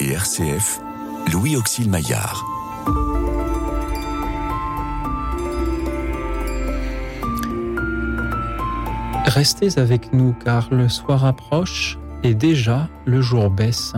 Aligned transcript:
Et 0.00 0.12
RCF, 0.12 0.80
Louis 1.32 1.56
Auxil 1.56 1.88
Maillard. 1.90 2.44
Restez 9.26 9.78
avec 9.78 10.12
nous 10.12 10.34
car 10.44 10.68
le 10.70 10.88
soir 10.88 11.24
approche 11.24 11.98
et 12.22 12.34
déjà 12.34 12.88
le 13.04 13.20
jour 13.20 13.50
baisse. 13.50 13.94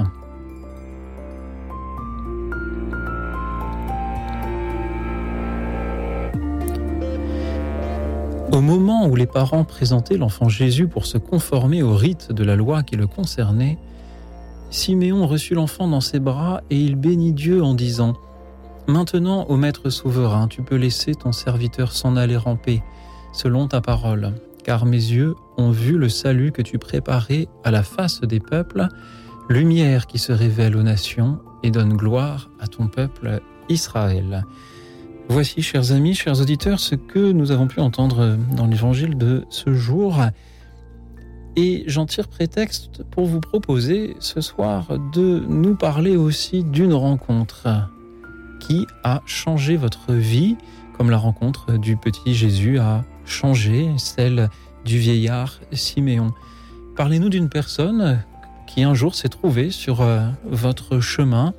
Au 8.52 8.60
moment 8.60 9.06
où 9.06 9.14
les 9.14 9.26
parents 9.26 9.64
présentaient 9.64 10.16
l'enfant 10.16 10.48
Jésus 10.48 10.88
pour 10.88 11.06
se 11.06 11.18
conformer 11.18 11.82
au 11.82 11.94
rite 11.94 12.32
de 12.32 12.42
la 12.42 12.56
loi 12.56 12.82
qui 12.82 12.96
le 12.96 13.06
concernait, 13.06 13.78
Siméon 14.70 15.26
reçut 15.26 15.54
l'enfant 15.54 15.88
dans 15.88 16.00
ses 16.00 16.20
bras 16.20 16.62
et 16.68 16.76
il 16.76 16.96
bénit 16.96 17.32
Dieu 17.32 17.62
en 17.62 17.74
disant 17.74 18.14
Maintenant, 18.86 19.46
ô 19.48 19.56
Maître 19.56 19.90
souverain, 19.90 20.48
tu 20.48 20.62
peux 20.62 20.76
laisser 20.76 21.14
ton 21.14 21.32
serviteur 21.32 21.92
s'en 21.92 22.16
aller 22.16 22.36
en 22.36 22.56
paix, 22.56 22.82
selon 23.32 23.66
ta 23.66 23.80
parole, 23.80 24.34
car 24.64 24.86
mes 24.86 24.96
yeux 24.96 25.34
ont 25.56 25.70
vu 25.70 25.98
le 25.98 26.08
salut 26.08 26.52
que 26.52 26.62
tu 26.62 26.78
préparais 26.78 27.48
à 27.64 27.70
la 27.70 27.82
face 27.82 28.20
des 28.20 28.40
peuples, 28.40 28.88
lumière 29.48 30.06
qui 30.06 30.18
se 30.18 30.32
révèle 30.32 30.76
aux 30.76 30.82
nations 30.82 31.38
et 31.62 31.70
donne 31.70 31.94
gloire 31.94 32.50
à 32.60 32.66
ton 32.66 32.88
peuple 32.88 33.40
Israël. 33.68 34.44
Voici, 35.28 35.60
chers 35.60 35.92
amis, 35.92 36.14
chers 36.14 36.40
auditeurs, 36.40 36.80
ce 36.80 36.94
que 36.94 37.32
nous 37.32 37.50
avons 37.50 37.66
pu 37.66 37.80
entendre 37.80 38.38
dans 38.56 38.66
l'évangile 38.66 39.18
de 39.18 39.44
ce 39.50 39.74
jour. 39.74 40.22
Et 41.60 41.82
j'en 41.88 42.06
tire 42.06 42.28
prétexte 42.28 43.02
pour 43.10 43.26
vous 43.26 43.40
proposer 43.40 44.14
ce 44.20 44.40
soir 44.40 44.96
de 45.12 45.44
nous 45.48 45.74
parler 45.74 46.16
aussi 46.16 46.62
d'une 46.62 46.94
rencontre 46.94 47.66
qui 48.60 48.86
a 49.02 49.22
changé 49.26 49.76
votre 49.76 50.12
vie, 50.12 50.54
comme 50.96 51.10
la 51.10 51.18
rencontre 51.18 51.76
du 51.76 51.96
petit 51.96 52.32
Jésus 52.32 52.78
a 52.78 53.04
changé 53.24 53.90
celle 53.96 54.50
du 54.84 54.98
vieillard 55.00 55.58
Siméon. 55.72 56.32
Parlez-nous 56.94 57.28
d'une 57.28 57.48
personne 57.48 58.22
qui 58.68 58.84
un 58.84 58.94
jour 58.94 59.16
s'est 59.16 59.28
trouvée 59.28 59.72
sur 59.72 60.02
euh, 60.02 60.28
votre 60.48 61.00
chemin 61.00 61.54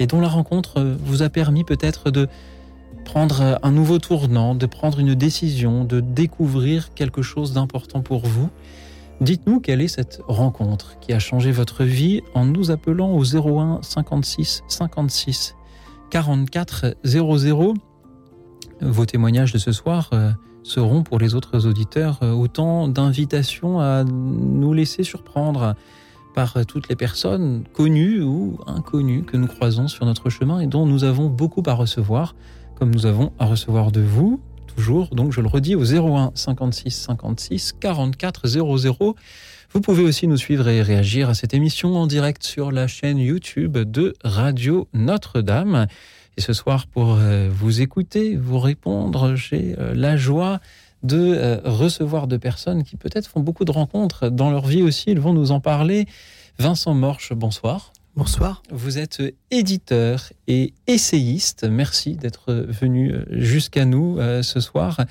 et 0.00 0.08
dont 0.08 0.20
la 0.20 0.26
rencontre 0.26 0.96
vous 1.04 1.22
a 1.22 1.28
permis 1.28 1.62
peut-être 1.62 2.10
de 2.10 2.26
prendre 3.04 3.60
un 3.62 3.70
nouveau 3.70 4.00
tournant, 4.00 4.56
de 4.56 4.66
prendre 4.66 4.98
une 4.98 5.14
décision, 5.14 5.84
de 5.84 6.00
découvrir 6.00 6.92
quelque 6.94 7.22
chose 7.22 7.52
d'important 7.52 8.02
pour 8.02 8.26
vous. 8.26 8.50
Dites-nous 9.20 9.60
quelle 9.60 9.80
est 9.80 9.88
cette 9.88 10.20
rencontre 10.28 10.98
qui 11.00 11.12
a 11.12 11.18
changé 11.18 11.50
votre 11.50 11.84
vie 11.84 12.22
en 12.34 12.44
nous 12.44 12.70
appelant 12.70 13.12
au 13.12 13.24
01 13.24 13.80
56 13.82 14.62
56 14.68 15.56
44 16.10 16.96
00. 17.04 17.74
Vos 18.80 19.06
témoignages 19.06 19.52
de 19.52 19.58
ce 19.58 19.72
soir 19.72 20.10
euh, 20.12 20.30
seront 20.62 21.02
pour 21.02 21.18
les 21.18 21.34
autres 21.34 21.66
auditeurs 21.66 22.20
euh, 22.22 22.30
autant 22.32 22.86
d'invitations 22.86 23.80
à 23.80 24.04
nous 24.04 24.72
laisser 24.72 25.02
surprendre 25.02 25.74
par 26.34 26.64
toutes 26.66 26.88
les 26.88 26.94
personnes 26.94 27.64
connues 27.72 28.22
ou 28.22 28.58
inconnues 28.66 29.24
que 29.24 29.36
nous 29.36 29.48
croisons 29.48 29.88
sur 29.88 30.06
notre 30.06 30.30
chemin 30.30 30.60
et 30.60 30.68
dont 30.68 30.86
nous 30.86 31.02
avons 31.02 31.28
beaucoup 31.28 31.64
à 31.66 31.72
recevoir 31.72 32.36
comme 32.78 32.94
nous 32.94 33.06
avons 33.06 33.32
à 33.40 33.46
recevoir 33.46 33.90
de 33.90 34.00
vous, 34.00 34.40
donc 35.12 35.32
je 35.32 35.40
le 35.40 35.48
redis, 35.48 35.74
au 35.74 35.84
01 35.84 36.32
56 36.34 36.90
56 36.90 37.74
44 37.80 38.46
00. 38.46 39.16
Vous 39.72 39.80
pouvez 39.80 40.02
aussi 40.02 40.26
nous 40.28 40.36
suivre 40.36 40.68
et 40.68 40.82
réagir 40.82 41.28
à 41.28 41.34
cette 41.34 41.52
émission 41.52 41.96
en 41.96 42.06
direct 42.06 42.42
sur 42.42 42.70
la 42.70 42.86
chaîne 42.86 43.18
YouTube 43.18 43.76
de 43.76 44.14
Radio 44.24 44.88
Notre-Dame. 44.94 45.86
Et 46.36 46.40
ce 46.40 46.52
soir, 46.52 46.86
pour 46.86 47.16
euh, 47.18 47.48
vous 47.52 47.80
écouter, 47.80 48.36
vous 48.36 48.60
répondre, 48.60 49.34
j'ai 49.34 49.74
euh, 49.78 49.94
la 49.94 50.16
joie 50.16 50.60
de 51.02 51.18
euh, 51.18 51.60
recevoir 51.64 52.28
de 52.28 52.36
personnes 52.36 52.84
qui 52.84 52.96
peut-être 52.96 53.26
font 53.26 53.40
beaucoup 53.40 53.64
de 53.64 53.72
rencontres 53.72 54.30
dans 54.30 54.50
leur 54.50 54.66
vie 54.66 54.82
aussi. 54.82 55.10
Ils 55.10 55.20
vont 55.20 55.34
nous 55.34 55.50
en 55.50 55.60
parler. 55.60 56.06
Vincent 56.58 56.94
Morche, 56.94 57.32
bonsoir. 57.32 57.92
Bonsoir. 58.18 58.64
Vous 58.72 58.98
êtes 58.98 59.22
éditeur 59.52 60.32
et 60.48 60.74
essayiste. 60.88 61.62
Merci 61.62 62.16
d'être 62.16 62.52
venu 62.52 63.14
jusqu'à 63.30 63.84
nous 63.84 64.18
euh, 64.18 64.42
ce 64.42 64.58
soir. 64.58 65.02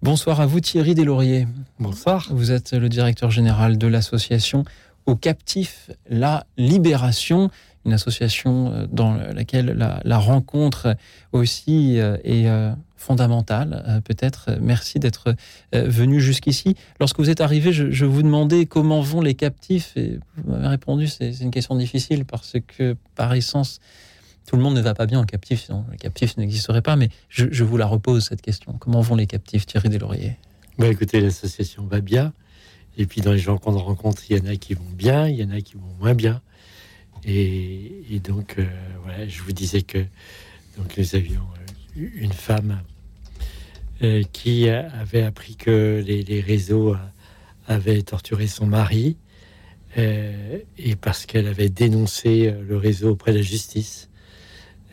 Bonsoir 0.00 0.40
à 0.40 0.46
vous 0.46 0.60
Thierry 0.60 0.94
Deslauriers. 0.94 1.48
Bonsoir. 1.80 2.28
Vous 2.30 2.52
êtes 2.52 2.72
le 2.72 2.88
directeur 2.88 3.32
général 3.32 3.78
de 3.78 3.88
l'association 3.88 4.64
Au 5.06 5.16
Captif 5.16 5.90
La 6.08 6.46
Libération, 6.56 7.50
une 7.84 7.92
association 7.92 8.70
euh, 8.70 8.86
dans 8.92 9.14
laquelle 9.14 9.66
la, 9.76 10.00
la 10.04 10.18
rencontre 10.18 10.94
aussi 11.32 11.98
euh, 11.98 12.16
est 12.22 12.46
fondamentale, 12.96 13.84
euh, 13.86 14.00
peut-être. 14.00 14.58
Merci 14.60 14.98
d'être 14.98 15.34
euh, 15.74 15.88
venu 15.88 16.20
jusqu'ici. 16.20 16.74
Lorsque 16.98 17.18
vous 17.18 17.30
êtes 17.30 17.40
arrivé, 17.40 17.72
je, 17.72 18.04
vous 18.04 18.22
demandais 18.22 18.66
comment 18.66 19.00
vont 19.00 19.20
les 19.20 19.34
captifs 19.34 19.94
vous 19.96 20.52
m'avez 20.52 20.68
répondu, 20.68 21.06
c'est 21.08 21.32
une 21.40 21.50
question 21.50 21.76
difficile 21.76 22.24
parce 22.24 22.56
que 22.66 22.96
par 23.14 23.34
essence, 23.34 23.80
tout 24.46 24.56
le 24.56 24.62
monde 24.62 24.74
ne 24.74 24.80
va 24.80 24.94
pas 24.94 25.06
bien 25.06 25.18
en 25.18 25.24
captif, 25.24 25.64
sinon 25.64 25.84
les 25.90 25.98
captifs 25.98 26.36
n'existeraient 26.36 26.82
pas, 26.82 26.96
mais 26.96 27.08
je, 27.28 27.64
vous 27.64 27.76
la 27.76 27.86
repose 27.86 28.24
cette 28.24 28.42
question. 28.42 28.72
Comment 28.78 29.00
vont 29.00 29.16
les 29.16 29.26
captifs, 29.26 29.66
Thierry 29.66 29.88
Deslauriers? 29.88 30.36
Bah, 30.78 30.86
Écoutez, 30.86 31.20
l'association 31.20 31.86
va 31.86 32.00
bien. 32.00 32.32
Et 32.98 33.06
puis 33.06 33.20
dans 33.20 33.32
les 33.32 33.38
gens 33.38 33.58
qu'on 33.58 33.76
rencontre, 33.76 34.22
il 34.30 34.38
y 34.38 34.40
en 34.40 34.46
a 34.46 34.56
qui 34.56 34.74
vont 34.74 34.90
bien, 34.94 35.28
il 35.28 35.36
y 35.36 35.44
en 35.44 35.50
a 35.50 35.60
qui 35.60 35.74
vont 35.74 35.94
moins 36.00 36.14
bien. 36.14 36.40
Et, 37.24 38.20
donc, 38.22 38.54
euh, 38.58 38.66
voilà, 39.02 39.26
je 39.26 39.42
vous 39.42 39.52
disais 39.52 39.82
que 39.82 39.98
donc, 40.78 40.96
nous 40.96 41.14
avions 41.14 41.42
une 41.96 42.32
femme 42.32 42.80
euh, 44.02 44.22
qui 44.32 44.68
avait 44.68 45.22
appris 45.22 45.56
que 45.56 46.04
les, 46.06 46.40
réseaux 46.40 46.94
avaient 47.66 48.02
torturé 48.02 48.46
son 48.46 48.66
mari 48.66 49.16
euh, 49.96 50.58
et 50.76 50.96
parce 50.96 51.24
qu'elle 51.24 51.46
avait 51.46 51.70
dénoncé 51.70 52.48
euh, 52.48 52.62
le 52.62 52.76
réseau 52.76 53.12
auprès 53.12 53.32
de 53.32 53.38
la 53.38 53.42
justice. 53.42 54.10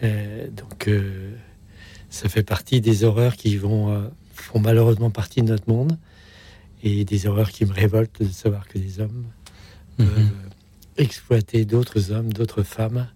donc, 0.01 0.89
ça 2.09 2.29
fait 2.29 2.43
partie 2.43 2.81
des 2.81 3.03
horreurs 3.05 3.35
qui 3.37 3.55
vont 3.55 4.11
font 4.33 4.59
malheureusement 4.59 5.09
partie 5.09 5.41
de 5.41 5.47
notre 5.47 5.69
monde 5.69 5.97
et 6.83 7.05
des 7.05 7.25
horreurs 7.25 7.51
qui 7.51 7.65
me 7.65 7.73
révoltent 7.73 8.21
de 8.21 8.27
savoir 8.27 8.67
que 8.67 8.77
des 8.77 8.99
hommes 8.99 9.25
mhm. 9.99 10.07
peuvent 10.07 10.31
exploiter 10.97 11.63
d'autres 11.63 12.11
hommes, 12.11 12.33
d'autres 12.33 12.63
femmes 12.63 13.07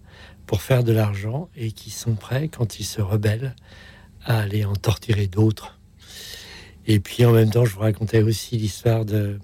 pour 0.48 0.64
faire 0.64 0.84
de 0.84 0.92
l'argent 0.92 1.50
et 1.56 1.72
qui 1.72 1.92
sont 1.92 2.16
prêts, 2.16 2.48
quand 2.48 2.80
ils 2.80 2.86
se 2.86 3.02
rebellent, 3.02 3.56
à 4.26 4.40
aller 4.40 4.66
en 4.66 4.76
torturer 4.76 5.28
d'autres 5.28 5.78
et 6.88 7.00
puis 7.00 7.26
en 7.26 7.34
même 7.34 7.50
temps, 7.50 7.66
je 7.66 7.74
vous 7.74 7.82
racontais 7.82 8.22
aussi 8.22 8.58
l'histoire 8.58 9.06
de. 9.06 9.40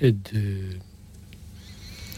de. 0.00 0.16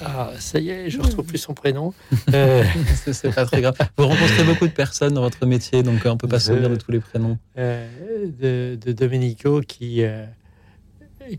Ah, 0.01 0.33
ça 0.39 0.59
y 0.61 0.71
est, 0.71 0.91
je 0.91 0.99
ne 0.99 1.03
retrouve 1.03 1.25
plus 1.25 1.39
son 1.39 1.55
prénom. 1.55 1.93
Euh... 2.35 2.65
c'est 3.13 3.35
pas 3.35 3.47
très 3.47 3.61
grave. 3.61 3.77
Vous 3.97 4.07
rencontrez 4.07 4.45
beaucoup 4.45 4.67
de 4.67 4.73
personnes 4.73 5.15
dans 5.15 5.21
votre 5.21 5.47
métier, 5.47 5.83
donc 5.83 6.01
on 6.05 6.13
ne 6.13 6.17
peut 6.17 6.29
pas 6.29 6.41
se 6.41 6.49
souvenir 6.49 6.71
de 6.71 6.77
tous 6.77 6.91
les 6.91 7.01
prénoms. 7.01 7.39
Euh, 7.59 8.77
de, 8.77 8.93
Domenico 8.93 9.61
qui, 9.61 10.03
euh, 10.03 10.25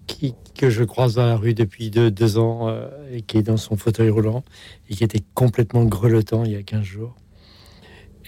qui, 0.07 0.35
que 0.57 0.69
je 0.69 0.83
croise 0.83 1.15
dans 1.15 1.25
la 1.25 1.35
rue 1.35 1.53
depuis 1.53 1.89
deux, 1.89 2.37
ans 2.37 2.69
euh, 2.69 2.87
et 3.11 3.21
qui 3.21 3.37
est 3.37 3.43
dans 3.43 3.57
son 3.57 3.77
fauteuil 3.77 4.09
roulant 4.09 4.43
et 4.89 4.95
qui 4.95 5.03
était 5.03 5.23
complètement 5.33 5.85
grelottant 5.85 6.43
il 6.43 6.51
y 6.51 6.55
a 6.55 6.63
15 6.63 6.83
jours 6.83 7.15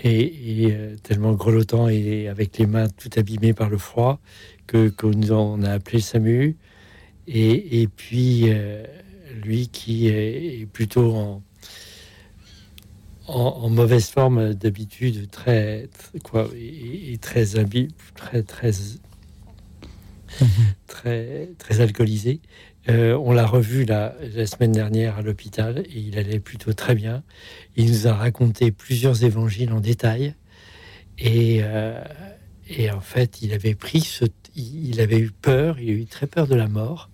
et, 0.04 0.68
euh, 0.72 0.96
tellement 1.02 1.34
grelottant 1.34 1.88
et 1.90 2.28
avec 2.28 2.58
les 2.58 2.66
mains 2.66 2.88
tout 2.88 3.10
abîmées 3.16 3.54
par 3.54 3.70
le 3.70 3.78
froid 3.78 4.20
que 4.68 4.90
qu'on 4.90 5.12
on 5.32 5.64
a 5.64 5.72
appelé 5.72 6.00
Samu. 6.00 6.58
Et, 7.28 7.82
et 7.82 7.88
puis 7.88 8.46
euh, 8.48 8.84
lui 9.44 9.68
qui 9.68 10.08
est 10.08 10.68
plutôt 10.72 11.42
en, 13.28 13.70
mauvaise 13.70 14.10
forme 14.10 14.54
d'habitude, 14.54 15.30
très, 15.30 15.90
quoi, 16.24 16.48
et, 16.56 17.18
très 17.18 17.58
très 18.16 18.44
très 18.44 18.72
très 20.88 21.50
très 21.58 21.82
alcoolisé. 21.82 22.42
Euh, 22.90 23.18
on 23.18 23.34
l'a 23.34 23.46
revu 23.46 23.84
la, 23.84 24.16
semaine 24.46 24.72
dernière 24.72 25.18
à 25.18 25.22
l'hôpital 25.22 25.80
et 25.80 26.00
il 26.00 26.18
allait 26.18 26.40
plutôt 26.40 26.74
très 26.74 26.96
bien. 26.96 27.24
Il 27.76 27.90
nous 27.90 28.08
a 28.08 28.14
raconté 28.14 28.72
plusieurs 28.72 29.24
évangiles 29.24 29.74
en 29.74 29.82
détail 29.82 30.36
et, 31.18 31.60
euh, 31.64 32.02
en 32.94 33.02
fait, 33.02 33.42
il 33.42 33.54
avait 33.54 33.76
pris 33.76 34.02
ce, 34.02 34.26
il 34.56 35.02
avait 35.02 35.20
eu 35.20 35.32
peur, 35.32 35.80
il 35.80 35.90
a 35.90 35.94
eu 35.94 36.06
très 36.06 36.28
peur 36.28 36.48
de 36.48 36.56
la 36.56 36.68
mort 36.68 37.10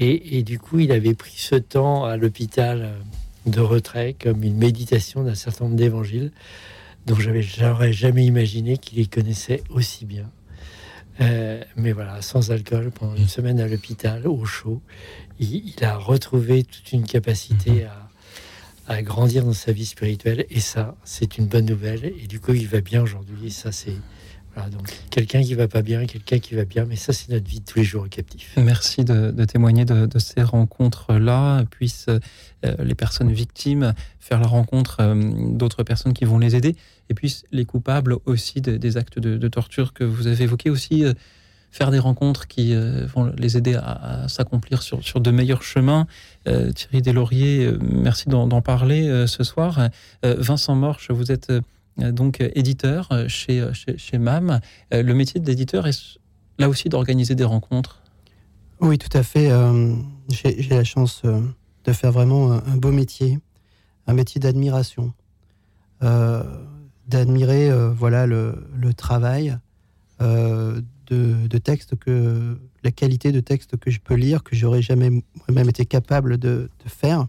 et, 0.00 0.44
du 0.44 0.60
coup, 0.60 0.78
il 0.78 0.92
avait 0.92 1.14
pris 1.14 1.34
ce 1.36 1.56
temps 1.56 2.04
à 2.04 2.16
l'hôpital 2.16 2.94
de 3.46 3.60
retrait 3.60 4.14
comme 4.20 4.44
une 4.44 4.56
méditation 4.56 5.24
d'un 5.24 5.34
certain 5.34 5.64
nombre 5.64 5.76
d'évangiles 5.76 6.30
dont 7.06 7.16
j'avais 7.16 7.42
j'aurais 7.42 7.92
jamais 7.92 8.24
imaginé 8.24 8.78
qu'il 8.78 8.98
les 8.98 9.06
connaissait 9.06 9.62
aussi 9.70 10.04
bien. 10.04 10.30
Euh, 11.20 11.62
mais 11.76 11.92
voilà, 11.92 12.22
sans 12.22 12.50
alcool, 12.50 12.90
pendant 12.90 13.16
une 13.16 13.28
semaine 13.28 13.60
à 13.60 13.66
l'hôpital, 13.66 14.26
au 14.26 14.44
chaud, 14.44 14.80
il, 15.40 15.74
a 15.82 15.96
retrouvé 15.96 16.64
toute 16.64 16.92
une 16.92 17.04
capacité 17.04 17.86
à 18.86 19.02
grandir 19.02 19.44
dans 19.44 19.52
sa 19.52 19.72
vie 19.72 19.86
spirituelle. 19.86 20.46
Et 20.50 20.60
ça, 20.60 20.96
c'est 21.04 21.38
une 21.38 21.46
bonne 21.46 21.66
nouvelle. 21.66 22.12
Et 22.22 22.26
du 22.26 22.40
coup, 22.40 22.54
il 22.54 22.68
va 22.68 22.80
bien 22.80 23.02
aujourd'hui. 23.02 23.48
Et 23.48 23.50
ça, 23.50 23.72
c'est 23.72 23.96
donc 24.66 24.90
quelqu'un 25.10 25.42
qui 25.42 25.54
va 25.54 25.68
pas 25.68 25.82
bien, 25.82 26.06
quelqu'un 26.06 26.38
qui 26.38 26.54
va 26.54 26.64
bien, 26.64 26.84
mais 26.84 26.96
ça 26.96 27.12
c'est 27.12 27.30
notre 27.30 27.48
vie 27.48 27.60
de 27.60 27.64
tous 27.64 27.78
les 27.78 27.84
jours 27.84 28.04
au 28.04 28.08
captif. 28.08 28.54
Merci 28.56 29.04
de, 29.04 29.44
témoigner 29.44 29.84
de, 29.84 30.18
ces 30.18 30.42
rencontres-là. 30.42 31.64
Puissent 31.70 32.08
euh, 32.08 32.74
les 32.80 32.94
personnes 32.94 33.32
victimes 33.32 33.94
faire 34.18 34.40
la 34.40 34.46
rencontre 34.46 34.98
euh, 35.00 35.14
d'autres 35.52 35.82
personnes 35.82 36.12
qui 36.12 36.24
vont 36.24 36.38
les 36.38 36.56
aider, 36.56 36.76
et 37.08 37.14
puis 37.14 37.42
les 37.52 37.64
coupables 37.64 38.16
aussi 38.26 38.60
des 38.60 38.96
actes 38.96 39.18
de, 39.18 39.48
torture 39.48 39.92
que 39.92 40.04
vous 40.04 40.26
avez 40.26 40.44
évoqués 40.44 40.70
aussi. 40.70 41.04
Euh, 41.04 41.14
faire 41.70 41.90
des 41.90 41.98
rencontres 41.98 42.46
qui 42.46 42.74
vont 42.74 43.30
les 43.36 43.58
aider 43.58 43.74
à, 43.74 44.26
s'accomplir 44.26 44.80
sur, 44.80 45.04
sur, 45.04 45.20
de 45.20 45.30
meilleurs 45.30 45.62
chemins. 45.62 46.06
Thierry 46.46 47.02
Deslauriers, 47.02 47.70
merci 47.82 48.30
d'en 48.30 48.62
parler 48.62 49.26
ce 49.26 49.44
soir. 49.44 49.90
Vincent 50.22 50.74
Morche, 50.74 51.10
vous 51.10 51.30
êtes 51.30 51.52
euh, 52.00 52.12
donc 52.12 52.40
euh, 52.40 52.50
éditeur 52.54 53.08
euh, 53.12 53.28
chez, 53.28 53.66
chez, 53.72 54.18
MAM. 54.18 54.60
Le 54.92 55.12
métier 55.12 55.40
d'éditeur 55.40 55.86
est 55.86 56.18
là 56.58 56.68
aussi 56.68 56.88
d'organiser 56.88 57.34
des 57.34 57.44
rencontres. 57.44 58.02
Oui, 58.80 58.98
tout 58.98 59.16
à 59.16 59.22
fait. 59.22 59.50
J'ai 60.28 60.68
la 60.70 60.84
chance 60.84 61.22
de 61.24 61.92
faire 61.92 62.12
vraiment 62.12 62.52
un, 62.52 62.76
beau 62.76 62.92
métier, 62.92 63.40
un 64.06 64.14
métier 64.14 64.40
d'admiration, 64.40 65.12
d'admirer 67.08 67.70
voilà 67.90 68.26
le, 68.26 68.54
travail 68.96 69.58
de, 70.20 70.82
de 71.08 71.58
textes 71.58 71.96
que 71.96 72.58
la 72.84 72.90
qualité 72.90 73.32
de 73.32 73.40
texte 73.40 73.76
que 73.76 73.90
je 73.90 74.00
peux 74.00 74.14
lire, 74.14 74.44
que 74.44 74.54
j'aurais 74.54 74.82
jamais 74.82 75.10
moi-même 75.10 75.68
été 75.68 75.84
capable 75.86 76.38
de, 76.38 76.70
faire, 76.86 77.26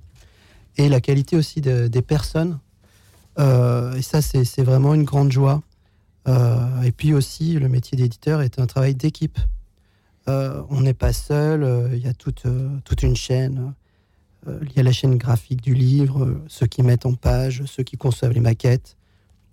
et 0.77 0.89
la 0.89 1.01
qualité 1.01 1.35
aussi 1.35 1.61
des 1.61 2.01
personnes 2.01 2.59
euh, 3.39 3.93
et 3.93 4.01
ça, 4.01 4.21
c'est 4.21 4.63
vraiment 4.63 4.93
une 4.93 5.03
grande 5.03 5.31
joie. 5.31 5.61
Euh, 6.27 6.81
et 6.81 6.91
puis 6.91 7.13
aussi, 7.13 7.53
le 7.53 7.69
métier 7.69 7.97
d'éditeur 7.97 8.41
est 8.41 8.59
un 8.59 8.67
travail 8.67 8.95
d'équipe. 8.95 9.39
Euh, 10.27 10.61
on 10.69 10.81
n'est 10.81 10.93
pas 10.93 11.13
seul, 11.13 11.91
il 11.93 11.99
y 11.99 12.07
a 12.07 12.13
toute, 12.13 12.45
toute 12.83 13.03
une 13.03 13.15
chaîne. 13.15 13.73
Il 14.47 14.73
y 14.75 14.79
a 14.79 14.83
la 14.83 14.91
chaîne 14.91 15.17
graphique 15.17 15.61
du 15.61 15.73
livre, 15.73 16.41
ceux 16.47 16.65
qui 16.65 16.81
mettent 16.81 17.05
en 17.05 17.13
page, 17.13 17.63
ceux 17.65 17.83
qui 17.83 17.97
conçoivent 17.97 18.31
les 18.31 18.39
maquettes, 18.39 18.95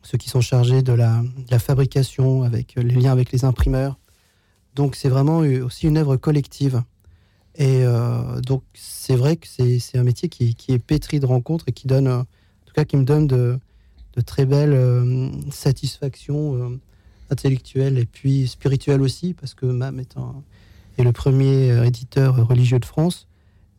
ceux 0.07 0.19
qui 0.19 0.29
sont 0.29 0.41
chargés 0.41 0.83
de 0.83 0.93
la, 0.93 1.23
fabrication, 1.59 2.43
avec 2.43 2.75
les 2.77 2.95
liens 2.95 3.13
avec 3.13 3.33
les 3.33 3.45
imprimeurs. 3.45 3.99
Donc 4.75 4.95
c'est 4.95 5.09
vraiment 5.09 5.39
aussi 5.39 5.87
une 5.87 5.97
œuvre 5.99 6.17
collective. 6.17 6.83
Et 7.59 7.85
donc 8.43 8.63
c'est 8.75 9.17
vrai 9.17 9.37
que 9.37 9.47
c'est 9.49 9.99
un 9.99 10.05
métier 10.05 10.29
qui, 10.29 10.55
est 10.69 10.79
pétri 10.79 11.21
de 11.21 11.27
rencontres 11.27 11.65
et 11.69 11.73
qui 11.73 11.87
donne, 11.87 12.09
en 12.09 12.25
tout 12.67 12.75
cas 12.75 12.85
qui 12.85 12.97
me 12.97 13.05
donne 13.05 13.27
de, 13.27 13.59
très 14.25 14.47
belles 14.47 14.73
euh, 14.73 15.31
satisfactions 15.51 16.55
euh, 16.55 16.81
intellectuelles 17.31 17.99
et 17.99 18.07
puis 18.07 18.49
spirituelles 18.49 19.03
aussi, 19.03 19.35
parce 19.35 19.55
que 19.55 19.67
MAM 19.67 20.01
est, 20.01 20.17
le 20.99 21.13
premier 21.13 21.71
euh, 21.71 21.85
éditeur 21.85 22.47
religieux 22.47 22.79
de 22.79 22.85
France. 22.85 23.29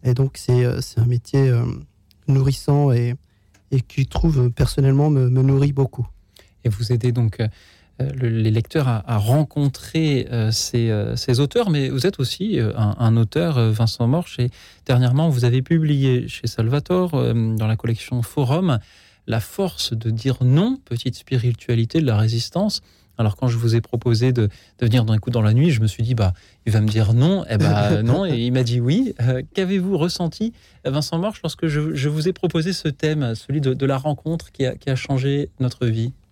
Et 0.03 0.13
donc, 0.13 0.37
c'est 0.37 0.63
un 0.97 1.05
métier 1.05 1.51
nourrissant 2.27 2.91
et 2.91 3.15
qui, 3.87 4.05
trouve, 4.05 4.51
personnellement, 4.51 5.09
me, 5.09 5.27
nourrit 5.27 5.73
beaucoup. 5.73 6.07
Et 6.67 6.69
vous 6.69 6.91
aidez 6.91 7.11
donc 7.11 7.41
les 7.99 8.51
lecteurs 8.51 8.87
à, 8.87 9.17
rencontrer 9.17 10.27
ces, 10.51 11.39
auteurs, 11.39 11.71
mais 11.71 11.89
vous 11.89 12.05
êtes 12.05 12.19
aussi 12.19 12.59
un, 12.59 13.17
auteur, 13.17 13.71
Vincent 13.71 14.05
Morche, 14.05 14.37
et 14.37 14.51
dernièrement, 14.85 15.29
vous 15.29 15.45
avez 15.45 15.63
publié 15.63 16.27
chez 16.27 16.45
Salvatore, 16.45 17.33
dans 17.33 17.65
la 17.65 17.75
collection 17.75 18.21
Forum, 18.21 18.77
la 19.27 19.39
force 19.39 19.93
de 19.93 20.09
dire 20.09 20.37
non, 20.41 20.77
petite 20.85 21.15
spiritualité 21.15 21.99
de 21.99 22.05
la 22.05 22.17
résistance. 22.17 22.81
Alors 23.17 23.35
quand 23.35 23.47
je 23.47 23.57
vous 23.57 23.75
ai 23.75 23.81
proposé 23.81 24.31
de, 24.31 24.49
venir 24.79 25.03
dans 25.03 25.13
Écoute 25.13 25.33
dans 25.33 25.41
la 25.41 25.53
nuit, 25.53 25.71
je 25.71 25.81
me 25.81 25.87
suis 25.87 26.03
dit 26.03 26.13
bah 26.13 26.33
il 26.65 26.71
va 26.71 26.81
me 26.81 26.87
dire 26.87 27.13
non, 27.13 27.43
et 27.45 27.49
eh 27.51 27.57
ben 27.57 28.01
non, 28.03 28.25
et 28.25 28.37
il 28.37 28.51
m'a 28.51 28.63
dit 28.63 28.79
oui. 28.79 29.13
Euh, 29.21 29.41
qu'avez-vous 29.53 29.97
ressenti, 29.97 30.53
Vincent 30.85 31.17
Marche, 31.17 31.41
lorsque 31.41 31.67
je, 31.67 32.09
vous 32.09 32.27
ai 32.27 32.33
proposé 32.33 32.73
ce 32.73 32.87
thème, 32.87 33.33
celui 33.35 33.59
de, 33.59 33.85
la 33.85 33.97
rencontre 33.97 34.51
qui 34.51 34.65
a, 34.65 34.95
changé 34.95 35.49
notre 35.59 35.87
vie? 35.87 36.13
euh, 36.13 36.26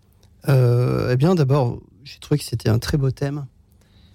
Eh 0.48 1.16
bien, 1.18 1.36
d'abord, 1.36 1.82
j'ai 2.04 2.20
trouvé 2.20 2.38
que 2.38 2.46
c'était 2.46 2.70
un 2.70 2.80
très 2.80 2.98
beau 2.98 3.12
thème. 3.12 3.46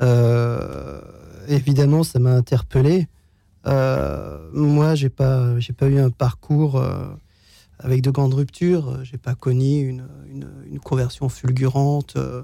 Euh, 0.02 1.00
évidemment, 1.48 2.02
ça 2.04 2.18
m'a 2.18 2.32
interpellé. 2.32 3.08
moi, 3.64 4.94
j'ai 4.94 5.10
pas, 5.10 5.58
j'ai 5.58 5.72
pas 5.72 5.88
eu 5.88 5.98
un 5.98 6.10
parcours 6.10 6.80
avec 7.82 8.02
de 8.02 8.10
grandes 8.10 8.34
ruptures. 8.34 8.88
Euh, 8.88 9.04
j'ai 9.04 9.18
pas 9.18 9.34
connu 9.34 9.88
une, 9.88 10.06
une, 10.70 10.80
conversion 10.80 11.28
fulgurante. 11.28 12.14
Euh, 12.16 12.42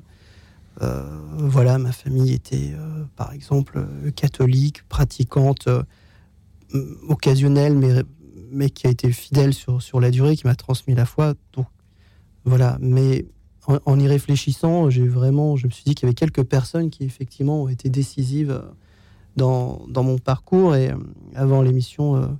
euh, 0.82 1.03
voilà, 1.39 1.79
ma 1.79 1.93
famille 1.93 2.32
était, 2.32 2.75
par 3.17 3.32
exemple, 3.32 3.87
catholique, 4.15 4.87
pratiquante, 4.89 5.69
occasionnelle, 7.09 7.75
mais, 7.75 8.03
mais 8.50 8.69
qui 8.69 8.87
a 8.87 8.91
été 8.91 9.11
fidèle 9.11 9.55
sur, 9.55 9.81
sur 9.81 10.00
la 10.00 10.11
durée, 10.11 10.37
qui 10.37 10.47
m'a 10.47 10.55
transmis 10.55 10.94
la 10.94 11.06
foi. 11.06 11.32
Donc, 11.55 11.67
voilà. 12.44 12.77
Mais 12.81 13.25
en, 13.67 13.99
y 13.99 14.07
réfléchissant, 14.07 14.91
j'ai 14.91 15.07
vraiment, 15.07 15.57
je 15.57 15.67
me 15.67 15.73
suis 15.73 15.85
dit 15.85 15.95
qu'il 15.95 16.07
y 16.07 16.09
avait 16.09 16.15
quelques 16.15 16.45
personnes 16.45 16.91
qui 16.91 17.05
effectivement 17.05 17.63
ont 17.63 17.69
été 17.69 17.89
décisives 17.89 18.63
dans, 19.37 19.83
dans 19.89 20.03
mon 20.03 20.19
parcours. 20.19 20.77
Et 20.77 20.91
avant 21.35 21.63
l'émission, 21.63 22.37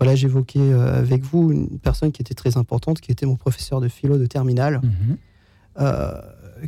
voilà, 0.00 0.16
j'évoquais 0.16 0.60
euh, 0.60 0.98
avec 0.98 1.22
vous 1.22 1.52
une 1.52 1.78
personne 1.78 2.12
qui 2.12 2.22
était 2.22 2.34
très 2.34 2.56
importante, 2.56 3.00
qui 3.00 3.12
était 3.12 3.26
mon 3.26 3.36
professeur 3.36 3.80
de 3.80 3.88
philo 3.88 4.18
de 4.18 4.26
terminale, 4.26 4.80
mhm. 4.82 5.16
euh, 5.80 6.20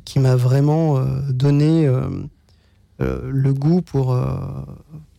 qui 0.05 0.21
m'a 0.21 0.37
vraiment 0.37 0.97
euh, 0.97 1.21
donné 1.31 1.87
le 2.99 3.53
goût 3.53 3.83
pour, 3.83 4.19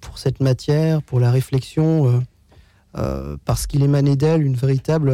pour 0.01 0.17
cette 0.17 0.39
matière, 0.39 1.03
pour 1.03 1.19
la 1.19 1.29
réflexion, 1.29 2.23
parce 3.45 3.67
qu'il 3.67 3.83
émanait 3.83 4.15
d'elle 4.15 4.41
une 4.41 4.55
véritable 4.55 5.13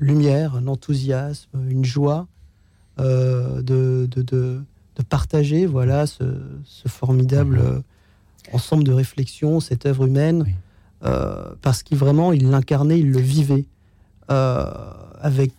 lumière, 0.00 0.56
un 0.56 0.68
enthousiasme, 0.68 1.50
une 1.68 1.84
joie 1.84 2.28
de, 2.98 3.62
de, 3.62 4.22
de, 4.22 4.62
partager 5.08 5.66
voilà, 5.66 6.06
ce, 6.06 6.22
ce 6.64 6.88
formidable 6.88 7.60
mhm. 7.60 7.82
ensemble 8.52 8.84
de 8.84 8.92
réflexions, 8.92 9.60
cette 9.60 9.86
œuvre 9.86 10.06
humaine. 10.06 10.46
Euh, 11.04 11.54
parce 11.62 11.82
qu'il 11.82 11.98
vraiment, 11.98 12.32
il 12.32 12.50
l'incarnait, 12.50 13.00
il 13.00 13.10
le 13.10 13.20
vivait. 13.20 13.64
Euh, 14.30 14.64
avec, 15.20 15.52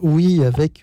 oui, 0.00 0.44
avec, 0.44 0.82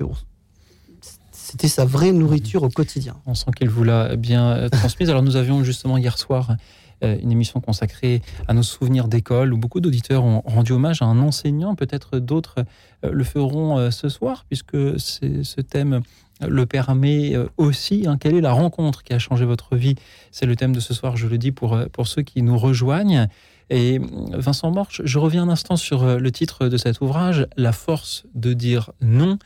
c'était 1.32 1.68
sa 1.68 1.86
vraie 1.86 2.12
nourriture 2.12 2.64
au 2.64 2.70
quotidien. 2.70 3.16
On 3.26 3.34
sent 3.34 3.52
qu'il 3.56 3.70
vous 3.70 3.84
l'a 3.84 4.16
bien 4.16 4.70
transmise. 4.70 5.10
Alors 5.10 5.24
nous 5.24 5.36
avions 5.36 5.64
justement 5.64 5.98
hier 5.98 6.18
soir 6.18 6.52
euh, 6.52 6.56
une 7.02 7.32
émission 7.32 7.60
consacrée 7.60 8.22
à 8.48 8.54
nos 8.54 8.64
souvenirs 8.64 9.08
d'école 9.08 9.54
où 9.54 9.58
beaucoup 9.58 9.82
d'auditeurs 9.82 10.24
ont 10.24 10.42
rendu 10.46 10.72
hommage 10.72 11.02
à 11.02 11.06
un 11.06 11.20
enseignant. 11.20 11.76
Peut-être 11.76 12.20
d'autres 12.20 12.66
le 13.04 13.24
feront 13.24 13.90
ce 13.92 14.10
soir 14.10 14.46
puisque 14.48 14.78
ce 15.00 15.62
thème 15.62 16.02
le 16.48 16.66
permet 16.66 17.34
aussi. 17.58 18.06
Hein. 18.08 18.18
Quelle 18.20 18.36
est 18.36 18.42
la 18.42 18.54
rencontre 18.54 19.04
qui 19.04 19.14
a 19.14 19.20
changé 19.20 19.46
votre 19.46 19.76
vie? 19.76 19.96
C'est 20.32 20.46
le 20.46 20.56
thème 20.56 20.76
de 20.76 20.80
ce 20.80 20.94
soir, 20.94 21.18
je 21.18 21.28
le 21.28 21.38
dis 21.38 21.52
pour, 21.52 21.78
pour 21.92 22.08
ceux 22.08 22.22
qui 22.22 22.42
nous 22.42 22.58
rejoignent. 22.58 23.28
Et 23.72 24.02
Vincent 24.34 24.70
Morche, 24.70 25.02
je 25.06 25.18
reviens 25.18 25.44
un 25.44 25.50
instant 25.50 25.78
sur 25.78 26.04
euh, 26.04 26.18
le 26.18 26.30
titre 26.30 26.68
de 26.68 26.76
cet 26.76 27.00
ouvrage, 27.00 27.48
La 27.56 27.72
force 27.72 28.26
de 28.36 28.52
dire 28.52 28.92
non, 29.00 29.40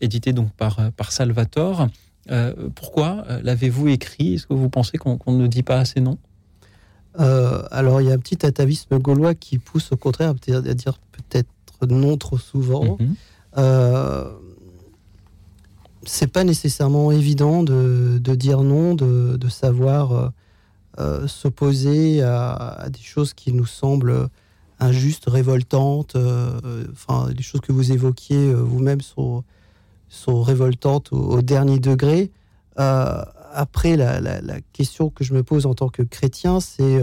édité 0.00 0.32
donc 0.32 0.50
par, 0.50 0.80
euh, 0.80 0.90
par 0.90 1.12
Salvatore. 1.12 1.86
Euh, 2.32 2.52
pourquoi 2.74 3.24
l'avez-vous 3.44 3.86
écrit? 3.86 4.34
Est-ce 4.34 4.48
que 4.48 4.52
vous 4.52 4.68
pensez 4.68 4.98
qu'on 4.98 5.18
ne 5.28 5.46
dit 5.46 5.62
pas 5.62 5.78
assez 5.78 6.00
non? 6.00 6.18
Alors, 7.18 8.00
il 8.00 8.08
y 8.08 8.10
a 8.10 8.14
un 8.14 8.18
petit 8.18 8.46
atavisme 8.46 8.98
gaulois 8.98 9.34
qui 9.34 9.58
pousse 9.58 9.92
au 9.92 9.96
contraire 9.96 10.30
à 10.30 10.74
dire 10.74 10.98
peut-être 11.12 11.48
non 11.88 12.16
trop 12.16 12.38
souvent. 12.38 12.96
Mm 12.98 13.14
c'est 16.04 16.28
pas 16.28 16.42
nécessairement 16.42 17.12
évident 17.12 17.62
de, 17.62 18.18
dire 18.34 18.62
non, 18.62 18.94
de, 18.94 19.36
de 19.36 19.48
savoir 19.48 20.32
euh, 20.98 21.28
s'opposer 21.28 22.22
à, 22.22 22.88
des 22.90 22.98
choses 22.98 23.32
qui 23.32 23.52
nous 23.52 23.66
semblent 23.66 24.28
injustes, 24.80 25.26
révoltantes. 25.28 26.16
Euh, 26.16 26.86
enfin, 26.90 27.28
les 27.36 27.42
choses 27.42 27.60
que 27.60 27.70
vous 27.70 27.92
évoquiez 27.92 28.48
euh, 28.48 28.54
vous-même 28.54 29.00
sont, 29.00 29.44
sont 30.08 30.42
révoltantes 30.42 31.12
au, 31.12 31.40
dernier 31.40 31.78
degré. 31.78 32.32
Après, 33.58 33.96
la, 33.96 34.20
question 34.72 35.10
que 35.10 35.24
je 35.24 35.34
me 35.34 35.42
pose 35.42 35.66
en 35.66 35.74
tant 35.74 35.88
que 35.88 36.02
chrétien, 36.02 36.60
c'est 36.60 37.00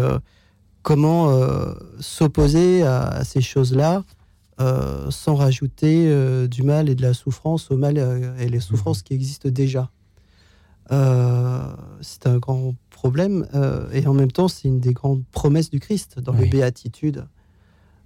comment 0.83 1.29
s'opposer 1.99 2.83
à, 2.83 3.23
ces 3.25 3.41
choses-là 3.41 4.03
sans 4.57 5.35
rajouter 5.35 6.47
du 6.47 6.63
mal 6.63 6.87
et 6.89 6.95
de 6.95 7.01
la 7.01 7.13
souffrance 7.13 7.71
au 7.71 7.77
mal 7.77 7.97
et 8.39 8.47
les 8.47 8.61
souffrances 8.61 9.01
qui 9.01 9.13
existent 9.13 9.49
déjà. 9.49 9.91
c'est 10.89 12.27
un 12.27 12.37
grand 12.37 12.73
problème. 12.89 13.45
Euh, 13.53 13.91
et 13.91 14.07
en 14.07 14.13
même 14.13 14.31
temps, 14.31 14.47
c'est 14.47 14.67
une 14.67 14.79
des 14.79 14.93
grandes 14.93 15.23
promesses 15.31 15.69
du 15.69 15.79
Christ 15.79 16.19
dans 16.19 16.33
les 16.33 16.47
béatitudes. 16.47 17.25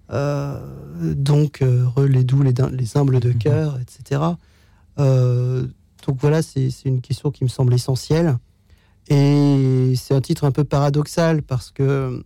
donc, 0.09 1.63
les 1.97 2.23
doux, 2.23 2.41
les, 2.41 2.53
les 2.71 2.97
humbles 2.97 3.19
de 3.19 3.29
mhm. 3.29 3.37
cœur, 3.37 3.79
etc. 3.79 4.21
donc 6.09 6.17
voilà, 6.21 6.41
c'est 6.41 6.71
une 6.85 7.01
question 7.01 7.29
qui 7.29 7.43
me 7.43 7.49
semble 7.49 7.71
essentielle. 7.71 8.39
Et 9.09 9.93
c'est 9.95 10.15
un 10.15 10.21
titre 10.21 10.43
un 10.43 10.51
peu 10.51 10.63
paradoxal 10.63 11.43
parce 11.43 11.69
que 11.69 12.25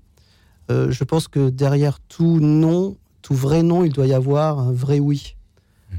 je 0.70 1.04
pense 1.04 1.28
que 1.28 1.50
derrière 1.50 2.00
tout 2.00 2.40
non, 2.40 2.96
tout 3.22 3.36
vrai 3.36 3.62
non, 3.62 3.84
il 3.84 3.92
doit 3.92 4.08
y 4.08 4.14
avoir 4.14 4.58
un 4.60 4.72
vrai 4.72 5.00
oui. 5.00 5.36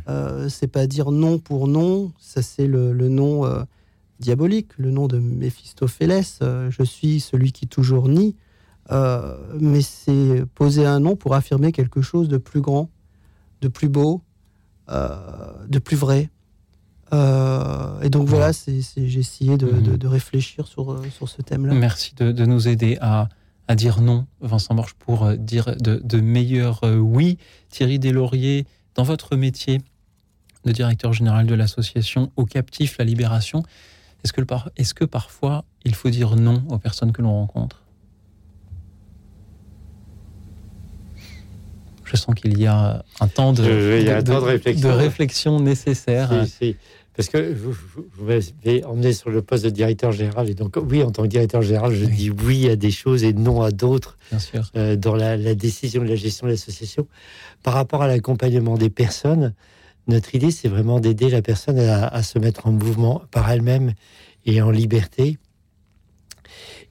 Euh, 0.08 0.48
c'est 0.48 0.66
pas 0.66 0.86
dire 0.86 1.10
non 1.10 1.38
pour 1.38 1.68
non, 1.68 2.12
ça 2.18 2.40
c'est 2.40 2.66
le, 2.66 2.92
nom 3.08 3.44
euh, 3.44 3.62
diabolique, 4.18 4.70
le 4.78 4.90
nom 4.90 5.08
de 5.08 5.18
Méphistophélès. 5.18 6.38
Euh, 6.40 6.70
je 6.70 6.82
suis 6.82 7.20
celui 7.20 7.52
qui 7.52 7.66
toujours 7.66 8.08
nie. 8.08 8.34
mais 9.60 9.82
c'est 9.82 10.46
poser 10.54 10.86
un 10.86 11.00
nom 11.00 11.16
pour 11.16 11.34
affirmer 11.34 11.70
quelque 11.70 12.00
chose 12.00 12.28
de 12.28 12.38
plus 12.38 12.62
grand, 12.62 12.88
de 13.60 13.68
plus 13.68 13.90
beau, 13.90 14.22
de 14.88 15.78
plus 15.78 15.96
vrai. 15.96 16.30
Et 17.12 18.10
donc 18.10 18.28
voilà, 18.28 18.50
j'ai 18.52 19.18
essayé 19.18 19.52
mhm. 19.52 19.96
de, 19.96 20.06
réfléchir 20.06 20.66
sur, 20.66 21.00
sur 21.12 21.28
ce 21.28 21.42
thème-là. 21.42 21.74
Merci 21.74 22.14
de, 22.16 22.44
nous 22.44 22.68
aider 22.68 22.98
à, 23.00 23.28
à, 23.68 23.74
dire 23.74 24.00
non, 24.00 24.26
Vincent 24.40 24.74
Morche, 24.74 24.94
pour 24.94 25.32
dire 25.32 25.76
de, 25.76 26.00
de 26.02 26.20
meilleurs 26.20 26.80
oui. 26.84 27.38
Thierry 27.70 27.98
Deslauriers, 27.98 28.66
dans 28.94 29.04
votre 29.04 29.36
métier 29.36 29.80
de 30.64 30.72
directeur 30.72 31.12
général 31.12 31.46
de 31.46 31.54
l'association 31.54 32.32
Au 32.36 32.46
Captif 32.46 32.98
La 32.98 33.04
Libération, 33.04 33.62
est-ce 34.24 34.32
que, 34.32 34.40
est 34.76 34.94
que 34.94 35.04
parfois 35.04 35.64
il 35.84 35.94
faut 35.94 36.10
dire 36.10 36.36
non 36.36 36.64
aux 36.70 36.78
personnes 36.78 37.12
que 37.12 37.22
l'on 37.22 37.32
rencontre? 37.32 37.83
Je 42.14 42.20
sens 42.20 42.34
qu'il 42.34 42.58
y 42.58 42.66
a 42.66 43.04
un 43.20 43.28
temps 43.28 43.52
de, 43.52 43.62
de, 43.62 44.88
réflexion. 44.88 45.60
nécessaire. 45.60 46.30
Parce 47.16 47.28
que 47.28 47.52
vous, 47.52 47.76
m'avez 48.20 48.84
emmené 48.84 49.12
sur 49.12 49.30
le 49.30 49.40
poste 49.40 49.64
de 49.64 49.70
directeur 49.70 50.10
général, 50.10 50.50
et 50.50 50.54
donc 50.54 50.76
oui, 50.76 51.02
en 51.04 51.12
tant 51.12 51.22
que 51.22 51.28
directeur 51.28 51.62
général, 51.62 51.94
je 51.94 52.06
dis 52.06 52.30
oui 52.30 52.68
à 52.68 52.74
des 52.74 52.90
choses 52.90 53.22
et 53.22 53.32
non 53.32 53.62
à 53.62 53.70
d'autres 53.70 54.18
euh, 54.76 54.96
dans 54.96 55.14
la, 55.14 55.36
la, 55.36 55.54
décision 55.54 56.02
de 56.02 56.08
la 56.08 56.16
gestion 56.16 56.48
de 56.48 56.52
l'association. 56.52 57.06
Par 57.62 57.74
rapport 57.74 58.02
à 58.02 58.08
l'accompagnement 58.08 58.76
des 58.76 58.90
personnes, 58.90 59.54
notre 60.06 60.34
idée, 60.34 60.50
c'est 60.50 60.68
vraiment 60.68 61.00
d'aider 61.00 61.30
la 61.30 61.40
personne 61.40 61.78
à, 61.78 62.22
se 62.22 62.38
mettre 62.38 62.66
en 62.66 62.72
mouvement 62.72 63.22
par 63.30 63.50
elle-même 63.50 63.94
et 64.44 64.60
en 64.60 64.70
liberté. 64.70 65.38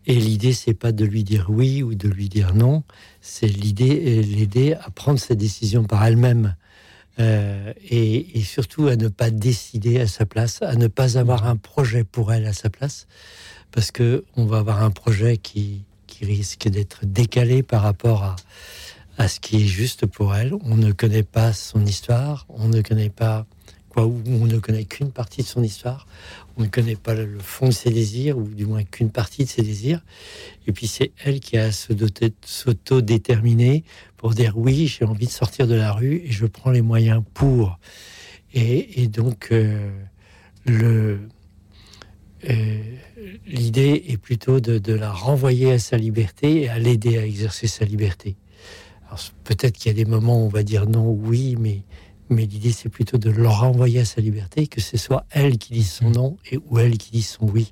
Et 0.06 0.16
l'idée, 0.16 0.54
c'est 0.54 0.74
pas 0.74 0.92
de 0.92 1.06
lui 1.06 1.24
dire 1.24 1.48
oui 1.50 1.84
ou 1.84 1.96
de 1.96 2.08
lui 2.10 2.28
dire 2.28 2.56
non, 2.56 2.84
c'est 3.26 3.48
l'idée, 3.48 4.22
l'aider 4.22 4.74
à 4.74 4.90
prendre 4.92 5.18
sa 5.18 5.34
décision 5.34 5.86
par 5.86 6.06
elle-même. 6.06 6.56
Euh, 7.20 7.74
et, 7.90 8.42
surtout 8.44 8.88
à 8.88 8.98
ne 8.98 9.08
pas 9.08 9.30
décider 9.30 10.02
à 10.02 10.08
sa 10.08 10.26
place, 10.26 10.62
à 10.62 10.76
ne 10.76 10.88
pas 10.88 11.18
avoir 11.18 11.46
un 11.46 11.56
projet 11.56 12.04
pour 12.04 12.34
elle 12.34 12.46
à 12.46 12.54
sa 12.54 12.70
place, 12.70 13.08
parce 13.72 13.92
que 13.92 14.26
on 14.36 14.46
va 14.46 14.58
avoir 14.58 14.84
un 14.84 14.92
projet 14.92 15.38
qui, 15.38 15.84
qui 16.06 16.26
risque 16.26 16.68
d'être 16.68 17.06
décalé 17.06 17.64
par 17.64 17.84
rapport 17.84 18.24
à, 18.24 18.36
à 19.18 19.28
ce 19.28 19.40
qui 19.40 19.58
est 19.58 19.68
juste 19.68 20.06
pour 20.06 20.36
elle. 20.36 20.54
On 20.66 20.76
ne 20.76 20.92
connaît 20.92 21.24
pas 21.24 21.54
son 21.54 21.86
histoire, 21.86 22.46
on 22.50 22.68
ne 22.68 22.82
connaît 22.82 23.10
pas 23.12 23.46
quoi, 23.90 24.06
ou 24.06 24.22
on 24.28 24.48
ne 24.48 24.58
connaît 24.58 24.86
qu'une 24.86 25.12
partie 25.12 25.44
de 25.44 25.48
son 25.48 25.64
histoire, 25.64 26.08
on 26.58 26.64
ne 26.64 26.68
connaît 26.68 26.96
pas 26.96 27.14
le 27.14 27.40
fond 27.40 27.68
de 27.68 27.74
ses 27.74 27.90
désirs, 27.90 28.38
ou 28.38 28.44
du 28.44 28.66
moins 28.66 28.84
qu'une 28.84 29.10
partie 29.10 29.44
de 29.44 29.50
ses 29.50 29.64
désirs. 29.64 30.02
Et 30.68 30.72
puis 30.72 30.88
c'est 30.88 31.12
elle 31.24 31.40
qui 31.40 31.58
a 31.58 31.66
à 31.66 31.72
s'auto-déterminer 31.72 33.84
pour 34.18 34.34
dire 34.34 34.58
oui, 34.58 34.88
j'ai 34.88 35.06
envie 35.06 35.26
de 35.26 35.32
sortir 35.32 35.68
de 35.68 35.76
la 35.76 35.92
rue 35.92 36.22
et 36.26 36.32
je 36.32 36.46
prends 36.46 36.72
les 36.72 36.82
moyens 36.82 37.24
pour. 37.34 37.80
Et, 38.54 39.08
donc 39.08 39.48
euh, 39.52 39.90
le 40.66 41.22
euh, 42.50 42.84
l'idée 43.48 44.04
est 44.10 44.18
plutôt 44.18 44.60
de, 44.60 44.78
de, 44.78 44.94
la 44.94 45.12
renvoyer 45.12 45.72
à 45.72 45.80
sa 45.80 45.98
liberté 45.98 46.62
et 46.62 46.70
à 46.70 46.78
l'aider 46.78 47.18
à 47.18 47.26
exercer 47.26 47.68
sa 47.68 47.86
liberté 47.86 48.36
peut-être 49.44 49.78
qu'il 49.78 49.92
y 49.92 50.02
a 50.02 50.04
des 50.04 50.10
moments 50.10 50.42
où 50.42 50.46
on 50.46 50.50
va 50.50 50.64
dire 50.64 50.88
non, 50.88 51.10
oui, 51.10 51.56
mais, 51.60 51.82
mais 52.34 52.46
l'idée 52.46 52.72
c'est 52.72 52.90
plutôt 52.90 53.18
de 53.18 53.30
leur 53.30 53.62
renvoyer 53.62 54.00
à 54.00 54.06
sa 54.06 54.22
liberté, 54.22 54.68
que 54.68 54.82
ce 54.82 54.98
soit 54.98 55.26
elle 55.30 55.58
qui 55.58 55.74
dise 55.74 55.92
son 55.92 56.10
non 56.10 56.38
et 56.52 56.58
ou 56.70 56.80
elle 56.80 56.98
qui 56.98 57.12
dise 57.12 57.28
son 57.28 57.46
oui. 57.48 57.72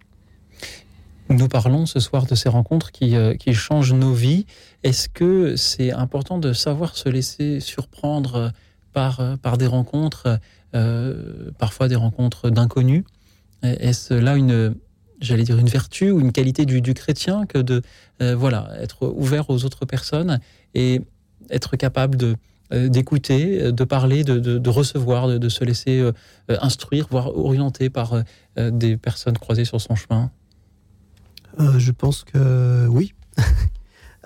Nous 1.30 1.48
parlons 1.48 1.86
ce 1.86 2.00
soir 2.00 2.26
de 2.26 2.36
ces 2.36 2.50
rencontres 2.50 2.92
qui, 2.92 3.16
euh, 3.16 3.36
qui 3.36 3.54
changent 3.54 3.94
nos 3.94 4.14
vies. 4.14 4.46
Est-ce 4.84 5.08
que 5.08 5.56
c'est 5.56 5.92
important 5.92 6.38
de 6.38 6.52
savoir 6.52 6.98
se 6.98 7.08
laisser 7.08 7.62
surprendre 7.62 8.52
par, 8.92 9.22
euh, 9.22 9.38
par 9.38 9.58
des 9.58 9.68
rencontres, 9.68 10.40
euh, 10.76 11.52
parfois 11.58 11.88
des 11.88 11.96
rencontres 11.96 12.50
d'inconnus? 12.50 13.04
Est-ce 13.64 14.14
là 14.14 14.36
une, 14.36 14.76
j'allais 15.22 15.44
dire 15.44 15.58
une 15.58 15.70
vertu 15.70 16.12
ou 16.12 16.20
une 16.20 16.32
qualité 16.32 16.66
du, 16.66 16.82
du 16.82 16.94
chrétien 16.96 17.46
que 17.46 17.60
de 17.60 17.84
voilà 18.20 18.70
être 18.80 19.08
ouvert 19.08 19.52
aux 19.52 19.66
autres 19.66 19.86
personnes 19.86 20.40
et 20.74 21.02
être 21.52 21.76
capable 21.76 22.18
de 22.18 22.36
d'écouter, 22.72 23.62
euh, 23.62 23.72
de 23.72 23.84
parler, 23.84 24.24
de, 24.24 24.70
recevoir, 24.70 25.28
de, 25.28 25.50
se 25.50 25.64
laisser 25.64 26.00
euh, 26.00 26.12
instruire, 26.48 27.08
voire 27.10 27.36
orienter 27.38 27.90
par 27.90 28.24
des 28.58 28.98
personnes 28.98 29.38
croisées 29.38 29.66
sur 29.66 29.80
son 29.80 29.96
chemin? 29.96 30.32
Je 31.78 31.92
pense 31.92 32.24
que 32.24 32.88
oui. 32.88 33.14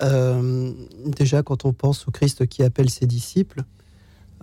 déjà, 1.06 1.42
quand 1.42 1.64
on 1.64 1.72
pense 1.72 2.06
au 2.08 2.10
Christ 2.10 2.46
qui 2.46 2.62
appelle 2.62 2.90
ses 2.90 3.06
disciples, 3.06 3.62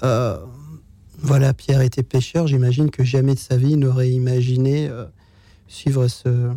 voilà, 0.02 1.54
Pierre 1.54 1.82
était 1.82 2.04
pêcheur. 2.04 2.48
J'imagine 2.48 2.92
que 2.92 3.04
jamais 3.04 3.36
de 3.36 3.40
sa 3.40 3.58
vie 3.58 3.78
n'aurait 3.78 4.10
imaginé 4.10 4.90
suivre 5.68 6.08
ce, 6.08 6.52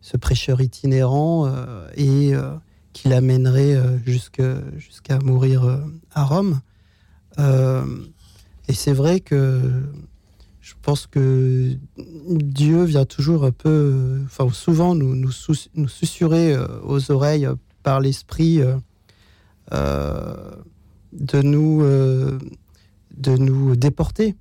ce, 0.00 0.16
prêcheur 0.16 0.60
itinérant 0.60 1.52
et 1.96 2.34
qui 2.92 3.08
l'amènerait 3.08 3.74
euh, 3.74 3.98
jusqu'à 4.78 5.18
mourir 5.22 5.64
euh, 5.64 5.78
à 6.12 6.24
Rome. 6.24 6.60
Euh, 7.40 7.84
et 8.68 8.72
c'est 8.72 8.92
vrai 8.92 9.20
que 9.20 9.82
je 10.60 10.74
pense 10.82 11.06
que 11.06 11.76
Dieu 11.96 12.84
vient 12.84 13.04
toujours 13.04 13.44
un 13.44 13.50
peu, 13.50 14.20
enfin 14.24 14.48
souvent 14.52 14.94
nous, 14.94 15.16
nous, 15.16 15.32
nous 15.74 15.88
susurrer 15.88 16.56
aux 16.84 17.10
oreilles 17.10 17.48
par 17.82 18.00
l'esprit 18.00 18.60
de 19.72 21.42
nous 21.42 21.82
de 21.82 23.36
nous 23.36 23.76
déporter 23.76 24.36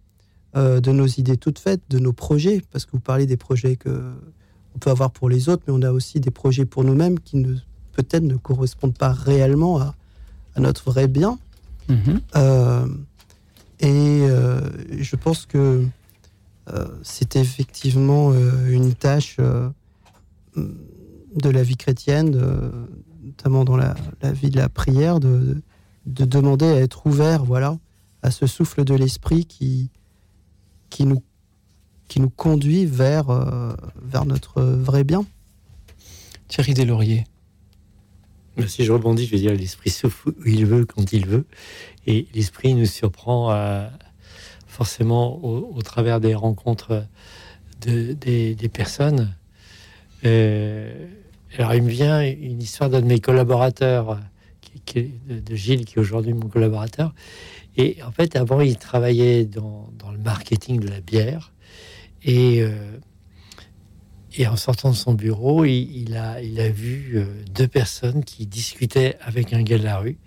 de 0.53 0.91
nos 0.91 1.07
idées 1.07 1.37
toutes 1.37 1.59
faites, 1.59 1.81
de 1.89 1.97
nos 1.99 2.13
projets, 2.13 2.61
parce 2.71 2.85
que 2.85 2.91
vous 2.91 2.99
parlez 2.99 3.25
des 3.25 3.37
projets 3.37 3.75
que 3.75 4.13
on 4.75 4.79
peut 4.79 4.89
avoir 4.89 5.11
pour 5.11 5.29
les 5.29 5.49
autres, 5.49 5.63
mais 5.67 5.73
on 5.75 5.81
a 5.81 5.91
aussi 5.91 6.19
des 6.19 6.31
projets 6.31 6.65
pour 6.65 6.83
nous-mêmes 6.83 7.19
qui 7.19 7.43
peut-être 7.91 8.23
ne 8.23 8.37
correspondent 8.37 8.97
pas 8.97 9.11
réellement 9.11 9.79
à, 9.79 9.95
notre 10.57 10.83
vrai 10.91 11.07
bien. 11.07 11.39
Euh, 12.35 12.87
et 13.79 14.21
euh, 14.21 14.61
je 14.99 15.15
pense 15.15 15.45
que 15.45 15.85
euh, 16.69 16.87
c'est 17.01 17.35
effectivement 17.35 18.33
une 18.67 18.93
tâche 18.93 19.37
de 20.55 21.49
la 21.49 21.63
vie 21.63 21.77
chrétienne, 21.77 22.39
notamment 23.23 23.63
dans 23.63 23.77
la, 23.77 23.95
vie 24.23 24.49
de 24.49 24.57
la 24.57 24.69
prière, 24.69 25.19
de, 25.19 25.61
de, 26.05 26.25
demander 26.25 26.65
à 26.65 26.75
être 26.75 27.05
ouvert 27.07 27.43
voilà, 27.45 27.77
à 28.21 28.31
ce 28.31 28.45
souffle 28.47 28.83
de 28.83 28.93
l'esprit 28.93 29.45
qui, 29.45 29.89
qui, 30.89 31.05
nous, 31.05 31.23
qui 32.07 32.19
nous 32.19 32.29
conduit 32.29 32.85
vers, 32.85 33.27
vers 34.01 34.25
notre 34.25 34.61
vrai 34.61 35.03
bien. 35.03 35.25
Thierry 36.49 36.73
Deslauriers, 36.73 37.25
si 38.67 38.83
je 38.83 38.91
rebondis, 38.91 39.25
je 39.25 39.31
vais 39.31 39.37
dire 39.37 39.53
l'esprit 39.53 39.89
souffle 39.89 40.29
où 40.29 40.45
il 40.45 40.65
veut, 40.65 40.85
quand 40.85 41.11
il 41.13 41.25
veut. 41.25 41.45
Et 42.07 42.27
l'esprit 42.33 42.73
nous 42.73 42.85
surprend 42.85 43.51
euh, 43.51 43.87
forcément 44.67 45.43
au, 45.43 45.81
travers 45.81 46.19
des 46.19 46.35
rencontres 46.35 47.05
de, 47.81 48.13
des, 48.13 48.69
personnes. 48.69 49.35
Euh, 50.25 51.07
alors, 51.57 51.73
il 51.73 51.83
me 51.83 51.89
vient 51.89 52.21
une 52.21 52.61
histoire 52.61 52.89
d'un 52.89 53.01
de 53.01 53.05
mes 53.05 53.19
collaborateurs, 53.19 54.19
de, 54.95 55.55
Gilles, 55.55 55.85
qui 55.85 55.95
est 55.95 55.99
aujourd'hui 55.99 56.33
mon 56.33 56.47
collaborateur. 56.47 57.13
Et 57.77 57.97
en 58.03 58.11
fait, 58.11 58.35
avant, 58.35 58.61
il 58.61 58.77
travaillait 58.77 59.45
dans, 59.45 59.89
dans 59.97 60.11
le 60.11 60.17
marketing 60.17 60.79
de 60.79 60.87
la 60.87 61.01
bière. 61.01 61.51
Et 62.23 62.61
euh, 62.61 62.71
et 64.37 64.47
en 64.47 64.55
sortant 64.55 64.91
de 64.91 64.95
son 64.95 65.13
bureau, 65.13 65.65
il, 65.65 66.15
a, 66.15 66.69
vu 66.69 67.13
euh, 67.15 67.25
deux 67.53 67.67
personnes 67.67 68.23
qui 68.23 68.45
discutaient 68.45 69.17
avec 69.21 69.53
un 69.53 69.63
gars 69.63 69.77
de 69.77 69.83
la 69.83 69.97
rue. 69.97 70.17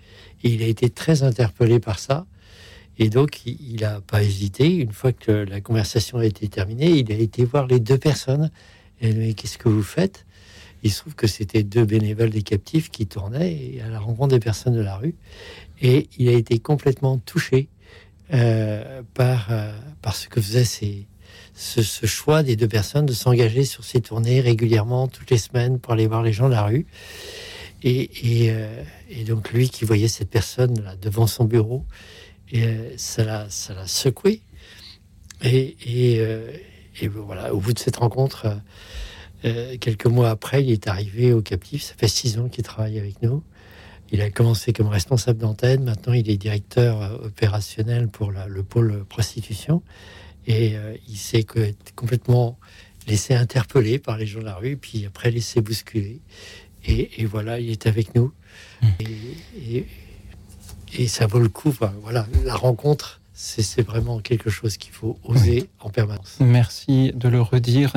Et 0.43 0.49
il 0.49 0.61
a 0.61 0.67
été 0.67 0.89
très 0.89 1.23
interpellé 1.23 1.79
par 1.79 1.99
ça. 1.99 2.25
Et 2.99 3.09
donc, 3.09 3.45
il 3.45 3.81
n'a 3.81 4.01
pas 4.01 4.21
hésité. 4.21 4.75
Une 4.75 4.91
fois 4.91 5.13
que 5.13 5.31
la 5.31 5.61
conversation 5.61 6.17
a 6.17 6.25
été 6.25 6.47
terminée, 6.49 6.91
il 6.91 7.11
a 7.11 7.15
été 7.15 7.45
voir 7.45 7.65
les 7.65 7.79
deux 7.79 7.97
personnes. 7.97 8.51
Et 9.01 9.09
il 9.09 9.19
a 9.19 9.25
dit, 9.25 9.35
qu'est-ce 9.35 9.57
que 9.57 9.69
vous 9.69 9.83
faites? 9.83 10.25
Il 10.83 10.91
se 10.91 10.99
trouve 10.99 11.15
que 11.15 11.27
c'était 11.27 11.63
deux 11.63 11.85
bénévoles 11.85 12.29
des 12.29 12.41
captifs 12.41 12.91
qui 12.91 13.07
tournaient 13.07 13.79
à 13.85 13.89
la 13.89 13.99
rencontre 13.99 14.35
des 14.35 14.39
personnes 14.41 14.75
de 14.75 14.81
la 14.81 14.97
rue. 14.97 15.15
Et 15.81 16.09
il 16.17 16.27
a 16.27 16.33
été 16.33 16.59
complètement 16.59 17.17
touché 17.19 17.69
euh, 18.33 19.01
par, 19.13 19.47
euh, 19.49 19.71
par 20.01 20.13
ce 20.15 20.27
que 20.27 20.41
faisait 20.41 20.65
ces, 20.65 21.07
ce, 21.55 22.05
choix 22.05 22.43
des 22.43 22.55
deux 22.55 22.67
personnes 22.67 23.05
de 23.05 23.13
s'engager 23.13 23.63
sur 23.63 23.83
ces 23.83 24.01
tournées 24.01 24.41
régulièrement, 24.41 25.07
toutes 25.07 25.29
les 25.29 25.37
semaines, 25.37 25.79
pour 25.79 25.93
aller 25.93 26.07
voir 26.07 26.23
les 26.23 26.33
gens 26.33 26.47
de 26.47 26.53
la 26.53 26.63
rue. 26.63 26.85
Et, 27.83 28.09
euh, 28.49 28.83
donc 29.27 29.51
lui 29.51 29.69
qui 29.69 29.85
voyait 29.85 30.07
cette 30.07 30.29
personne 30.29 30.81
là 30.81 30.95
devant 30.95 31.27
son 31.27 31.45
bureau, 31.45 31.85
et 32.51 32.63
euh, 32.63 32.93
ça 32.97 33.23
l'a 33.23 33.47
secoué. 33.49 34.41
Euh, 35.45 36.51
et, 37.01 37.07
voilà, 37.07 37.53
au 37.53 37.59
bout 37.59 37.73
de 37.73 37.79
cette 37.79 37.97
rencontre, 37.97 38.47
quelques 39.81 40.05
mois 40.05 40.29
après, 40.29 40.63
il 40.63 40.71
est 40.71 40.87
arrivé 40.87 41.33
au 41.33 41.41
captif. 41.41 41.83
Ça 41.83 41.95
fait 41.97 42.07
six 42.07 42.39
ans 42.39 42.47
qu'il 42.47 42.63
travaille 42.63 42.97
avec 42.97 43.21
nous. 43.21 43.43
Il 44.11 44.21
a 44.21 44.29
commencé 44.29 44.71
comme 44.71 44.87
responsable 44.87 45.39
d'antenne. 45.39 45.83
Maintenant, 45.83 46.13
il 46.13 46.29
est 46.29 46.37
directeur 46.37 47.19
opérationnel 47.23 48.07
pour 48.07 48.31
le 48.31 48.63
pôle 48.63 49.03
prostitution. 49.05 49.81
Et 50.47 50.75
euh, 50.75 50.95
il 51.07 51.17
s'est 51.17 51.45
complètement 51.95 52.57
laissé 53.07 53.33
interpeller 53.33 53.99
par 53.99 54.17
les 54.17 54.25
gens 54.25 54.39
de 54.39 54.45
la 54.45 54.55
rue, 54.55 54.77
puis 54.77 55.05
après 55.05 55.31
laissé 55.31 55.61
bousculer. 55.61 56.19
Et, 56.85 57.21
et 57.21 57.25
voilà, 57.25 57.59
il 57.59 57.69
est 57.69 57.87
avec 57.87 58.15
nous. 58.15 58.33
Mmh. 58.81 58.87
Et, 58.99 59.77
et, 59.77 59.85
et, 60.97 61.07
ça 61.07 61.27
vaut 61.27 61.39
le 61.39 61.49
coup. 61.49 61.69
Enfin, 61.69 61.93
voilà, 62.01 62.27
la 62.43 62.55
rencontre, 62.55 63.21
c'est 63.33 63.81
vraiment 63.81 64.19
quelque 64.19 64.49
chose 64.49 64.77
qu'il 64.77 64.91
faut 64.91 65.17
oser 65.23 65.61
oui. 65.61 65.69
en 65.79 65.89
permanence. 65.89 66.37
Merci 66.39 67.11
de 67.15 67.29
le 67.29 67.41
redire. 67.41 67.93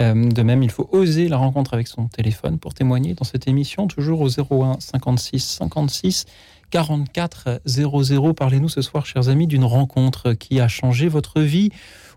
Euh, 0.00 0.28
de 0.28 0.42
même, 0.42 0.62
il 0.62 0.70
faut 0.70 0.88
oser 0.92 1.28
la 1.28 1.36
rencontre 1.36 1.74
avec 1.74 1.88
son 1.88 2.08
téléphone 2.08 2.58
pour 2.58 2.74
témoigner 2.74 3.14
dans 3.14 3.24
cette 3.24 3.48
émission, 3.48 3.86
toujours 3.86 4.20
au 4.20 4.28
01 4.28 4.80
56 4.80 5.40
56 5.40 6.26
44 6.70 7.60
00. 7.64 8.34
Parlez-nous 8.34 8.68
ce 8.68 8.82
soir, 8.82 9.06
chers 9.06 9.28
amis, 9.28 9.46
d'une 9.46 9.64
rencontre 9.64 10.32
qui 10.32 10.60
a 10.60 10.68
changé 10.68 11.08
votre 11.08 11.40
vie 11.40 11.70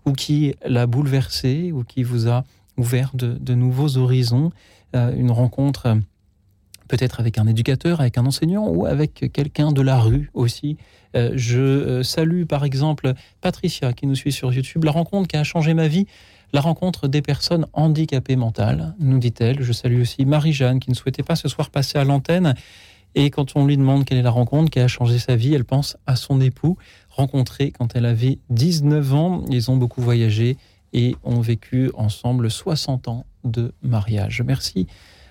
ou 0.04 0.12
qui 0.12 0.54
l'a 0.64 0.86
bouleversée 0.86 1.72
ou 1.72 1.84
qui 1.84 2.02
vous 2.02 2.28
a 2.28 2.44
ouvert 2.76 3.12
de, 3.14 3.54
nouveaux 3.54 3.96
horizons. 3.96 4.50
Euh, 4.94 5.14
une 5.16 5.30
rencontre 5.30 5.96
peut-être 6.88 7.20
avec 7.20 7.38
un 7.38 7.46
éducateur, 7.46 8.00
avec 8.00 8.18
un 8.18 8.26
enseignant 8.26 8.68
ou 8.68 8.84
avec 8.84 9.32
quelqu'un 9.32 9.72
de 9.72 9.80
la 9.80 9.98
rue 9.98 10.30
aussi. 10.34 10.76
Euh, 11.16 11.32
je 11.34 11.58
euh, 11.58 12.02
salue 12.02 12.44
par 12.44 12.64
exemple 12.64 13.14
Patricia 13.40 13.92
qui 13.94 14.06
nous 14.06 14.14
suit 14.14 14.32
sur 14.32 14.52
YouTube. 14.52 14.84
La 14.84 14.90
rencontre 14.90 15.28
qui 15.28 15.36
a 15.36 15.44
changé 15.44 15.72
ma 15.72 15.88
vie, 15.88 16.06
la 16.52 16.60
rencontre 16.60 17.08
des 17.08 17.22
personnes 17.22 17.66
handicapées 17.72 18.36
mentales, 18.36 18.94
nous 18.98 19.18
dit-elle. 19.18 19.62
Je 19.62 19.72
salue 19.72 20.02
aussi 20.02 20.26
Marie-Jeanne 20.26 20.80
qui 20.80 20.90
ne 20.90 20.94
souhaitait 20.94 21.22
pas 21.22 21.36
ce 21.36 21.48
soir 21.48 21.70
passer 21.70 21.98
à 21.98 22.04
l'antenne. 22.04 22.54
Et 23.14 23.30
quand 23.30 23.56
on 23.56 23.66
lui 23.66 23.76
demande 23.76 24.04
quelle 24.04 24.18
est 24.18 24.22
la 24.22 24.30
rencontre 24.30 24.70
qui 24.70 24.80
a 24.80 24.88
changé 24.88 25.18
sa 25.18 25.36
vie, 25.36 25.54
elle 25.54 25.64
pense 25.64 25.96
à 26.06 26.16
son 26.16 26.40
époux, 26.40 26.76
rencontré 27.10 27.70
quand 27.70 27.94
elle 27.94 28.06
avait 28.06 28.38
19 28.50 29.14
ans. 29.14 29.44
Ils 29.50 29.70
ont 29.70 29.76
beaucoup 29.76 30.00
voyagé 30.00 30.56
et 30.92 31.14
ont 31.24 31.40
vécu 31.40 31.90
ensemble 31.94 32.50
60 32.50 33.08
ans 33.08 33.26
de 33.44 33.72
mariage. 33.82 34.42
Merci 34.44 34.86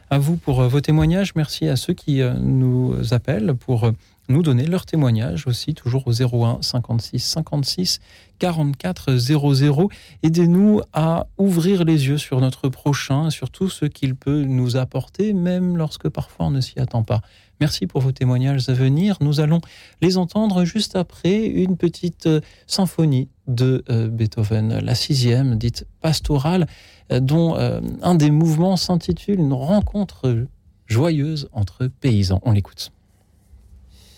à 0.10 0.18
vous 0.20 0.36
pour 0.36 0.62
vos 0.64 0.82
témoignages. 0.82 1.34
Merci 1.36 1.68
à 1.68 1.76
ceux 1.76 1.94
qui 1.94 2.22
nous 2.40 2.96
appellent 3.12 3.54
pour 3.56 3.92
nous 4.30 4.44
donner 4.44 4.66
leur 4.66 4.86
témoignage 4.86 5.48
aussi, 5.48 5.74
toujours 5.74 6.08
au 6.08 6.12
01 6.14 6.60
56 6.62 7.20
56 7.20 8.00
44 8.40 9.18
00. 9.18 9.90
Aidez-nous 10.24 10.82
à 10.94 11.28
ouvrir 11.38 11.84
les 11.84 12.08
yeux 12.08 12.18
sur 12.18 12.40
notre 12.42 12.70
prochain, 12.70 13.30
sur 13.30 13.50
tout 13.50 13.70
ce 13.70 13.86
qu'il 13.86 14.16
peut 14.16 14.44
nous 14.44 14.78
apporter, 14.78 15.34
même 15.34 15.78
lorsque 15.78 16.10
parfois 16.10 16.48
on 16.48 16.52
ne 16.52 16.62
s'y 16.62 16.80
attend 16.80 17.04
pas. 17.04 17.22
Merci 17.60 17.86
pour 17.86 18.02
vos 18.02 18.12
témoignages 18.12 18.68
à 18.70 18.74
venir. 18.74 19.18
Nous 19.22 19.40
allons 19.40 19.62
les 20.02 20.18
entendre 20.18 20.66
juste 20.66 20.96
après 20.96 21.46
une 21.46 21.78
petite 21.78 22.28
symphonie 22.66 23.30
de 23.48 23.84
Beethoven, 24.12 24.80
la 24.80 24.96
sixième, 24.96 25.58
dite 25.58 25.86
pastorale, 26.02 26.66
dont 27.12 27.56
un 27.56 28.16
des 28.16 28.32
mouvements 28.32 28.78
s'intitule 28.78 29.40
Une 29.40 29.54
rencontre 29.54 30.48
joyeuse 30.88 31.50
entre 31.54 31.86
paysans. 31.88 32.42
On 32.44 32.52
l'écoute. 32.52 32.92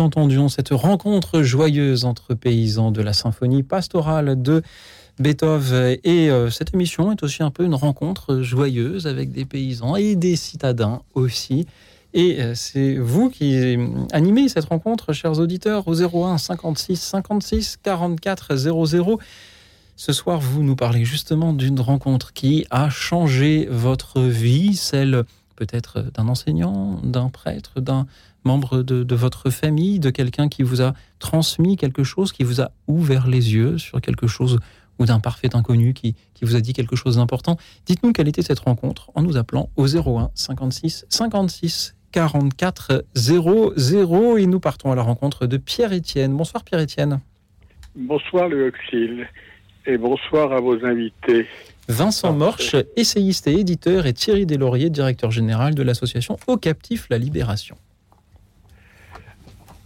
Entendions 0.00 0.48
cette 0.48 0.70
rencontre 0.70 1.42
joyeuse 1.42 2.06
entre 2.06 2.32
paysans 2.32 2.90
de 2.90 3.02
la 3.02 3.12
symphonie 3.12 3.62
pastorale 3.62 4.40
de 4.40 4.62
Beethoven. 5.18 5.98
Et 6.04 6.30
euh, 6.30 6.48
cette 6.48 6.72
émission 6.72 7.12
est 7.12 7.22
aussi 7.22 7.42
un 7.42 7.50
peu 7.50 7.64
une 7.64 7.74
rencontre 7.74 8.40
joyeuse 8.40 9.06
avec 9.06 9.30
des 9.30 9.44
paysans 9.44 9.96
et 9.96 10.16
des 10.16 10.36
citadins 10.36 11.02
aussi. 11.12 11.66
Et 12.14 12.40
euh, 12.40 12.54
c'est 12.54 12.96
vous 12.96 13.28
qui 13.28 13.76
animez 14.12 14.48
cette 14.48 14.64
rencontre, 14.64 15.12
chers 15.12 15.38
auditeurs, 15.38 15.86
au 15.86 15.94
01 15.94 16.38
56 16.38 16.96
56 16.96 17.76
44 17.82 18.56
00. 18.56 19.18
Ce 19.96 20.12
soir, 20.14 20.40
vous 20.40 20.62
nous 20.62 20.76
parlez 20.76 21.04
justement 21.04 21.52
d'une 21.52 21.78
rencontre 21.78 22.32
qui 22.32 22.66
a 22.70 22.88
changé 22.88 23.68
votre 23.70 24.22
vie, 24.22 24.76
celle 24.76 25.24
peut-être 25.56 26.00
d'un 26.14 26.28
enseignant, 26.28 26.98
d'un 27.04 27.28
prêtre, 27.28 27.82
d'un 27.82 28.06
membre 28.44 28.82
de, 28.82 29.14
votre 29.14 29.50
famille, 29.50 30.00
de 30.00 30.10
quelqu'un 30.10 30.48
qui 30.48 30.62
vous 30.62 30.82
a 30.82 30.94
transmis 31.18 31.76
quelque 31.76 32.04
chose, 32.04 32.32
qui 32.32 32.44
vous 32.44 32.60
a 32.60 32.70
ouvert 32.86 33.26
les 33.26 33.54
yeux 33.54 33.78
sur 33.78 34.00
quelque 34.00 34.26
chose 34.26 34.58
ou 34.98 35.06
d'un 35.06 35.20
parfait 35.20 35.54
inconnu 35.56 35.94
qui, 35.94 36.14
qui, 36.34 36.44
vous 36.44 36.56
a 36.56 36.60
dit 36.60 36.72
quelque 36.72 36.96
chose 36.96 37.16
d'important. 37.16 37.56
Dites-nous 37.86 38.12
quelle 38.12 38.28
était 38.28 38.42
cette 38.42 38.60
rencontre 38.60 39.10
en 39.14 39.22
nous 39.22 39.36
appelant 39.36 39.70
au 39.76 39.86
01 39.86 40.30
56 40.34 41.06
56 41.08 41.94
44 42.12 43.04
00 43.14 44.36
et 44.38 44.46
nous 44.46 44.60
partons 44.60 44.90
à 44.90 44.94
la 44.94 45.02
rencontre 45.02 45.46
de 45.46 45.56
Pierre-Étienne. 45.56 46.36
Bonsoir 46.36 46.64
Pierre-Étienne. 46.64 47.20
Bonsoir 47.94 48.48
le 48.48 48.72
et 49.86 49.98
bonsoir 49.98 50.52
à 50.52 50.60
vos 50.60 50.84
invités. 50.84 51.46
Vincent 51.88 52.32
Morche, 52.32 52.76
essayiste 52.96 53.46
et 53.46 53.58
éditeur, 53.58 54.06
et 54.06 54.12
Thierry 54.12 54.46
Deslauriers, 54.46 54.90
directeur 54.90 55.30
général 55.30 55.74
de 55.74 55.82
l'association 55.82 56.36
Au 56.46 56.56
Captif 56.56 57.06
La 57.10 57.18
Libération. 57.18 57.76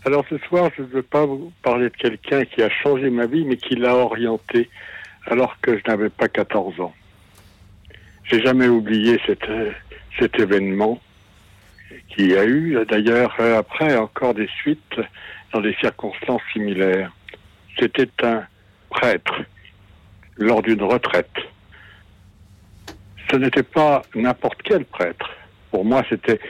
Alors 0.06 0.26
ce 0.28 0.36
soir, 0.36 0.70
je 0.76 0.82
ne 0.82 0.88
veux 0.88 1.02
pas 1.02 1.24
vous 1.24 1.50
parler 1.62 1.88
de 1.88 1.96
quelqu'un 1.96 2.44
qui 2.44 2.62
a 2.62 2.68
changé 2.68 3.08
ma 3.08 3.24
vie, 3.24 3.46
mais 3.46 3.56
qui 3.56 3.74
l'a 3.74 3.94
orienté 3.96 4.68
alors 5.26 5.58
que 5.62 5.78
je 5.78 5.82
n'avais 5.90 6.10
pas 6.10 6.28
14 6.28 6.78
ans. 6.80 6.94
J'ai 8.24 8.42
jamais 8.42 8.68
oublié 8.68 9.18
cet, 9.26 9.48
euh, 9.48 9.72
cet 10.18 10.38
événement 10.38 11.00
qui 12.08 12.36
a 12.36 12.44
eu 12.44 12.76
d'ailleurs 12.86 13.34
euh, 13.40 13.58
après 13.58 13.96
encore 13.96 14.34
des 14.34 14.48
suites 14.60 15.00
dans 15.54 15.62
des 15.62 15.74
circonstances 15.80 16.42
similaires. 16.52 17.10
C'était 17.78 18.10
un 18.22 18.44
prêtre 18.90 19.42
lors 20.36 20.60
d'une 20.60 20.82
retraite. 20.82 21.34
Ce 23.30 23.36
n'était 23.36 23.62
pas 23.62 24.02
n'importe 24.14 24.60
quel 24.62 24.84
prêtre. 24.84 25.30
Pour 25.70 25.86
moi, 25.86 26.02
c'était 26.10 26.40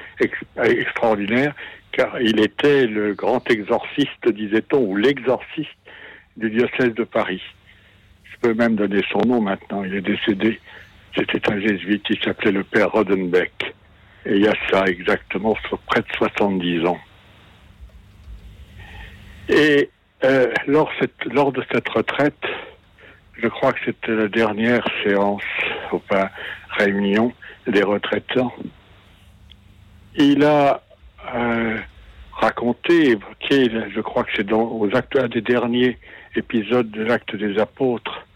extraordinaire 0.56 1.54
car 1.96 2.20
il 2.20 2.40
était 2.40 2.86
le 2.86 3.14
grand 3.14 3.48
exorciste, 3.50 4.28
disait-on, 4.28 4.78
ou 4.78 4.96
l'exorciste 4.96 5.70
du 6.36 6.50
diocèse 6.50 6.94
de 6.94 7.04
Paris. 7.04 7.42
Je 8.24 8.36
peux 8.40 8.54
même 8.54 8.74
donner 8.74 9.02
son 9.12 9.20
nom 9.20 9.40
maintenant, 9.40 9.84
il 9.84 9.94
est 9.94 10.00
décédé. 10.00 10.60
C'était 11.16 11.48
un 11.50 11.60
jésuite, 11.60 12.04
il 12.10 12.18
s'appelait 12.22 12.50
le 12.50 12.64
père 12.64 12.90
Rodenbeck. 12.90 13.74
Et 14.26 14.36
il 14.36 14.42
y 14.42 14.48
a 14.48 14.54
ça 14.70 14.84
exactement 14.86 15.56
près 15.86 16.00
de 16.00 16.06
70 16.16 16.86
ans. 16.86 16.98
Et 19.48 19.90
euh, 20.24 20.52
lors, 20.66 20.90
de 21.52 21.62
cette 21.70 21.88
retraite, 21.90 22.46
je 23.40 23.46
crois 23.46 23.72
que 23.72 23.80
c'était 23.84 24.14
la 24.14 24.28
dernière 24.28 24.84
séance, 25.04 25.42
enfin 25.92 26.30
réunion 26.70 27.32
des 27.66 27.82
retraitants, 27.82 28.52
il 30.16 30.44
a 30.44 30.83
euh, 31.32 31.78
raconté, 32.32 33.10
évoqué, 33.10 33.70
je 33.94 34.00
crois 34.00 34.24
que 34.24 34.30
c'est 34.36 34.46
dans 34.46 34.62
aux 34.62 34.94
actes 34.94 35.16
un 35.16 35.28
des 35.28 35.40
derniers 35.40 35.98
épisodes 36.36 36.90
de 36.90 37.02
l'acte 37.02 37.34
des 37.36 37.58
apôtres, 37.58 38.26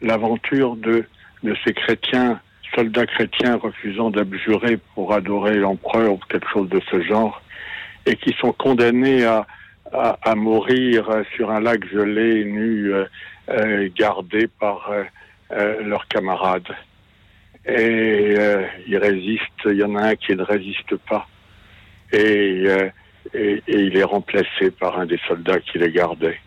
l'aventure 0.00 0.76
de, 0.76 1.04
de 1.42 1.56
ces 1.64 1.74
chrétiens, 1.74 2.40
soldats 2.74 3.06
chrétiens 3.06 3.56
refusant 3.56 4.10
d'abjurer 4.10 4.78
pour 4.94 5.12
adorer 5.12 5.56
l'empereur 5.56 6.12
ou 6.12 6.20
quelque 6.28 6.48
chose 6.48 6.68
de 6.68 6.80
ce 6.90 7.02
genre, 7.02 7.42
et 8.06 8.16
qui 8.16 8.34
sont 8.40 8.52
condamnés 8.52 9.24
à, 9.24 9.46
à, 9.92 10.34
mourir 10.34 11.10
sur 11.36 11.50
un 11.50 11.60
lac 11.60 11.84
gelé, 11.92 12.44
nu, 12.44 12.92
euh, 12.94 13.04
euh 13.50 13.88
gardé 13.94 14.46
par 14.46 14.90
euh, 14.90 15.82
leurs 15.82 16.06
camarades. 16.06 16.68
Et 17.66 18.36
ils 18.86 18.96
résistent, 18.96 19.66
il 19.66 19.74
y 19.74 19.84
en 19.84 19.94
a 19.94 20.02
un 20.08 20.16
qui 20.16 20.34
ne 20.34 20.42
résiste 20.42 20.96
pas 21.08 21.26
euh, 22.14 22.90
et, 23.34 23.62
il 23.68 23.96
est 23.96 24.04
remplacé 24.04 24.70
par 24.70 24.98
un 24.98 25.06
des 25.06 25.18
soldats 25.28 25.60
qui 25.60 25.78
les 25.78 25.90
gardait. 25.90 26.40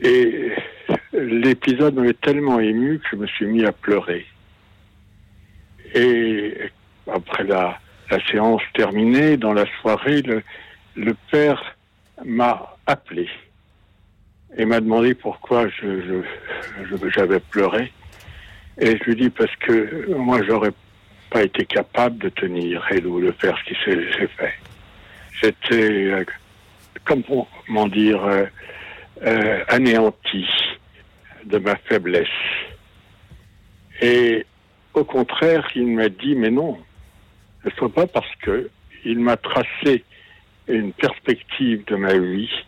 Et 0.00 0.52
l'épisode 1.12 1.94
m'avait 1.94 2.14
tellement 2.14 2.60
ému 2.60 2.98
que 2.98 3.06
je 3.12 3.16
me 3.16 3.26
suis 3.26 3.46
mis 3.46 3.64
à 3.64 3.72
pleurer. 3.72 4.26
Et 5.94 6.54
après 7.12 7.44
la, 7.44 7.78
la 8.10 8.24
séance 8.26 8.62
terminée, 8.74 9.36
dans 9.36 9.52
la 9.52 9.66
soirée, 9.80 10.22
le, 10.22 10.42
le 10.96 11.14
père 11.30 11.76
m'a 12.24 12.76
appelé 12.86 13.28
et 14.56 14.64
m'a 14.64 14.80
demandé 14.80 15.14
pourquoi 15.14 15.68
je, 15.68 16.22
j'avais 17.14 17.40
pleuré. 17.40 17.92
Et 18.78 18.96
je 18.98 19.04
lui 19.04 19.16
dis 19.16 19.30
parce 19.30 19.54
que 19.56 20.12
moi 20.14 20.40
j'aurais 20.46 20.72
pas 21.34 21.42
été 21.42 21.66
capable 21.66 22.18
de 22.18 22.28
tenir 22.28 22.86
et 22.92 23.00
de, 23.00 23.32
faire 23.32 23.58
ce 23.58 23.64
qui 23.64 23.76
s'est 23.84 24.28
fait. 24.38 24.54
J'étais, 25.42 26.04
euh, 26.04 26.24
comment 27.04 27.88
dire, 27.88 28.24
euh, 28.24 28.44
euh, 29.26 29.64
anéanti 29.66 30.46
de 31.44 31.58
ma 31.58 31.74
faiblesse. 31.74 32.28
Et 34.00 34.46
au 34.94 35.02
contraire, 35.02 35.68
il 35.74 35.88
m'a 35.88 36.08
dit, 36.08 36.36
mais 36.36 36.52
non, 36.52 36.78
ne 37.64 37.70
soit 37.70 37.92
pas 37.92 38.06
parce 38.06 38.32
que 38.40 38.70
il 39.04 39.18
m'a 39.18 39.36
tracé 39.36 40.04
une 40.68 40.92
perspective 40.92 41.84
de 41.86 41.96
ma 41.96 42.16
vie 42.16 42.64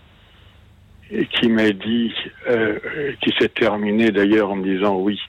et 1.12 1.26
qui 1.26 1.48
m'a 1.48 1.70
dit, 1.70 2.12
euh, 2.48 2.81
qui 3.22 3.33
s'est 3.38 3.48
terminée 3.48 4.11
d'ailleurs 4.11 4.50
en 4.50 4.57
me 4.57 4.64
disant 4.64 4.96
oui, 4.96 5.20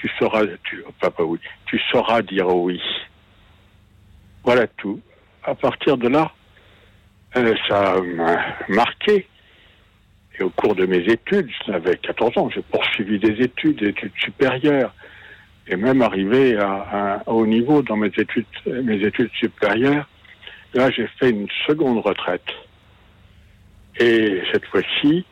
tu 0.00 0.08
sauras, 0.18 0.44
tu, 0.64 0.82
oui, 1.18 1.38
tu 1.66 1.78
sauras 1.90 2.22
dire 2.22 2.48
oui. 2.48 2.80
Voilà 4.42 4.66
tout. 4.66 5.00
À 5.44 5.54
partir 5.54 5.98
de 5.98 6.08
là, 6.08 6.32
euh, 7.36 7.54
ça 7.68 8.00
m'a 8.00 8.38
marqué. 8.68 9.26
Et 10.38 10.42
au 10.42 10.50
cours 10.50 10.74
de 10.74 10.86
mes 10.86 11.00
études, 11.00 11.50
j'avais 11.66 11.96
14 11.96 12.38
ans, 12.38 12.50
j'ai 12.50 12.62
poursuivi 12.62 13.18
des 13.18 13.42
études, 13.44 13.78
des 13.78 13.88
études 13.88 14.12
supérieures, 14.16 14.94
et 15.66 15.76
même 15.76 16.00
arrivé 16.00 16.56
à, 16.56 17.20
un 17.26 17.32
haut 17.32 17.46
niveau 17.46 17.82
dans 17.82 17.96
mes 17.96 18.08
études, 18.16 18.46
mes 18.66 19.04
études 19.04 19.30
supérieures. 19.34 20.08
Là, 20.72 20.90
j'ai 20.90 21.06
fait 21.18 21.30
une 21.30 21.48
seconde 21.66 21.98
retraite. 21.98 22.48
Et 23.98 24.40
cette 24.50 24.64
fois-ci, 24.66 25.26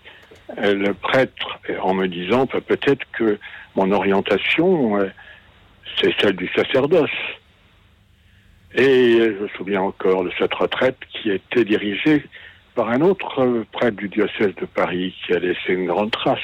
euh, 0.59 0.75
le 0.75 0.93
prêtre, 0.93 1.59
en 1.81 1.95
me 1.95 2.07
disant 2.07 2.47
bah, 2.53 2.61
peut-être 2.61 3.07
que 3.13 3.39
mon 3.75 3.91
orientation, 3.93 4.99
euh, 4.99 5.11
c'est 6.01 6.15
celle 6.21 6.37
du 6.37 6.49
sacerdoce. 6.49 7.11
Et 8.75 9.19
je 9.19 9.43
me 9.43 9.49
souviens 9.57 9.83
encore 9.83 10.25
de 10.25 10.31
cette 10.39 10.55
retraite 10.55 10.99
qui 11.11 11.31
était 11.31 11.65
dirigée 11.65 12.25
par 12.75 12.91
un 12.91 13.01
autre 13.01 13.43
euh, 13.43 13.67
prêtre 13.73 13.97
du 13.97 14.09
diocèse 14.09 14.55
de 14.57 14.67
Paris 14.67 15.15
qui 15.25 15.33
a 15.33 15.39
laissé 15.39 15.73
une 15.73 15.87
grande 15.87 16.11
trace. 16.11 16.39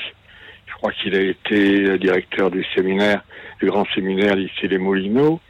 Je 0.66 0.72
crois 0.74 0.92
qu'il 0.92 1.14
a 1.14 1.20
été 1.20 1.98
directeur 1.98 2.50
du 2.50 2.64
séminaire, 2.74 3.22
du 3.60 3.66
grand 3.66 3.86
séminaire 3.94 4.36
d'ici 4.36 4.66
les 4.66 4.78
Moulineaux, 4.78 5.40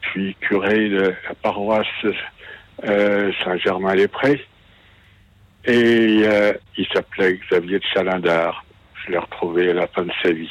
puis 0.00 0.34
curé 0.40 0.88
de 0.88 1.14
la 1.28 1.34
paroisse 1.40 1.86
Saint-Germain-les-Prés. 2.82 4.44
Et 5.64 6.22
euh, 6.24 6.52
il 6.76 6.86
s'appelait 6.92 7.38
Xavier 7.48 7.78
de 7.78 7.84
Chalindard. 7.94 8.64
Je 8.94 9.12
l'ai 9.12 9.18
retrouvé 9.18 9.70
à 9.70 9.74
la 9.74 9.86
fin 9.86 10.02
de 10.02 10.12
sa 10.22 10.32
vie. 10.32 10.50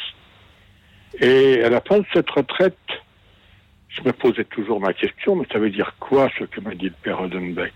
Et 1.19 1.63
à 1.63 1.69
la 1.69 1.81
fin 1.81 1.99
de 1.99 2.05
cette 2.13 2.29
retraite, 2.29 2.77
je 3.89 4.01
me 4.03 4.13
posais 4.13 4.45
toujours 4.45 4.79
ma 4.79 4.93
question, 4.93 5.35
mais 5.35 5.45
ça 5.51 5.59
veut 5.59 5.69
dire 5.69 5.93
quoi 5.99 6.29
ce 6.39 6.45
que 6.45 6.61
m'a 6.61 6.73
dit 6.73 6.85
le 6.85 6.95
père 7.03 7.21
Odenbeck? 7.21 7.73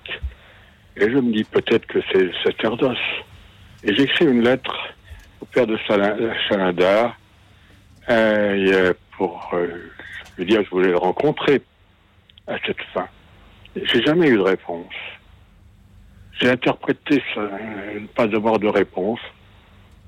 Et 0.95 1.11
je 1.11 1.17
me 1.17 1.33
dis 1.33 1.43
peut-être 1.43 1.85
que 1.87 1.99
c'est 2.11 2.31
sacerdoce. 2.43 2.97
Et 3.83 3.93
j'écris 3.93 4.25
une 4.25 4.41
lettre 4.41 4.73
au 5.41 5.45
père 5.45 5.67
de 5.67 5.77
Chalindard 6.47 7.17
euh, 8.09 8.93
pour 9.17 9.51
euh, 9.53 9.67
lui 10.37 10.45
dire 10.45 10.59
que 10.59 10.65
je 10.65 10.69
voulais 10.69 10.89
le 10.89 10.97
rencontrer 10.97 11.61
à 12.47 12.57
cette 12.65 12.81
fin. 12.93 13.07
J'ai 13.75 14.01
jamais 14.03 14.29
eu 14.29 14.37
de 14.37 14.41
réponse. 14.41 14.93
J'ai 16.39 16.49
interprété 16.49 17.21
ça, 17.33 17.41
ne 17.41 18.07
pas 18.07 18.23
avoir 18.23 18.59
de 18.59 18.67
réponse, 18.67 19.19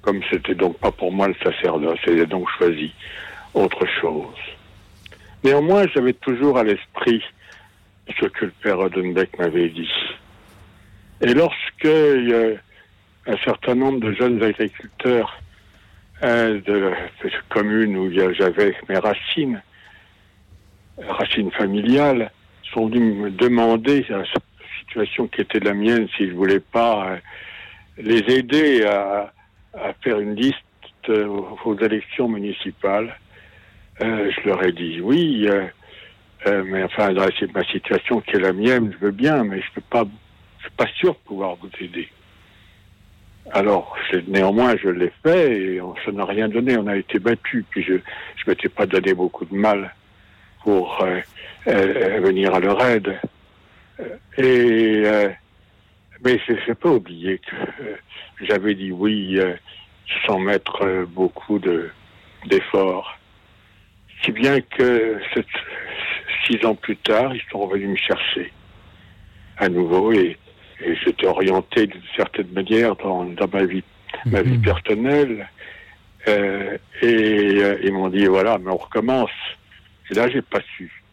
comme 0.07 0.21
c'était 0.31 0.55
donc 0.55 0.77
pas 0.77 0.89
pour 0.93 1.11
moi 1.11 1.27
le 1.27 1.35
sacerdoce, 1.43 1.99
j'ai 2.05 2.25
donc 2.25 2.47
choisi 2.57 2.93
autre 3.53 3.85
chose. 3.99 4.39
Néanmoins, 5.43 5.83
j'avais 5.93 6.13
toujours 6.13 6.57
à 6.57 6.63
l'esprit 6.63 7.21
ce 8.17 8.27
que 8.27 8.45
le 8.45 8.53
père 8.63 8.79
Odenbeck 8.79 9.37
m'avait 9.37 9.67
dit. 9.67 9.91
Et 11.19 11.33
lorsque 11.33 11.85
un 11.85 13.37
certain 13.43 13.75
nombre 13.75 13.99
de 13.99 14.13
jeunes 14.13 14.41
agriculteurs 14.41 15.41
de 16.21 16.93
la 17.21 17.29
commune 17.49 17.97
où 17.97 18.09
j'avais 18.13 18.77
mes 18.87 18.99
racines, 18.99 19.61
racines 20.97 21.51
familiales, 21.51 22.31
sont 22.73 22.87
venus 22.87 23.13
me 23.13 23.29
demander 23.29 24.05
situation 24.87 25.27
qui 25.27 25.41
était 25.41 25.59
la 25.59 25.73
mienne, 25.73 26.07
si 26.15 26.29
je 26.29 26.33
voulais 26.33 26.61
pas 26.61 27.09
euh, 27.09 27.17
les 27.97 28.19
aider 28.33 28.85
à, 28.85 29.33
faire 30.01 30.19
une 30.19 30.35
liste 30.35 30.57
euh, 31.09 31.27
aux 31.65 31.77
élections 31.79 32.27
municipales, 32.27 33.17
euh, 34.01 34.31
je 34.31 34.47
leur 34.47 34.63
ai 34.63 34.71
dit 34.71 34.99
oui, 35.01 35.47
mais 36.45 36.83
enfin, 36.83 37.09
c'est 37.39 37.53
ma 37.53 37.63
situation 37.63 38.21
qui 38.21 38.35
est 38.35 38.39
la 38.39 38.53
mienne, 38.53 38.93
je 38.93 39.05
veux 39.05 39.11
bien, 39.11 39.43
mais 39.43 39.59
je 39.61 39.67
peux 39.73 39.81
pas, 39.89 40.05
je 40.59 40.63
suis 40.63 40.75
pas 40.75 40.87
sûr 40.95 41.13
de 41.13 41.19
pouvoir 41.25 41.55
vous 41.55 41.69
aider. 41.81 42.09
Alors, 43.51 43.97
néanmoins, 44.27 44.75
je 44.77 44.89
l'ai 44.89 45.11
fait 45.23 45.57
et 45.59 45.81
on, 45.81 45.95
ça 46.05 46.11
n'a 46.11 46.25
rien 46.25 46.49
donné. 46.49 46.77
On 46.77 46.87
a 46.87 46.97
été 46.97 47.17
battu. 47.17 47.63
Puis 47.69 47.81
je 47.81 47.93
ne 47.93 47.99
m'étais 48.45 48.67
pas 48.67 48.85
donné 48.85 49.13
beaucoup 49.13 49.45
de 49.45 49.55
mal 49.55 49.93
pour 50.63 51.01
venir 51.65 52.53
à 52.53 52.59
leur 52.59 52.85
aide. 52.85 53.17
Et 54.37 55.03
euh, 55.05 55.29
mais 56.27 56.41
je 56.45 56.51
n'ai 56.51 56.75
pas 56.75 56.89
oublié 56.89 57.39
que 57.39 57.55
euh, 57.55 57.95
j'avais 58.41 58.75
dit 58.75 58.91
oui 58.91 59.39
euh, 59.39 59.53
sans 60.25 60.39
mettre 60.39 61.05
beaucoup 61.07 61.57
de 61.57 61.89
d'efforts. 62.45 63.17
Si 64.21 64.31
bien 64.33 64.59
que 64.59 65.19
six 66.45 66.65
ans 66.65 66.75
plus 66.75 66.97
tard, 66.97 67.33
ils 67.33 67.41
sont 67.49 67.59
revenus 67.59 67.89
me 67.89 67.95
chercher 67.95 68.51
à 69.57 69.69
nouveau 69.69 70.11
et, 70.11 70.37
j'étais 71.03 71.25
orienté 71.25 71.87
d'une 71.87 72.09
certaine 72.15 72.51
manière 72.51 72.95
dans, 72.97 73.25
dans 73.25 73.47
ma 73.51 73.63
vie, 73.63 73.83
ma 74.27 74.43
vie 74.43 74.57
mhm. 74.57 74.61
personnelle. 74.61 75.49
et 76.27 77.79
ils 77.83 77.93
m'ont 77.93 78.09
dit 78.09 78.25
voilà, 78.25 78.57
mais 78.59 78.69
on 78.69 78.77
recommence. 78.77 79.37
Et 80.11 80.13
là, 80.13 80.29
j'ai 80.29 80.43
pas 80.43 80.61
su 80.75 81.03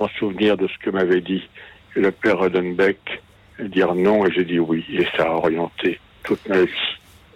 en 0.00 0.08
souvenir 0.18 0.56
de 0.56 0.66
ce 0.66 0.78
que 0.78 0.90
m'avait 0.90 1.20
dit 1.20 1.48
le 1.94 2.10
père 2.10 2.38
Rodenbeck 2.38 3.22
dire 3.64 3.94
non 3.94 4.26
et 4.26 4.32
j'ai 4.32 4.44
dit 4.44 4.58
oui. 4.58 4.84
Et 4.90 5.06
ça 5.16 5.24
a 5.24 5.30
orienté 5.30 6.00
toute 6.22 6.46
ma 6.48 6.62
vie. 6.62 6.70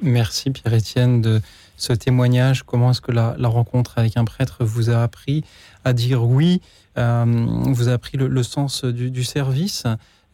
Merci 0.03 0.51
Pierre-Étienne 0.51 1.21
de 1.21 1.41
ce 1.77 1.93
témoignage. 1.93 2.63
Comment 2.63 2.91
est-ce 2.91 3.01
que 3.01 3.13
la, 3.13 3.35
rencontre 3.43 3.99
avec 3.99 4.17
un 4.17 4.25
prêtre 4.25 4.65
vous 4.65 4.91
a 4.91 5.03
appris 5.03 5.45
à 5.85 5.93
dire 5.93 6.25
oui 6.25 6.61
euh, 6.99 7.25
Vous 7.67 7.89
a 7.89 7.93
appris 7.93 8.17
le, 8.17 8.43
sens 8.43 8.85
du, 8.85 9.25
service? 9.25 9.85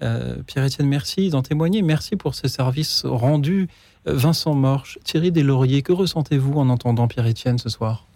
Euh, 0.03 0.37
Pierre-Étienne, 0.47 0.89
merci 0.89 1.31
d'en 1.31 1.43
témoigner. 1.43 1.83
Merci 1.83 2.17
pour 2.17 2.35
ce 2.35 2.49
service 2.49 3.05
rendu. 3.05 3.69
Vincent 4.05 4.55
Morche, 4.55 4.99
Thierry 5.03 5.33
Deslauriers, 5.33 5.83
que 5.83 5.93
ressentez-vous 5.93 6.55
en 6.61 6.69
entendant 6.69 7.09
Pierre-Étienne 7.09 7.59
ce 7.59 7.69
soir? 7.69 8.07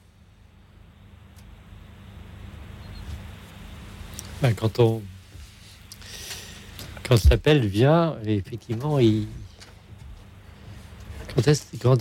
Ben, 4.40 4.54
Quand 4.54 4.78
on 4.78 5.02
quand 7.10 7.28
l'appel 7.28 7.66
vient, 7.66 8.14
effectivement, 8.24 9.00
il... 9.00 9.26
quand 11.34 11.48
est-ce 11.48 11.64
quand 11.82 11.96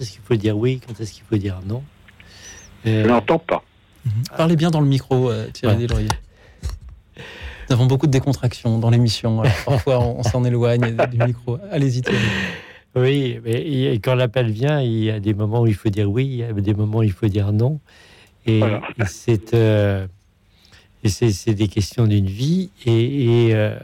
est-ce 0.00 0.10
qu'il 0.10 0.20
faut 0.24 0.34
dire 0.34 0.58
oui, 0.58 0.80
quand 0.84 1.00
est-ce 1.00 1.12
qu'il 1.12 1.22
faut 1.22 1.36
dire 1.36 1.60
non? 1.64 1.84
Euh... 2.84 3.04
Je 3.04 3.08
n'entends 3.08 3.38
pas. 3.38 3.62
Mhm. 4.04 4.12
Parlez 4.36 4.56
bien 4.56 4.70
dans 4.70 4.80
le 4.80 4.88
micro, 4.88 5.30
euh, 5.30 5.48
Thierry 5.52 5.86
ouais. 5.86 6.08
Nous 7.16 7.72
avons 7.72 7.86
beaucoup 7.86 8.08
de 8.08 8.10
décontraction 8.10 8.80
dans 8.80 8.90
l'émission. 8.90 9.42
Parfois, 9.64 10.00
on, 10.00 10.24
s'en 10.24 10.44
éloigne 10.44 10.96
du 11.12 11.18
micro. 11.18 11.58
Allez-y, 11.70 12.02
Thierry. 12.02 12.18
Oui, 12.96 13.38
mais 13.44 13.92
quand 14.02 14.16
l'appel 14.16 14.50
vient, 14.50 14.80
il 14.80 15.04
y 15.04 15.10
a 15.12 15.20
des 15.20 15.34
moments 15.34 15.60
où 15.60 15.68
il 15.68 15.74
faut 15.74 15.90
dire 15.90 16.10
oui, 16.10 16.24
il 16.26 16.36
y 16.38 16.42
a 16.42 16.52
des 16.52 16.74
moments 16.74 16.98
où 16.98 17.02
il 17.04 17.12
faut 17.12 17.28
dire 17.28 17.52
non. 17.52 17.78
Et, 18.46 18.62
c'est 19.06 19.54
euh, 19.54 20.08
c'est 21.04 21.54
des 21.54 21.68
questions 21.68 22.08
d'une 22.08 22.26
vie. 22.26 22.70
Et, 22.84 23.50
euh, 23.52 23.78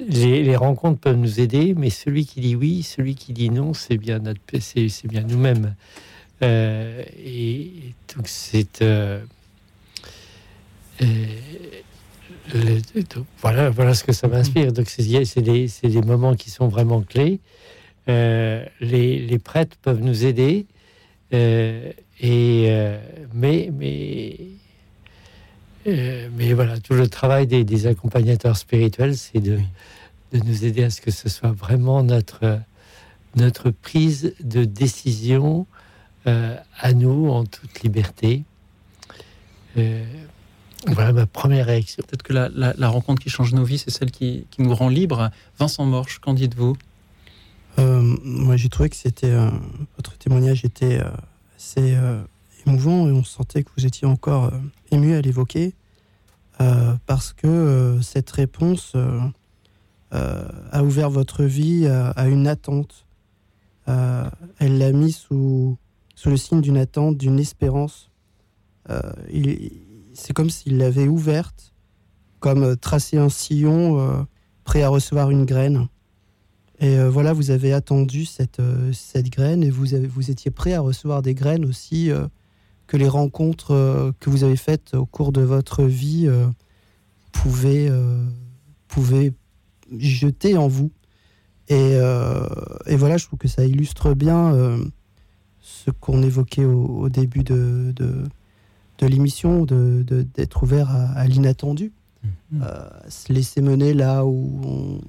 les, 0.00 0.56
rencontres 0.56 1.00
peuvent 1.00 1.16
nous 1.16 1.40
aider, 1.40 1.74
mais 1.76 1.90
celui 1.90 2.26
qui 2.26 2.40
dit 2.40 2.56
oui, 2.56 2.82
celui 2.82 3.14
qui 3.14 3.32
dit 3.32 3.50
non, 3.50 3.74
c'est 3.74 3.96
bien 3.96 4.18
notre, 4.18 4.40
c'est 4.60 5.06
bien 5.06 5.22
nous-mêmes. 5.22 5.74
Euh, 6.42 7.02
et 7.24 7.70
donc 8.14 8.26
c'est 8.26 8.82
euh, 8.82 9.20
euh, 11.00 12.80
voilà, 13.38 13.70
voilà 13.70 13.94
ce 13.94 14.04
que 14.04 14.12
ça 14.12 14.28
m'inspire. 14.28 14.72
Donc 14.72 14.88
c'est 14.88 15.02
des, 15.40 15.68
des, 15.82 16.02
moments 16.02 16.34
qui 16.34 16.50
sont 16.50 16.68
vraiment 16.68 17.02
clés. 17.02 17.40
les, 18.06 18.68
les, 18.80 19.38
prêtres 19.38 19.76
peuvent 19.80 20.02
nous 20.02 20.24
aider, 20.24 20.66
et 21.30 22.96
mais 23.32 23.70
mais 23.72 24.36
euh, 25.86 26.28
mais 26.36 26.52
voilà, 26.52 26.78
tout 26.78 26.94
le 26.94 27.08
travail 27.08 27.46
des, 27.46 27.86
accompagnateurs 27.86 28.56
spirituels, 28.56 29.16
c'est 29.16 29.40
de, 29.40 29.58
de, 30.32 30.38
nous 30.38 30.64
aider 30.64 30.84
à 30.84 30.90
ce 30.90 31.00
que 31.00 31.10
ce 31.10 31.28
soit 31.28 31.50
vraiment 31.50 32.02
notre, 32.02 32.60
notre 33.34 33.70
prise 33.70 34.34
de 34.40 34.64
décision 34.64 35.66
euh, 36.26 36.56
à 36.78 36.92
nous 36.92 37.28
en 37.28 37.44
toute 37.44 37.82
liberté. 37.82 38.44
Euh, 39.76 40.04
voilà 40.86 41.12
ma 41.12 41.26
première 41.26 41.66
réaction. 41.66 42.02
Peut-être 42.06 42.22
que 42.22 42.32
la, 42.32 42.48
la, 42.48 42.88
rencontre 42.88 43.22
qui 43.22 43.30
change 43.30 43.52
nos 43.52 43.64
vies, 43.64 43.78
c'est 43.78 43.90
celle 43.90 44.10
qui, 44.10 44.46
qui, 44.50 44.62
nous 44.62 44.74
rend 44.74 44.88
libres. 44.88 45.30
Vincent 45.58 45.84
Morche, 45.84 46.18
qu'en 46.18 46.34
dites-vous? 46.34 46.76
Moi, 47.78 48.56
j'ai 48.56 48.68
trouvé 48.68 48.90
que 48.90 48.96
c'était 48.96 49.34
votre 49.96 50.16
témoignage 50.18 50.64
était 50.64 51.00
assez 51.56 51.96
émouvant 52.66 53.08
et 53.08 53.12
on 53.12 53.24
sentait 53.24 53.62
que 53.62 53.70
vous 53.76 53.86
étiez 53.86 54.06
encore 54.06 54.44
euh, 54.44 54.58
ému 54.90 55.14
à 55.14 55.20
l'évoquer 55.20 55.74
euh, 56.60 56.94
parce 57.06 57.32
que 57.32 57.46
euh, 57.46 58.00
cette 58.02 58.30
réponse 58.30 58.96
a 60.10 60.84
ouvert 60.84 61.08
votre 61.08 61.42
vie 61.44 61.86
à, 61.86 62.28
une 62.28 62.46
attente. 62.46 63.06
elle 63.86 64.78
l'a 64.78 64.92
mis 64.92 65.12
sous, 65.12 65.78
sous 66.14 66.28
le 66.28 66.36
signe 66.36 66.60
d'une 66.60 66.76
attente, 66.76 67.16
d'une 67.16 67.38
espérance. 67.38 68.10
c'est 70.12 70.32
comme 70.34 70.50
s'il 70.50 70.76
l'avait 70.76 71.08
ouverte, 71.08 71.72
comme 72.40 72.76
tracer 72.76 73.16
un 73.16 73.30
sillon 73.30 74.26
prêt 74.64 74.82
à 74.82 74.90
recevoir 74.90 75.30
une 75.30 75.46
graine. 75.46 75.88
Et 76.78 77.02
voilà, 77.04 77.32
vous 77.32 77.50
avez 77.50 77.72
attendu 77.72 78.26
cette, 78.26 78.60
cette 78.92 79.30
graine 79.30 79.62
et 79.62 79.70
vous, 79.70 79.86
vous 80.10 80.30
étiez 80.30 80.50
prêt 80.50 80.74
à 80.74 80.82
recevoir 80.82 81.22
des 81.22 81.32
graines 81.32 81.64
aussi 81.64 82.10
que 82.92 82.98
les 82.98 83.08
rencontres 83.08 84.12
que 84.20 84.28
vous 84.28 84.44
avez 84.44 84.56
faites 84.56 84.92
au 84.92 85.06
cours 85.06 85.32
de 85.32 85.40
votre 85.40 85.84
vie 85.84 86.28
pouvaient, 87.32 87.90
pouvaient 88.86 89.32
jeter 89.96 90.58
en 90.58 90.68
vous. 90.68 90.90
Et, 91.68 91.92
et, 91.94 92.96
voilà, 92.96 93.16
je 93.16 93.24
trouve 93.24 93.38
que 93.38 93.48
ça 93.48 93.64
illustre 93.64 94.12
bien 94.12 94.76
ce 95.62 95.90
qu'on 95.90 96.22
évoquait 96.22 96.66
au, 96.66 97.08
début 97.08 97.44
de, 97.44 97.94
de, 97.96 98.24
de 98.98 99.06
l'émission, 99.06 99.64
d'être 99.64 100.60
de, 100.60 100.64
ouvert 100.64 100.90
à 100.90 101.26
l'inattendu. 101.26 101.92
Euh, 102.60 102.88
se 103.08 103.32
laisser 103.32 103.62
mener 103.62 103.94
là 103.94 104.26
où 104.26 104.60
on 104.62 105.00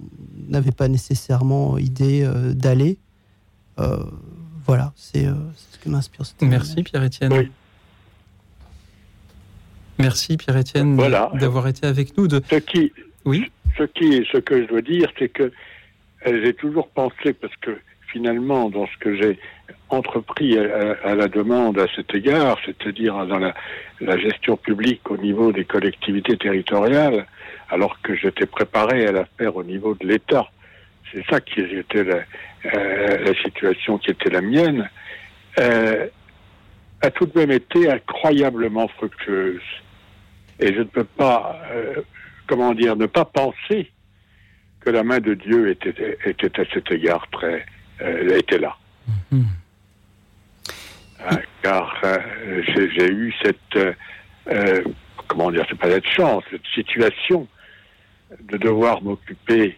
n'avait 0.50 0.72
pas 0.72 0.88
nécessairement 0.88 1.78
idée 1.78 2.24
euh, 2.24 2.54
d'aller. 2.54 2.98
Euh, 3.80 4.04
voilà, 4.66 4.94
c'est 4.96 5.26
ce 5.26 5.78
que 5.80 5.90
m'inspire. 5.90 6.24
Merci 6.42 6.84
Pierre-Étienne. 6.84 7.50
Merci 10.00 10.38
Pierre-Étienne 10.38 10.98
d'avoir 10.98 11.68
été 11.68 11.88
avec 11.88 12.18
nous. 12.18 12.28
De... 12.28 12.42
Ce 12.50 12.56
qui, 12.56 12.92
oui. 13.26 13.52
Ce 13.78 13.84
qui, 13.84 14.26
ce 14.32 14.38
que 14.38 14.64
je 14.64 14.68
dois 14.68 14.82
dire, 14.82 15.12
c'est 15.18 15.30
que 15.30 15.52
j'ai 16.26 16.54
toujours 16.54 16.88
pensé 16.90 17.34
parce 17.34 17.56
que 17.58 17.78
finalement, 18.12 18.70
dans 18.70 18.86
ce 18.88 18.98
que 19.00 19.16
j'ai 19.16 19.40
entrepris 19.90 20.58
à, 20.58 21.16
la 21.16 21.28
demande 21.28 21.80
à 21.80 21.88
cet 21.96 22.14
égard, 22.14 22.58
c'est-à-dire 22.66 23.26
dans 23.26 23.40
la, 23.40 23.54
gestion 24.18 24.58
publique 24.58 25.10
au 25.10 25.18
niveau 25.18 25.52
des 25.52 25.66
collectivités 25.66 26.38
territoriales, 26.38 27.26
alors 27.70 28.00
que 28.02 28.16
j'étais 28.16 28.46
préparé 28.46 29.08
à 29.08 29.12
la 29.12 29.26
faire 29.38 29.56
au 29.56 29.64
niveau 29.64 29.96
de 29.96 30.08
l'État. 30.08 30.48
C'est 31.12 31.24
ça 31.30 31.42
qui 31.42 31.62
était 31.62 32.04
la, 32.04 32.20
euh, 32.74 33.34
situation 33.44 33.98
qui 33.98 34.12
était 34.12 34.30
la 34.30 34.42
mienne, 34.42 34.90
euh, 35.60 36.08
a 37.02 37.12
tout 37.12 37.26
de 37.26 37.38
même 37.38 37.52
été 37.52 37.90
incroyablement 37.90 38.88
fructueuse. 38.88 39.62
Et 40.64 40.74
je 40.74 40.80
ne 40.80 40.84
peux 40.86 41.04
pas, 41.04 41.60
euh, 41.74 42.02
comment 42.48 42.74
dire, 42.74 42.96
ne 42.96 43.06
pas 43.06 43.26
penser 43.26 43.92
que 44.80 44.90
la 44.90 45.04
main 45.04 45.20
de 45.20 45.34
Dieu 45.34 45.70
était, 45.70 46.18
était 46.26 46.62
à 46.62 46.64
cet 46.74 46.90
égard 46.90 47.28
très, 47.32 47.66
elle 48.00 48.32
était 48.32 48.60
là. 48.60 48.78
Mhm. 49.30 49.46
Ah, 51.26 51.38
car 51.62 52.02
euh, 52.06 52.20
j'ai 52.66 53.12
eu 53.12 53.34
cette, 53.44 53.58
euh, 53.76 53.94
euh, 54.48 54.84
comment 55.28 55.52
dire, 55.52 55.66
c'est 55.70 55.78
pas 55.78 55.90
cette 55.90 56.08
chance, 56.08 56.44
cette 56.50 56.66
situation 56.74 57.46
de 58.42 58.58
devoir 58.58 59.02
m'occuper 59.02 59.78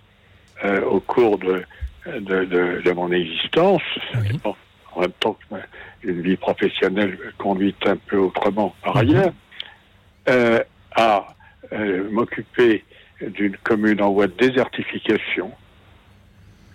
au 0.87 1.01
cours 1.01 1.37
de, 1.37 1.65
de, 2.05 2.91
mon 2.93 3.11
existence, 3.11 3.81
en 4.93 5.01
même 5.01 5.11
temps 5.19 5.37
une 6.01 6.21
vie 6.21 6.37
professionnelle 6.37 7.17
conduite 7.37 7.85
un 7.85 7.97
peu 7.97 8.17
autrement 8.17 8.73
par 8.81 8.95
mhm. 8.95 9.01
ailleurs, 9.01 9.33
à 10.95 11.27
m'occuper 12.11 12.83
d'une 13.21 13.57
commune 13.57 14.01
en 14.01 14.11
voie 14.11 14.27
de 14.27 14.33
désertification, 14.33 15.51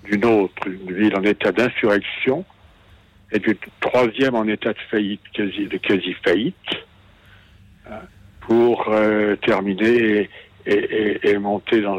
d'une 0.05 0.25
autre, 0.25 0.67
une 0.67 0.93
ville 0.93 1.17
en 1.17 1.23
état 1.23 1.53
d'insurrection, 1.53 2.45
et 3.33 3.39
d'une 3.39 3.57
troisième 3.81 4.35
en 4.35 4.45
état 4.47 4.73
de 4.73 4.79
faillite, 4.91 5.21
quasi, 5.33 5.67
de 5.67 5.77
quasi-faillite, 5.77 6.55
hein, 7.89 8.01
pour 8.41 8.89
euh, 8.89 9.37
terminer 9.37 10.29
et, 10.67 11.39
monter 11.39 11.81
dans 11.81 11.99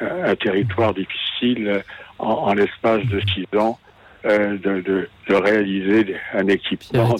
un 0.00 0.36
territoire 0.36 0.94
difficile 0.94 1.82
en, 2.18 2.54
l'espace 2.54 3.04
de 3.06 3.20
six 3.20 3.46
ans, 3.58 3.78
euh, 4.24 4.56
de, 4.58 5.08
réaliser 5.28 6.16
un 6.32 6.46
équipement. 6.48 7.16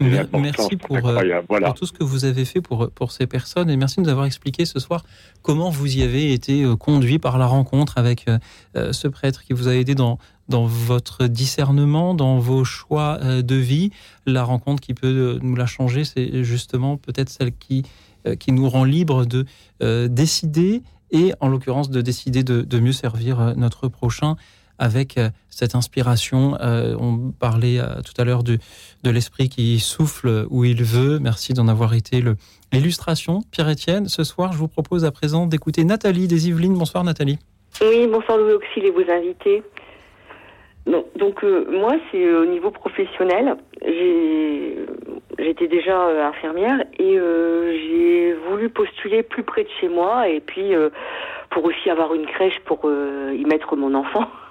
Merci 0.00 0.76
pour, 0.76 0.96
euh, 0.96 1.42
pour, 1.46 1.74
tout 1.74 1.86
ce 1.86 1.92
que 1.92 2.02
vous 2.04 2.24
avez 2.24 2.44
fait 2.44 2.60
pour, 2.60 2.90
pour 2.90 3.12
ces 3.12 3.26
personnes. 3.26 3.68
Et 3.68 3.76
merci 3.76 3.96
de 3.96 4.02
nous 4.02 4.08
avoir 4.08 4.26
expliqué 4.26 4.64
ce 4.64 4.80
soir 4.80 5.04
comment 5.42 5.70
vous 5.70 5.98
y 5.98 6.02
avez 6.02 6.32
été 6.32 6.62
euh, 6.64 6.76
conduit 6.76 7.18
par 7.18 7.38
la 7.38 7.46
rencontre 7.46 7.98
avec 7.98 8.26
euh, 8.28 8.92
ce 8.92 9.08
prêtre 9.08 9.42
qui 9.42 9.52
vous 9.52 9.68
a 9.68 9.74
aidé 9.74 9.94
dans, 9.94 10.18
dans 10.48 10.64
votre 10.64 11.26
discernement, 11.26 12.14
dans 12.14 12.38
vos 12.38 12.64
choix 12.64 13.18
de 13.18 13.54
vie. 13.54 13.90
La 14.26 14.42
rencontre 14.42 14.80
qui 14.80 14.94
peut 14.94 15.38
nous 15.42 15.54
la 15.54 15.66
changer, 15.66 16.04
c'est 16.04 16.44
justement 16.44 16.96
peut-être 16.96 17.28
celle 17.28 17.52
qui, 17.52 17.84
qui 18.38 18.52
nous 18.52 18.68
rend 18.68 18.84
libre 18.84 19.26
de 19.26 19.44
décider 20.08 20.82
et 21.12 21.32
en 21.40 21.48
l'occurrence 21.48 21.90
de 21.90 22.00
décider 22.00 22.42
de, 22.42 22.62
de 22.62 22.80
mieux 22.80 22.92
servir 22.92 23.54
notre 23.56 23.88
prochain 23.88 24.36
avec 24.80 25.18
euh, 25.18 25.28
cette 25.50 25.76
inspiration. 25.76 26.56
Euh, 26.60 26.96
on 26.98 27.30
parlait 27.38 27.78
euh, 27.78 28.00
tout 28.02 28.20
à 28.20 28.24
l'heure 28.24 28.42
de, 28.42 28.58
l'esprit 29.04 29.48
qui 29.48 29.78
souffle 29.78 30.46
où 30.50 30.64
il 30.64 30.82
veut. 30.82 31.18
Merci 31.20 31.52
d'en 31.52 31.68
avoir 31.68 31.94
été 31.94 32.22
l'illustration. 32.72 33.40
Pierre-Étienne, 33.52 34.08
ce 34.08 34.24
soir, 34.24 34.52
je 34.52 34.58
vous 34.58 34.68
propose 34.68 35.04
à 35.04 35.12
présent 35.12 35.46
d'écouter 35.46 35.84
Nathalie 35.84 36.26
des 36.26 36.48
Yvelines. 36.48 36.74
Bonsoir 36.74 37.04
Nathalie. 37.04 37.38
Oui, 37.80 38.08
bonsoir 38.08 38.38
Louis 38.38 38.54
Auxil 38.54 38.84
et 38.84 38.90
vos 38.90 39.08
invités. 39.10 39.62
donc 40.86 41.44
moi, 41.70 41.92
c'est 42.10 42.32
au 42.34 42.46
niveau 42.46 42.70
professionnel. 42.70 43.56
J'étais 45.38 45.68
déjà 45.68 46.26
infirmière 46.28 46.80
et 46.98 47.16
j'ai 47.16 48.34
voulu 48.48 48.70
postuler 48.70 49.22
plus 49.22 49.42
près 49.42 49.64
de 49.64 49.70
chez 49.80 49.88
moi 49.88 50.28
et 50.28 50.40
puis 50.40 50.72
pour 51.50 51.64
aussi 51.64 51.90
avoir 51.90 52.14
une 52.14 52.26
crèche 52.26 52.58
pour 52.64 52.80
y 52.84 53.44
mettre 53.44 53.76
mon 53.76 53.94
enfant. 53.94 54.26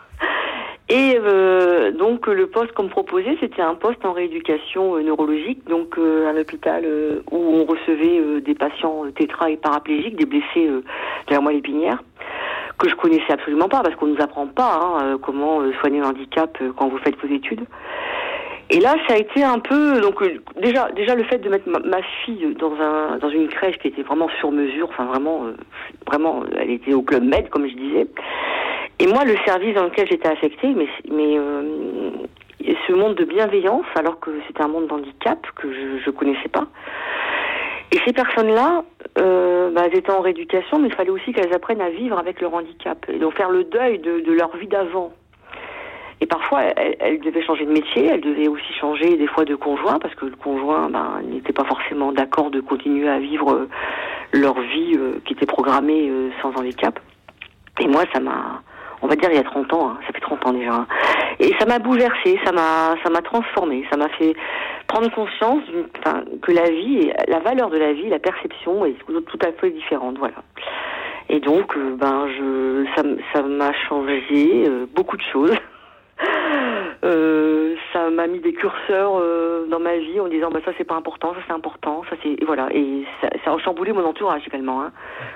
Et 0.89 1.19
euh, 1.23 1.91
donc 1.91 2.25
le 2.25 2.47
poste 2.47 2.71
qu'on 2.71 2.83
me 2.83 2.89
proposait, 2.89 3.37
c'était 3.39 3.61
un 3.61 3.75
poste 3.75 4.03
en 4.05 4.11
rééducation 4.11 4.95
euh, 4.95 5.03
neurologique, 5.03 5.63
donc 5.67 5.99
euh, 5.99 6.27
un 6.27 6.35
hôpital 6.35 6.83
où 7.29 7.37
on 7.37 7.63
recevait 7.65 8.41
des 8.41 8.55
patients 8.55 9.03
tétra 9.15 9.51
et 9.51 9.57
paraplégiques, 9.57 10.15
des 10.15 10.25
blessés 10.25 10.67
derrière 11.27 11.43
moi 11.43 11.51
l'épinière, 11.51 12.01
que 12.79 12.89
je 12.89 12.95
connaissais 12.95 13.31
absolument 13.31 13.69
pas 13.69 13.83
parce 13.83 13.95
qu'on 13.97 14.07
nous 14.07 14.21
apprend 14.21 14.47
pas 14.47 14.79
hein, 14.81 15.19
comment 15.21 15.61
soigner 15.79 15.99
un 15.99 16.09
handicap 16.09 16.57
quand 16.75 16.87
vous 16.87 16.97
faites 16.97 17.17
vos 17.23 17.31
études. 17.31 17.65
Et 18.71 18.79
là, 18.79 18.95
ça 19.07 19.15
a 19.15 19.17
été 19.17 19.43
un 19.43 19.59
peu 19.59 19.99
donc 20.01 20.23
déjà 20.59 20.89
déjà 20.91 21.13
le 21.13 21.23
fait 21.23 21.37
de 21.37 21.49
mettre 21.49 21.69
ma, 21.69 22.01
fille 22.25 22.55
dans 22.59 22.73
un 22.73 23.17
dans 23.17 23.29
une 23.29 23.47
crèche 23.47 23.77
qui 23.77 23.89
était 23.89 24.03
vraiment 24.03 24.29
sur 24.39 24.51
mesure, 24.51 24.89
enfin 24.89 25.05
vraiment 25.05 25.43
vraiment 26.07 26.43
elle 26.59 26.71
était 26.71 26.93
au 26.93 27.03
club 27.03 27.23
med 27.23 27.49
comme 27.49 27.67
je 27.67 27.75
disais. 27.75 28.07
Et 28.99 29.07
moi, 29.07 29.23
le 29.23 29.35
service 29.45 29.75
dans 29.75 29.85
lequel 29.85 30.07
j'étais 30.09 30.27
affectée, 30.27 30.73
mais, 30.73 30.87
mais 31.09 31.37
euh, 31.37 32.11
ce 32.87 32.93
monde 32.93 33.15
de 33.15 33.23
bienveillance, 33.23 33.85
alors 33.95 34.19
que 34.19 34.31
c'était 34.47 34.61
un 34.61 34.67
monde 34.67 34.87
d'handicap 34.87 35.39
que 35.55 35.71
je 35.71 36.05
ne 36.05 36.15
connaissais 36.15 36.49
pas. 36.49 36.67
Et 37.91 37.99
ces 38.05 38.13
personnes-là, 38.13 38.83
euh, 39.17 39.71
bah, 39.71 39.83
elles 39.85 39.97
étaient 39.97 40.11
en 40.11 40.21
rééducation, 40.21 40.79
mais 40.79 40.89
il 40.89 40.93
fallait 40.93 41.09
aussi 41.09 41.31
qu'elles 41.31 41.53
apprennent 41.53 41.81
à 41.81 41.89
vivre 41.89 42.19
avec 42.19 42.41
leur 42.41 42.53
handicap 42.53 43.03
et 43.07 43.17
donc 43.17 43.35
faire 43.35 43.49
le 43.49 43.63
deuil 43.63 43.99
de, 43.99 44.19
de 44.19 44.31
leur 44.31 44.55
vie 44.57 44.67
d'avant. 44.67 45.11
Et 46.21 46.25
parfois, 46.25 46.63
elles, 46.75 47.21
devaient 47.21 47.43
changer 47.43 47.65
de 47.65 47.71
métier, 47.71 48.07
elles 48.07 48.21
devaient 48.21 48.49
aussi 48.49 48.73
changer 48.73 49.15
des 49.15 49.27
fois 49.27 49.45
de 49.45 49.55
conjoint, 49.55 49.99
parce 49.99 50.13
que 50.15 50.25
le 50.25 50.35
conjoint 50.35 50.89
ben, 50.89 51.21
n'était 51.23 51.53
pas 51.53 51.63
forcément 51.63 52.11
d'accord 52.11 52.51
de 52.51 52.59
continuer 52.59 53.07
à 53.07 53.19
vivre 53.19 53.53
euh, 53.53 53.69
leur 54.33 54.59
vie 54.59 54.97
euh, 54.97 55.19
qui 55.25 55.33
était 55.33 55.45
programmée 55.45 56.09
euh, 56.09 56.29
sans 56.41 56.53
handicap. 56.57 56.99
Et 57.79 57.87
moi, 57.87 58.03
ça 58.13 58.19
m'a 58.19 58.61
on 59.01 59.07
va 59.07 59.15
dire 59.15 59.29
il 59.31 59.37
y 59.37 59.39
a 59.39 59.43
30 59.43 59.73
ans, 59.73 59.89
hein. 59.89 59.97
ça 60.05 60.13
fait 60.13 60.21
30 60.21 60.45
ans 60.47 60.53
déjà. 60.53 60.73
Hein. 60.73 60.87
Et 61.39 61.53
ça 61.59 61.65
m'a 61.65 61.79
bouleversé, 61.79 62.39
ça 62.45 62.51
m'a 62.51 62.95
ça 63.03 63.09
m'a 63.09 63.21
transformé, 63.21 63.85
ça 63.89 63.97
m'a 63.97 64.09
fait 64.09 64.35
prendre 64.87 65.09
conscience 65.11 65.63
que 66.41 66.51
la 66.51 66.69
vie, 66.69 67.11
la 67.27 67.39
valeur 67.39 67.69
de 67.69 67.77
la 67.77 67.93
vie, 67.93 68.09
la 68.09 68.19
perception 68.19 68.85
est 68.85 68.95
tout 69.05 69.39
à 69.45 69.51
fait 69.53 69.69
différente, 69.71 70.17
voilà. 70.17 70.35
Et 71.29 71.39
donc, 71.39 71.77
euh, 71.77 71.95
ben, 71.95 72.27
je, 72.27 72.85
ça, 73.33 73.43
m'a 73.43 73.71
changé 73.87 74.65
euh, 74.67 74.85
beaucoup 74.93 75.17
de 75.17 75.23
choses. 75.31 75.55
Euh, 77.01 77.75
ça 77.93 78.09
m'a 78.09 78.27
mis 78.27 78.39
des 78.39 78.51
curseurs 78.51 79.21
dans 79.69 79.79
ma 79.79 79.95
vie 79.95 80.19
en 80.19 80.27
disant 80.27 80.49
bah 80.51 80.59
ça 80.65 80.71
c'est 80.77 80.83
pas 80.83 80.95
important, 80.95 81.33
ça 81.33 81.39
c'est 81.47 81.53
important, 81.53 82.01
ça 82.09 82.17
c'est 82.21 82.43
voilà 82.43 82.67
et 82.73 83.05
ça, 83.21 83.29
ça, 83.45 83.53
a 83.53 83.57
chamboulé 83.59 83.93
mon 83.93 84.03
entourage 84.03 84.41
également, 84.45 84.81
hein. 84.81 84.91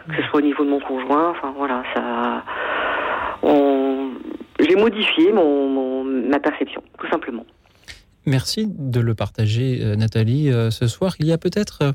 que 0.09 0.22
ce 0.22 0.24
soit 0.24 0.39
au 0.39 0.41
niveau 0.41 0.66
de 0.66 0.70
mon 0.70 0.82
conjoint, 0.82 1.30
enfin 1.30 1.53
voilà 1.55 1.84
ça 1.95 2.43
j'ai 4.74 4.82
modifié 4.82 5.32
mon, 5.32 6.04
ma 6.04 6.40
perception, 6.40 6.82
tout 7.00 7.08
simplement. 7.10 7.46
Merci 8.26 8.68
de 8.68 9.00
le 9.00 9.16
partager, 9.16 9.80
euh, 9.82 9.96
Nathalie. 9.96 10.52
Euh, 10.52 10.72
ce 10.72 10.88
soir, 10.88 11.16
il 11.20 11.28
y 11.28 11.34
a 11.34 11.38
peut-être 11.38 11.80
euh, 11.82 11.92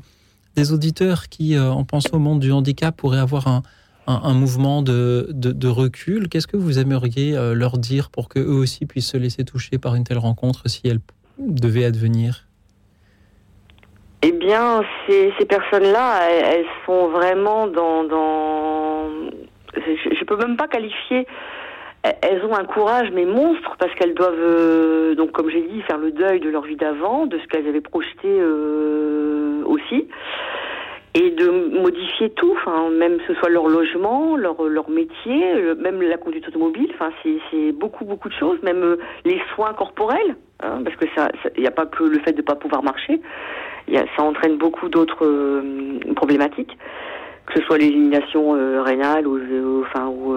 des 0.55 0.71
auditeurs 0.71 1.27
qui, 1.29 1.57
en 1.57 1.83
pensant 1.83 2.17
au 2.17 2.19
monde 2.19 2.39
du 2.39 2.51
handicap, 2.51 2.95
pourraient 2.95 3.19
avoir 3.19 3.47
un, 3.47 3.61
un, 4.07 4.33
mouvement 4.33 4.81
de, 4.81 5.27
de, 5.31 5.67
recul. 5.67 6.27
Qu'est-ce 6.27 6.47
que 6.47 6.57
vous 6.57 6.79
aimeriez 6.79 7.33
leur 7.53 7.77
dire 7.77 8.09
pour 8.09 8.29
que 8.29 8.39
eux 8.39 8.55
aussi 8.55 8.85
puissent 8.85 9.11
se 9.11 9.17
laisser 9.17 9.45
toucher 9.45 9.77
par 9.77 9.95
une 9.95 10.03
telle 10.03 10.17
rencontre 10.17 10.67
si 10.67 10.81
elle 10.85 10.99
devait 11.37 11.85
advenir? 11.85 12.47
Eh 14.23 14.31
bien, 14.31 14.81
ces, 15.07 15.31
ces 15.37 15.45
personnes-là, 15.45 16.29
elles, 16.29 16.65
sont 16.85 17.09
vraiment 17.09 17.67
dans, 17.67 18.03
dans... 18.03 19.09
Je, 19.75 20.09
ne 20.09 20.25
peux 20.25 20.37
même 20.37 20.57
pas 20.57 20.67
qualifier 20.67 21.27
elles 22.21 22.43
ont 22.45 22.55
un 22.55 22.65
courage 22.65 23.09
mais 23.13 23.25
monstre 23.25 23.75
parce 23.79 23.93
qu'elles 23.95 24.13
doivent 24.13 24.33
euh, 24.39 25.15
donc 25.15 25.31
comme 25.31 25.49
j'ai 25.49 25.61
dit 25.61 25.81
faire 25.83 25.97
le 25.97 26.11
deuil 26.11 26.39
de 26.39 26.49
leur 26.49 26.63
vie 26.63 26.75
d'avant, 26.75 27.25
de 27.25 27.37
ce 27.39 27.47
qu'elles 27.47 27.67
avaient 27.67 27.81
projeté 27.81 28.27
euh, 28.27 29.63
aussi 29.65 30.07
et 31.15 31.31
de 31.31 31.49
modifier 31.81 32.29
tout, 32.29 32.51
enfin, 32.51 32.91
même 32.91 33.17
ce 33.27 33.33
soit 33.33 33.49
leur 33.49 33.67
logement, 33.67 34.37
leur, 34.37 34.61
leur 34.61 34.91
métier, 34.91 35.73
même 35.79 36.03
la 36.03 36.17
conduite 36.17 36.47
automobile, 36.47 36.87
enfin, 36.93 37.09
c'est 37.23 37.71
beaucoup, 37.71 38.05
beaucoup 38.05 38.29
de 38.29 38.33
choses, 38.35 38.61
même 38.61 38.83
euh, 38.83 38.97
les 39.25 39.41
soins 39.55 39.73
corporels, 39.73 40.35
hein, 40.61 40.83
parce 40.83 40.95
que 40.97 41.05
ça, 41.15 41.29
il 41.55 41.61
n'y 41.61 41.67
a 41.67 41.71
pas 41.71 41.87
que 41.87 42.03
le 42.03 42.19
fait 42.19 42.33
de 42.33 42.37
ne 42.37 42.43
pas 42.43 42.53
pouvoir 42.53 42.83
marcher, 42.83 43.19
ça 44.15 44.21
entraîne 44.21 44.57
beaucoup 44.57 44.87
d'autres 44.87 45.63
problématiques, 46.15 46.77
que 47.47 47.59
ce 47.59 47.65
soit 47.65 47.79
l'élimination 47.79 48.51
rénale 48.83 49.25
ou, 49.25 49.81
enfin, 49.81 50.05
ou 50.09 50.35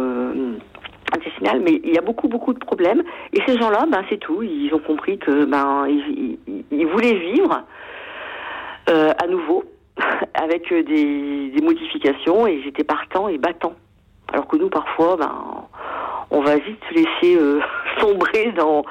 intestinale, 1.14 1.60
mais 1.60 1.80
il 1.84 1.92
y 1.92 1.98
a 1.98 2.02
beaucoup, 2.02 2.28
beaucoup 2.28 2.52
de 2.52 2.58
problèmes, 2.58 3.02
et 3.32 3.40
ces 3.46 3.58
gens-là, 3.58 3.86
ben, 3.90 4.04
c'est 4.08 4.18
tout, 4.18 4.42
ils 4.42 4.72
ont 4.74 4.78
compris 4.78 5.18
que, 5.18 5.44
ben, 5.44 5.86
ils, 5.88 6.38
ils 6.70 6.86
voulaient 6.86 7.14
vivre 7.14 7.64
à 8.86 9.26
nouveau, 9.26 9.64
avec 10.34 10.70
euh, 10.72 10.82
des, 10.82 11.60
modifications. 11.62 12.46
Et 12.46 12.62
j'étais 12.62 12.84
partant 12.84 13.28
et 13.28 13.38
battant. 13.38 13.74
Alors 14.32 14.46
que 14.46 14.56
nous, 14.56 14.68
parfois, 14.68 15.16
ben, 15.16 15.66
on 16.30 16.40
va 16.40 16.56
vite 16.56 16.80
se 16.88 16.94
laisser 16.94 17.36
euh, 17.36 17.60
sombrer 18.00 18.52
dans, 18.52 18.84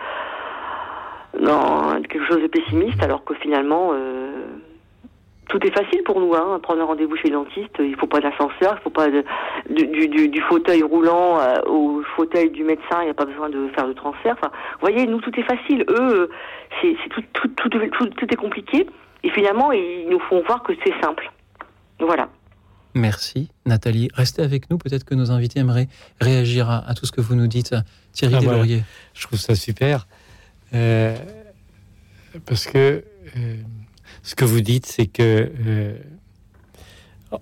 dans 1.40 2.02
quelque 2.02 2.26
chose 2.28 2.42
de 2.42 2.48
pessimiste, 2.48 3.02
alors 3.04 3.24
que 3.24 3.34
finalement, 3.36 3.92
euh, 3.94 4.46
tout 5.52 5.68
est 5.68 5.72
facile 5.72 6.02
pour 6.04 6.20
nous. 6.20 6.34
Hein. 6.34 6.60
Prendre 6.64 6.82
un 6.82 6.86
rendez-vous 6.86 7.16
chez 7.18 7.28
le 7.28 7.36
dentiste, 7.36 7.76
il 7.80 7.96
faut 7.98 8.08
pas 8.08 8.22
d'ascenseur, 8.22 8.78
il 8.80 8.84
faut 8.84 8.90
pas 8.90 9.10
de, 9.10 9.24
du, 9.70 10.08
du, 10.08 10.30
du, 10.30 10.42
fauteuil 10.42 10.82
roulant 10.82 11.40
au 11.68 12.02
fauteuil 12.16 12.50
du 12.50 12.64
médecin, 12.64 13.02
il 13.02 13.06
n'y 13.06 13.10
a 13.12 13.14
pas 13.14 13.26
besoin 13.26 13.50
de 13.50 13.68
faire 13.76 13.88
de 13.88 13.94
transfert. 13.94 14.36
Enfin, 14.38 14.50
vous 14.50 14.88
voyez, 14.88 15.06
nous, 15.06 15.20
tout 15.20 15.38
est 15.38 15.44
facile. 15.44 15.84
Eux, 15.90 16.30
c'est 16.82 16.96
tout, 17.10 17.22
tout, 17.34 17.50
tout, 17.50 17.70
tout, 17.70 18.34
est 18.34 18.36
compliqué. 18.38 18.88
Et 19.24 19.30
finalement, 19.30 19.72
ils 19.72 20.08
nous 20.10 20.20
font 20.20 20.42
voir 20.48 20.64
que 20.64 20.74
c'est 20.84 20.94
simple. 21.02 21.30
Voilà. 22.00 22.30
Merci 22.94 23.50
Nathalie. 23.66 24.10
Restez 24.14 24.42
avec 24.42 24.70
nous, 24.70 24.78
peut-être 24.78 25.06
que 25.06 25.16
nos 25.16 25.32
invités 25.32 25.60
aimeraient 25.60 25.88
réagir 26.20 26.70
à, 26.70 26.94
tout 26.94 27.06
ce 27.06 27.12
que 27.12 27.22
vous 27.22 27.36
nous 27.36 27.48
dites. 27.48 27.76
Thierry 28.14 28.36
ah, 28.36 28.40
Deslauriers. 28.40 28.84
Je 29.14 29.28
trouve 29.28 29.40
ça 29.40 29.56
super. 29.56 30.08
Euh, 30.74 31.16
parce 32.46 32.66
que 32.66 33.04
euh, 33.38 33.56
ce 34.24 34.36
que 34.36 34.46
vous 34.46 34.62
dites, 34.62 34.86
c'est 34.86 35.08
que 35.08 35.52
euh, 35.66 35.98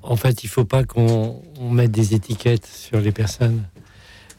en 0.01 0.15
fait, 0.15 0.43
il 0.43 0.47
ne 0.47 0.51
faut 0.51 0.65
pas 0.65 0.83
qu'on 0.83 1.41
mette 1.59 1.91
des 1.91 2.13
étiquettes 2.13 2.65
sur 2.65 2.99
les 2.99 3.11
personnes. 3.11 3.63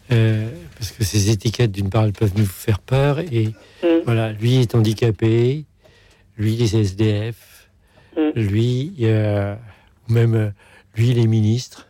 parce 0.09 0.93
que 0.93 1.05
ces 1.05 1.31
étiquettes, 1.31 1.73
d'une 1.73 1.91
part, 1.91 2.05
elles 2.05 2.13
peuvent 2.13 2.37
nous 2.37 2.47
faire 2.47 2.79
peur. 2.79 3.19
Et 3.19 3.49
mm. 3.83 3.87
voilà, 4.05 4.33
lui 4.33 4.57
est 4.57 4.75
handicapé, 4.75 5.65
lui, 6.41 6.57
les 6.57 6.77
SDF, 6.77 7.69
mm. 8.17 8.31
lui, 8.35 8.95
euh, 9.03 9.55
même 10.09 10.35
euh, 10.35 10.51
lui, 10.97 11.13
les 11.13 11.27
ministres. 11.27 11.89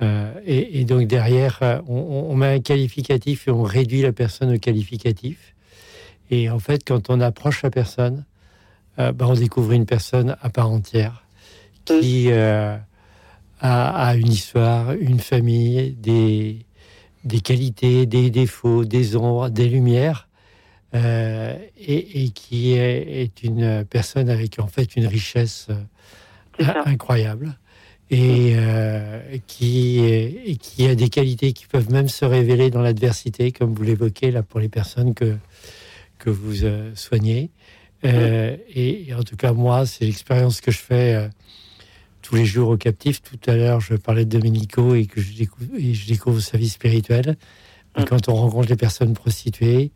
Euh, 0.00 0.32
et, 0.46 0.84
donc 0.84 1.08
derrière, 1.08 1.82
on, 1.88 2.36
met 2.36 2.54
un 2.54 2.60
qualificatif 2.60 3.48
et 3.48 3.50
on 3.50 3.62
réduit 3.62 4.02
la 4.02 4.12
personne 4.12 4.54
au 4.54 4.58
qualificatif. 4.58 5.54
Et 6.30 6.50
en 6.50 6.60
fait, 6.60 6.84
quand 6.86 7.10
on 7.10 7.20
approche 7.20 7.62
la 7.62 7.70
personne, 7.70 8.24
bah, 8.98 9.26
on 9.28 9.34
découvre 9.34 9.72
une 9.72 9.86
personne 9.86 10.36
à 10.42 10.50
part 10.50 10.70
entière 10.70 11.24
qui 11.84 12.30
a, 12.32 12.84
a, 13.60 14.16
une 14.16 14.32
histoire, 14.32 14.92
une 14.92 15.20
famille, 15.20 15.92
des, 15.92 16.66
des 17.24 17.40
qualités, 17.40 18.06
des 18.06 18.30
défauts, 18.30 18.84
des 18.84 19.16
ombres, 19.16 19.48
des 19.48 19.68
lumières. 19.68 20.28
Euh, 20.94 21.54
et, 21.76 22.30
qui 22.30 22.72
est, 22.72 23.42
une 23.42 23.84
personne 23.84 24.30
avec 24.30 24.58
en 24.58 24.68
fait 24.68 24.96
une 24.96 25.06
richesse 25.06 25.66
euh, 25.68 26.64
incroyable 26.86 27.58
et 28.10 28.54
euh, 28.56 29.20
qui, 29.46 30.58
qui 30.62 30.86
a 30.86 30.94
des 30.94 31.10
qualités 31.10 31.52
qui 31.52 31.66
peuvent 31.66 31.90
même 31.92 32.08
se 32.08 32.24
révéler 32.24 32.70
dans 32.70 32.80
l'adversité, 32.80 33.52
comme 33.52 33.74
vous 33.74 33.82
l'évoquez 33.82 34.30
là 34.30 34.42
pour 34.42 34.60
les 34.60 34.70
personnes 34.70 35.12
que, 35.12 35.36
que 36.18 36.30
vous 36.30 36.66
soignez. 36.94 37.50
Et, 38.02 39.08
en 39.18 39.22
tout 39.22 39.36
cas, 39.36 39.52
moi, 39.52 39.86
c'est 39.86 40.04
l'expérience 40.04 40.60
que 40.60 40.70
je 40.70 40.78
fais 40.78 41.30
tous 42.22 42.36
les 42.36 42.44
jours 42.44 42.68
au 42.70 42.76
captif. 42.76 43.22
Tout 43.22 43.38
à 43.50 43.56
l'heure, 43.56 43.80
je 43.80 43.94
parlais 43.94 44.24
de 44.24 44.38
Domenico 44.38 44.94
et 44.94 45.06
que 45.06 45.20
je 45.20 45.34
découvre, 45.34 45.70
et 45.76 45.94
je 45.94 46.06
découvre 46.06 46.40
sa 46.40 46.58
vie 46.58 46.68
spirituelle. 46.68 47.36
Et 47.98 48.04
quand 48.04 48.28
on 48.28 48.34
rencontre 48.34 48.68
des 48.68 48.76
personnes 48.76 49.14
prostituées, 49.14 49.90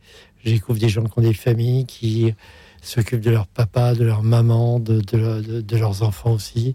je 0.44 0.50
découvre 0.50 0.78
des 0.78 0.88
gens 0.88 1.04
qui 1.04 1.18
ont 1.18 1.22
des 1.22 1.34
familles, 1.34 1.86
qui 1.86 2.34
s'occupent 2.82 3.20
de 3.20 3.30
leur 3.30 3.46
papa, 3.46 3.94
de 3.94 4.04
leur 4.04 4.22
maman, 4.22 4.80
de, 4.80 5.00
de, 5.00 5.76
leurs 5.76 6.02
enfants 6.02 6.32
aussi, 6.32 6.74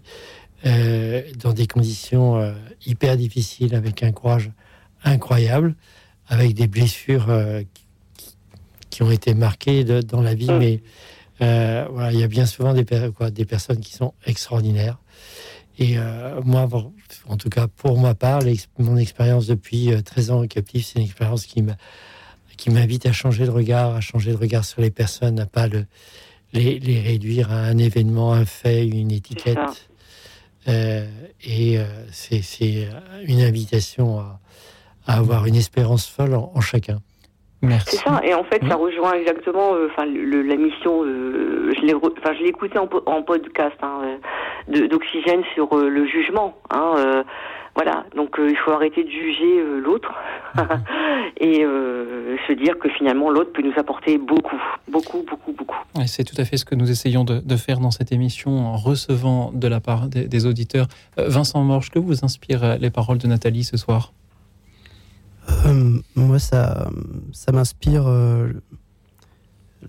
euh, 0.66 1.22
dans 1.38 1.52
des 1.52 1.66
conditions 1.66 2.38
euh, 2.38 2.52
hyper 2.86 3.16
difficiles, 3.16 3.74
avec 3.74 4.02
un 4.02 4.10
courage 4.12 4.50
incroyable, 5.04 5.74
avec 6.26 6.54
des 6.54 6.66
blessures 6.66 7.26
euh, 7.28 7.62
qui, 8.90 9.02
ont 9.02 9.10
été 9.10 9.34
marquées 9.34 9.84
dans 9.84 10.22
la 10.22 10.34
vie. 10.34 10.50
Mm. 10.50 10.78
Voilà, 11.40 12.12
il 12.12 12.18
y 12.18 12.22
a 12.22 12.28
bien 12.28 12.46
souvent 12.46 12.74
des, 12.74 12.84
quoi, 13.16 13.30
des 13.30 13.44
personnes 13.44 13.80
qui 13.80 13.94
sont 13.94 14.14
extraordinaires. 14.26 14.98
Et 15.78 15.96
moi, 16.44 16.68
en 17.28 17.36
tout 17.36 17.48
cas, 17.48 17.68
pour 17.68 17.98
ma 18.00 18.14
part, 18.14 18.40
mon 18.78 18.96
expérience 18.96 19.46
depuis 19.46 19.90
13 20.04 20.30
ans 20.32 20.42
au 20.42 20.46
captif, 20.48 20.86
c'est 20.86 20.98
une 20.98 21.04
expérience 21.04 21.46
qui 21.46 21.62
m'invite 22.70 23.06
à 23.06 23.12
changer 23.12 23.44
de 23.44 23.50
regard, 23.50 23.94
à 23.94 24.00
changer 24.00 24.32
de 24.32 24.36
regard 24.36 24.64
sur 24.64 24.82
les 24.82 24.90
personnes, 24.90 25.38
à 25.38 25.46
pas 25.46 25.68
le, 25.68 25.86
les, 26.52 26.78
les 26.78 27.00
réduire 27.00 27.52
à 27.52 27.60
un 27.60 27.78
événement, 27.78 28.32
un 28.32 28.44
fait, 28.44 28.86
une 28.86 29.10
étiquette. 29.10 29.88
Euh, 30.68 31.06
et 31.42 31.78
euh, 31.78 31.84
c'est 32.10 32.88
une 33.24 33.40
invitation 33.40 34.18
à, 34.18 34.40
à, 35.06 35.18
avoir 35.18 35.46
une 35.46 35.54
espérance 35.54 36.06
folle 36.06 36.34
en, 36.34 36.60
chacun. 36.60 37.00
Merci. 37.62 37.96
C'est 37.96 38.04
ça, 38.04 38.20
et 38.22 38.34
en 38.34 38.44
fait, 38.44 38.62
ça 38.68 38.76
rejoint 38.76 39.14
exactement 39.14 39.74
euh, 39.74 39.88
enfin 39.90 40.06
la 40.06 40.56
mission. 40.56 41.04
je 41.04 41.80
l'ai 41.84 41.94
enfin, 41.94 42.32
écouté 42.44 42.78
en, 42.78 42.88
en, 43.06 43.22
podcast 43.22 43.76
hein, 43.82 44.18
d'Oxygène 44.68 45.42
sur 45.54 45.74
le 45.76 46.06
jugement. 46.06 46.56
Hein, 46.70 47.24
voilà, 47.78 48.04
donc 48.16 48.40
euh, 48.40 48.50
il 48.50 48.56
faut 48.56 48.72
arrêter 48.72 49.04
de 49.04 49.08
juger 49.08 49.60
euh, 49.60 49.78
l'autre 49.78 50.12
et 51.40 51.64
euh, 51.64 52.36
se 52.48 52.52
dire 52.52 52.76
que 52.76 52.88
finalement 52.88 53.30
l'autre 53.30 53.52
peut 53.52 53.62
nous 53.62 53.78
apporter 53.78 54.18
beaucoup, 54.18 54.60
beaucoup, 54.88 55.22
beaucoup, 55.22 55.52
beaucoup. 55.52 55.76
c'est 56.06 56.24
tout 56.24 56.34
à 56.38 56.44
fait 56.44 56.56
ce 56.56 56.64
que 56.64 56.74
nous 56.74 56.90
essayons 56.90 57.22
de, 57.22 57.56
faire 57.56 57.78
dans 57.78 57.92
cette 57.92 58.10
émission 58.10 58.66
en 58.66 58.76
recevant 58.76 59.52
de 59.54 59.68
la 59.68 59.78
part 59.78 60.08
des, 60.08 60.46
auditeurs. 60.46 60.88
Vincent 61.16 61.62
Morge, 61.62 61.90
que 61.90 62.00
vous 62.00 62.24
inspire 62.24 62.78
les 62.80 62.90
paroles 62.90 63.18
de 63.18 63.28
Nathalie 63.28 63.62
ce 63.62 63.76
soir? 63.76 64.12
Moi, 66.14 66.38
ça, 66.38 66.90
ça 67.32 67.52
m'inspire 67.52 68.04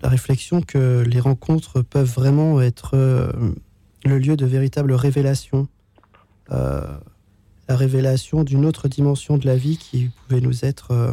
la 0.02 0.08
réflexion 0.08 0.62
que 0.62 1.02
les 1.06 1.20
rencontres 1.20 1.82
peuvent 1.82 2.12
vraiment 2.12 2.60
être 2.60 2.96
le 4.04 4.18
lieu 4.18 4.36
de 4.36 4.46
véritable 4.46 4.92
révélation 4.92 5.68
la 7.70 7.76
révélation 7.76 8.42
d'une 8.42 8.66
autre 8.66 8.88
dimension 8.88 9.38
de 9.38 9.46
la 9.46 9.56
vie 9.56 9.76
qui 9.76 10.10
pouvait 10.26 10.40
nous 10.40 10.64
être 10.64 10.90
euh, 10.90 11.12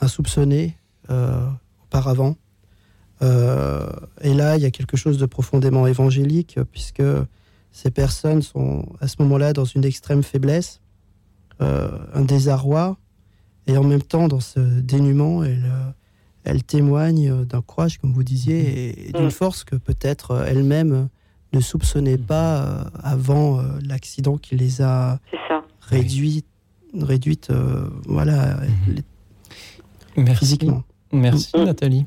insoupçonnée 0.00 0.76
euh, 1.10 1.44
auparavant. 1.82 2.36
Euh, 3.20 3.90
et 4.20 4.32
là, 4.32 4.56
il 4.56 4.62
y 4.62 4.64
a 4.64 4.70
quelque 4.70 4.96
chose 4.96 5.18
de 5.18 5.26
profondément 5.26 5.88
évangélique, 5.88 6.60
puisque 6.70 7.02
ces 7.72 7.90
personnes 7.90 8.42
sont 8.42 8.86
à 9.00 9.08
ce 9.08 9.16
moment-là 9.22 9.52
dans 9.52 9.64
une 9.64 9.84
extrême 9.84 10.22
faiblesse, 10.22 10.80
un 11.58 12.22
désarroi, 12.22 12.96
et 13.66 13.76
en 13.76 13.84
même 13.84 14.02
temps, 14.02 14.28
dans 14.28 14.40
ce 14.40 14.60
dénuement, 14.60 15.42
elles, 15.44 16.64
témoignent 16.64 17.44
d'un 17.44 17.62
courage, 17.62 17.98
comme 17.98 18.12
vous 18.12 18.24
disiez, 18.24 19.08
et, 19.08 19.12
d'une 19.12 19.26
mm. 19.26 19.30
force 19.30 19.64
que 19.64 19.76
peut-être 19.76 20.44
elles-mêmes 20.46 21.08
ne 21.52 21.60
soupçonnaient 21.60 22.18
pas 22.18 22.90
avant 23.02 23.62
l'accident 23.86 24.38
qui 24.38 24.56
les 24.56 24.82
a 24.82 25.20
réduite, 25.80 26.46
réduite 26.98 27.50
euh, 27.50 27.88
voilà, 28.06 28.58
Merci. 30.16 30.38
physiquement. 30.38 30.82
Merci 31.12 31.56
mm. 31.56 31.64
Nathalie. 31.64 32.06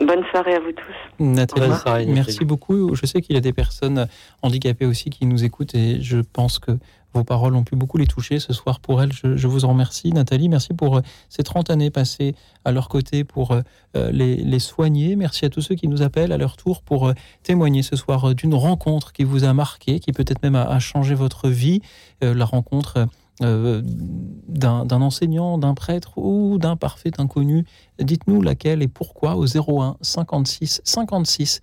Bonne 0.00 0.24
soirée 0.30 0.54
à 0.54 0.60
vous 0.60 0.72
tous. 0.72 1.24
Nathalie, 1.24 1.68
Bonne 1.68 1.78
soirée, 1.78 2.04
Nathalie. 2.04 2.12
merci 2.12 2.44
beaucoup. 2.44 2.94
Je 2.94 3.06
sais 3.06 3.20
qu'il 3.20 3.34
y 3.34 3.38
a 3.38 3.40
des 3.40 3.52
personnes 3.52 4.08
handicapées 4.42 4.86
aussi 4.86 5.08
qui 5.10 5.24
nous 5.24 5.44
écoutent 5.44 5.74
et 5.74 6.00
je 6.00 6.18
pense 6.18 6.58
que 6.58 6.72
vos 7.14 7.24
paroles 7.24 7.54
ont 7.54 7.62
pu 7.62 7.76
beaucoup 7.76 7.96
les 7.96 8.06
toucher 8.06 8.40
ce 8.40 8.52
soir 8.52 8.80
pour 8.80 9.00
elles. 9.00 9.12
Je, 9.12 9.46
vous 9.46 9.64
en 9.64 9.68
remercie. 9.68 10.12
Nathalie, 10.12 10.48
merci 10.48 10.74
pour 10.74 10.96
euh, 10.96 11.00
ces 11.28 11.42
30 11.42 11.70
années 11.70 11.90
passées 11.90 12.34
à 12.64 12.72
leur 12.72 12.88
côté 12.88 13.24
pour 13.24 13.52
euh, 13.52 13.62
euh, 13.96 14.10
les, 14.10 14.58
soigner. 14.58 15.14
Merci 15.16 15.44
à 15.44 15.50
tous 15.50 15.60
ceux 15.60 15.74
qui 15.74 15.88
nous 15.88 16.02
appellent 16.02 16.32
à 16.32 16.36
leur 16.36 16.56
tour 16.56 16.82
pour 16.82 17.12
témoigner 17.42 17.82
ce 17.82 17.96
soir 17.96 18.34
d'une 18.34 18.54
rencontre 18.54 19.12
qui 19.12 19.24
vous 19.24 19.44
a 19.44 19.52
marqué, 19.52 20.00
qui 20.00 20.12
peut-être 20.12 20.42
même 20.42 20.56
a, 20.56 20.78
changé 20.78 21.14
votre 21.14 21.48
vie. 21.48 21.80
La 22.20 22.44
rencontre 22.44 23.06
d'un 23.40 24.90
enseignant, 24.90 25.58
d'un 25.58 25.74
prêtre 25.74 26.16
ou 26.16 26.58
d'un 26.58 26.76
parfait 26.76 27.10
inconnu. 27.18 27.64
Dites-nous 27.98 28.42
laquelle 28.42 28.82
et 28.82 28.88
pourquoi 28.88 29.36
au 29.36 29.44
01 29.46 29.96
56 30.00 30.80
56 30.84 31.60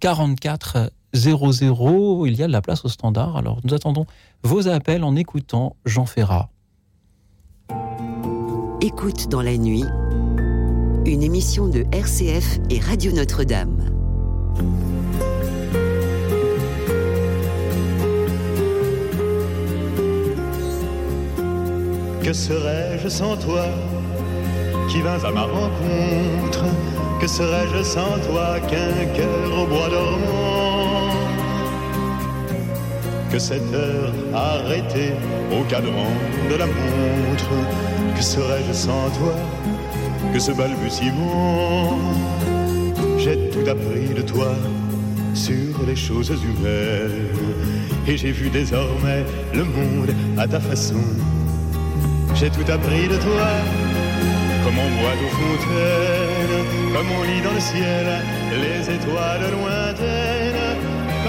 44 0.00 0.90
00. 1.12 2.26
Il 2.26 2.36
y 2.36 2.42
a 2.42 2.46
de 2.46 2.52
la 2.52 2.62
place 2.62 2.84
au 2.84 2.88
standard. 2.88 3.36
Alors 3.36 3.58
nous 3.64 3.74
attendons 3.74 4.06
vos 4.42 4.68
appels 4.68 5.04
en 5.04 5.16
écoutant 5.16 5.76
Jean 5.84 6.06
Ferrat. 6.06 6.50
Écoute 8.80 9.28
dans 9.28 9.42
la 9.42 9.56
nuit, 9.56 9.84
une 11.04 11.22
émission 11.22 11.68
de 11.68 11.84
RCF 11.92 12.58
et 12.70 12.78
Radio 12.80 13.12
Notre-Dame. 13.12 13.90
Que 22.22 22.32
serais-je 22.32 23.08
sans 23.08 23.36
toi 23.36 23.64
qui 24.88 25.00
vins 25.00 25.24
à 25.24 25.30
ma 25.32 25.44
rencontre? 25.44 26.64
Que 27.20 27.26
serais-je 27.26 27.82
sans 27.82 28.18
toi 28.30 28.60
qu'un 28.60 29.06
cœur 29.16 29.62
au 29.62 29.66
bois 29.66 29.88
dormant 29.88 30.77
Que 33.30 33.38
cette 33.38 33.72
heure 33.74 34.12
arrêtée 34.34 35.12
au 35.52 35.62
cadran 35.64 36.10
de 36.50 36.56
la 36.56 36.66
montre 36.66 37.50
Que 38.16 38.22
serais-je 38.22 38.72
sans 38.72 39.10
toi 39.10 39.34
que 40.32 40.38
ce 40.38 40.52
balbutiement? 40.52 41.98
J'ai 43.18 43.50
tout 43.50 43.68
appris 43.68 44.14
de 44.14 44.22
toi 44.22 44.54
sur 45.34 45.86
les 45.86 45.96
choses 45.96 46.30
humaines 46.30 47.28
Et 48.06 48.16
j'ai 48.16 48.32
vu 48.32 48.50
désormais 48.50 49.24
le 49.54 49.64
monde 49.64 50.14
à 50.36 50.46
ta 50.46 50.60
façon. 50.60 51.02
J'ai 52.34 52.50
tout 52.50 52.70
appris 52.70 53.08
de 53.08 53.16
toi, 53.16 53.48
comme 54.64 54.78
on 54.78 54.90
boit 55.00 55.16
d'eau 55.18 55.28
fontaine, 55.40 56.64
comme 56.94 57.10
on 57.18 57.22
lit 57.24 57.42
dans 57.42 57.52
le 57.52 57.60
ciel 57.60 58.06
les 58.52 58.94
étoiles 58.94 59.50
lointaines, 59.50 60.47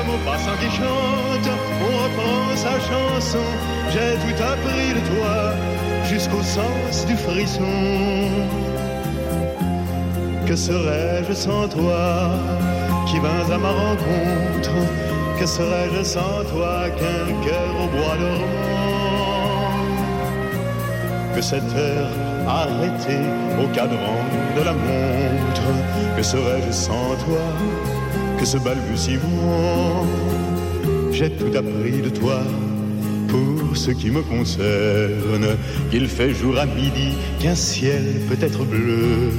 comme 0.10 0.16
au 0.16 0.26
passant 0.26 0.57
qui 0.60 0.70
chante, 0.76 1.49
on 1.82 2.03
reprend 2.03 2.55
sa 2.55 2.80
chanson. 2.80 3.45
J'ai 3.91 4.16
tout 4.24 4.43
appris 4.43 4.93
de 4.93 5.01
toi, 5.16 5.53
jusqu'au 6.05 6.43
sens 6.43 7.05
du 7.05 7.16
frisson. 7.16 7.64
Que 10.45 10.55
serais-je 10.55 11.34
sans 11.34 11.68
toi, 11.68 12.32
qui 13.07 13.20
vins 13.20 13.53
à 13.53 13.57
ma 13.57 13.72
rencontre? 13.72 14.72
Que 15.39 15.45
serais-je 15.45 16.03
sans 16.03 16.43
toi 16.51 16.89
qu'un 16.97 17.28
cœur 17.45 17.72
au 17.84 17.88
bois 17.88 18.18
dormant? 18.20 18.45
Que 21.36 21.41
cette 21.41 21.74
heure 21.76 22.10
arrêtée 22.47 23.26
au 23.62 23.68
cadran 23.68 24.22
de 24.57 24.62
la 24.64 24.74
montre, 24.74 25.70
que 26.18 26.24
serais-je 26.24 26.72
sans 26.72 27.16
toi, 27.26 27.45
que 28.40 28.46
ce 28.46 28.58
balbutiement, 28.58 30.06
j'ai 31.12 31.30
tout 31.32 31.52
appris 31.58 32.02
de 32.02 32.10
toi. 32.10 32.40
Pour 33.28 33.76
ce 33.76 33.92
qui 33.92 34.10
me 34.10 34.22
concerne, 34.22 35.58
qu'il 35.92 36.08
fait 36.08 36.34
jour 36.34 36.58
à 36.58 36.66
midi, 36.66 37.10
qu'un 37.40 37.56
ciel 37.56 38.04
peut 38.28 38.44
être 38.44 38.64
bleu, 38.64 39.32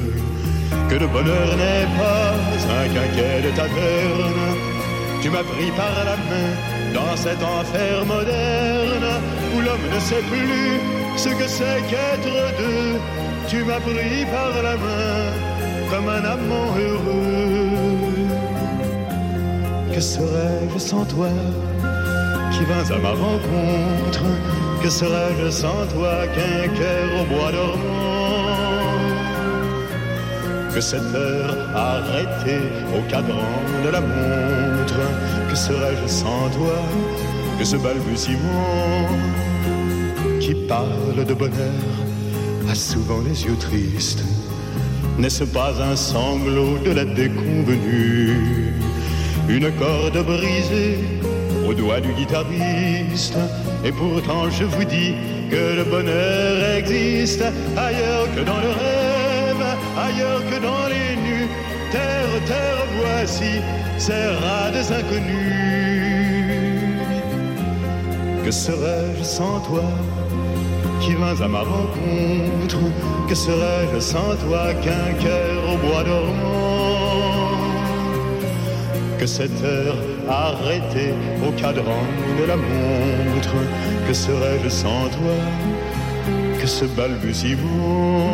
que 0.88 0.96
le 0.96 1.06
bonheur 1.06 1.48
n'est 1.56 1.88
pas 1.98 2.34
un 2.78 2.86
quinquet 2.94 3.40
de 3.46 3.56
taverne. 3.56 4.50
Tu 5.22 5.30
m'as 5.30 5.42
pris 5.42 5.70
par 5.76 5.94
la 6.04 6.16
main 6.30 6.50
dans 6.94 7.16
cet 7.16 7.42
enfer 7.42 8.04
moderne 8.06 9.10
où 9.54 9.60
l'homme 9.60 9.88
ne 9.94 10.00
sait 10.00 10.24
plus 10.30 10.78
ce 11.16 11.30
que 11.30 11.48
c'est 11.48 11.80
qu'être 11.88 12.34
deux. 12.58 12.98
Tu 13.48 13.64
m'as 13.64 13.80
pris 13.80 14.24
par 14.30 14.62
la 14.62 14.76
main 14.76 15.32
comme 15.90 16.08
un 16.08 16.24
amant 16.24 16.68
heureux. 16.78 17.89
Que 20.00 20.06
serais-je 20.06 20.78
sans 20.78 21.04
toi 21.04 21.28
qui 22.52 22.64
vins 22.64 22.96
à 22.96 22.98
ma 23.00 23.10
rencontre 23.10 24.24
Que 24.82 24.88
serais-je 24.88 25.50
sans 25.50 25.86
toi 25.92 26.26
qu'un 26.34 26.68
cœur 26.68 27.08
au 27.20 27.24
bois 27.26 27.52
dormant 27.52 28.96
Que 30.74 30.80
cette 30.80 31.14
heure 31.14 31.54
arrêtée 31.76 32.64
au 32.96 33.02
cadran 33.10 33.60
de 33.84 33.90
la 33.90 34.00
montre 34.00 35.00
Que 35.50 35.54
serais-je 35.54 36.06
sans 36.06 36.48
toi 36.48 36.80
que 37.58 37.64
ce 37.66 37.76
balbutiement 37.76 39.06
qui 40.40 40.54
parle 40.66 41.26
de 41.26 41.34
bonheur 41.34 41.84
a 42.70 42.74
souvent 42.74 43.20
les 43.20 43.44
yeux 43.44 43.58
tristes. 43.58 44.24
N'est-ce 45.18 45.44
pas 45.44 45.74
un 45.82 45.94
sanglot 45.94 46.78
de 46.86 46.92
la 46.92 47.04
déconvenue 47.04 48.70
Une 49.56 49.68
corde 49.72 50.24
brisée 50.24 50.98
au 51.68 51.74
doigt 51.74 52.00
du 52.00 52.12
guitariste. 52.12 53.36
Et 53.84 53.90
pourtant 53.90 54.48
je 54.48 54.62
vous 54.62 54.84
dis 54.84 55.12
que 55.50 55.76
le 55.78 55.84
bonheur 55.84 56.76
existe 56.78 57.42
ailleurs 57.76 58.28
que 58.36 58.42
dans 58.42 58.60
le 58.66 58.70
rêve, 58.84 59.64
ailleurs 60.06 60.42
que 60.50 60.58
dans 60.62 60.86
les 60.94 61.16
nus. 61.26 61.48
Terre, 61.90 62.34
terre, 62.46 62.84
voici 63.00 63.52
ces 63.98 64.26
rades 64.42 64.86
inconnus. 65.00 66.20
Que 68.44 68.52
serais-je 68.52 69.24
sans 69.24 69.58
toi 69.68 69.82
qui 71.00 71.14
vins 71.14 71.40
à 71.40 71.48
ma 71.48 71.62
rencontre? 71.74 72.78
Que 73.28 73.34
serais-je 73.34 73.98
sans 73.98 74.36
toi 74.46 74.74
qu'un 74.74 75.12
cœur 75.24 75.58
au 75.72 75.76
bois 75.84 76.04
dormant 76.04 76.89
Que 79.20 79.26
cette 79.26 79.62
heure 79.62 79.98
arrêtée 80.30 81.12
au 81.46 81.52
cadran 81.52 82.02
de 82.38 82.44
la 82.46 82.56
montre 82.56 83.54
Que 84.08 84.14
serais-je 84.14 84.70
sans 84.70 85.10
toi 85.10 85.34
que 86.58 86.66
ce 86.66 86.86
balbutiement? 86.86 88.26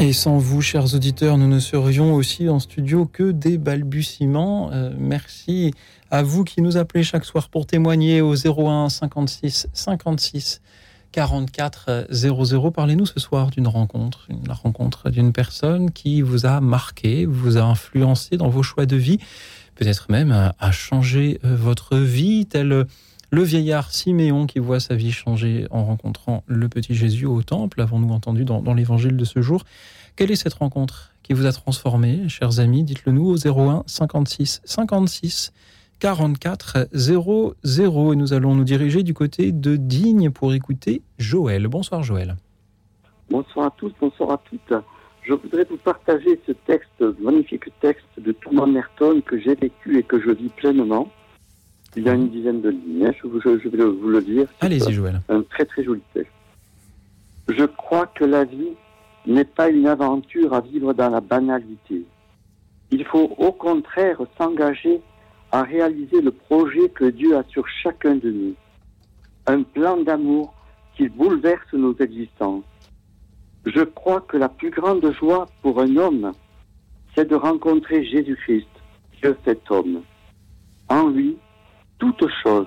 Et 0.00 0.14
sans 0.14 0.38
vous, 0.38 0.62
chers 0.62 0.94
auditeurs, 0.94 1.36
nous 1.36 1.46
ne 1.46 1.58
serions 1.58 2.14
aussi 2.14 2.48
en 2.48 2.58
studio 2.58 3.04
que 3.04 3.32
des 3.32 3.58
balbutiements. 3.58 4.70
Euh, 4.72 4.94
merci 4.98 5.74
à 6.10 6.22
vous 6.22 6.44
qui 6.44 6.62
nous 6.62 6.78
appelez 6.78 7.04
chaque 7.04 7.26
soir 7.26 7.50
pour 7.50 7.66
témoigner 7.66 8.22
au 8.22 8.34
01 8.34 8.88
56 8.88 9.68
56 9.74 10.62
44 11.12 12.06
00. 12.10 12.70
Parlez-nous 12.70 13.06
ce 13.06 13.20
soir 13.20 13.50
d'une 13.50 13.68
rencontre, 13.68 14.28
la 14.46 14.54
rencontre 14.54 15.10
d'une 15.10 15.32
personne 15.32 15.90
qui 15.90 16.22
vous 16.22 16.46
a 16.46 16.60
marqué, 16.60 17.26
vous 17.26 17.58
a 17.58 17.62
influencé 17.62 18.36
dans 18.36 18.48
vos 18.48 18.62
choix 18.62 18.86
de 18.86 18.96
vie, 18.96 19.18
peut-être 19.74 20.06
même 20.10 20.32
a, 20.32 20.72
changé 20.72 21.38
euh, 21.44 21.54
votre 21.54 21.96
vie, 21.98 22.46
tel 22.46 22.86
le 23.30 23.42
vieillard 23.42 23.92
Siméon 23.92 24.46
qui 24.46 24.58
voit 24.58 24.80
sa 24.80 24.94
vie 24.94 25.12
changer 25.12 25.66
en 25.70 25.84
rencontrant 25.84 26.44
le 26.46 26.68
petit 26.68 26.94
Jésus 26.94 27.26
au 27.26 27.42
temple, 27.42 27.80
avons-nous 27.80 28.12
entendu 28.12 28.44
dans, 28.44 28.60
dans 28.60 28.74
l'évangile 28.74 29.16
de 29.16 29.24
ce 29.24 29.40
jour. 29.40 29.64
Quelle 30.16 30.30
est 30.30 30.36
cette 30.36 30.54
rencontre 30.54 31.12
qui 31.22 31.32
vous 31.32 31.46
a 31.46 31.52
transformé, 31.52 32.28
chers 32.28 32.60
amis 32.60 32.84
Dites-le 32.84 33.12
nous 33.12 33.26
au 33.26 33.36
01 33.36 33.84
56 33.86 34.60
56 34.64 35.52
44 36.02 36.88
00. 36.92 37.54
Et 38.12 38.16
nous 38.16 38.32
allons 38.32 38.56
nous 38.56 38.64
diriger 38.64 39.04
du 39.04 39.14
côté 39.14 39.52
de 39.52 39.76
Digne 39.76 40.30
pour 40.30 40.52
écouter 40.52 41.00
Joël. 41.20 41.68
Bonsoir 41.68 42.02
Joël. 42.02 42.34
Bonsoir 43.30 43.66
à 43.66 43.70
tous, 43.70 43.92
bonsoir 44.00 44.32
à 44.32 44.38
toutes. 44.38 44.74
Je 45.22 45.32
voudrais 45.32 45.64
vous 45.70 45.76
partager 45.76 46.40
ce 46.44 46.50
texte, 46.66 47.04
magnifique 47.20 47.66
texte 47.78 48.08
de 48.18 48.32
Thomas 48.32 48.66
Merton 48.66 49.20
que 49.24 49.38
j'ai 49.38 49.54
vécu 49.54 49.96
et 49.96 50.02
que 50.02 50.20
je 50.20 50.32
vis 50.32 50.48
pleinement. 50.48 51.08
Il 51.94 52.02
y 52.02 52.08
a 52.08 52.14
une 52.14 52.30
dizaine 52.30 52.62
de 52.62 52.70
lignes, 52.70 53.06
hein, 53.06 53.12
je, 53.22 53.68
vais 53.68 53.84
vous 53.84 54.08
le 54.08 54.22
dire. 54.22 54.48
Allez-y 54.60 54.92
Joël. 54.92 55.20
Un 55.28 55.42
très 55.42 55.66
très 55.66 55.84
joli 55.84 56.02
texte. 56.14 56.32
Je 57.46 57.64
crois 57.64 58.08
que 58.08 58.24
la 58.24 58.42
vie 58.42 58.72
n'est 59.24 59.44
pas 59.44 59.68
une 59.68 59.86
aventure 59.86 60.52
à 60.52 60.62
vivre 60.62 60.94
dans 60.94 61.10
la 61.10 61.20
banalité. 61.20 62.02
Il 62.90 63.04
faut 63.04 63.32
au 63.38 63.52
contraire 63.52 64.18
s'engager 64.36 65.00
à 65.52 65.62
réaliser 65.62 66.22
le 66.22 66.30
projet 66.30 66.88
que 66.88 67.04
Dieu 67.04 67.36
a 67.36 67.44
sur 67.44 67.68
chacun 67.68 68.16
de 68.16 68.30
nous. 68.30 68.54
Un 69.46 69.62
plan 69.62 69.98
d'amour 69.98 70.54
qui 70.96 71.08
bouleverse 71.08 71.72
nos 71.74 71.94
existences. 71.98 72.64
Je 73.66 73.82
crois 73.82 74.22
que 74.22 74.38
la 74.38 74.48
plus 74.48 74.70
grande 74.70 75.12
joie 75.12 75.46
pour 75.60 75.80
un 75.80 75.96
homme, 75.96 76.32
c'est 77.14 77.28
de 77.28 77.36
rencontrer 77.36 78.04
Jésus-Christ, 78.04 78.68
Dieu 79.20 79.36
fait 79.44 79.60
homme. 79.70 80.02
En 80.88 81.08
lui, 81.08 81.36
toutes 81.98 82.26
choses, 82.42 82.66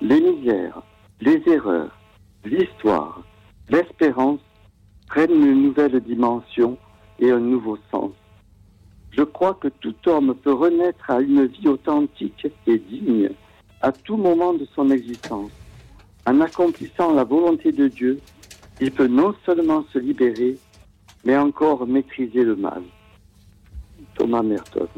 les 0.00 0.20
misères, 0.20 0.82
les 1.20 1.42
erreurs, 1.46 1.96
l'histoire, 2.44 3.22
l'espérance 3.68 4.40
prennent 5.06 5.30
une 5.30 5.62
nouvelle 5.62 6.00
dimension 6.00 6.78
et 7.18 7.30
un 7.30 7.40
nouveau 7.40 7.78
sens. 7.90 8.12
Je 9.16 9.22
crois 9.22 9.54
que 9.54 9.68
tout 9.68 9.94
homme 10.06 10.34
peut 10.34 10.52
renaître 10.52 11.10
à 11.10 11.20
une 11.20 11.46
vie 11.46 11.68
authentique 11.68 12.46
et 12.66 12.78
digne 12.78 13.30
à 13.80 13.90
tout 13.90 14.16
moment 14.16 14.52
de 14.52 14.66
son 14.74 14.90
existence. 14.90 15.50
En 16.26 16.40
accomplissant 16.40 17.14
la 17.14 17.24
volonté 17.24 17.72
de 17.72 17.88
Dieu, 17.88 18.20
il 18.80 18.92
peut 18.92 19.06
non 19.06 19.34
seulement 19.46 19.84
se 19.92 19.98
libérer, 19.98 20.58
mais 21.24 21.36
encore 21.36 21.86
maîtriser 21.86 22.44
le 22.44 22.56
mal. 22.56 22.82
Thomas 24.16 24.42
Merton. 24.42 24.88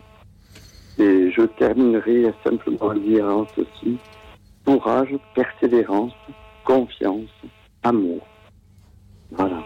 Et 0.99 1.31
je 1.31 1.43
terminerai 1.43 2.33
simplement 2.43 2.87
en 2.87 2.95
disant 2.95 3.47
ceci. 3.55 3.99
Courage, 4.65 5.17
persévérance, 5.35 6.13
confiance, 6.65 7.31
amour. 7.85 8.27
Voilà. 9.31 9.63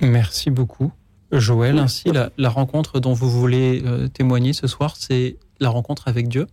Merci 0.00 0.50
beaucoup. 0.50 0.90
Joël, 1.32 1.78
ainsi, 1.78 2.10
la, 2.10 2.30
la 2.38 2.48
rencontre 2.48 3.00
dont 3.00 3.12
vous 3.12 3.28
voulez 3.28 3.82
euh, 3.84 4.08
témoigner 4.08 4.52
ce 4.52 4.66
soir, 4.66 4.96
c'est 4.96 5.36
la 5.58 5.70
rencontre 5.70 6.08
avec 6.08 6.28
Dieu 6.28 6.46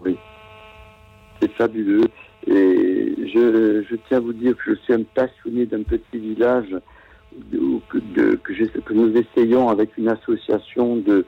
Oui. 0.00 0.16
C'est 1.40 1.52
fabuleux. 1.52 2.08
Et 2.46 3.14
je, 3.34 3.84
je, 3.88 3.96
tiens 4.08 4.18
à 4.18 4.20
vous 4.20 4.32
dire 4.32 4.56
que 4.56 4.74
je 4.74 4.80
suis 4.80 4.94
un 4.94 5.02
passionné 5.14 5.66
d'un 5.66 5.82
petit 5.82 6.18
village 6.18 6.70
de, 7.50 7.60
que, 7.90 7.98
de, 7.98 8.36
que, 8.36 8.54
je, 8.54 8.64
que, 8.64 8.92
nous 8.94 9.12
essayons 9.16 9.68
avec 9.68 9.96
une 9.98 10.08
association 10.08 10.96
de 10.96 11.26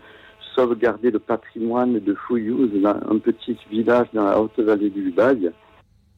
sauvegarder 0.55 1.11
le 1.11 1.19
patrimoine 1.19 2.01
de 2.01 2.15
Fouillouse, 2.15 2.71
un 2.85 3.19
petit 3.19 3.59
village 3.71 4.07
dans 4.15 4.25
la 4.25 4.41
haute 4.41 4.59
vallée 4.59 4.91
du 4.91 5.11
Bail. 5.11 5.53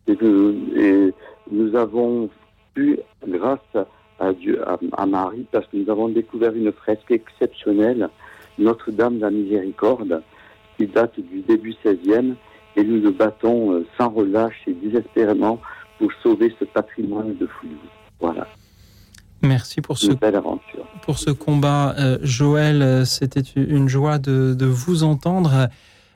Et, 0.06 0.12
et 0.12 1.14
nous 1.50 1.74
avons 1.74 2.30
pu, 2.74 2.98
grâce 3.26 3.58
à, 3.74 3.86
Dieu, 4.32 4.62
à, 4.68 4.78
à, 4.96 5.06
Marie, 5.06 5.46
parce 5.52 5.66
que 5.66 5.76
nous 5.76 5.90
avons 5.90 6.08
découvert 6.08 6.54
une 6.54 6.72
fresque 6.72 7.10
exceptionnelle, 7.10 8.08
Notre-Dame 8.58 9.16
de 9.16 9.22
la 9.22 9.30
Miséricorde, 9.30 10.22
qui 10.76 10.86
date 10.86 11.18
du 11.18 11.40
début 11.40 11.74
16e, 11.84 12.34
et 12.76 12.84
nous 12.84 13.00
nous 13.00 13.12
battons 13.12 13.72
euh, 13.72 13.86
sans 13.96 14.10
relâche 14.10 14.62
et 14.66 14.72
désespérément 14.72 15.60
pour 15.98 16.10
sauver 16.22 16.54
ce 16.58 16.64
patrimoine 16.64 17.36
de 17.36 17.46
Fouillouse. 17.46 17.78
Voilà. 18.20 18.46
Merci 19.42 19.80
pour 19.80 19.98
ce, 19.98 20.10
pour 21.02 21.18
ce 21.18 21.30
combat. 21.30 21.94
Euh, 21.98 22.18
Joël, 22.22 23.06
c'était 23.06 23.40
une 23.54 23.88
joie 23.88 24.18
de, 24.18 24.54
de 24.54 24.66
vous 24.66 25.04
entendre 25.04 25.68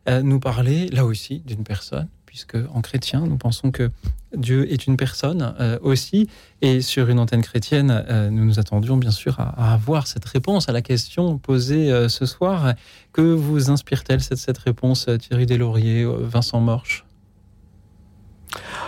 euh, 0.08 0.22
nous 0.22 0.40
parler, 0.40 0.86
là 0.88 1.04
aussi, 1.04 1.40
d'une 1.46 1.62
personne, 1.62 2.08
puisque 2.32 2.56
en 2.72 2.80
chrétien, 2.80 3.20
nous 3.26 3.36
pensons 3.36 3.70
que 3.70 3.90
Dieu 4.34 4.72
est 4.72 4.86
une 4.86 4.96
personne 4.96 5.54
euh, 5.60 5.78
aussi. 5.82 6.30
Et 6.62 6.80
sur 6.80 7.10
une 7.10 7.18
antenne 7.18 7.42
chrétienne, 7.42 7.90
euh, 8.08 8.30
nous 8.30 8.46
nous 8.46 8.58
attendions 8.58 8.96
bien 8.96 9.10
sûr 9.10 9.38
à, 9.38 9.74
avoir 9.74 10.06
cette 10.06 10.24
réponse 10.24 10.66
à 10.70 10.72
la 10.72 10.80
question 10.80 11.36
posée 11.36 11.92
euh, 11.92 12.08
ce 12.08 12.24
soir. 12.24 12.72
Que 13.12 13.20
vous 13.20 13.70
inspire-t-elle 13.70 14.22
cette, 14.22 14.56
réponse, 14.56 15.10
Thierry 15.20 15.44
Deslauriers, 15.44 16.06
Vincent 16.06 16.60
Morche? 16.60 17.04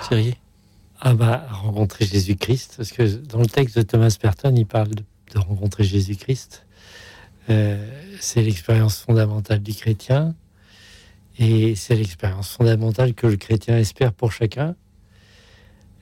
Thierry? 0.08 0.38
Ah 1.02 1.12
bah, 1.12 1.46
rencontrer 1.50 2.06
Jésus-Christ, 2.06 2.76
parce 2.78 2.92
que 2.92 3.02
dans 3.02 3.40
le 3.40 3.46
texte 3.46 3.76
de 3.76 3.82
Thomas 3.82 4.16
Perton, 4.18 4.54
il 4.56 4.64
parle 4.64 4.88
de 4.88 5.38
rencontrer 5.38 5.84
Jésus-Christ. 5.84 6.64
c'est 7.46 8.40
l'expérience 8.42 9.00
fondamentale 9.00 9.62
du 9.62 9.74
chrétien. 9.74 10.34
Et 11.38 11.74
c'est 11.74 11.96
l'expérience 11.96 12.50
fondamentale 12.50 13.14
que 13.14 13.26
le 13.26 13.36
chrétien 13.36 13.76
espère 13.76 14.12
pour 14.12 14.32
chacun. 14.32 14.76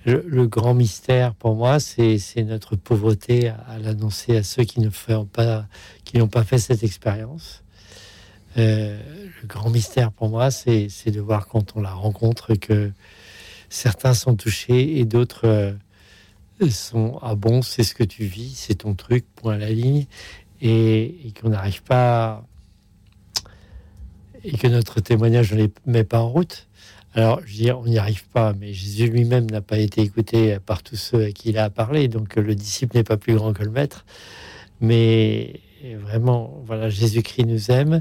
Le, 0.04 0.46
grand 0.48 0.74
mystère 0.74 1.32
pour 1.34 1.54
moi, 1.54 1.78
c'est 1.78 2.18
notre 2.38 2.74
pauvreté 2.74 3.48
à, 3.48 3.78
l'annoncer 3.80 4.36
à 4.36 4.42
ceux 4.42 4.64
qui 4.64 4.80
ne 4.80 4.90
pas, 5.24 5.66
qui 6.04 6.18
n'ont 6.18 6.28
pas 6.28 6.42
fait 6.42 6.58
cette 6.58 6.82
expérience. 6.82 7.62
Euh, 8.58 9.00
le 9.40 9.46
grand 9.46 9.70
mystère 9.70 10.10
pour 10.10 10.28
moi, 10.28 10.50
c'est 10.50 10.88
de 11.10 11.20
voir 11.20 11.46
quand 11.46 11.76
on 11.76 11.80
la 11.80 11.92
rencontre 11.92 12.54
que 12.54 12.90
certains 13.70 14.12
sont 14.12 14.34
touchés 14.34 14.98
et 14.98 15.04
d'autres 15.04 15.46
euh, 15.46 15.72
sont 16.70 17.18
ah 17.22 17.36
bon, 17.36 17.62
c'est 17.62 17.84
ce 17.84 17.94
que 17.94 18.04
tu 18.04 18.24
vis, 18.24 18.54
c'est 18.56 18.76
ton 18.76 18.94
truc, 18.94 19.24
point 19.36 19.54
à 19.54 19.58
la 19.58 19.70
ligne, 19.70 20.06
et, 20.60 21.28
et 21.28 21.32
qu'on 21.32 21.50
n'arrive 21.50 21.82
pas 21.82 22.44
et 24.44 24.56
que 24.56 24.66
notre 24.66 25.00
témoignage 25.00 25.52
ne 25.52 25.58
les 25.58 25.72
met 25.86 26.04
pas 26.04 26.20
en 26.20 26.28
route. 26.28 26.68
Alors, 27.14 27.40
je 27.44 27.52
veux 27.52 27.58
dire, 27.58 27.78
on 27.78 27.84
n'y 27.84 27.98
arrive 27.98 28.26
pas, 28.28 28.54
mais 28.58 28.72
Jésus 28.72 29.06
lui-même 29.06 29.50
n'a 29.50 29.60
pas 29.60 29.78
été 29.78 30.00
écouté 30.00 30.56
par 30.64 30.82
tous 30.82 30.96
ceux 30.96 31.24
à 31.26 31.32
qui 31.32 31.50
il 31.50 31.58
a 31.58 31.68
parlé, 31.68 32.08
donc 32.08 32.36
le 32.36 32.54
disciple 32.54 32.96
n'est 32.96 33.04
pas 33.04 33.18
plus 33.18 33.34
grand 33.34 33.52
que 33.52 33.62
le 33.62 33.70
maître. 33.70 34.06
Mais 34.80 35.60
vraiment, 36.00 36.62
voilà, 36.64 36.88
Jésus-Christ 36.88 37.44
nous 37.44 37.70
aime. 37.70 38.00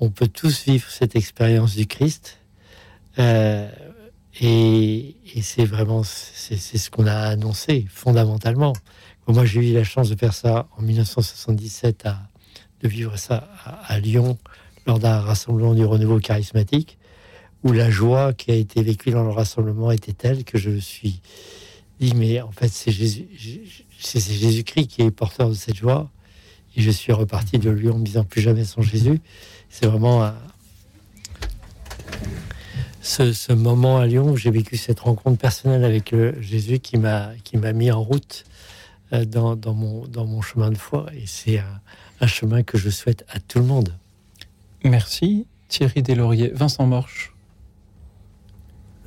On 0.00 0.10
peut 0.10 0.28
tous 0.28 0.64
vivre 0.64 0.88
cette 0.90 1.14
expérience 1.14 1.76
du 1.76 1.86
Christ. 1.86 2.38
Euh, 3.18 3.70
et, 4.40 5.16
c'est 5.42 5.64
vraiment, 5.64 6.02
c'est 6.04 6.56
ce 6.56 6.90
qu'on 6.90 7.06
a 7.06 7.14
annoncé 7.14 7.86
fondamentalement. 7.90 8.72
Moi, 9.26 9.44
j'ai 9.44 9.70
eu 9.70 9.74
la 9.74 9.84
chance 9.84 10.08
de 10.08 10.16
faire 10.16 10.34
ça 10.34 10.68
en 10.76 10.82
1977, 10.82 12.06
à, 12.06 12.18
de 12.80 12.88
vivre 12.88 13.16
ça 13.18 13.48
à 13.86 13.98
Lyon, 14.00 14.38
lors 14.86 14.98
d'un 14.98 15.20
rassemblement 15.20 15.74
du 15.74 15.84
renouveau 15.84 16.18
charismatique, 16.18 16.98
où 17.64 17.72
la 17.72 17.90
joie 17.90 18.32
qui 18.32 18.50
a 18.50 18.54
été 18.54 18.82
vécue 18.82 19.10
dans 19.10 19.22
le 19.22 19.30
rassemblement 19.30 19.90
était 19.92 20.12
telle 20.12 20.44
que 20.44 20.58
je 20.58 20.70
me 20.70 20.80
suis 20.80 21.20
dit, 22.00 22.14
mais 22.14 22.40
en 22.40 22.50
fait, 22.50 22.68
c'est 22.68 22.90
Jésus, 22.90 23.28
c'est 23.98 24.20
Jésus-Christ 24.20 24.88
qui 24.88 25.02
est 25.02 25.10
porteur 25.10 25.48
de 25.48 25.54
cette 25.54 25.76
joie. 25.76 26.10
Et 26.76 26.80
je 26.80 26.90
suis 26.90 27.12
reparti 27.12 27.58
de 27.58 27.70
lui 27.70 27.90
en 27.90 27.98
me 27.98 28.04
disant 28.04 28.24
plus 28.24 28.40
jamais 28.40 28.64
sans 28.64 28.82
Jésus. 28.82 29.20
C'est 29.68 29.86
vraiment 29.86 30.32
ce, 33.02 33.52
moment 33.52 33.98
à 33.98 34.06
Lyon 34.06 34.30
où 34.30 34.36
j'ai 34.36 34.50
vécu 34.50 34.76
cette 34.76 35.00
rencontre 35.00 35.38
personnelle 35.38 35.84
avec 35.84 36.14
Jésus 36.40 36.78
qui 36.78 36.96
m'a 36.96 37.72
mis 37.74 37.90
en 37.90 38.02
route 38.02 38.44
euh, 39.12 39.24
dans, 39.26 39.56
mon, 39.74 40.06
dans 40.06 40.24
mon 40.24 40.40
chemin 40.40 40.70
de 40.70 40.78
foi. 40.78 41.06
Et 41.14 41.26
c'est 41.26 41.62
un 42.20 42.26
chemin 42.26 42.62
que 42.62 42.78
je 42.78 42.88
souhaite 42.88 43.24
à 43.28 43.38
tout 43.40 43.58
le 43.58 43.66
monde. 43.66 43.94
Merci 44.84 45.46
Thierry 45.68 46.02
Deslauriers. 46.02 46.50
Vincent 46.54 46.86
Morche. 46.86 47.34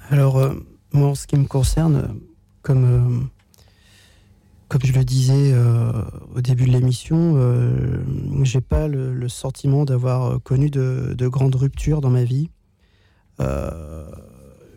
Alors, 0.10 0.38
euh, 0.38 0.54
moi, 0.94 1.10
en 1.10 1.16
ce 1.16 1.28
qui 1.28 1.36
me 1.36 1.46
concerne, 1.46 2.20
comme, 2.62 2.86
euh, 2.86 3.26
comme 4.70 4.82
je 4.84 4.94
le 4.94 5.04
disais 5.04 5.52
euh, 5.54 5.92
au 6.34 6.42
début 6.42 6.66
de 6.66 6.72
l'émission, 6.72 7.36
j'ai 8.44 8.62
pas 8.62 8.88
le, 8.88 9.28
sentiment 9.28 9.84
d'avoir 9.84 10.42
connu 10.44 10.70
de, 10.70 11.14
de, 11.18 11.28
grandes 11.28 11.56
ruptures 11.56 12.00
dans 12.00 12.10
ma 12.10 12.24
vie. 12.24 12.50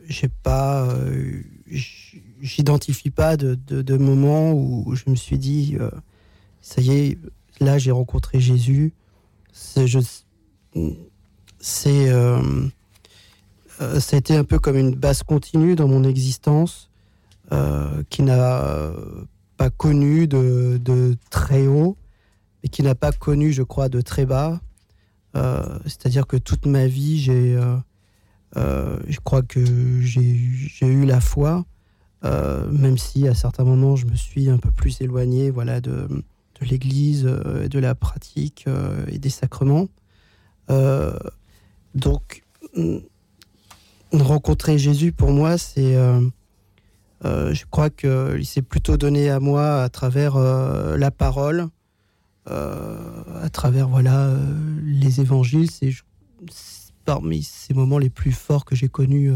j'ai 0.09 0.29
pas, 0.29 0.89
j'identifie 2.41 3.11
pas 3.11 3.37
de, 3.37 3.97
moments 3.97 4.53
où 4.53 4.95
je 4.97 5.05
me 5.09 5.15
suis 5.15 5.39
dit, 5.39 5.77
ça 6.61 6.81
y 6.81 6.91
est, 6.91 7.19
là 7.61 7.79
j'ai 7.79 7.93
rencontré 7.93 8.41
Jésus. 8.41 8.95
Je, 9.77 10.01
c'est 11.61 12.09
euh, 12.11 12.69
euh, 13.81 14.01
ça 14.01 14.17
a 14.17 14.19
été 14.19 14.35
un 14.35 14.45
peu 14.45 14.59
comme 14.59 14.77
une 14.77 14.95
base 14.95 15.23
continue 15.23 15.77
dans 15.77 15.89
mon 15.89 16.05
existence 16.05 16.91
euh, 17.53 18.03
qui 18.11 18.23
n'a 18.23 18.93
pas 19.57 19.71
connu 19.71 20.27
de, 20.27 21.17
très 21.31 21.67
haut 21.67 21.97
et 22.63 22.69
qui 22.69 22.83
n'a 22.83 22.95
pas 22.95 23.13
connu 23.13 23.53
je 23.53 23.63
crois 23.63 23.89
de 23.89 24.01
très 24.01 24.27
bas. 24.27 24.61
Euh, 25.37 25.79
c'est 25.87 26.07
à 26.07 26.09
dire 26.09 26.27
que 26.27 26.37
toute 26.37 26.67
ma 26.67 26.87
vie 26.87 27.19
j'ai 27.21 27.57
je 28.57 29.21
crois 29.23 29.43
que 29.43 29.65
j'ai 30.01 30.87
eu 30.87 31.05
la 31.05 31.21
foi 31.21 31.65
même 32.25 32.99
si 32.99 33.29
à 33.29 33.35
certains 33.35 33.65
moments 33.65 33.95
je 33.95 34.07
me 34.07 34.17
suis 34.17 34.51
un 34.51 34.59
peu 34.59 34.71
plus 34.71 35.01
éloigné 35.01 35.51
voilà 35.51 35.81
de, 35.81 36.09
de 36.09 36.67
l'église 36.67 37.23
de 37.23 37.79
la 37.79 37.95
pratique 37.95 38.67
et 39.09 39.19
des 39.19 39.31
sacrements 39.31 39.87
donc, 41.95 42.43
rencontrer 44.13 44.79
Jésus, 44.79 45.13
pour 45.13 45.31
moi, 45.31 45.59
c'est. 45.59 45.97
Euh, 45.97 46.21
euh, 47.25 47.53
je 47.53 47.65
crois 47.69 47.91
qu'il 47.91 48.47
s'est 48.47 48.63
plutôt 48.63 48.97
donné 48.97 49.29
à 49.29 49.41
moi 49.41 49.83
à 49.83 49.89
travers 49.89 50.37
euh, 50.37 50.97
la 50.97 51.11
parole, 51.11 51.69
à 52.47 53.51
travers 53.53 53.89
voilà 53.89 54.35
les 54.83 55.21
évangiles. 55.21 55.71
C'est 55.71 55.93
parmi 57.05 57.43
ces 57.43 57.75
moments 57.75 57.99
les 57.99 58.09
plus 58.09 58.33
forts 58.33 58.65
que 58.65 58.75
j'ai 58.75 58.89
connus, 58.89 59.33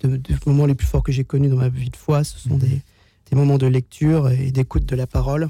de, 0.00 0.16
de, 0.16 0.34
moments 0.46 0.64
les 0.64 0.74
plus 0.74 0.86
forts 0.86 1.02
que 1.02 1.12
j'ai 1.12 1.24
connus 1.24 1.48
dans 1.48 1.56
ma 1.56 1.68
vie 1.68 1.90
de 1.90 1.96
foi. 1.96 2.24
Ce 2.24 2.38
sont 2.38 2.56
des, 2.56 2.80
des 3.30 3.36
moments 3.36 3.58
de 3.58 3.66
lecture 3.66 4.30
et 4.30 4.50
d'écoute 4.50 4.86
de 4.86 4.96
la 4.96 5.06
parole. 5.06 5.48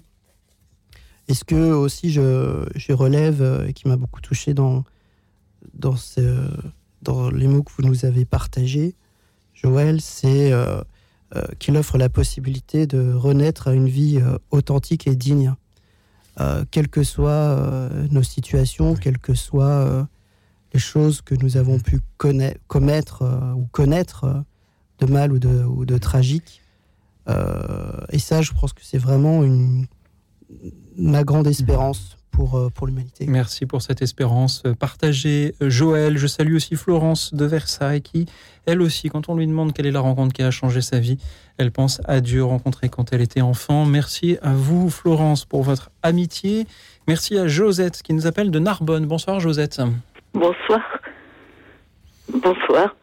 Et 1.28 1.34
ce 1.34 1.44
que 1.44 1.72
aussi 1.72 2.10
je, 2.10 2.66
je 2.74 2.92
relève 2.92 3.42
euh, 3.42 3.66
et 3.66 3.72
qui 3.72 3.88
m'a 3.88 3.96
beaucoup 3.96 4.20
touché 4.20 4.54
dans, 4.54 4.84
dans, 5.72 5.96
ce, 5.96 6.48
dans 7.02 7.30
les 7.30 7.46
mots 7.46 7.62
que 7.62 7.72
vous 7.76 7.86
nous 7.86 8.04
avez 8.04 8.24
partagés, 8.24 8.94
Joël, 9.54 10.00
c'est 10.00 10.52
euh, 10.52 10.82
euh, 11.34 11.42
qu'il 11.58 11.76
offre 11.76 11.96
la 11.96 12.08
possibilité 12.08 12.86
de 12.86 13.14
renaître 13.14 13.68
à 13.68 13.72
une 13.72 13.88
vie 13.88 14.18
euh, 14.20 14.36
authentique 14.50 15.06
et 15.06 15.16
digne. 15.16 15.54
Quelles 16.72 16.88
que 16.88 17.04
soient 17.04 17.90
nos 18.10 18.24
situations, 18.24 18.96
quelles 18.96 19.18
que 19.18 19.34
soient 19.34 20.08
les 20.72 20.80
choses 20.80 21.20
que 21.20 21.36
nous 21.36 21.56
avons 21.56 21.78
pu 21.78 22.00
commettre 22.18 23.22
ou 23.56 23.66
connaître 23.70 24.42
de 24.98 25.06
mal 25.06 25.32
ou 25.32 25.38
de, 25.38 25.62
ou 25.62 25.86
de 25.86 25.96
tragique. 25.96 26.60
Et 27.28 28.18
ça, 28.18 28.42
je 28.42 28.50
pense 28.50 28.72
que 28.72 28.80
c'est 28.82 28.98
vraiment 28.98 29.44
une, 29.44 29.86
ma 30.96 31.22
grande 31.22 31.46
espérance 31.46 32.16
pour, 32.34 32.56
euh, 32.56 32.68
pour 32.74 32.86
l'humanité. 32.86 33.26
Merci 33.28 33.66
pour 33.66 33.82
cette 33.82 34.02
espérance 34.02 34.62
partagée. 34.78 35.54
Euh, 35.62 35.70
Joël, 35.70 36.18
je 36.18 36.26
salue 36.26 36.54
aussi 36.54 36.74
Florence 36.76 37.34
de 37.34 37.44
Versailles 37.44 38.02
qui, 38.02 38.26
elle 38.66 38.82
aussi, 38.82 39.08
quand 39.08 39.28
on 39.28 39.36
lui 39.36 39.46
demande 39.46 39.72
quelle 39.72 39.86
est 39.86 39.92
la 39.92 40.00
rencontre 40.00 40.32
qui 40.32 40.42
a 40.42 40.50
changé 40.50 40.80
sa 40.80 40.98
vie, 40.98 41.18
elle 41.58 41.70
pense 41.70 42.00
à 42.06 42.20
Dieu 42.20 42.44
rencontré 42.44 42.88
quand 42.88 43.12
elle 43.12 43.20
était 43.20 43.40
enfant. 43.40 43.84
Merci 43.84 44.38
à 44.42 44.52
vous, 44.52 44.90
Florence, 44.90 45.44
pour 45.44 45.62
votre 45.62 45.90
amitié. 46.02 46.66
Merci 47.06 47.38
à 47.38 47.46
Josette 47.46 48.02
qui 48.02 48.12
nous 48.12 48.26
appelle 48.26 48.50
de 48.50 48.58
Narbonne. 48.58 49.06
Bonsoir, 49.06 49.38
Josette. 49.38 49.80
Bonsoir. 50.32 50.80
Bonsoir. 52.32 52.96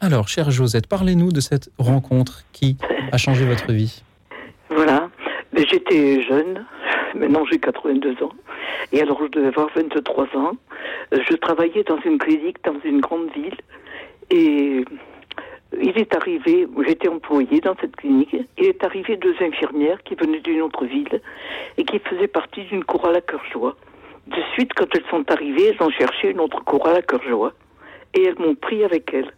Alors, 0.00 0.28
chère 0.28 0.50
Josette, 0.50 0.86
parlez-nous 0.86 1.32
de 1.32 1.40
cette 1.40 1.70
rencontre 1.78 2.44
qui 2.52 2.76
a 3.12 3.16
changé 3.16 3.46
votre 3.46 3.72
vie. 3.72 4.02
Voilà. 4.68 5.08
Mais 5.54 5.64
J'étais 5.70 6.20
jeune, 6.22 6.66
maintenant 7.14 7.44
j'ai 7.50 7.58
82 7.58 8.22
ans. 8.22 8.32
Et 8.92 9.00
alors 9.00 9.20
je 9.22 9.28
devais 9.28 9.48
avoir 9.48 9.68
23 9.74 10.24
ans. 10.36 10.52
Euh, 11.12 11.18
Je 11.28 11.36
travaillais 11.36 11.82
dans 11.84 12.00
une 12.00 12.18
clinique 12.18 12.58
dans 12.64 12.76
une 12.84 13.00
grande 13.00 13.30
ville. 13.32 13.56
Et 14.30 14.84
il 15.80 15.98
est 15.98 16.14
arrivé, 16.14 16.66
j'étais 16.86 17.08
employée 17.08 17.60
dans 17.60 17.74
cette 17.80 17.96
clinique, 17.96 18.34
il 18.58 18.64
est 18.64 18.84
arrivé 18.84 19.16
deux 19.16 19.34
infirmières 19.40 20.02
qui 20.04 20.14
venaient 20.14 20.40
d'une 20.40 20.62
autre 20.62 20.84
ville 20.84 21.20
et 21.76 21.84
qui 21.84 21.98
faisaient 21.98 22.28
partie 22.28 22.62
d'une 22.64 22.84
chorale 22.84 23.16
à 23.16 23.20
cœur 23.20 23.42
joie. 23.52 23.76
De 24.26 24.40
suite, 24.54 24.72
quand 24.74 24.86
elles 24.94 25.04
sont 25.10 25.30
arrivées, 25.30 25.68
elles 25.68 25.86
ont 25.86 25.90
cherché 25.90 26.30
une 26.30 26.40
autre 26.40 26.62
chorale 26.64 26.96
à 26.96 27.02
cœur 27.02 27.22
joie. 27.24 27.52
Et 28.14 28.22
elles 28.22 28.38
m'ont 28.38 28.54
pris 28.54 28.84
avec 28.84 29.12
elles. 29.12 29.30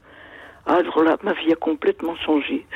Alors 0.67 1.03
là, 1.03 1.17
ma 1.23 1.33
vie 1.33 1.53
a 1.53 1.57
complètement 1.57 2.15
changé. 2.17 2.67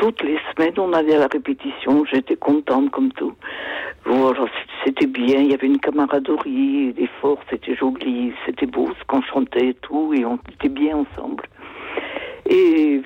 Toutes 0.00 0.22
les 0.22 0.38
semaines, 0.50 0.72
on 0.78 0.94
allait 0.94 1.16
à 1.16 1.18
la 1.18 1.26
répétition. 1.26 2.06
J'étais 2.06 2.36
contente 2.36 2.90
comme 2.90 3.12
tout. 3.12 3.34
Alors, 4.06 4.48
c'était 4.82 5.06
bien. 5.06 5.40
Il 5.40 5.50
y 5.50 5.52
avait 5.52 5.66
une 5.66 5.78
camaraderie, 5.78 6.94
des 6.94 7.06
forces. 7.20 7.44
C'était 7.50 7.74
joli. 7.76 8.32
C'était 8.46 8.64
beau 8.64 8.88
ce 8.98 9.04
qu'on 9.04 9.20
chantait 9.20 9.68
et 9.68 9.74
tout. 9.74 10.14
Et 10.14 10.24
on 10.24 10.38
était 10.54 10.70
bien 10.70 10.96
ensemble. 10.96 11.44
Et 12.48 13.02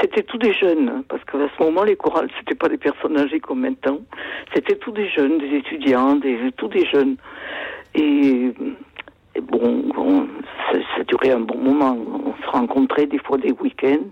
c'était 0.00 0.22
tous 0.22 0.38
des 0.38 0.54
jeunes, 0.54 0.88
hein, 0.88 1.04
parce 1.10 1.22
qu'à 1.24 1.46
ce 1.58 1.62
moment, 1.62 1.84
les 1.84 1.96
chorales, 1.96 2.30
c'était 2.38 2.54
pas 2.54 2.70
des 2.70 2.78
personnes 2.78 3.18
âgées 3.18 3.40
comme 3.40 3.60
maintenant. 3.60 3.98
C'était 4.54 4.76
tous 4.76 4.92
des 4.92 5.10
jeunes, 5.10 5.36
des 5.36 5.58
étudiants, 5.58 6.16
des, 6.16 6.38
tous 6.56 6.68
des 6.68 6.86
jeunes. 6.86 7.16
Et, 7.94 8.54
bon, 9.42 9.84
bon, 9.94 10.26
ça, 10.72 10.78
ça 10.96 11.04
durait 11.04 11.32
un 11.32 11.40
bon 11.40 11.58
moment. 11.58 11.98
On 12.24 12.34
se 12.42 12.48
rencontrait 12.48 13.04
des 13.04 13.18
fois 13.18 13.36
des 13.36 13.52
week-ends 13.52 14.06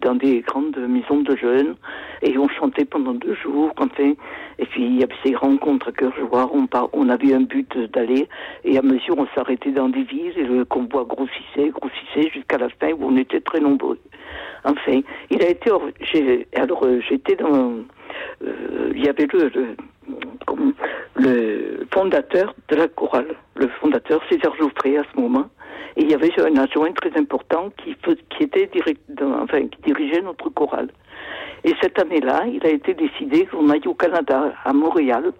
dans 0.00 0.14
des 0.14 0.40
grandes 0.40 0.76
maisons 0.76 1.20
de 1.20 1.36
jeunes 1.36 1.74
et 2.22 2.36
on 2.38 2.48
chantait 2.48 2.84
pendant 2.84 3.12
deux 3.14 3.34
jours. 3.34 3.72
Enfin, 3.78 4.14
et 4.58 4.66
puis 4.66 4.84
il 4.84 4.98
y 5.00 5.02
avait 5.02 5.14
ces 5.24 5.34
rencontres 5.34 5.88
à 5.88 5.92
cœur 5.92 6.12
joie. 6.16 6.50
On, 6.52 6.66
par- 6.66 6.88
on 6.92 7.08
avait 7.08 7.34
un 7.34 7.42
but 7.42 7.76
d'aller 7.92 8.28
et 8.64 8.78
à 8.78 8.82
mesure 8.82 9.16
on 9.18 9.26
s'arrêtait 9.34 9.72
dans 9.72 9.88
des 9.88 10.02
villes 10.04 10.38
et 10.38 10.44
le 10.44 10.64
convoi 10.64 11.04
grossissait, 11.04 11.70
grossissait 11.70 12.30
jusqu'à 12.32 12.58
la 12.58 12.68
fin 12.70 12.92
où 12.92 13.04
on 13.06 13.16
était 13.16 13.40
très 13.40 13.60
nombreux. 13.60 13.98
Enfin, 14.64 15.00
il 15.30 15.42
a 15.42 15.48
été. 15.50 15.70
Alors 16.56 16.84
euh, 16.84 17.00
j'étais 17.08 17.36
dans. 17.36 17.72
euh, 18.42 18.92
il 18.94 19.04
y 19.04 19.08
avait 19.08 19.26
le, 19.32 19.50
le, 19.54 19.76
le 21.16 21.86
fondateur 21.92 22.54
de 22.68 22.76
la 22.76 22.88
chorale, 22.88 23.34
le 23.56 23.68
fondateur 23.80 24.22
César 24.30 24.54
Geoffrey 24.56 24.96
à 24.96 25.02
ce 25.14 25.20
moment. 25.20 25.48
Et 25.96 26.02
il 26.02 26.10
y 26.10 26.14
avait 26.14 26.32
un 26.40 26.56
adjoint 26.56 26.92
très 26.92 27.16
important 27.18 27.70
qui, 27.76 27.94
qui 28.30 28.42
était 28.42 28.66
direct, 28.66 29.00
enfin, 29.22 29.68
qui 29.68 29.80
dirigeait 29.82 30.22
notre 30.22 30.50
chorale. 30.50 30.88
Et 31.64 31.72
cette 31.80 31.98
année-là, 31.98 32.44
il 32.46 32.64
a 32.66 32.70
été 32.70 32.94
décidé 32.94 33.46
qu'on 33.46 33.70
aille 33.70 33.86
au 33.86 33.94
Canada, 33.94 34.52
à 34.64 34.72
Montréal. 34.72 35.32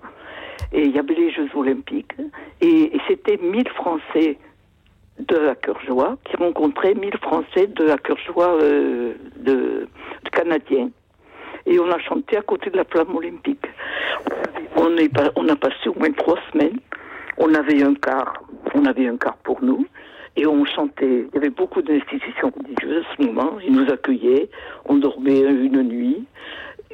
Et 0.73 0.85
il 0.85 0.93
y 0.93 0.99
avait 0.99 1.15
les 1.15 1.31
Jeux 1.31 1.49
Olympiques. 1.55 2.13
Et, 2.61 2.93
c'était 3.07 3.37
1000 3.37 3.69
Français 3.71 4.39
de 5.19 5.37
la 5.37 5.55
Cœur 5.55 5.79
Joie 5.87 6.17
qui 6.25 6.37
rencontraient 6.37 6.95
1000 6.95 7.19
Français 7.19 7.67
de 7.69 7.85
la 7.85 7.99
Cœur 7.99 8.19
Joie 8.27 8.59
euh, 8.61 9.15
de, 9.37 9.87
de 10.25 10.31
Canadiens. 10.33 10.89
Et 11.67 11.79
on 11.79 11.91
a 11.91 11.99
chanté 11.99 12.37
à 12.37 12.43
côté 12.43 12.71
de 12.71 12.77
la 12.77 12.85
flamme 12.85 13.15
olympique. 13.15 13.67
On, 14.77 14.97
est 14.97 15.11
on 15.37 15.49
a 15.49 15.57
passé 15.57 15.89
au 15.89 15.95
moins 15.99 16.11
trois 16.13 16.39
semaines. 16.53 16.79
On 17.37 17.53
avait 17.55 17.83
un 17.83 17.95
quart, 17.95 18.43
on 18.75 18.85
avait 18.87 19.09
un 19.09 19.17
quart 19.17 19.37
pour 19.39 19.63
nous. 19.63 19.87
Et 20.37 20.47
on 20.47 20.65
chantait. 20.65 21.27
Il 21.29 21.35
y 21.35 21.39
avait 21.39 21.51
beaucoup 21.51 21.81
d'institutions 21.83 22.51
religieuses 22.57 23.05
à 23.05 23.17
ce 23.17 23.23
moment. 23.27 23.53
Ils 23.65 23.73
nous 23.73 23.89
accueillaient. 23.93 24.49
On 24.87 24.97
dormait 24.97 25.41
une 25.41 25.83
nuit. 25.83 26.25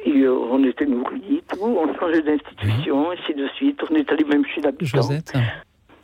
Et 0.03 0.21
euh, 0.21 0.33
on 0.33 0.63
était 0.63 0.85
nourris, 0.85 1.43
tout. 1.47 1.59
On 1.61 1.93
changeait 1.99 2.23
d'institution, 2.23 3.11
ainsi 3.11 3.33
de 3.35 3.47
suite. 3.55 3.79
On 3.89 3.95
est 3.95 4.11
allé 4.11 4.23
même 4.23 4.43
chez 4.45 4.61
l'habitant. 4.61 4.97
Josette, 4.97 5.33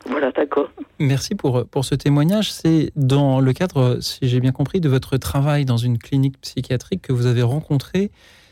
Voilà, 0.06 0.30
d'accord. 0.30 0.70
merci 1.00 1.34
pour, 1.34 1.66
pour 1.66 1.84
ce 1.84 1.94
témoignage. 1.96 2.52
C'est 2.52 2.92
dans 2.94 3.40
le 3.40 3.52
cadre, 3.52 3.98
si 4.00 4.20
j'ai 4.22 4.38
bien 4.40 4.52
compris, 4.52 4.80
de 4.80 4.88
votre 4.88 5.16
travail 5.16 5.64
dans 5.64 5.76
une 5.76 5.98
clinique 5.98 6.40
psychiatrique 6.40 7.02
que 7.02 7.12
vous 7.12 7.26
avez 7.26 7.42
rencontré 7.42 8.10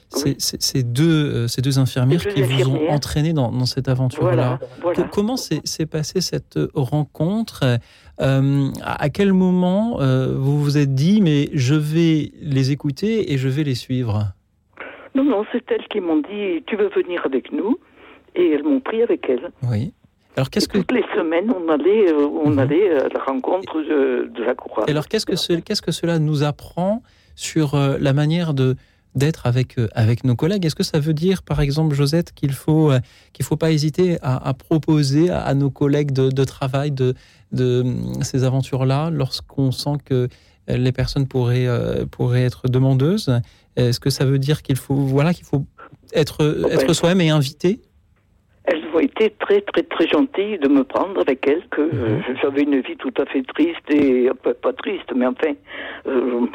ces, 0.09 0.37
ces- 0.39 0.57
ces 0.61 0.83
deux, 0.83 1.05
euh, 1.45 1.49
ces 1.49 1.63
deux 1.63 1.79
infirmières 1.79 2.21
deux 2.23 2.31
qui 2.31 2.43
vous 2.43 2.69
ont 2.71 2.89
entraîné 2.91 3.33
dans, 3.33 3.51
dans 3.51 3.67
cette 3.67 3.89
aventure-là. 3.89 4.31
Voilà, 4.33 4.59
voilà. 4.83 5.03
Co- 5.03 5.09
Comment 5.13 5.37
s'est 5.37 5.87
passée 5.87 6.21
cette 6.21 6.59
rencontre? 6.75 7.79
Euh, 8.21 8.69
À 8.83 9.09
quel 9.11 9.33
moment 9.33 10.01
euh, 10.01 10.35
vous 10.37 10.61
vous 10.63 10.79
êtes 10.79 10.95
dit, 10.95 11.21
mais 11.21 11.49
je 11.53 11.75
vais 11.75 12.33
les 12.41 12.71
écouter 12.71 13.33
et 13.33 13.39
je 13.39 13.49
vais 13.49 13.63
les 13.65 13.75
suivre? 13.75 14.33
Non, 15.15 15.25
non, 15.25 15.45
c'est 15.53 15.65
elles 15.71 15.87
qui 15.91 16.01
m'ont 16.01 16.19
dit 16.19 16.63
Tu 16.67 16.77
veux 16.77 16.89
venir 16.89 17.23
avec 17.25 17.53
nous? 17.53 17.79
Et 18.35 18.53
elles 18.53 18.63
m'ont 18.65 18.81
pris 18.81 19.03
avec 19.03 19.27
elles. 19.29 19.51
Oui. 19.71 19.93
Alors 20.37 20.51
qu'est-ce 20.51 20.69
que 20.69 20.77
Toutes 20.79 20.93
les 20.93 21.05
semaines, 21.17 21.51
on 21.51 21.69
allait, 21.71 22.13
euh, 22.13 22.29
on 22.45 22.51
Mhm. 22.51 22.59
allait 22.59 22.91
à 22.99 23.09
la 23.09 23.23
rencontre 23.25 23.81
de, 23.81 24.31
de 24.35 24.45
la. 24.45 24.55
Et 24.87 24.91
alors, 24.91 25.09
qu'est-ce 25.09 25.25
que, 25.25 25.37
ce- 25.37 25.55
qu'est-ce 25.55 25.81
que 25.81 25.93
cela 25.93 26.19
nous 26.19 26.43
apprend 26.45 27.03
sur 27.35 27.75
euh, 27.75 27.97
la 27.99 28.13
manière 28.13 28.53
de 28.53 28.77
d'être 29.17 29.47
avec 29.47 29.79
euh, 29.79 29.89
avec 29.95 30.23
nos 30.25 30.37
collègues 30.37 30.65
Est-ce 30.67 30.75
que 30.77 30.83
ça 30.85 31.01
veut 31.01 31.15
dire, 31.15 31.43
par 31.43 31.61
exemple, 31.61 31.95
Josette, 31.95 32.33
qu'il 32.33 32.53
faut 32.53 32.93
euh, 32.93 33.01
qu'il 33.33 33.45
faut 33.45 33.57
pas 33.57 33.73
hésiter 33.73 34.19
à, 34.23 34.49
à 34.49 34.55
proposer 34.55 35.31
à, 35.31 35.41
à 35.41 35.55
nos 35.55 35.71
collègues 35.71 36.13
de, 36.13 36.31
de 36.31 36.45
travail 36.45 36.91
de 36.93 37.15
de 37.53 37.81
hum, 37.83 38.23
ces 38.23 38.45
aventures-là 38.45 39.11
lorsqu'on 39.11 39.73
sent 39.73 39.99
que 40.05 40.29
euh, 40.69 40.77
les 40.77 40.93
personnes 40.93 41.27
pourraient 41.27 41.67
euh, 41.67 42.05
pourraient 42.07 42.45
être 42.45 42.69
demandeuses? 42.69 43.31
Est-ce 43.77 44.01
que 44.01 44.11
ça 44.11 44.25
veut 44.25 44.39
dire 44.39 44.63
qu'il 44.63 44.77
faut 44.77 44.95
voilà 44.95 45.33
qu'il 45.35 45.45
faut 45.45 45.65
être 46.15 46.39
Oh, 46.65 46.69
être 46.71 46.87
ben. 46.87 46.95
soi-même 46.95 47.21
et 47.23 47.31
inviter 47.31 47.81
Elles 48.65 48.83
ont 48.95 48.99
été 49.01 49.35
très, 49.39 49.61
très, 49.61 49.83
très 49.83 50.07
gentilles 50.09 50.59
de 50.59 50.69
me 50.69 50.83
prendre 50.85 51.21
avec 51.21 51.47
elles, 51.47 51.65
que 51.71 51.81
euh, 51.83 52.17
Mhm. 52.19 52.37
j'avais 52.43 52.63
une 52.63 52.81
vie 52.81 52.97
tout 52.97 53.13
à 53.19 53.27
fait 53.27 53.43
triste 53.55 53.87
et 53.91 54.29
pas, 54.43 54.55
pas 54.55 54.73
triste, 54.73 55.11
mais 55.15 55.27
enfin, 55.27 55.53
euh, 56.07 56.47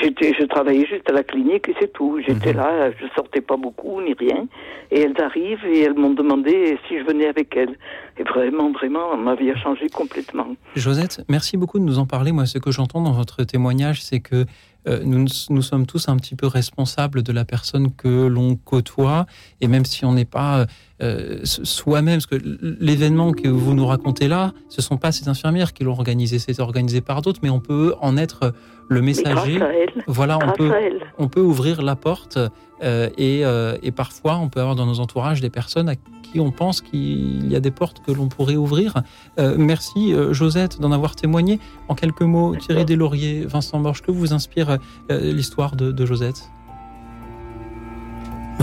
j'étais, 0.00 0.32
je 0.38 0.44
travaillais 0.44 0.86
juste 0.86 1.08
à 1.08 1.12
la 1.12 1.22
clinique 1.22 1.68
et 1.68 1.74
c'est 1.80 1.92
tout. 1.92 2.20
J'étais 2.26 2.50
Mhm. 2.52 2.56
là, 2.58 2.90
je 2.92 3.06
sortais 3.14 3.40
pas 3.40 3.56
beaucoup 3.56 4.00
ni 4.00 4.14
rien. 4.14 4.46
Et 4.90 5.00
elles 5.00 5.20
arrivent 5.20 5.64
et 5.66 5.80
elles 5.82 5.94
m'ont 5.94 6.14
demandé 6.14 6.78
si 6.88 6.98
je 6.98 7.04
venais 7.04 7.26
avec 7.26 7.56
elles. 7.56 7.76
Et 8.18 8.22
vraiment, 8.22 8.70
vraiment, 8.72 9.16
ma 9.16 9.34
vie 9.34 9.50
a 9.50 9.56
changé 9.56 9.88
complètement. 9.88 10.46
Josette, 10.76 11.24
merci 11.28 11.56
beaucoup 11.56 11.78
de 11.78 11.84
nous 11.84 11.98
en 11.98 12.06
parler. 12.06 12.32
Moi, 12.32 12.46
ce 12.46 12.58
que 12.58 12.70
j'entends 12.70 13.02
dans 13.02 13.12
votre 13.12 13.42
témoignage, 13.44 14.02
c'est 14.02 14.20
que 14.20 14.44
euh, 14.86 15.00
nous, 15.02 15.24
nous 15.48 15.62
sommes 15.62 15.86
tous 15.86 16.08
un 16.10 16.16
petit 16.18 16.36
peu 16.36 16.46
responsables 16.46 17.22
de 17.22 17.32
la 17.32 17.46
personne 17.46 17.90
que 17.96 18.26
l'on 18.26 18.54
côtoie. 18.56 19.24
Et 19.62 19.66
même 19.66 19.86
si 19.86 20.04
on 20.04 20.12
n'est 20.12 20.26
pas 20.26 20.66
euh, 21.02 21.38
soi-même, 21.44 22.16
parce 22.16 22.26
que 22.26 22.36
l'événement 22.62 23.32
que 23.32 23.48
vous 23.48 23.74
nous 23.74 23.86
racontez 23.86 24.28
là, 24.28 24.52
ce 24.68 24.80
ne 24.80 24.82
sont 24.82 24.98
pas 24.98 25.10
ces 25.10 25.28
infirmières 25.28 25.72
qui 25.72 25.84
l'ont 25.84 25.92
organisé, 25.92 26.38
c'est 26.38 26.60
organisé 26.60 27.00
par 27.00 27.22
d'autres, 27.22 27.40
mais 27.42 27.50
on 27.50 27.60
peut 27.60 27.94
en 28.00 28.16
être 28.16 28.52
le 28.88 29.02
messager. 29.02 29.60
Voilà, 30.06 30.38
on 30.38 30.52
peut, 30.52 30.72
on 31.18 31.28
peut 31.28 31.40
ouvrir 31.40 31.82
la 31.82 31.96
porte 31.96 32.38
euh, 32.82 33.08
et, 33.16 33.44
euh, 33.44 33.76
et 33.82 33.92
parfois 33.92 34.36
on 34.36 34.48
peut 34.48 34.60
avoir 34.60 34.76
dans 34.76 34.86
nos 34.86 35.00
entourages 35.00 35.40
des 35.40 35.50
personnes 35.50 35.88
à 35.88 35.94
qui 35.96 36.40
on 36.40 36.50
pense 36.50 36.80
qu'il 36.80 37.50
y 37.50 37.56
a 37.56 37.60
des 37.60 37.70
portes 37.70 38.02
que 38.04 38.12
l'on 38.12 38.28
pourrait 38.28 38.56
ouvrir. 38.56 39.02
Euh, 39.38 39.54
merci 39.56 40.12
euh, 40.12 40.32
Josette 40.32 40.80
d'en 40.80 40.92
avoir 40.92 41.14
témoigné. 41.16 41.60
En 41.88 41.94
quelques 41.94 42.22
mots, 42.22 42.56
Thierry 42.56 42.84
Deslauriers, 42.84 43.46
Vincent 43.46 43.78
Borges, 43.80 44.02
que 44.02 44.10
vous 44.10 44.32
inspire 44.32 44.78
euh, 45.10 45.32
l'histoire 45.32 45.76
de, 45.76 45.92
de 45.92 46.06
Josette? 46.06 46.50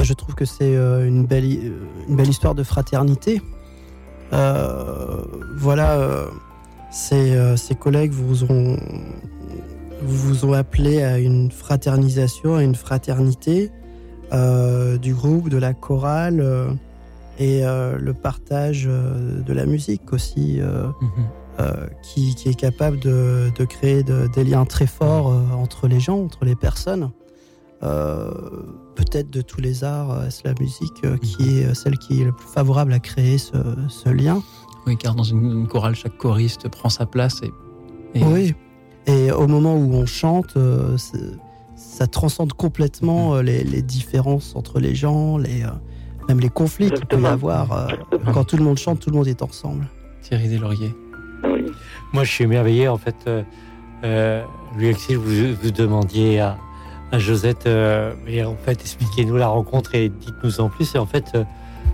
Je 0.01 0.13
trouve 0.13 0.35
que 0.35 0.45
c'est 0.45 0.73
une, 0.73 1.25
belle, 1.25 1.45
une 2.07 2.15
belle 2.15 2.29
histoire 2.29 2.55
de 2.55 2.63
fraternité. 2.63 3.41
Euh, 4.33 5.23
voilà, 5.57 5.99
euh, 5.99 6.25
ses, 6.89 7.35
euh, 7.35 7.57
ses 7.57 7.75
collègues 7.75 8.11
vous 8.11 8.45
ont, 8.45 8.77
vous 10.03 10.45
ont 10.45 10.53
appelé 10.53 11.01
à 11.03 11.17
une 11.19 11.51
fraternisation, 11.51 12.55
à 12.55 12.63
une 12.63 12.75
fraternité 12.75 13.71
euh, 14.33 14.97
du 14.97 15.13
groupe, 15.13 15.49
de 15.49 15.57
la 15.57 15.73
chorale 15.73 16.39
euh, 16.39 16.69
et 17.39 17.65
euh, 17.65 17.97
le 17.97 18.13
partage 18.13 18.85
de 18.85 19.53
la 19.53 19.65
musique 19.65 20.13
aussi, 20.13 20.59
Mhm. 20.61 21.25
qui, 22.01 22.33
qui 22.35 22.49
est 22.49 22.55
capable 22.59 22.99
de, 22.99 23.51
de 23.57 23.65
créer 23.65 24.01
de- 24.03 24.27
des 24.33 24.43
liens 24.43 24.65
très 24.65 24.87
forts 24.87 25.27
entre 25.55 25.87
les 25.87 25.99
gens, 25.99 26.19
entre 26.23 26.43
les 26.45 26.55
personnes. 26.55 27.11
Peut-être 28.95 29.29
de 29.29 29.41
tous 29.41 29.61
les 29.61 29.83
arts, 29.83 30.23
c'est 30.29 30.45
la 30.45 30.53
musique 30.59 31.01
qui 31.21 31.59
est 31.59 31.73
celle 31.73 31.97
qui 31.97 32.21
est 32.21 32.25
le 32.25 32.31
plus 32.31 32.47
favorable 32.47 32.93
à 32.93 32.99
créer 32.99 33.37
ce, 33.37 33.57
ce 33.89 34.09
lien? 34.09 34.41
Oui, 34.87 34.97
car 34.97 35.13
dans 35.15 35.23
une, 35.23 35.43
une 35.51 35.67
chorale, 35.67 35.95
chaque 35.95 36.17
choriste 36.17 36.67
prend 36.69 36.89
sa 36.89 37.05
place 37.05 37.41
et, 37.43 38.19
et- 38.19 38.23
Oui. 38.23 38.55
Et 39.07 39.31
au 39.31 39.47
moment 39.47 39.75
où 39.75 39.93
on 39.95 40.05
chante, 40.05 40.55
euh, 40.57 40.95
ça 41.75 42.07
transcende 42.07 42.53
complètement 42.53 43.35
euh, 43.35 43.41
les, 43.41 43.63
les 43.63 43.81
différences 43.81 44.55
entre 44.55 44.79
les 44.79 44.93
gens, 44.95 45.37
les, 45.37 45.63
euh, 45.63 45.67
même 46.27 46.39
les 46.39 46.49
conflits 46.49 46.91
qu'il 46.91 47.05
peut 47.05 47.19
y 47.19 47.25
avoir. 47.25 47.71
euh, 47.71 47.87
quand 48.33 48.43
tout 48.43 48.57
le 48.57 48.63
monde 48.63 48.77
chante, 48.77 48.99
tout 48.99 49.09
le 49.09 49.17
monde 49.17 49.27
est 49.27 49.41
ensemble. 49.41 49.87
Thierry 50.21 50.47
Deslauriers. 50.49 50.93
Oui. 51.43 51.65
Moi, 52.13 52.23
je 52.23 52.31
suis 52.31 52.43
émerveillé. 52.43 52.87
En 52.87 52.97
fait, 52.97 53.15
euh, 53.27 53.41
euh, 54.03 54.43
Axel, 54.89 55.17
vous, 55.17 55.55
vous 55.61 55.71
demandiez 55.71 56.39
à, 56.39 56.57
à 57.11 57.17
Josette, 57.17 57.65
euh, 57.65 58.13
mais 58.25 58.43
en 58.43 58.55
fait, 58.55 58.79
expliquez-nous 58.79 59.35
la 59.37 59.47
rencontre 59.47 59.95
et 59.95 60.09
dites-nous 60.09 60.61
en 60.61 60.69
plus. 60.69 60.93
Et 60.93 60.99
en 60.99 61.07
fait, 61.07 61.31
euh, 61.33 61.43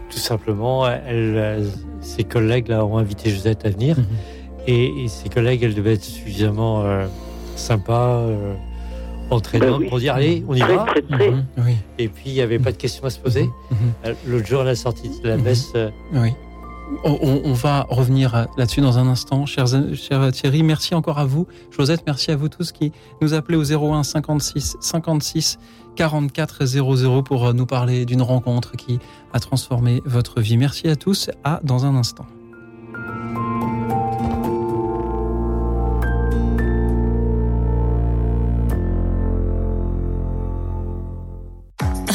tout 0.09 0.17
simplement, 0.19 0.85
elle, 0.87 1.35
euh, 1.37 1.69
ses 2.01 2.25
collègues 2.25 2.67
là, 2.67 2.85
ont 2.85 2.97
invité 2.97 3.29
Josette 3.29 3.65
à 3.65 3.69
venir. 3.69 3.97
Mhm. 3.97 4.05
Et, 4.67 5.03
et 5.03 5.07
ses 5.07 5.29
collègues, 5.29 5.63
elle 5.63 5.73
devait 5.75 5.93
être 5.93 6.03
suffisamment 6.03 6.83
euh, 6.83 7.07
sympa, 7.55 8.17
euh, 8.21 8.53
entraînante 9.29 9.69
Ben 9.69 9.77
oui. 9.79 9.87
pour 9.89 9.99
dire 9.99 10.13
allez, 10.15 10.43
on 10.47 10.53
y 10.55 10.59
Très, 10.59 10.75
va. 10.75 10.85
très, 10.85 11.01
très. 11.01 11.31
Mhm. 11.31 11.45
Oui. 11.59 11.75
Et 11.97 12.07
puis, 12.09 12.23
il 12.27 12.33
n'y 12.33 12.41
avait 12.41 12.59
pas 12.59 12.71
de 12.71 12.77
questions 12.77 13.03
à 13.05 13.09
se 13.09 13.19
poser. 13.19 13.43
Mhm. 13.43 13.77
Euh, 14.05 14.13
L'autre 14.27 14.45
jour, 14.47 14.61
à 14.61 14.65
la 14.65 14.75
sortie 14.75 15.09
de 15.23 15.27
la 15.27 15.37
Mhm. 15.37 15.43
messe, 15.43 15.73
Oui. 16.13 16.31
On, 17.03 17.51
va 17.51 17.85
revenir 17.89 18.47
là-dessus 18.57 18.79
dans 18.79 18.97
un 18.97 19.07
instant. 19.09 19.45
Chers, 19.45 19.67
cher 19.95 20.31
Thierry, 20.31 20.63
merci 20.63 20.95
encore 20.95 21.19
à 21.19 21.25
vous. 21.25 21.45
Josette, 21.69 22.03
merci 22.07 22.31
à 22.31 22.37
vous 22.37 22.47
tous 22.47 22.71
qui 22.71 22.93
nous 23.21 23.33
appelez 23.33 23.57
au 23.57 23.63
01 23.65 24.03
56 24.03 24.77
56 24.79 25.59
44 25.97 26.65
00 26.65 27.23
pour 27.23 27.53
nous 27.53 27.65
parler 27.65 28.05
d'une 28.05 28.21
rencontre 28.21 28.77
qui 28.77 28.99
a 29.33 29.39
transformé 29.41 30.01
votre 30.05 30.39
vie. 30.39 30.55
Merci 30.55 30.87
à 30.87 30.95
tous. 30.95 31.29
À 31.43 31.59
dans 31.61 31.85
un 31.85 31.93
instant. 31.93 32.25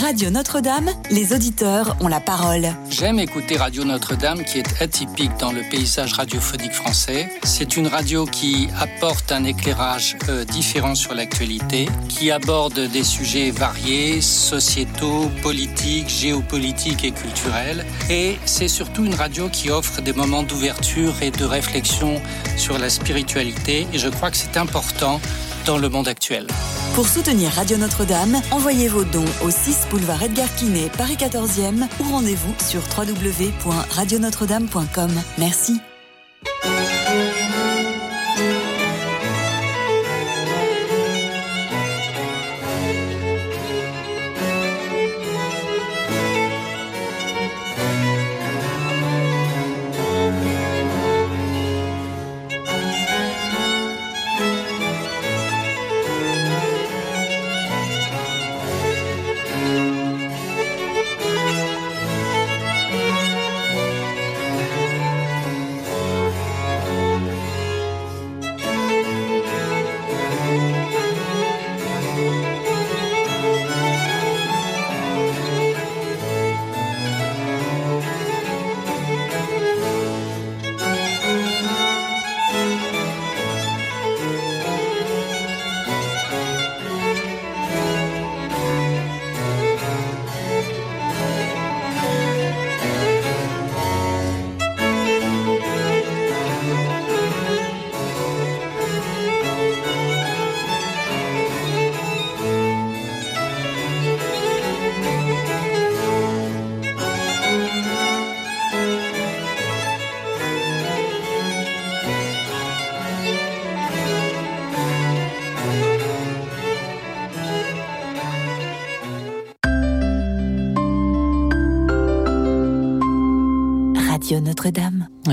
Radio 0.03 0.31
Notre-Dame, 0.31 0.91
les 1.13 1.33
auditeurs 1.33 1.97
ont 2.01 2.09
la 2.09 2.19
parole. 2.19 2.67
J'aime 2.91 3.21
écouter 3.21 3.57
Radio 3.57 3.85
Notre-Dame 3.85 4.43
qui 4.43 4.59
est 4.59 4.83
atypique 4.83 5.31
dans 5.39 5.53
le 5.53 5.61
paysage 5.71 6.15
radiophonique 6.15 6.73
français. 6.73 7.29
C'est 7.45 7.77
une 7.77 7.87
radio 7.87 8.25
qui 8.27 8.67
apporte 8.81 9.31
un 9.31 9.45
éclairage 9.45 10.17
euh, 10.29 10.45
différent 10.45 10.97
sur 10.97 11.15
l'actualité, 11.15 11.87
qui 12.09 12.33
aborde 12.33 12.81
des 12.81 13.05
sujets 13.05 13.53
variés, 13.53 14.21
sociétaux, 14.21 15.31
politiques, 15.41 16.09
géopolitiques 16.09 17.05
et 17.05 17.13
culturels. 17.13 17.87
Et 18.11 18.39
c'est 18.45 18.67
surtout 18.67 19.05
une 19.05 19.15
radio 19.15 19.49
qui 19.51 19.71
offre 19.71 20.03
des 20.03 20.13
moments 20.13 20.43
d'ouverture 20.43 21.15
et 21.23 21.31
de 21.31 21.45
réflexion 21.45 22.21
sur 22.57 22.77
la 22.77 22.91
spiritualité. 22.91 23.87
Et 23.93 23.99
je 23.99 24.09
crois 24.09 24.33
que 24.33 24.37
c'est 24.37 24.57
important 24.57 25.21
dans 25.65 25.79
le 25.79 25.89
monde 25.89 26.09
actuel. 26.09 26.49
Pour 26.95 27.09
soutenir 27.09 27.51
Radio 27.53 27.79
Notre-Dame, 27.79 28.43
envoyez 28.51 28.89
vos 28.89 29.05
dons 29.05 29.25
au 29.43 29.51
6 29.51 29.87
boulevard 29.91 30.23
Edgar 30.23 30.55
Quinet, 30.57 30.91
Paris 30.99 31.17
14e 31.19 31.87
ou 32.01 32.05
rendez-vous 32.05 32.55
sur 32.59 32.83
www.radionotre-dame.com. 32.97 35.11
Merci. 35.39 35.81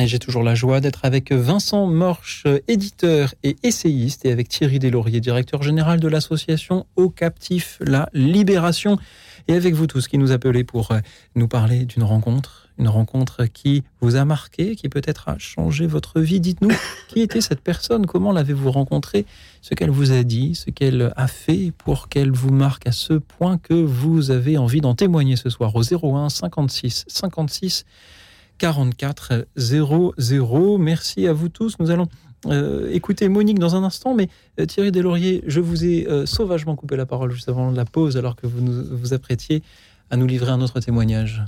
J'ai 0.09 0.17
toujours 0.17 0.41
la 0.41 0.55
joie 0.55 0.81
d'être 0.81 1.05
avec 1.05 1.31
Vincent 1.31 1.85
Morche, 1.85 2.45
éditeur 2.67 3.35
et 3.43 3.57
essayiste, 3.61 4.25
et 4.25 4.31
avec 4.31 4.49
Thierry 4.49 4.79
Deslauriers, 4.79 5.21
directeur 5.21 5.61
général 5.61 5.99
de 5.99 6.07
l'association 6.07 6.87
Au 6.95 7.09
Captif 7.09 7.77
La 7.79 8.09
Libération, 8.13 8.97
et 9.47 9.53
avec 9.53 9.75
vous 9.75 9.85
tous 9.85 10.07
qui 10.07 10.17
nous 10.17 10.31
appelez 10.31 10.63
pour 10.63 10.91
euh, 10.91 10.99
nous 11.35 11.47
parler 11.47 11.85
d'une 11.85 12.01
rencontre, 12.01 12.69
une 12.79 12.87
rencontre 12.87 13.45
qui 13.45 13.83
vous 14.01 14.15
a 14.15 14.25
marqué, 14.25 14.75
qui 14.75 14.89
peut-être 14.89 15.29
a 15.29 15.37
changé 15.37 15.85
votre 15.85 16.21
vie. 16.21 16.39
Dites-nous, 16.39 16.71
qui 17.07 17.21
était 17.21 17.41
cette 17.41 17.61
personne? 17.61 18.07
Comment 18.07 18.31
l'avez-vous 18.31 18.71
rencontrée? 18.71 19.27
Ce 19.61 19.75
qu'elle 19.75 19.91
vous 19.91 20.11
a 20.11 20.23
dit, 20.23 20.55
ce 20.55 20.71
qu'elle 20.71 21.13
a 21.15 21.27
fait 21.27 21.71
pour 21.77 22.09
qu'elle 22.09 22.31
vous 22.31 22.51
marque 22.51 22.87
à 22.87 22.91
ce 22.91 23.13
point 23.13 23.59
que 23.59 23.75
vous 23.75 24.31
avez 24.31 24.57
envie 24.57 24.81
d'en 24.81 24.95
témoigner 24.95 25.35
ce 25.35 25.51
soir 25.51 25.75
au 25.75 25.83
01 25.83 26.29
56 26.29 27.05
56 27.07 27.85
44 28.59 29.47
00. 29.55 30.77
Merci 30.77 31.27
à 31.27 31.33
vous 31.33 31.49
tous. 31.49 31.79
Nous 31.79 31.89
allons 31.89 32.07
euh, 32.45 32.91
écouter 32.91 33.27
Monique 33.27 33.57
dans 33.59 33.75
un 33.75 33.83
instant, 33.83 34.13
mais 34.13 34.29
euh, 34.59 34.65
Thierry 34.65 34.91
Deslauriers, 34.91 35.43
je 35.47 35.59
vous 35.59 35.83
ai 35.83 36.07
euh, 36.07 36.25
sauvagement 36.25 36.75
coupé 36.75 36.95
la 36.95 37.05
parole 37.05 37.31
juste 37.31 37.49
avant 37.49 37.71
la 37.71 37.85
pause, 37.85 38.15
alors 38.17 38.35
que 38.35 38.45
vous 38.45 38.61
nous, 38.61 38.97
vous 38.97 39.13
apprêtiez 39.13 39.63
à 40.11 40.17
nous 40.17 40.27
livrer 40.27 40.51
un 40.51 40.61
autre 40.61 40.79
témoignage. 40.79 41.43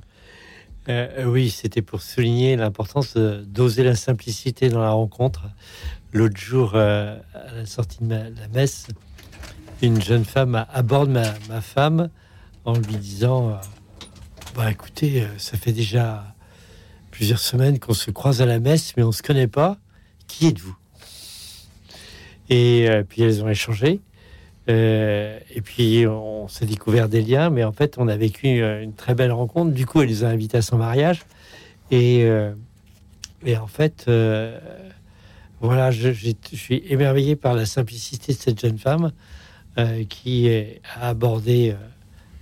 Euh, 0.89 1.25
oui, 1.25 1.51
c'était 1.51 1.83
pour 1.83 2.01
souligner 2.01 2.55
l'importance 2.55 3.15
d'oser 3.15 3.83
la 3.83 3.95
simplicité 3.95 4.69
dans 4.69 4.81
la 4.81 4.91
rencontre. 4.91 5.43
L'autre 6.13 6.37
jour, 6.37 6.71
euh, 6.73 7.17
à 7.33 7.53
la 7.55 7.65
sortie 7.65 7.99
de 8.01 8.09
la 8.09 8.47
messe, 8.53 8.87
une 9.81 10.01
jeune 10.01 10.25
femme 10.25 10.65
aborde 10.71 11.09
ma, 11.09 11.33
ma 11.49 11.61
femme 11.61 12.09
en 12.65 12.73
lui 12.73 12.95
disant 12.95 13.49
euh, 13.49 13.53
Bah 14.55 14.71
écoutez, 14.71 15.23
euh, 15.23 15.27
ça 15.37 15.57
fait 15.57 15.71
déjà 15.71 16.30
plusieurs 17.11 17.39
semaines 17.39 17.79
qu'on 17.79 17.93
se 17.93 18.09
croise 18.09 18.41
à 18.41 18.45
la 18.45 18.59
messe, 18.59 18.95
mais 18.97 19.03
on 19.03 19.11
se 19.11 19.21
connaît 19.21 19.47
pas. 19.47 19.77
Qui 20.27 20.47
êtes-vous? 20.47 20.75
Et 22.49 22.89
euh, 22.89 23.03
puis 23.07 23.21
elles 23.21 23.43
ont 23.43 23.49
échangé. 23.49 24.01
Euh, 24.69 25.39
et 25.53 25.61
puis 25.61 26.05
on 26.07 26.47
s'est 26.47 26.65
découvert 26.65 27.09
des 27.09 27.21
liens, 27.21 27.49
mais 27.49 27.63
en 27.63 27.71
fait 27.71 27.95
on 27.97 28.07
a 28.07 28.15
vécu 28.15 28.61
euh, 28.61 28.83
une 28.83 28.93
très 28.93 29.15
belle 29.15 29.31
rencontre. 29.31 29.71
Du 29.71 29.85
coup, 29.85 30.01
elle 30.01 30.09
les 30.09 30.23
a 30.23 30.29
invités 30.29 30.57
à 30.57 30.61
son 30.61 30.77
mariage. 30.77 31.21
Et, 31.89 32.23
euh, 32.23 32.53
et 33.45 33.57
en 33.57 33.67
fait, 33.67 34.09
voilà, 35.59 35.91
je, 35.91 36.09
suis 36.53 36.83
émerveillé 36.87 37.35
par 37.35 37.53
la 37.53 37.65
simplicité 37.65 38.33
de 38.33 38.37
cette 38.37 38.59
jeune 38.59 38.77
femme 38.77 39.11
qui 40.09 40.49
a 40.99 41.07
abordé 41.07 41.75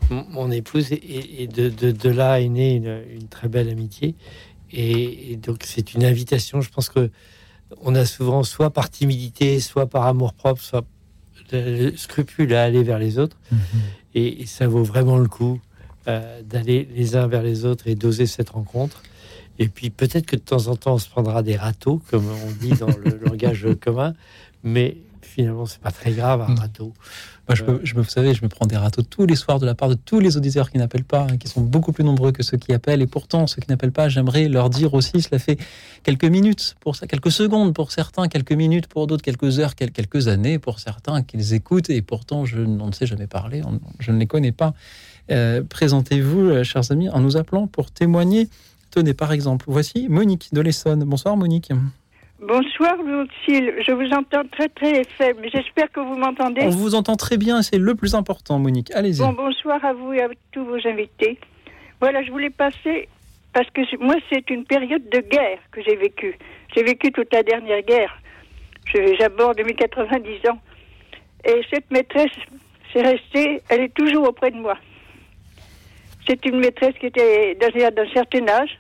mon, 0.10 0.52
épouse. 0.52 0.92
Et, 0.92 1.48
de, 1.48 1.70
de- 1.70 2.10
là 2.10 2.40
est 2.42 2.50
née 2.50 2.76
une 2.76 3.28
très 3.28 3.48
belle 3.48 3.70
amitié. 3.70 4.16
Et, 4.72 5.32
et 5.32 5.36
donc 5.36 5.64
c'est 5.64 5.94
une 5.94 6.04
invitation. 6.04 6.62
Je 6.62 6.70
pense 6.70 6.90
que 6.90 7.10
on 7.82 7.96
a 7.96 8.06
souvent 8.06 8.44
soit 8.44 8.72
par 8.72 8.90
timidité, 8.90 9.60
soit 9.60 9.88
par 9.88 10.06
amour 10.06 10.34
propre, 10.34 10.62
soit 10.62 10.86
le 11.52 11.96
scrupule 11.96 12.54
à 12.54 12.64
aller 12.64 12.84
vers 12.84 13.00
les 13.00 13.20
autres. 13.20 13.38
Et, 14.16 14.42
et 14.42 14.46
ça 14.46 14.68
vaut 14.68 14.84
vraiment 14.84 15.18
le 15.18 15.28
coup 15.28 15.60
euh, 16.08 16.42
d'aller 16.44 16.88
les 16.96 17.16
uns 17.16 17.28
vers 17.28 17.44
les 17.44 17.66
autres 17.66 17.88
et 17.88 17.96
d'oser 17.96 18.26
cette 18.26 18.52
rencontre. 18.52 19.04
Et 19.60 19.68
puis 19.68 19.90
peut-être 19.90 20.26
que 20.26 20.36
de 20.36 20.42
temps 20.42 20.68
en 20.68 20.76
temps 20.76 20.94
on 20.94 20.98
se 20.98 21.10
prendra 21.10 21.44
des 21.44 21.58
râteaux, 21.58 22.02
comme 22.10 22.26
on 22.28 22.52
dit 22.52 22.72
dans 22.72 22.88
le 22.88 23.20
langage 23.26 23.68
commun, 23.82 24.14
mais 24.64 24.98
finalement 25.22 25.66
c'est 25.66 25.82
pas 25.82 25.92
très 25.92 26.14
grave 26.14 26.42
un 26.42 26.56
râteau. 26.56 26.94
Moi, 27.50 27.80
je, 27.84 27.96
vous 27.96 28.04
savez, 28.04 28.34
je 28.36 28.44
me 28.44 28.48
prends 28.48 28.68
des 28.68 28.78
râteaux 28.78 29.02
tous 29.02 29.26
les 29.26 29.36
soirs 29.36 29.60
de 29.60 29.66
la 29.66 29.74
part 29.74 29.90
de 29.90 29.96
tous 29.96 30.20
les 30.20 30.38
auditeurs 30.38 30.70
qui 30.70 30.78
n'appellent 30.78 31.04
pas, 31.04 31.28
hein, 31.30 31.38
qui 31.38 31.48
sont 31.48 31.62
beaucoup 31.62 31.92
plus 31.92 32.04
nombreux 32.04 32.32
que 32.32 32.44
ceux 32.44 32.58
qui 32.58 32.74
appellent. 32.74 33.02
Et 33.02 33.08
pourtant, 33.08 33.48
ceux 33.48 33.60
qui 33.62 33.70
n'appellent 33.70 33.92
pas, 33.92 34.08
j'aimerais 34.08 34.48
leur 34.48 34.70
dire 34.70 34.94
aussi, 34.94 35.22
cela 35.22 35.40
fait 35.40 35.58
quelques 36.04 36.26
minutes 36.26 36.76
pour 36.80 36.96
ça, 36.96 37.08
quelques 37.08 37.32
secondes 37.32 37.74
pour 37.74 37.92
certains, 37.92 38.28
quelques 38.28 38.52
minutes 38.52 38.86
pour 38.88 39.08
d'autres, 39.08 39.24
quelques 39.24 39.58
heures, 39.60 39.74
quel- 39.76 39.92
quelques 39.92 40.28
années 40.28 40.60
pour 40.60 40.80
certains 40.80 41.24
qu'ils 41.24 41.54
écoutent. 41.56 41.90
Et 41.90 42.02
pourtant, 42.04 42.46
je 42.46 42.60
n'en 42.60 42.92
sais 42.92 43.08
jamais 43.08 43.28
parler, 43.28 43.64
je 44.00 44.12
ne 44.12 44.20
les 44.20 44.28
connais 44.28 44.52
pas. 44.52 44.74
Euh, 45.32 45.64
Présentez-vous, 45.68 46.42
euh, 46.42 46.64
chers 46.64 46.92
amis, 46.92 47.10
en 47.10 47.20
nous 47.20 47.36
appelant 47.36 47.66
pour 47.68 47.90
témoigner. 47.92 48.48
Tenez, 48.92 49.14
par 49.14 49.32
exemple, 49.32 49.66
voici 49.68 50.08
Monique 50.08 50.50
de 50.54 50.62
l'Essonne. 50.62 51.04
Bonsoir, 51.04 51.36
Monique. 51.38 51.72
Bonsoir, 52.42 52.96
Auxil. 53.00 53.74
Je 53.86 53.92
vous 53.92 54.12
entends 54.14 54.44
très 54.50 54.70
très 54.70 55.04
faible, 55.04 55.48
j'espère 55.54 55.92
que 55.92 56.00
vous 56.00 56.16
m'entendez. 56.16 56.62
On 56.64 56.70
vous 56.70 56.96
entend 56.96 57.16
très 57.18 57.38
bien, 57.38 57.62
c'est 57.62 57.78
le 57.78 57.96
plus 57.96 58.16
important, 58.16 58.60
Monique. 58.60 58.92
Allez-y. 58.96 59.20
Bon, 59.20 59.34
bonsoir 59.34 59.84
à 59.84 59.92
vous 59.94 60.14
et 60.14 60.22
à 60.22 60.30
tous 60.54 60.64
vos 60.64 60.78
invités. 60.88 61.38
Voilà, 62.00 62.24
je 62.24 62.32
voulais 62.32 62.50
passer, 62.50 63.10
parce 63.54 63.70
que 63.72 63.82
moi, 64.02 64.16
c'est 64.32 64.50
une 64.50 64.64
période 64.64 65.08
de 65.10 65.20
guerre 65.20 65.60
que 65.72 65.82
j'ai 65.84 65.98
vécue. 65.98 66.38
J'ai 66.74 66.84
vécu 66.84 67.12
toute 67.12 67.34
la 67.34 67.44
dernière 67.44 67.82
guerre. 67.82 68.18
Je- 68.86 69.16
J'aborde 69.20 69.60
mes 69.66 69.74
90 69.74 70.40
ans. 70.50 70.60
Et 71.44 71.62
cette 71.70 71.92
maîtresse, 71.92 72.32
c'est 72.94 73.02
resté, 73.02 73.62
elle 73.68 73.82
est 73.82 73.94
toujours 73.94 74.30
auprès 74.30 74.52
de 74.52 74.58
moi. 74.58 74.76
C'est 76.26 76.46
une 76.46 76.60
maîtresse 76.60 76.94
qui 77.00 77.08
était 77.08 77.56
d'un 77.56 77.90
d'un 77.92 78.10
certain 78.14 78.48
âge, 78.48 78.80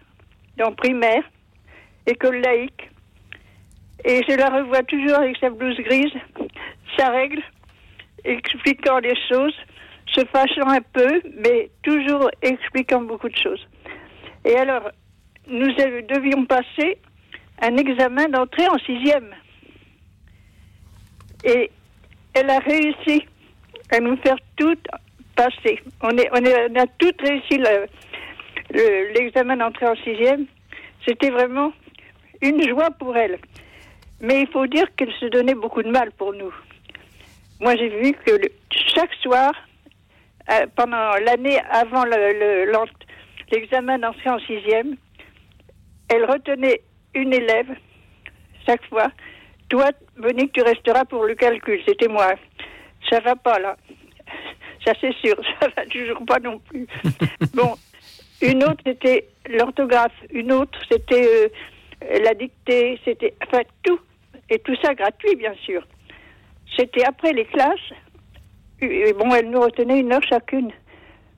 dans 0.57 0.71
primaire, 0.71 1.23
école 2.07 2.37
laïque. 2.39 2.89
Et 4.05 4.21
je 4.27 4.35
la 4.35 4.49
revois 4.49 4.83
toujours 4.83 5.17
avec 5.19 5.37
sa 5.37 5.49
blouse 5.49 5.77
grise, 5.77 6.13
sa 6.97 7.09
règle, 7.09 7.41
expliquant 8.23 8.99
les 8.99 9.15
choses, 9.29 9.55
se 10.13 10.21
fâchant 10.25 10.67
un 10.67 10.81
peu, 10.93 11.21
mais 11.37 11.69
toujours 11.83 12.29
expliquant 12.41 13.01
beaucoup 13.01 13.29
de 13.29 13.37
choses. 13.37 13.67
Et 14.45 14.55
alors, 14.55 14.89
nous 15.47 15.67
devions 15.73 16.45
passer 16.45 16.97
un 17.61 17.75
examen 17.77 18.27
d'entrée 18.29 18.67
en 18.69 18.77
sixième. 18.79 19.35
Et 21.43 21.69
elle 22.33 22.49
a 22.49 22.59
réussi 22.59 23.25
à 23.91 23.99
nous 23.99 24.17
faire 24.17 24.37
tout 24.55 24.75
passer. 25.35 25.79
On, 26.01 26.09
a 26.09 26.87
toutes 26.97 27.21
réussi 27.21 27.57
le- 27.57 27.85
le- 28.71 29.13
l'examen 29.13 29.57
d'entrée 29.57 29.87
en 29.87 29.95
sixième. 29.97 30.45
C'était 31.07 31.29
vraiment 31.31 31.71
une 32.41 32.61
joie 32.67 32.91
pour 32.91 33.15
elle. 33.17 33.39
Mais 34.21 34.41
il 34.41 34.47
faut 34.47 34.67
dire 34.67 34.85
qu'elle 34.95 35.13
se 35.13 35.25
donnait 35.27 35.55
beaucoup 35.55 35.81
de 35.83 35.89
mal 35.89 36.11
pour 36.11 36.33
nous. 36.33 36.53
Moi, 37.59 37.75
j'ai 37.75 37.89
vu 37.89 38.13
que 38.13 38.31
le- 38.31 38.51
chaque 38.95 39.13
soir, 39.15 39.51
euh, 40.51 40.65
pendant 40.75 41.11
l'année 41.25 41.59
avant 41.69 42.03
le- 42.05 42.65
le- 42.65 42.71
l'examen 43.51 43.97
d'entrée 43.99 44.29
en 44.29 44.39
sixième, 44.39 44.95
elle 46.09 46.25
retenait 46.25 46.81
une 47.13 47.33
élève 47.33 47.67
chaque 48.65 48.85
fois. 48.87 49.07
Toi, 49.69 49.89
Monique, 50.17 50.53
tu 50.53 50.61
resteras 50.61 51.05
pour 51.05 51.23
le 51.25 51.35
calcul. 51.35 51.81
C'était 51.87 52.07
moi. 52.07 52.33
Ça 53.09 53.19
va 53.19 53.35
pas 53.35 53.59
là. 53.59 53.77
Ça 54.85 54.93
c'est 55.01 55.13
sûr. 55.15 55.35
Ça 55.61 55.67
va 55.75 55.85
toujours 55.85 56.23
pas 56.25 56.39
non 56.39 56.59
plus. 56.59 56.87
bon, 57.53 57.75
une 58.41 58.63
autre 58.63 58.81
c'était 58.85 59.27
l'orthographe. 59.49 60.13
Une 60.31 60.51
autre 60.51 60.79
c'était 60.89 61.49
euh, 62.03 62.19
la 62.23 62.33
dictée. 62.33 62.99
C'était 63.05 63.33
enfin 63.45 63.61
tout 63.83 63.99
et 64.49 64.59
tout 64.59 64.75
ça 64.81 64.93
gratuit 64.93 65.35
bien 65.35 65.53
sûr. 65.65 65.83
C'était 66.77 67.05
après 67.05 67.33
les 67.33 67.45
classes. 67.45 67.93
Et 68.81 69.13
bon, 69.13 69.33
elle 69.35 69.49
nous 69.49 69.59
retenait 69.59 69.99
une 69.99 70.13
heure 70.13 70.23
chacune, 70.23 70.71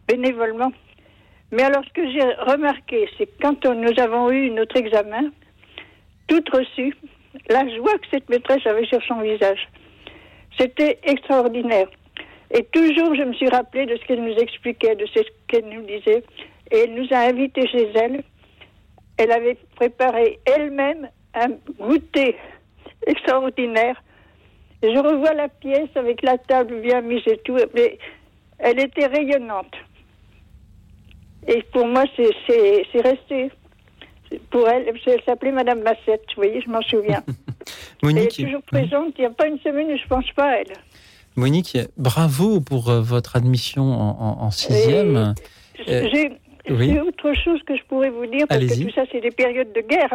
bénévolement. 0.08 0.72
Mais 1.52 1.64
alors, 1.64 1.84
ce 1.84 1.94
que 1.94 2.12
j'ai 2.12 2.24
remarqué, 2.52 3.10
c'est 3.18 3.26
que 3.26 3.42
quand 3.42 3.66
nous 3.66 4.00
avons 4.00 4.32
eu 4.32 4.52
notre 4.52 4.78
examen, 4.78 5.32
tout 6.28 6.44
reçu, 6.54 6.96
la 7.50 7.68
joie 7.76 7.98
que 7.98 8.08
cette 8.12 8.30
maîtresse 8.30 8.66
avait 8.66 8.86
sur 8.86 9.02
son 9.04 9.22
visage, 9.22 9.68
c'était 10.58 11.00
extraordinaire. 11.04 11.88
Et 12.52 12.64
toujours, 12.66 13.16
je 13.16 13.24
me 13.24 13.34
suis 13.34 13.50
rappelé 13.50 13.86
de 13.86 13.98
ce 13.98 14.06
qu'elle 14.06 14.24
nous 14.24 14.36
expliquait, 14.36 14.96
de 14.96 15.06
ce 15.08 15.22
qu'elle 15.48 15.66
nous 15.66 15.82
disait. 15.82 16.24
Et 16.70 16.80
elle 16.84 16.94
nous 16.94 17.08
a 17.12 17.30
invités 17.30 17.68
chez 17.68 17.90
elle. 17.96 18.24
Elle 19.18 19.32
avait 19.32 19.58
préparé 19.76 20.40
elle-même 20.46 21.10
un 21.34 21.50
goûter 21.80 22.36
extraordinaire. 23.08 24.02
Je 24.84 24.98
revois 24.98 25.34
la 25.34 25.48
pièce 25.48 25.90
avec 25.96 26.22
la 26.24 26.38
table 26.38 26.82
bien 26.82 27.02
mise 27.02 27.22
et 27.28 27.38
tout, 27.46 27.58
mais 27.76 27.98
elle 28.60 28.80
était 28.80 29.06
rayonnante. 29.06 29.74
Et 31.48 31.64
pour 31.74 31.86
moi, 31.88 32.04
c'est- 32.16 33.00
resté. 33.02 33.52
Pour 34.50 34.68
elle, 34.70 34.86
elle 35.06 35.22
s'appelait 35.26 35.52
Madame 35.52 35.82
Massette, 35.82 36.24
vous 36.36 36.44
voyez, 36.44 36.62
je 36.62 36.70
m'en 36.70 36.82
souviens. 36.84 37.22
Monique, 38.04 38.40
elle 38.40 38.46
est 38.46 38.48
toujours 38.48 38.62
présente, 38.64 39.14
il 39.18 39.22
n'y 39.22 39.28
a 39.28 39.30
pas 39.32 39.48
une 39.48 39.60
semaine 39.60 39.88
où 39.92 39.98
je 39.98 40.04
ne 40.04 40.08
pense 40.08 40.32
pas 40.36 40.52
à 40.52 40.56
elle. 40.58 40.74
Monique, 41.36 41.78
bravo 41.98 42.62
pour 42.62 42.90
euh, 42.90 43.02
votre 43.02 43.36
admission 43.36 43.84
en, 43.84 44.10
en- 44.20 44.42
en 44.44 44.52
sixième. 44.52 45.34
Euh, 45.88 46.08
J'ai 46.14 46.32
oui. 46.70 46.98
autre 47.00 47.34
chose 47.34 47.62
que 47.64 47.76
je 47.76 47.84
pourrais 47.84 48.10
vous 48.10 48.26
dire, 48.26 48.46
parce 48.48 48.66
que 48.66 48.84
tout 48.84 48.92
ça, 48.94 49.04
c'est 49.12 49.22
des 49.22 49.32
périodes 49.32 49.74
de 49.74 49.82
guerre. 49.82 50.14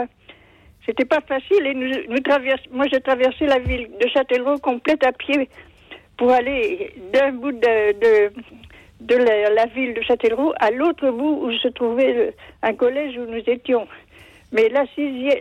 C'était 0.87 1.05
pas 1.05 1.20
facile. 1.20 1.66
Et 1.66 1.74
nous, 1.74 1.89
nous 2.09 2.20
traverse- 2.20 2.62
moi, 2.70 2.87
j'ai 2.91 3.01
traversé 3.01 3.47
la 3.47 3.59
ville 3.59 3.89
de 4.01 4.09
Châtellerault 4.09 4.59
complète 4.59 5.05
à 5.05 5.12
pied 5.12 5.49
pour 6.16 6.30
aller 6.30 6.93
d'un 7.12 7.32
bout 7.32 7.53
de, 7.53 7.93
de, 7.93 8.32
de 9.01 9.16
la, 9.16 9.51
la 9.51 9.66
ville 9.66 9.95
de 9.95 10.01
Châtellerault 10.03 10.55
à 10.61 10.70
l'autre 10.70 11.11
bout 11.11 11.41
où 11.45 11.53
se 11.53 11.68
trouvait 11.68 12.12
le- 12.12 12.32
un 12.62 12.72
collège 12.74 13.16
où 13.18 13.26
nous 13.26 13.43
étions. 13.47 13.87
Mais 14.53 14.68
la 14.68 14.87
sixième, 14.95 15.41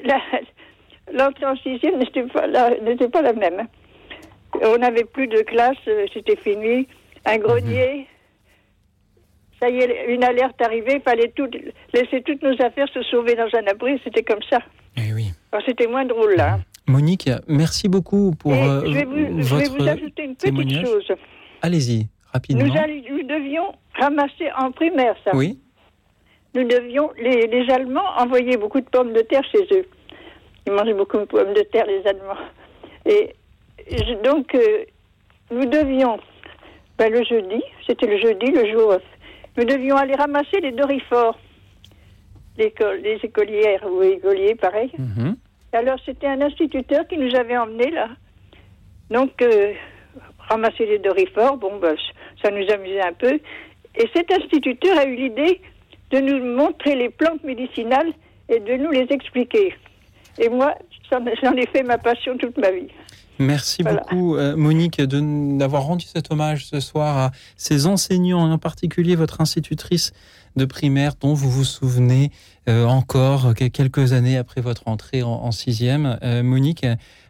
l'entrée 1.14 1.46
en 1.46 1.56
sixième 1.58 2.00
n'était 2.00 2.24
pas, 2.24 2.48
la- 2.48 2.78
n'était 2.80 3.08
pas 3.10 3.22
la 3.22 3.34
même. 3.34 3.68
On 4.62 4.78
n'avait 4.78 5.04
plus 5.06 5.28
de 5.28 5.42
classe, 5.42 5.78
c'était 6.14 6.36
fini. 6.38 6.88
Un 7.26 7.38
grenier. 7.38 8.08
Ça 9.60 9.70
y 9.70 9.78
est, 9.80 10.06
une 10.14 10.24
alerte 10.24 10.62
arrivée, 10.62 10.96
il 10.96 11.02
fallait 11.02 11.32
tout, 11.36 11.50
laisser 11.94 12.22
toutes 12.24 12.42
nos 12.44 12.62
affaires 12.62 12.90
se 12.94 13.02
sauver 13.04 13.36
dans 13.36 13.48
un 13.54 13.66
abri, 13.68 14.00
c'était 14.04 14.22
comme 14.24 14.44
ça. 14.50 14.60
Eh 14.98 15.14
c'était 15.66 15.88
moins 15.88 16.06
drôle 16.06 16.36
là. 16.36 16.60
Monique, 16.88 17.30
merci 17.48 17.90
beaucoup 17.90 18.34
pour 18.40 18.54
euh, 18.54 18.82
je, 18.86 18.92
vais 18.92 19.06
vous, 19.06 19.42
je 19.42 19.56
vais 19.56 19.70
vous 19.70 19.88
ajouter 19.88 20.24
une 20.24 20.36
petite 20.36 20.86
chose. 20.86 21.12
Allez-y, 21.62 22.08
rapidement. 22.32 22.64
Nous, 22.66 23.24
devions 23.24 23.74
ramasser 23.96 24.52
en 24.58 24.72
primaire 24.72 25.16
ça. 25.24 25.32
Oui. 25.36 25.60
Nous 26.54 26.64
devions, 26.64 27.10
les, 27.18 27.48
les 27.48 27.70
Allemands 27.72 28.06
envoyaient 28.18 28.58
beaucoup 28.58 28.80
de 28.80 28.86
pommes 28.86 29.14
de 29.14 29.22
terre 29.22 29.44
chez 29.52 29.64
eux. 29.76 29.86
Ils 30.68 30.74
mangeaient 30.74 30.94
beaucoup 30.94 31.18
de 31.18 31.26
pommes 31.26 31.54
de 31.54 31.62
terre, 31.62 31.86
les 31.88 32.06
Allemands. 32.08 32.38
Et 33.06 33.36
je- 33.90 34.22
donc, 34.24 34.54
euh, 34.56 34.84
nous 35.52 35.66
devions, 35.66 36.18
ben, 36.98 37.12
le 37.12 37.24
jeudi, 37.24 37.62
c'était 37.88 38.08
le 38.08 38.20
jeudi, 38.20 38.52
le 38.52 38.72
jour 38.72 38.96
nous 39.58 39.64
devions 39.64 39.96
aller 39.96 40.16
ramasser 40.16 40.60
les 40.62 40.72
dorifores, 40.74 41.40
l'école, 42.58 43.00
les 43.02 43.20
écolières 43.24 43.86
ou 43.90 44.02
écoliers, 44.04 44.56
pareil. 44.56 44.92
Mhm. 44.98 45.36
Alors, 45.76 45.98
c'était 46.06 46.28
un 46.28 46.40
instituteur 46.42 47.06
qui 47.06 47.18
nous 47.18 47.36
avait 47.36 47.58
emmenés 47.58 47.92
là. 47.92 48.08
Donc, 49.10 49.42
euh, 49.42 49.74
ramasser 50.40 50.86
les 50.86 51.00
dorifores, 51.00 51.58
bon, 51.58 51.80
ben, 51.80 51.96
ça 52.42 52.50
nous 52.50 52.66
amusait 52.72 53.02
un 53.02 53.12
peu. 53.12 53.40
Et 53.98 54.10
cet 54.16 54.32
instituteur 54.32 54.98
a 54.98 55.06
eu 55.06 55.16
l'idée 55.16 55.60
de 56.12 56.20
nous 56.20 56.44
montrer 56.56 56.96
les 56.96 57.10
plantes 57.10 57.44
médicinales 57.44 58.14
et 58.48 58.60
de 58.60 58.78
nous 58.78 58.92
les 58.92 59.08
expliquer. 59.10 59.76
Et 60.40 60.48
moi, 60.48 60.76
j'en 61.12 61.54
ai 61.56 61.66
fait 61.68 61.84
ma 61.84 61.98
passion 61.98 62.38
toute 62.38 62.58
ma 62.58 62.72
vie. 62.72 62.88
Merci 63.40 63.84
beaucoup, 63.84 64.36
euh, 64.36 64.56
Monique, 64.56 65.02
d'avoir 65.02 65.84
rendu 65.84 66.06
cet 66.06 66.32
hommage 66.32 66.68
ce 66.68 66.80
soir 66.80 67.18
à 67.18 67.32
ces 67.58 67.86
enseignants, 67.86 68.48
et 68.48 68.52
en 68.52 68.58
particulier 68.58 69.16
votre 69.16 69.42
institutrice 69.42 70.14
de 70.56 70.64
primaire 70.64 71.16
dont 71.20 71.34
vous 71.34 71.50
vous 71.50 71.66
souvenez 71.66 72.32
euh, 72.70 72.86
encore 72.86 73.54
quelques 73.54 74.14
années 74.14 74.38
après 74.38 74.62
votre 74.62 74.88
entrée 74.88 75.22
en, 75.22 75.52
sixième. 75.52 76.18
Euh, 76.24 76.44
Monique, 76.44 76.86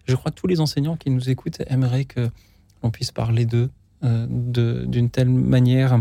je 0.05 0.15
crois 0.15 0.31
que 0.31 0.39
tous 0.39 0.47
les 0.47 0.59
enseignants 0.59 0.95
qui 0.95 1.09
nous 1.09 1.29
écoutent 1.29 1.61
aimeraient 1.67 2.05
que 2.05 2.29
l'on 2.83 2.91
puisse 2.91 3.11
parler 3.11 3.45
d'eux 3.45 3.69
d'une 4.03 5.09
telle 5.09 5.29
manière 5.29 5.99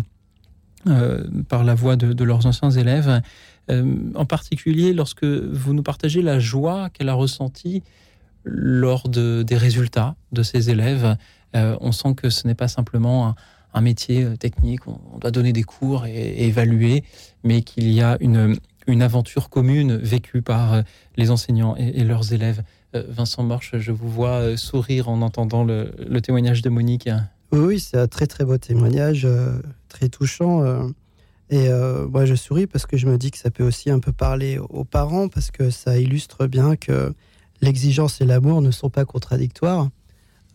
par 1.48 1.64
la 1.64 1.74
voix 1.74 1.96
de, 1.96 2.12
de 2.12 2.24
leurs 2.24 2.44
anciens 2.44 2.70
élèves. 2.70 3.22
en 3.70 4.24
particulier 4.26 4.92
lorsque 4.92 5.24
vous 5.24 5.72
nous 5.72 5.82
partagez 5.82 6.20
la 6.20 6.38
joie 6.38 6.90
qu'elle 6.90 7.08
a 7.08 7.14
ressentie 7.14 7.82
lors 8.44 9.08
de, 9.08 9.42
des 9.42 9.56
résultats 9.56 10.16
de 10.32 10.42
ces 10.42 10.70
élèves. 10.70 11.16
Euh, 11.56 11.76
on 11.80 11.92
sent 11.92 12.14
que 12.14 12.30
ce 12.30 12.46
n'est 12.46 12.54
pas 12.54 12.68
simplement 12.68 13.34
un, 13.72 13.80
métier 13.80 14.24
euh, 14.24 14.36
technique, 14.36 14.86
on, 14.86 15.18
doit 15.18 15.30
donner 15.30 15.52
des 15.52 15.62
cours 15.62 16.06
et, 16.06 16.46
évaluer, 16.46 17.04
mais 17.42 17.62
qu'il 17.62 17.90
y 17.90 18.00
a 18.00 18.16
une, 18.20 18.56
une, 18.86 19.02
aventure 19.02 19.48
commune 19.48 19.96
vécue 19.96 20.42
par 20.42 20.74
euh, 20.74 20.82
les 21.16 21.30
enseignants 21.30 21.74
et, 21.76 22.04
leurs 22.04 22.32
élèves. 22.32 22.62
Vincent 23.08 23.42
Morche, 23.42 23.72
je 23.76 23.90
vous 23.90 24.08
vois 24.08 24.56
sourire 24.56 25.08
en 25.08 25.20
entendant 25.20 25.64
le, 25.64 26.20
témoignage 26.20 26.62
de 26.62 26.70
Monique. 26.70 27.10
Oui, 27.50 27.80
c'est 27.80 27.98
un 27.98 28.06
très 28.06 28.28
très 28.28 28.44
beau 28.44 28.56
témoignage, 28.56 29.26
très 29.88 30.08
touchant. 30.08 30.62
Et 31.50 31.68
moi, 32.08 32.24
je 32.24 32.36
souris 32.36 32.68
parce 32.68 32.86
que 32.86 32.96
je 32.96 33.08
me 33.08 33.18
dis 33.18 33.32
que 33.32 33.38
ça 33.38 33.50
peut 33.50 33.64
aussi 33.64 33.90
un 33.90 33.98
peu 33.98 34.12
parler 34.12 34.58
aux 34.58 34.84
parents, 34.84 35.26
parce 35.26 35.50
que 35.50 35.70
ça 35.70 35.98
illustre 35.98 36.46
bien 36.46 36.76
que 36.76 37.12
l'exigence 37.64 38.20
et 38.20 38.24
l'amour 38.24 38.62
ne 38.62 38.70
sont 38.70 38.90
pas 38.90 39.04
contradictoires. 39.04 39.88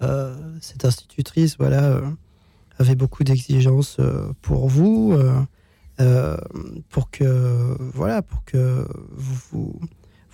Euh, 0.02 0.36
cette 0.62 0.86
institutrice, 0.86 1.58
voilà, 1.58 1.84
euh, 1.84 2.02
avait 2.78 2.96
beaucoup 2.96 3.24
d'exigences 3.24 3.98
euh, 4.00 4.32
pour 4.42 4.70
vous, 4.70 5.18
pour 6.90 7.12
que, 7.12 7.78
voilà, 7.94 8.22
pour 8.22 8.46
que 8.46 8.88
vous, 9.12 9.78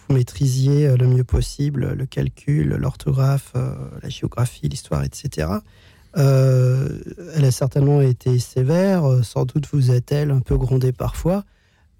vous, 0.07 0.13
maîtrisiez 0.13 0.95
le 0.95 1.07
mieux 1.07 1.23
possible 1.23 1.93
le 1.93 2.05
calcul, 2.05 2.75
l'orthographe, 2.75 3.53
la 4.03 4.09
géographie, 4.09 4.69
l'histoire, 4.69 5.03
etc. 5.03 5.47
elle 6.13 7.43
a 7.43 7.49
certainement 7.49 8.01
été 8.01 8.37
sévère, 8.37 9.23
sans 9.23 9.45
doute 9.45 9.67
vous 9.73 9.89
a-t-elle 9.89 10.29
un 10.29 10.41
peu 10.41 10.55
grondé 10.55 10.91
parfois, 10.91 11.45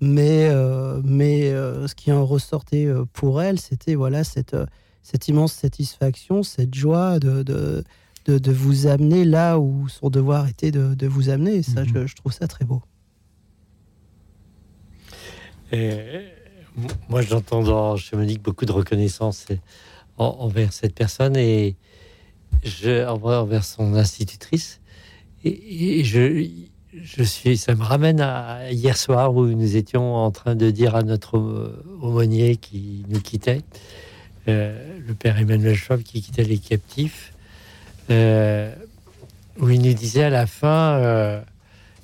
mais, 0.02 0.48
euh, 0.50 1.02
mais 1.04 1.50
euh, 1.50 1.88
ce 1.88 1.96
qui 1.96 2.12
en 2.12 2.26
ressortait 2.26 2.86
euh, 2.86 3.06
pour 3.14 3.42
elle, 3.42 3.60
c'était 3.60 3.96
voilà, 3.96 4.24
cette, 4.24 4.56
cette 5.02 5.28
immense 5.28 5.54
satisfaction, 5.54 6.44
cette 6.44 6.76
joie 6.76 7.20
de, 7.20 7.44
de, 7.44 7.84
de, 8.26 8.52
vous 8.52 8.88
amener 8.88 9.24
là 9.24 9.60
où 9.60 9.88
son 9.88 10.10
devoir 10.10 10.48
était 10.48 10.72
de, 10.72 11.08
vous 11.08 11.30
amener. 11.30 11.56
Et 11.56 11.64
ça, 11.64 11.84
mhm. 11.84 12.08
je, 12.08 12.16
trouve 12.16 12.34
ça 12.34 12.48
très 12.48 12.66
beau. 12.66 12.82
moi, 17.10 17.22
j'entends 17.22 17.96
chez 17.96 18.18
Monique 18.18 18.42
beaucoup 18.42 18.66
de 18.66 18.72
reconnaissance 18.72 19.48
envers 20.18 20.74
cette 20.74 20.94
personne 20.94 21.36
et 21.38 21.76
je, 22.64 23.06
envers 23.08 23.64
son 23.64 23.94
institutrice. 23.96 24.82
Et, 25.44 26.00
et 26.00 26.04
je, 26.04 26.68
je 27.04 27.24
suis, 27.24 27.58
ça 27.58 27.76
me 27.76 27.84
ramène 27.84 28.22
à 28.22 28.72
hier 28.72 28.98
soir 28.98 29.36
où 29.36 29.46
nous 29.46 29.76
étions 29.76 30.16
en 30.16 30.32
train 30.32 30.56
de 30.56 30.70
dire 30.72 30.96
à 30.96 31.04
notre 31.04 31.74
aumônier 32.02 32.56
qui 32.58 33.04
nous 33.10 33.20
quittait, 33.20 33.62
euh, 34.48 35.00
le 35.06 35.14
père 35.14 35.38
Emmanuel 35.38 35.76
Schwab 35.76 36.04
qui 36.04 36.22
quittait 36.22 36.44
les 36.44 36.58
captifs, 36.58 37.34
euh, 38.10 38.74
où 39.60 39.70
il 39.70 39.82
nous 39.82 39.94
disait 39.94 40.24
à 40.24 40.30
la 40.30 40.48
fin 40.48 40.98
euh, 40.98 41.42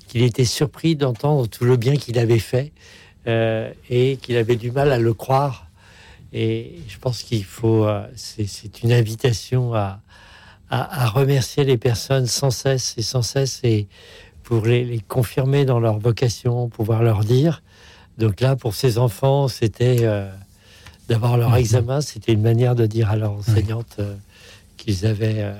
qu'il 0.08 0.22
était 0.22 0.44
surpris 0.44 0.96
d'entendre 0.96 1.46
tout 1.46 1.64
le 1.64 1.76
bien 1.76 1.96
qu'il 1.96 2.18
avait 2.18 2.38
fait 2.38 2.72
et 3.24 4.18
qu'il 4.20 4.36
avait 4.36 4.56
du 4.56 4.72
mal 4.72 4.90
à 4.90 4.98
le 4.98 5.14
croire. 5.14 5.68
Et 6.32 6.80
je 6.88 6.98
pense 6.98 7.22
qu'il 7.22 7.44
faut, 7.44 7.86
c'est 8.16 8.82
une 8.82 8.90
invitation 8.90 9.74
à, 9.74 10.00
à, 10.70 11.04
à, 11.04 11.06
remercier 11.06 11.62
les 11.62 11.78
personnes 11.78 12.26
sans 12.26 12.50
cesse 12.50 12.94
et 12.98 13.02
sans 13.02 13.22
cesse 13.22 13.60
et 13.62 13.86
pour 14.42 14.66
les, 14.66 15.00
confirmer 15.08 15.64
dans 15.64 15.80
leur 15.80 15.98
vocation, 15.98 16.68
pouvoir 16.68 17.02
leur 17.02 17.24
dire. 17.24 17.62
Donc 18.18 18.40
là, 18.40 18.56
pour 18.56 18.74
ces 18.74 18.98
enfants, 18.98 19.48
c'était 19.48 19.98
euh, 20.02 20.30
d'avoir 21.08 21.36
leur 21.36 21.50
mhm. 21.50 21.56
examen, 21.56 22.00
c'était 22.00 22.32
une 22.32 22.42
manière 22.42 22.74
de 22.74 22.86
dire 22.86 23.10
à 23.10 23.16
leur 23.16 23.32
enseignante 23.32 23.96
euh, 23.98 24.14
qu'ils 24.76 25.06
avaient 25.06 25.52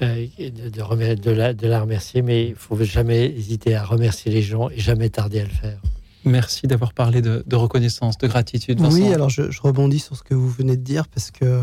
euh, 0.00 0.26
de, 0.38 0.82
remettre, 0.82 1.22
de, 1.22 1.30
la, 1.30 1.54
de 1.54 1.66
la 1.66 1.80
remercier, 1.80 2.22
mais 2.22 2.48
il 2.48 2.54
faut 2.54 2.82
jamais 2.84 3.26
hésiter 3.26 3.74
à 3.74 3.84
remercier 3.84 4.30
les 4.30 4.42
gens 4.42 4.70
et 4.70 4.78
jamais 4.78 5.10
tarder 5.10 5.40
à 5.40 5.44
le 5.44 5.50
faire. 5.50 5.80
Merci 6.24 6.66
d'avoir 6.66 6.92
parlé 6.92 7.22
de, 7.22 7.56
reconnaissance, 7.56 8.18
de 8.18 8.26
gratitude. 8.26 8.80
Vincent. 8.80 8.96
Oui, 8.96 9.12
alors 9.14 9.30
je, 9.30 9.42
rebondis 9.62 10.00
sur 10.00 10.16
ce 10.16 10.22
que 10.22 10.34
vous 10.34 10.50
venez 10.50 10.76
de 10.76 10.82
dire 10.82 11.08
parce 11.08 11.30
que 11.30 11.62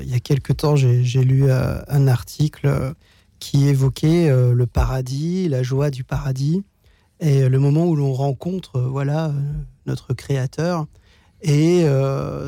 il 0.00 0.08
y 0.08 0.14
a 0.14 0.20
quelque 0.20 0.54
temps, 0.54 0.76
j'ai 0.76 1.24
lu 1.24 1.50
un 1.50 2.08
article 2.08 2.94
qui 3.44 3.68
évoquait 3.68 4.30
euh, 4.30 4.54
le 4.54 4.66
paradis, 4.66 5.50
la 5.50 5.62
joie 5.62 5.90
du 5.90 6.02
paradis, 6.02 6.62
et 7.20 7.42
euh, 7.42 7.50
le 7.50 7.58
moment 7.58 7.84
où 7.84 7.94
l'on 7.94 8.14
rencontre 8.14 8.76
euh, 8.76 8.88
voilà 8.88 9.34
notre 9.84 10.14
créateur. 10.14 10.86
Et 11.42 11.84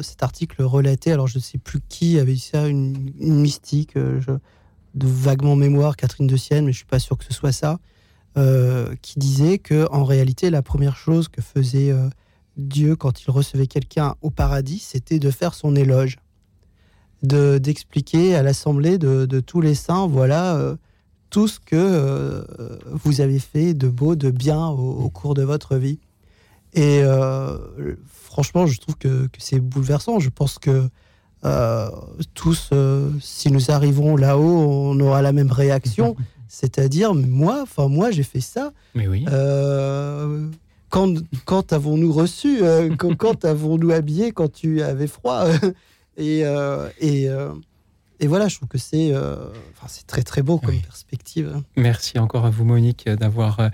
cet 0.02 0.22
article 0.22 0.62
relatait, 0.62 1.12
alors 1.12 1.26
je 1.26 1.36
ne 1.36 1.42
sais 1.42 1.58
plus 1.58 1.82
qui 1.86 2.18
avait 2.18 2.32
dit 2.32 2.38
ça, 2.38 2.66
une, 2.66 3.12
mystique, 3.20 3.94
de 3.94 4.40
vaguement 4.94 5.54
mémoire, 5.54 5.96
Catherine 5.96 6.26
de 6.26 6.36
Sienne, 6.38 6.64
mais 6.64 6.72
je 6.72 6.78
suis 6.78 6.86
pas 6.86 6.98
sûr 6.98 7.18
que 7.18 7.24
ce 7.24 7.34
soit 7.34 7.52
ça, 7.52 7.78
qui 9.02 9.18
disait 9.18 9.58
que 9.58 9.86
en 9.92 10.04
réalité 10.04 10.48
la 10.48 10.62
première 10.62 10.96
chose 10.96 11.28
que 11.28 11.42
faisait 11.42 11.92
Dieu 12.56 12.96
quand 12.96 13.22
il 13.22 13.30
recevait 13.30 13.66
quelqu'un 13.66 14.14
au 14.22 14.30
paradis, 14.30 14.78
c'était 14.78 15.18
de 15.18 15.30
faire 15.30 15.52
son 15.52 15.76
éloge 15.76 16.16
d'expliquer 17.22 18.34
à 18.34 18.42
l'assemblée 18.42 18.96
de, 18.96 19.26
de, 19.26 19.40
tous 19.40 19.60
les 19.60 19.74
saints, 19.74 20.06
voilà, 20.06 20.78
tout 21.30 21.48
ce 21.48 21.58
que 21.58 21.74
euh, 21.74 22.42
vous 22.90 23.20
avez 23.20 23.38
fait 23.38 23.74
de 23.74 23.88
beau, 23.88 24.16
de 24.16 24.30
bien 24.30 24.66
au, 24.66 25.08
cours 25.10 25.34
de 25.34 25.42
votre 25.42 25.76
vie. 25.76 25.98
Et 26.74 27.00
euh, 27.02 27.56
franchement, 28.06 28.66
je 28.66 28.78
trouve 28.78 28.96
que, 28.96 29.28
c'est 29.38 29.60
bouleversant. 29.60 30.18
Je 30.18 30.30
pense 30.30 30.58
que 30.58 30.88
euh, 31.44 31.90
tous, 32.34 32.70
si 33.20 33.50
nous 33.50 33.70
arrivons 33.70 34.16
là-haut, 34.16 34.42
on 34.42 35.00
aura 35.00 35.22
la 35.22 35.32
même 35.32 35.50
réaction. 35.50 36.16
C'est-à-dire, 36.48 37.14
moi, 37.14 37.60
enfin 37.62 37.88
moi, 37.88 38.10
j'ai 38.10 38.22
fait 38.22 38.40
ça. 38.40 38.72
Mais 38.94 39.08
oui. 39.08 39.24
quand, 40.90 41.14
quand 41.44 41.72
avons-nous 41.72 42.12
reçu 42.12 42.60
Quand, 42.98 43.14
quand 43.18 43.44
avons-nous 43.44 43.90
habillé 43.90 44.32
Quand 44.32 44.52
tu 44.52 44.82
avais 44.82 45.08
froid? 45.08 45.44
Et, 46.18 46.44
et 46.98 47.28
et 48.20 48.26
voilà, 48.26 48.48
je 48.48 48.56
trouve 48.56 48.68
que 48.68 48.78
c'est 48.78 49.12
euh, 49.12 49.36
c'est 49.88 50.06
très 50.06 50.22
très 50.22 50.42
beau 50.42 50.58
comme 50.58 50.80
perspective. 50.80 51.60
Merci 51.76 52.18
encore 52.18 52.46
à 52.46 52.50
vous 52.50 52.64
Monique 52.64 53.08
d'avoir 53.08 53.60
euh, 53.60 53.68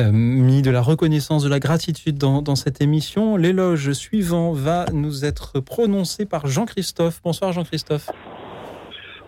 euh, 0.00 0.10
mis 0.12 0.62
de 0.62 0.70
la 0.70 0.80
reconnaissance, 0.80 1.44
de 1.44 1.48
la 1.48 1.60
gratitude 1.60 2.16
dans, 2.16 2.42
dans 2.42 2.56
cette 2.56 2.80
émission. 2.80 3.36
L'éloge 3.36 3.92
suivant 3.92 4.52
va 4.52 4.86
nous 4.92 5.24
être 5.24 5.60
prononcé 5.60 6.26
par 6.26 6.46
Jean-Christophe. 6.46 7.20
Bonsoir 7.22 7.52
Jean-Christophe. 7.52 8.10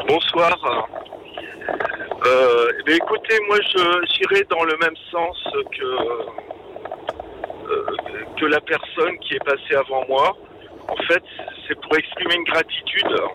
Bonsoir. 0.08 0.56
Euh, 2.26 2.72
eh 2.88 2.92
écoutez, 2.92 3.38
moi 3.46 3.58
j'irai 3.62 4.44
dans 4.50 4.64
le 4.64 4.76
même 4.78 4.96
sens 5.12 5.36
que, 5.72 5.96
que 8.40 8.46
la 8.46 8.60
personne 8.60 9.18
qui 9.20 9.34
est 9.34 9.44
passée 9.44 9.74
avant 9.74 10.04
moi. 10.08 10.36
En 10.88 10.96
fait, 11.08 11.22
c'est 11.66 11.74
pour 11.80 11.96
exprimer 11.96 12.34
une 12.36 12.44
gratitude 12.44 13.10
euh, 13.10 13.26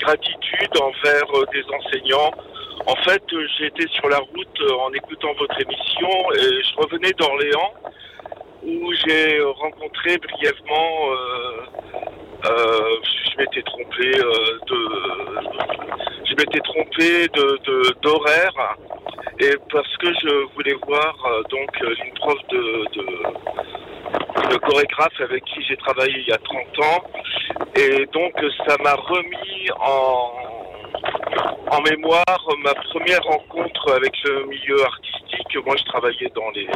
gratitude 0.00 0.76
envers 0.80 1.34
euh, 1.34 1.44
des 1.52 1.64
enseignants. 1.74 2.30
En 2.86 2.96
fait, 3.04 3.22
j'étais 3.58 3.86
sur 3.88 4.08
la 4.08 4.18
route 4.18 4.60
euh, 4.60 4.74
en 4.74 4.92
écoutant 4.92 5.32
votre 5.38 5.60
émission 5.60 6.08
et 6.36 6.62
je 6.62 6.76
revenais 6.76 7.12
d'Orléans 7.12 7.74
où 8.62 8.92
j'ai 9.06 9.40
rencontré 9.40 10.18
brièvement, 10.18 11.14
je 12.44 13.36
m'étais 13.38 13.62
trompé 13.62 14.10
de, 14.10 14.80
je 16.24 16.34
m'étais 16.36 16.60
trompé 16.60 17.28
de 17.28 18.00
d'horaire 18.02 18.76
et 19.38 19.56
parce 19.70 19.96
que 19.98 20.08
je 20.22 20.54
voulais 20.54 20.76
voir 20.86 21.14
donc 21.50 21.70
une 21.80 22.12
prof 22.14 22.38
de, 22.50 22.84
de, 22.94 23.06
de 24.52 24.56
chorégraphe 24.58 25.20
avec 25.20 25.44
qui 25.44 25.62
j'ai 25.68 25.76
travaillé 25.76 26.14
il 26.18 26.28
y 26.28 26.32
a 26.32 26.38
30 26.38 26.78
ans 26.80 27.04
et 27.76 28.06
donc 28.12 28.34
ça 28.66 28.76
m'a 28.82 28.94
remis 28.94 29.70
en, 29.78 30.32
en 31.70 31.80
mémoire 31.82 32.48
ma 32.62 32.74
première 32.74 33.22
rencontre 33.22 33.92
avec 33.94 34.12
le 34.24 34.46
milieu 34.46 34.82
artistique. 34.84 35.56
Moi 35.64 35.76
je 35.76 35.84
travaillais 35.84 36.30
dans 36.34 36.50
les 36.50 36.68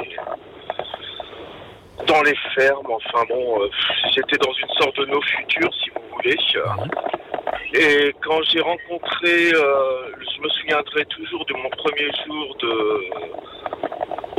dans 2.07 2.23
les 2.23 2.35
fermes, 2.55 2.91
enfin 2.91 3.25
bon, 3.29 3.63
euh, 3.63 3.69
j'étais 4.13 4.37
dans 4.39 4.53
une 4.53 4.69
sorte 4.81 4.97
de 4.99 5.07
nos 5.07 5.23
futurs 5.23 5.73
si 5.83 5.91
vous 5.91 6.03
voulez. 6.17 6.37
Et 7.75 8.13
quand 8.23 8.41
j'ai 8.51 8.61
rencontré, 8.61 9.53
euh, 9.53 10.13
je 10.19 10.41
me 10.43 10.49
souviendrai 10.49 11.05
toujours 11.07 11.45
de 11.47 11.55
mon 11.55 11.69
premier 11.71 12.11
jour 12.27 12.57
de, 12.61 13.01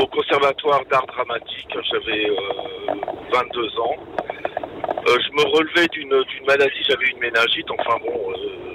au 0.02 0.08
Conservatoire 0.08 0.82
d'art 0.92 1.06
dramatique, 1.08 1.70
j'avais 1.92 2.30
euh, 2.30 2.36
22 3.34 3.80
ans. 3.80 3.96
Euh, 5.08 5.18
je 5.20 5.32
me 5.34 5.44
relevais 5.56 5.88
d'une 5.90 6.24
d'une 6.24 6.46
maladie, 6.46 6.84
j'avais 6.88 7.06
une 7.08 7.20
méningite, 7.20 7.70
enfin 7.72 7.98
bon. 8.04 8.32
euh, 8.32 8.66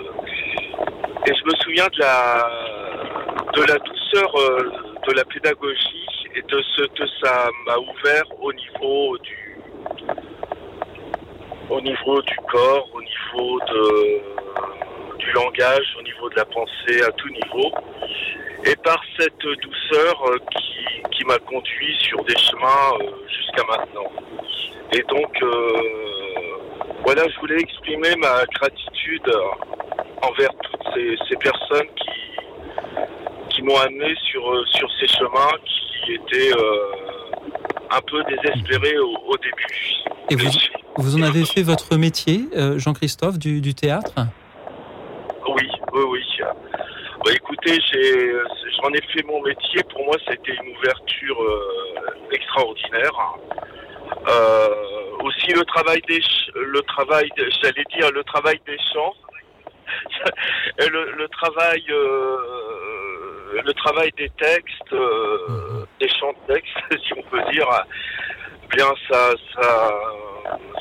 et 1.26 1.32
je 1.34 1.44
me 1.44 1.54
souviens 1.62 1.86
de 1.92 1.98
la, 1.98 2.50
de 3.54 3.62
la 3.62 3.76
douceur 3.78 4.34
euh, 4.36 4.70
de 5.06 5.12
la 5.12 5.24
pédagogie 5.24 6.06
et 6.34 6.42
de 6.42 6.62
ce 6.76 6.82
que 6.82 7.06
ça 7.22 7.48
m'a 7.66 7.76
ouvert 7.78 8.24
au 8.40 8.52
niveau 8.52 9.18
du, 9.18 9.58
au 11.70 11.80
niveau 11.80 12.22
du 12.22 12.36
corps, 12.50 12.88
au 12.92 13.00
niveau 13.00 13.60
de, 13.60 15.18
du 15.18 15.32
langage, 15.32 15.96
au 15.98 16.02
niveau 16.02 16.28
de 16.30 16.36
la 16.36 16.44
pensée, 16.44 17.02
à 17.02 17.10
tout 17.12 17.28
niveau. 17.28 17.70
Et 18.66 18.76
par 18.76 19.00
cette 19.18 19.38
douceur 19.38 20.22
euh, 20.26 20.36
qui, 20.52 21.02
qui 21.12 21.24
m'a 21.24 21.38
conduit 21.38 21.96
sur 22.00 22.22
des 22.24 22.36
chemins 22.36 22.92
euh, 23.00 23.10
jusqu'à 23.26 23.64
maintenant. 23.64 24.10
Et 24.92 25.02
donc, 25.08 25.42
euh, 25.42 25.72
voilà, 27.04 27.26
je 27.28 27.40
voulais 27.40 27.60
exprimer 27.60 28.14
ma 28.16 28.44
gratitude 28.54 29.32
envers 30.22 30.50
toutes 30.62 31.26
ces 31.28 31.36
personnes 31.36 31.88
qui, 31.96 32.10
qui 33.60 33.66
m'ont 33.66 33.78
amené 33.78 34.14
sur, 34.30 34.50
euh, 34.50 34.64
sur 34.66 34.88
ces 34.98 35.08
chemins 35.08 35.52
qui 36.04 36.14
étaient 36.14 36.56
euh, 36.56 36.92
un 37.90 38.00
peu 38.00 38.22
désespérés 38.24 38.98
au, 38.98 39.16
au 39.26 39.36
début. 39.36 39.64
Et 40.30 40.36
vous, 40.36 40.50
vous 40.96 41.16
en 41.16 41.22
avez 41.22 41.44
fait 41.44 41.62
votre 41.62 41.96
métier, 41.96 42.48
euh, 42.56 42.78
Jean-Christophe, 42.78 43.38
du, 43.38 43.60
du 43.60 43.74
théâtre? 43.74 44.14
Oui, 45.48 45.68
oui, 45.92 46.02
oui. 46.08 46.24
Bah, 47.24 47.32
écoutez, 47.34 47.78
j'en 48.82 48.90
ai 48.90 49.02
fait 49.12 49.22
mon 49.26 49.42
métier. 49.42 49.82
Pour 49.92 50.04
moi, 50.04 50.16
c'était 50.26 50.54
une 50.54 50.76
ouverture 50.76 51.42
euh, 51.42 52.32
extraordinaire. 52.32 53.36
Euh, 54.28 54.68
aussi 55.22 55.52
le 55.52 55.64
travail 55.64 56.00
des, 56.08 56.20
le 56.54 56.80
travail, 56.82 57.28
j'allais 57.62 57.84
dire 57.94 58.10
le 58.12 58.24
travail 58.24 58.58
des 58.66 58.78
champs, 58.92 59.14
Et 60.78 60.88
le, 60.88 61.12
le 61.12 61.28
travail, 61.28 61.84
euh, 61.90 62.36
le 63.52 63.72
travail 63.74 64.10
des 64.16 64.28
textes, 64.38 64.92
euh, 64.92 65.84
des 66.00 66.08
chants 66.08 66.32
de 66.48 66.54
textes, 66.54 66.76
si 67.06 67.12
on 67.16 67.22
peut 67.22 67.42
dire. 67.52 67.66
Bien, 68.76 68.86
ça, 69.10 69.30
ça, 69.54 69.90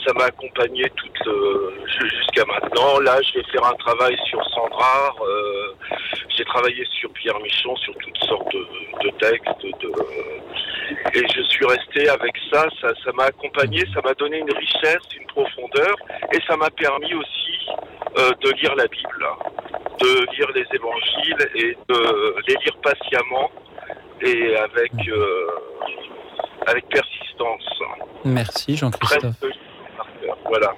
ça 0.05 0.13
m'a 0.13 0.25
accompagné 0.25 0.85
euh, 1.27 1.71
ju- 1.87 2.09
jusqu'à 2.17 2.45
maintenant. 2.45 2.99
Là, 2.99 3.19
je 3.23 3.39
vais 3.39 3.45
faire 3.51 3.65
un 3.65 3.73
travail 3.75 4.15
sur 4.29 4.43
Sandrard. 4.49 5.15
euh, 5.23 5.73
j'ai 6.37 6.45
travaillé 6.45 6.85
sur 6.99 7.11
Pierre 7.13 7.39
Michon, 7.39 7.75
sur 7.77 7.93
toutes 7.95 8.17
sortes 8.25 8.53
de, 8.53 8.67
de 9.03 9.09
textes. 9.17 9.81
De, 9.81 9.91
et 11.15 11.27
je 11.35 11.41
suis 11.49 11.65
resté 11.65 12.09
avec 12.09 12.33
ça. 12.51 12.67
Ça, 12.81 13.11
m'a 13.13 13.25
accompagné, 13.25 13.83
ça 13.93 14.01
m'a 14.03 14.13
donné 14.13 14.37
une 14.37 14.53
richesse, 14.55 15.03
une 15.19 15.25
profondeur, 15.27 15.95
et 16.31 16.39
ça 16.47 16.55
m'a 16.57 16.69
permis 16.69 17.13
aussi 17.15 17.67
euh, 18.19 18.31
de 18.41 18.51
lire 18.61 18.75
la 18.75 18.85
Bible, 18.87 19.25
de 20.01 20.35
lire 20.35 20.47
les 20.55 20.65
Évangiles 20.73 21.49
et 21.55 21.77
de 21.89 22.35
les 22.47 22.55
lire 22.63 22.77
patiemment 22.83 23.49
et 24.21 24.55
avec 24.57 24.91
euh, 25.07 25.47
avec 26.67 26.87
persistance. 26.89 27.63
Merci, 28.25 28.75
Jean-Christophe. 28.75 29.35
Voilà. 30.47 30.73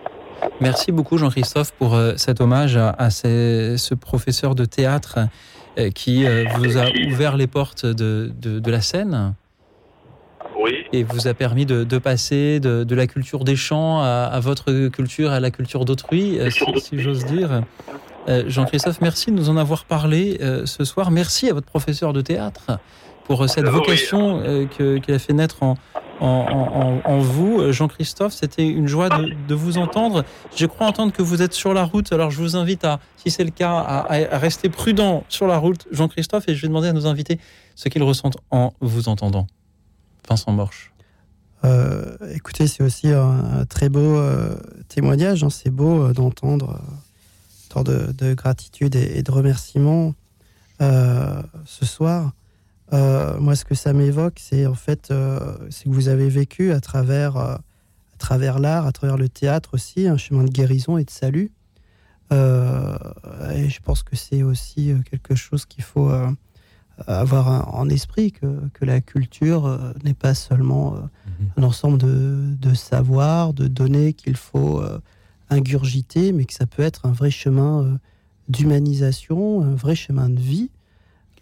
Merci 0.59 0.91
beaucoup, 0.91 1.17
Jean-Christophe, 1.17 1.71
pour 1.73 1.95
euh, 1.95 2.13
cet 2.17 2.41
hommage 2.41 2.77
à, 2.77 2.89
à 2.91 3.09
ces- 3.09 3.77
ce 3.77 3.93
professeur 3.95 4.55
de 4.55 4.65
théâtre 4.65 5.19
euh, 5.77 5.89
qui 5.91 6.25
vous 6.55 6.77
a 6.77 6.85
ouvert 7.11 7.37
les 7.37 7.47
portes 7.47 7.85
de, 7.85 8.31
de- 8.35 8.59
de 8.59 8.71
la 8.71 8.81
scène. 8.81 9.33
Oui. 10.59 10.85
Et 10.93 11.03
vous 11.03 11.27
a 11.27 11.33
permis 11.33 11.65
de, 11.65 11.83
de 11.83 11.97
passer 11.97 12.59
de, 12.59 12.83
de 12.83 12.95
la 12.95 13.07
culture 13.07 13.43
des 13.43 13.55
chants 13.55 14.01
à, 14.01 14.29
à 14.31 14.39
votre 14.39 14.89
culture, 14.89 15.31
à 15.31 15.39
la 15.39 15.49
culture 15.49 15.85
d'autrui, 15.85 16.37
si, 16.51 16.79
si 16.79 16.99
j'ose 16.99 17.25
dire. 17.25 17.61
Euh, 18.29 18.43
Jean-Christophe, 18.47 19.01
merci 19.01 19.31
de 19.31 19.35
nous 19.35 19.49
en 19.49 19.57
avoir 19.57 19.85
parlé 19.85 20.37
euh, 20.41 20.65
ce 20.65 20.83
soir. 20.85 21.09
Merci 21.11 21.49
à 21.49 21.53
votre 21.53 21.65
professeur 21.67 22.13
de 22.13 22.21
théâtre 22.21 22.79
pour 23.25 23.43
euh, 23.43 23.47
cette 23.47 23.65
Ah 23.65 23.69
oui. 23.71 23.75
vocation 23.79 24.41
euh, 24.43 24.65
qu'il 24.67 25.13
a 25.13 25.19
fait 25.19 25.33
naître 25.33 25.63
en, 25.63 25.75
en, 26.19 26.27
en- 26.27 27.01
en 27.03 27.17
vous. 27.19 27.71
Jean-Christophe, 27.71 28.33
c'était 28.33 28.67
une 28.67 28.87
joie 28.87 29.09
de, 29.09 29.31
de 29.47 29.55
vous 29.55 29.79
entendre. 29.79 30.23
Je 30.55 30.67
crois 30.67 30.85
entendre 30.87 31.11
que 31.13 31.23
vous 31.23 31.41
êtes 31.41 31.53
sur 31.53 31.73
la 31.73 31.83
route, 31.83 32.11
alors 32.13 32.29
je 32.29 32.37
vous 32.41 32.55
invite 32.55 32.85
à, 32.85 32.99
si 33.17 33.31
c'est 33.31 33.43
le 33.43 33.49
cas, 33.49 33.71
à, 33.79 34.13
à 34.13 34.37
rester 34.37 34.69
prudent 34.69 35.23
sur 35.27 35.47
la 35.47 35.57
route, 35.57 35.87
Jean-Christophe, 35.91 36.47
et 36.47 36.53
je 36.55 36.61
vais 36.61 36.67
demander 36.67 36.89
à 36.89 36.93
nos 36.93 37.07
invités 37.07 37.39
ce 37.75 37.89
qu'ils 37.89 38.03
ressentent 38.03 38.37
en 38.51 38.73
vous 38.81 39.09
entendant. 39.09 39.47
Vincent 40.29 40.51
Morche. 40.51 40.93
Euh, 41.63 42.15
écoutez, 42.35 42.67
c'est 42.67 42.83
aussi 42.83 43.09
un, 43.09 43.59
un 43.61 43.65
très 43.65 43.89
beau 43.89 43.99
euh, 44.17 44.55
témoignage. 44.89 45.43
hein. 45.43 45.49
C'est 45.49 45.69
beau 45.71 46.03
euh, 46.05 46.13
d'entendre 46.13 46.79
tant 47.71 47.83
de, 47.83 48.11
de 48.11 48.33
gratitude 48.33 48.95
et, 48.95 49.17
et 49.17 49.23
de 49.23 49.31
remerciements 49.31 50.13
euh, 50.81 51.41
ce 51.65 51.85
soir. 51.85 52.33
Euh, 52.93 53.39
moi, 53.39 53.55
ce 53.55 53.63
que 53.63 53.75
ça 53.75 53.93
m'évoque, 53.93 54.39
c'est 54.39 54.65
en 54.65 54.73
fait, 54.73 55.09
euh, 55.11 55.57
c'est 55.69 55.85
que 55.85 55.89
vous 55.89 56.09
avez 56.09 56.27
vécu 56.27 56.73
à 56.73 56.81
travers, 56.81 57.37
euh, 57.37 57.55
à 57.55 58.17
travers 58.17 58.59
l'art, 58.59 58.85
à 58.85 58.91
travers 58.91 59.17
le 59.17 59.29
théâtre 59.29 59.75
aussi, 59.75 60.07
un 60.07 60.17
chemin 60.17 60.43
de 60.43 60.49
guérison 60.49 60.97
et 60.97 61.05
de 61.05 61.09
salut. 61.09 61.51
Et 62.31 63.69
je 63.69 63.81
pense 63.81 64.03
que 64.03 64.15
c'est 64.15 64.41
aussi 64.41 64.93
quelque 65.09 65.35
chose 65.35 65.65
qu'il 65.65 65.83
faut 65.83 66.09
avoir 67.05 67.75
en 67.75 67.89
esprit, 67.89 68.31
que, 68.31 68.47
que 68.73 68.85
la 68.85 69.01
culture 69.01 69.93
n'est 70.05 70.13
pas 70.13 70.33
seulement 70.33 70.95
euh, 70.95 70.99
un 71.57 71.63
ensemble 71.63 71.97
de, 71.97 72.55
de 72.57 72.73
savoirs, 72.73 73.51
de 73.53 73.67
données 73.67 74.13
qu'il 74.13 74.37
faut 74.37 74.81
ingurgiter, 75.51 76.31
mais 76.31 76.45
que 76.45 76.53
ça 76.53 76.65
peut 76.65 76.81
être 76.81 77.05
un 77.05 77.11
vrai 77.11 77.29
chemin 77.29 77.83
euh, 77.83 77.97
d'humanisation, 78.47 79.61
un 79.61 79.75
vrai 79.75 79.95
chemin 79.95 80.29
de 80.29 80.39
vie. 80.39 80.71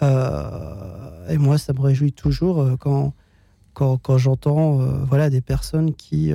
Euh, 0.01 1.29
et 1.29 1.37
moi, 1.37 1.57
ça 1.57 1.73
me 1.73 1.79
réjouit 1.79 2.11
toujours 2.11 2.59
euh, 2.61 2.75
quand, 2.77 3.13
quand, 3.73 3.97
quand 3.97 4.17
j'entends 4.17 4.77
voilà, 5.05 5.29
des 5.29 5.41
personnes 5.41 5.93
qui, 5.93 6.33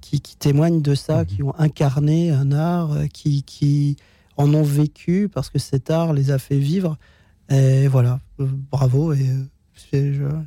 qui, 0.00 0.20
qui 0.20 0.36
témoignent 0.36 0.82
de 0.82 0.94
ça, 0.94 1.24
qui 1.24 1.42
ont 1.42 1.58
incarné 1.58 2.30
un 2.30 2.52
art, 2.52 2.90
qui, 3.12 3.42
qui 3.42 3.96
en 4.36 4.52
ont 4.54 4.62
vécu 4.62 5.28
parce 5.32 5.50
que 5.50 5.58
cet 5.58 5.90
art 5.90 6.12
les 6.12 6.30
a 6.30 6.38
fait 6.38 6.58
vivre. 6.58 6.98
Et 7.48 7.88
voilà, 7.88 8.20
bravo 8.38 9.12
et 9.12 9.26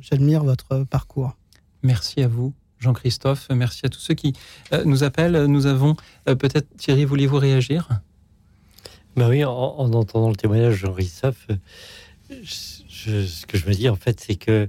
j'admire 0.00 0.44
votre 0.44 0.84
parcours. 0.84 1.36
Merci 1.82 2.22
à 2.22 2.28
vous, 2.28 2.52
Jean-Christophe. 2.78 3.48
Merci 3.50 3.86
à 3.86 3.88
tous 3.88 4.00
ceux 4.00 4.14
qui 4.14 4.32
euh, 4.72 4.84
nous 4.84 5.04
appellent. 5.04 5.44
Nous 5.46 5.66
avons 5.66 5.96
euh, 6.28 6.34
peut-être, 6.34 6.68
Thierry, 6.76 7.04
voulez-vous 7.04 7.38
réagir? 7.38 7.88
Ben 9.16 9.28
oui, 9.28 9.44
en, 9.44 9.52
en 9.52 9.92
entendant 9.92 10.28
le 10.28 10.36
témoignage 10.36 10.74
de 10.74 10.86
Jean-Christophe, 10.86 11.46
euh, 11.50 12.42
ce 12.44 13.46
que 13.46 13.56
je 13.56 13.66
me 13.66 13.72
dis 13.72 13.88
en 13.88 13.96
fait, 13.96 14.20
c'est 14.20 14.36
que 14.36 14.68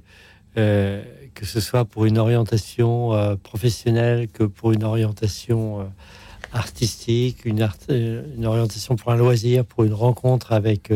que 0.56 1.46
ce 1.46 1.60
soit 1.60 1.86
pour 1.86 2.06
une 2.06 2.18
orientation 2.18 3.38
professionnelle, 3.44 4.28
que 4.28 4.44
pour 4.44 4.72
une 4.72 4.84
orientation 4.84 5.88
artistique, 6.52 7.46
une, 7.46 7.62
orientation 8.44 8.96
pour 8.96 9.12
un 9.12 9.18
loisir, 9.18 9.66
pour 9.66 9.84
une 9.84 9.94
rencontre 9.94 10.54
avec 10.54 10.92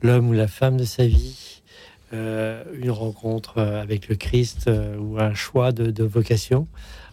l'homme 0.00 0.30
ou 0.30 0.32
la 0.32 0.48
femme 0.48 0.78
de 0.78 0.86
sa 0.86 1.06
vie, 1.06 1.57
une 2.12 2.90
rencontre 2.90 3.58
euh, 3.58 3.82
avec 3.82 4.08
le 4.08 4.16
Christ 4.16 4.68
euh, 4.68 4.96
ou 4.96 5.18
un 5.18 5.34
choix 5.34 5.72
de, 5.72 5.90
de 5.90 6.04
vocation. 6.04 6.66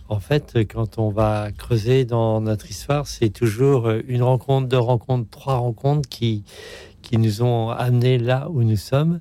En 0.08 0.20
fait, 0.20 0.58
quand 0.72 1.00
on 1.00 1.10
va 1.10 1.52
creuser 1.52 2.06
dans 2.06 2.40
notre 2.40 2.70
histoire, 2.70 3.08
c'est 3.08 3.30
toujours 3.30 3.88
euh, 3.88 4.02
une 4.08 4.24
rencontre, 4.24 4.68
deux 4.68 4.78
rencontres, 4.78 5.30
trois 5.30 5.58
rencontres 5.58 6.08
qui, 6.08 6.44
qui 7.02 7.18
nous 7.18 7.42
ont 7.42 7.70
amenés 7.70 8.18
là 8.18 8.48
où 8.50 8.64
nous 8.64 8.78
sommes. 8.78 9.20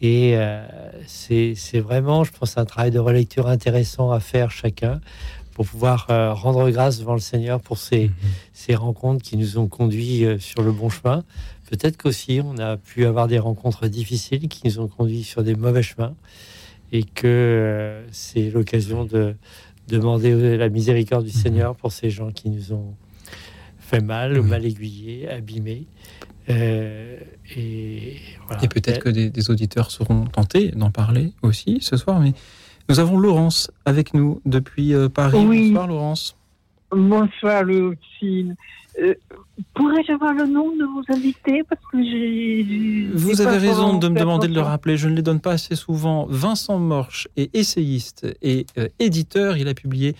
Et 0.00 0.32
euh, 0.36 0.64
c'est 1.06 1.80
vraiment, 1.80 2.24
je 2.24 2.32
pense, 2.32 2.56
un 2.56 2.64
travail 2.64 2.90
de 2.90 2.98
relecture 2.98 3.48
intéressant 3.48 4.12
à 4.12 4.20
faire 4.20 4.50
chacun 4.50 5.00
pour 5.52 5.66
pouvoir 5.66 6.06
euh, 6.08 6.32
rendre 6.32 6.70
grâce 6.70 7.00
devant 7.00 7.12
le 7.12 7.20
Seigneur 7.20 7.60
pour 7.60 7.76
ces, 7.76 8.10
ces 8.54 8.74
rencontres 8.74 9.22
qui 9.22 9.36
nous 9.36 9.58
ont 9.58 9.68
conduits 9.68 10.24
euh, 10.24 10.38
sur 10.38 10.62
le 10.62 10.72
bon 10.72 10.88
chemin. 10.88 11.22
Peut-être 11.70 11.96
qu'aussi 11.96 12.40
on 12.44 12.58
a 12.58 12.76
pu 12.76 13.06
avoir 13.06 13.28
des 13.28 13.38
rencontres 13.38 13.86
difficiles 13.86 14.48
qui 14.48 14.66
nous 14.66 14.80
ont 14.80 14.88
conduits 14.88 15.22
sur 15.22 15.42
des 15.42 15.54
mauvais 15.54 15.82
chemins 15.82 16.14
et 16.92 17.04
que 17.04 17.26
euh, 17.26 18.04
c'est 18.10 18.50
l'occasion 18.50 19.04
de 19.04 19.36
demander 19.88 20.56
la 20.56 20.68
miséricorde 20.68 21.24
du 21.24 21.30
Seigneur 21.30 21.76
pour 21.76 21.92
ces 21.92 22.10
gens 22.10 22.32
qui 22.32 22.50
nous 22.50 22.72
ont 22.72 22.94
fait 23.78 24.00
mal 24.00 24.38
ou 24.38 24.42
mal 24.42 24.64
aiguillés, 24.64 25.28
abîmés. 25.28 25.86
Euh, 26.48 27.16
et 27.56 28.16
voilà. 28.46 28.64
Et 28.64 28.68
peut-être 28.68 29.00
que 29.00 29.08
des, 29.08 29.30
des 29.30 29.50
auditeurs 29.50 29.90
seront 29.90 30.24
tentés 30.24 30.68
d'en 30.72 30.90
parler 30.90 31.32
aussi 31.42 31.78
ce 31.80 31.96
soir. 31.96 32.20
Mais 32.20 32.32
nous 32.88 32.98
avons 32.98 33.18
Laurence 33.18 33.70
avec 33.84 34.14
nous 34.14 34.40
depuis 34.44 34.94
euh, 34.94 35.08
Paris. 35.08 35.38
Oui. 35.46 35.68
Bonsoir, 35.68 35.86
Laurence. 35.86 36.36
Bonsoir, 36.90 37.64
euh, 37.64 39.14
Pourrais-je 39.74 40.12
avoir 40.12 40.32
le 40.32 40.46
nom 40.46 40.74
de 40.76 40.84
vos 40.84 41.02
invités 41.14 41.62
Parce 41.68 41.80
que 41.90 42.02
j'ai. 42.02 43.08
Vous 43.14 43.40
avez 43.40 43.58
raison 43.58 43.98
de 43.98 44.08
me 44.08 44.18
demander 44.18 44.48
de 44.48 44.54
le 44.54 44.60
rappeler. 44.60 44.96
Je 44.96 45.08
ne 45.08 45.14
les 45.14 45.22
donne 45.22 45.40
pas 45.40 45.52
assez 45.52 45.76
souvent. 45.76 46.26
Vincent 46.28 46.78
Morche 46.78 47.28
est 47.36 47.54
essayiste 47.54 48.26
et 48.42 48.66
euh, 48.78 48.88
éditeur. 48.98 49.56
Il 49.56 49.68
a 49.68 49.74
publié 49.74 50.16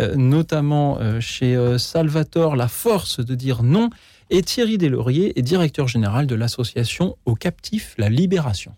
euh, 0.00 0.14
notamment 0.16 0.98
chez 1.20 1.56
Salvatore 1.78 2.56
La 2.56 2.68
force 2.68 3.20
de 3.20 3.34
dire 3.34 3.62
non. 3.62 3.90
Et 4.30 4.42
Thierry 4.42 4.78
Deslauriers 4.78 5.38
est 5.38 5.42
directeur 5.42 5.86
général 5.86 6.26
de 6.26 6.34
l'association 6.34 7.16
Aux 7.26 7.34
captifs 7.34 7.94
La 7.98 8.08
Libération. 8.08 8.74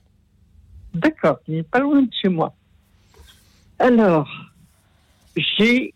D'accord, 0.94 1.38
il 1.46 1.56
n'est 1.56 1.62
pas 1.62 1.78
loin 1.78 2.02
de 2.02 2.10
chez 2.12 2.28
moi. 2.28 2.54
Alors, 3.78 4.28
j'ai 5.36 5.92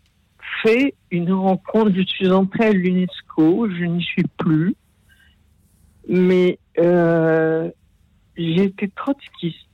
une 1.11 1.31
rencontre, 1.33 1.91
je 1.95 2.03
suis 2.03 2.31
entrée 2.31 2.65
à 2.65 2.71
l'UNESCO, 2.71 3.69
je 3.69 3.85
n'y 3.85 4.03
suis 4.03 4.25
plus, 4.37 4.75
mais 6.07 6.59
euh, 6.79 7.69
j'étais 8.35 8.89
trotskiste. 8.89 9.67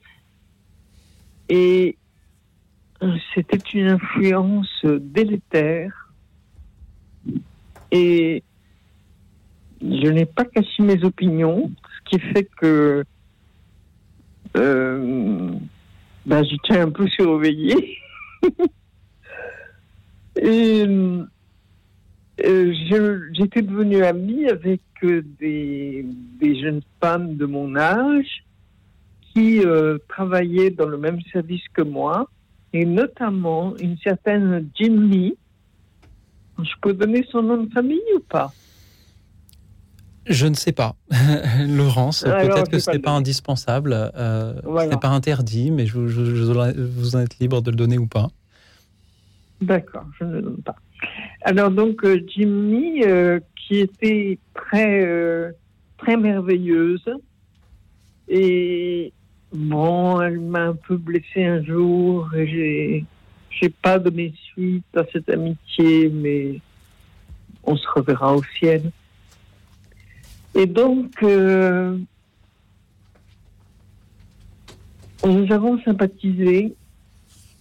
Et 1.49 1.97
c'était 3.33 3.57
une 3.73 3.89
influence 3.89 4.83
délétère. 4.83 6.13
Et 7.91 8.43
je 9.81 10.07
n'ai 10.07 10.25
pas 10.25 10.45
caché 10.45 10.83
mes 10.83 11.03
opinions, 11.03 11.71
ce 11.95 12.09
qui 12.09 12.19
fait 12.19 12.49
que 12.59 13.03
euh, 14.55 15.51
ben, 16.25 16.43
j'étais 16.43 16.79
un 16.79 16.89
peu 16.89 17.07
surveillée. 17.07 17.97
Et 20.41 20.85
euh, 22.45 22.73
j'étais 23.33 23.61
devenue 23.61 24.03
amie 24.03 24.47
avec 24.47 24.81
euh, 25.03 25.23
des, 25.39 26.05
jeunes 26.41 26.81
femmes 27.01 27.35
de 27.35 27.45
mon 27.45 27.75
âge 27.75 28.43
qui 29.33 29.59
euh, 29.59 29.97
travaillaient 30.07 30.69
dans 30.69 30.87
le 30.87 30.97
même 30.97 31.19
service 31.33 31.63
que 31.73 31.81
moi, 31.81 32.29
et 32.73 32.85
notamment 32.85 33.75
une 33.77 33.97
certaine 33.97 34.69
Jimmy. 34.75 35.35
Je 36.59 36.71
peux 36.81 36.93
donner 36.93 37.25
son 37.31 37.43
nom 37.43 37.63
de 37.63 37.71
famille 37.71 37.99
ou 38.15 38.19
pas? 38.19 38.51
Je 40.25 40.47
ne 40.47 40.55
sais 40.55 40.71
pas. 40.71 40.95
Laurence, 41.67 42.23
peut-être 42.23 42.69
que 42.69 42.79
ce 42.79 42.91
n'est 42.91 42.99
pas, 42.99 43.11
indispensable. 43.11 43.93
Ce 44.15 44.89
n'est 44.89 44.97
pas 44.97 45.09
interdit, 45.09 45.71
mais 45.71 45.85
je, 45.85 45.97
vous 45.97 47.15
en 47.15 47.19
êtes 47.19 47.39
libre 47.39 47.61
de 47.61 47.71
le 47.71 47.77
donner 47.77 47.97
ou 47.97 48.07
pas. 48.07 48.29
D'accord, 49.61 50.05
je 50.19 50.25
ne 50.25 50.41
donne 50.41 50.61
pas. 50.61 50.75
Alors 51.41 51.71
donc 51.71 52.03
euh, 52.03 52.23
Jimmy, 52.27 53.03
euh, 53.03 53.39
qui 53.55 53.79
était 53.79 54.37
très 54.53 55.03
euh, 55.05 55.51
très 55.97 56.15
merveilleuse 56.15 57.09
et 58.27 59.11
bon, 59.51 60.21
elle 60.21 60.39
m'a 60.39 60.65
un 60.67 60.75
peu 60.75 60.97
blessée 60.97 61.43
un 61.43 61.63
jour 61.63 62.29
j'ai 62.33 63.05
j'ai 63.49 63.69
pas 63.69 63.97
donné 63.97 64.33
suite 64.51 64.85
à 64.95 65.03
cette 65.11 65.29
amitié, 65.29 66.09
mais 66.09 66.61
on 67.63 67.75
se 67.75 67.87
reverra 67.89 68.35
au 68.35 68.43
ciel. 68.59 68.91
Et 70.53 70.67
donc 70.67 71.21
nous 75.23 75.51
avons 75.51 75.81
sympathisé 75.81 76.75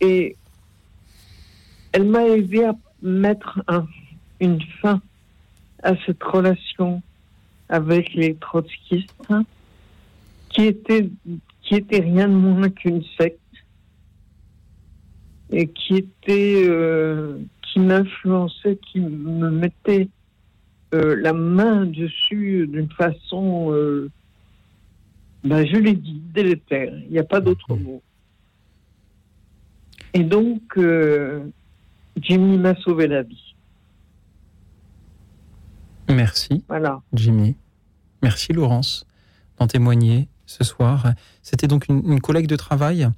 et 0.00 0.36
elle 1.96 2.04
m'a 2.04 2.26
aidé 2.26 2.62
à 2.62 2.74
mettre 3.00 3.62
une 4.38 4.60
fin 4.82 5.00
à 5.82 5.94
cette 6.04 6.22
relation 6.22 7.00
avec 7.70 8.12
les 8.12 8.34
trotskistes, 8.34 9.14
hein, 9.30 9.44
qui 10.50 10.64
était 10.64 11.08
qui 11.62 11.74
était 11.76 12.00
rien 12.00 12.28
de 12.28 12.34
moins 12.34 12.68
qu'une 12.68 13.02
secte 13.18 13.40
et 15.48 15.68
qui 15.68 15.96
était 15.96 16.66
euh, 16.68 17.38
qui 17.62 17.80
m'influençait, 17.80 18.76
qui 18.76 19.00
me 19.00 19.50
mettait 19.50 20.10
euh, 20.92 21.16
la 21.16 21.32
main 21.32 21.86
dessus 21.86 22.66
d'une 22.66 22.90
façon, 22.90 23.72
euh, 23.72 24.10
ben, 25.44 25.66
je 25.66 25.76
l'ai 25.76 25.94
dit, 25.94 26.20
délétère. 26.34 26.92
Il 27.06 27.12
n'y 27.12 27.18
a 27.18 27.24
pas 27.24 27.40
d'autre 27.40 27.74
mot. 27.74 28.02
Et 30.12 30.24
donc, 30.24 30.78
Jimmy 32.20 32.56
m'a 32.58 32.74
sauvé 32.76 33.06
la 33.06 33.22
vie. 33.22 33.54
Merci. 36.08 36.64
Voilà. 36.68 37.02
Jimmy. 37.12 37.56
Merci 38.22 38.52
Laurence 38.52 39.06
d'en 39.58 39.66
témoigner 39.66 40.28
ce 40.46 40.64
soir. 40.64 41.12
C'était 41.42 41.68
donc 41.68 41.88
une, 41.88 42.20
collègue 42.20 42.46
de 42.46 42.56
travail 42.56 43.08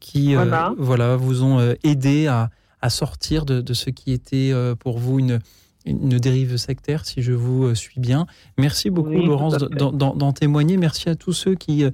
qui 0.00 0.36
euh, 0.36 0.44
voilà. 0.78 1.16
vous 1.16 1.42
ont 1.42 1.58
euh, 1.58 1.74
aidé 1.84 2.26
à, 2.26 2.50
sortir 2.88 3.44
de, 3.44 3.74
ce 3.74 3.90
qui 3.90 4.12
était 4.12 4.50
euh, 4.52 4.76
pour 4.76 4.98
vous 4.98 5.18
une, 5.18 5.40
une 5.86 6.18
dérive 6.18 6.56
sectaire, 6.56 7.04
si 7.04 7.20
je 7.20 7.32
vous 7.32 7.74
suis 7.74 8.00
bien. 8.00 8.26
Merci 8.58 8.90
beaucoup 8.90 9.10
Laurence 9.10 9.56
d'en 9.56 10.32
témoigner. 10.32 10.76
Merci 10.76 11.08
à 11.08 11.16
tous 11.16 11.32
ceux 11.32 11.56
qui 11.56 11.84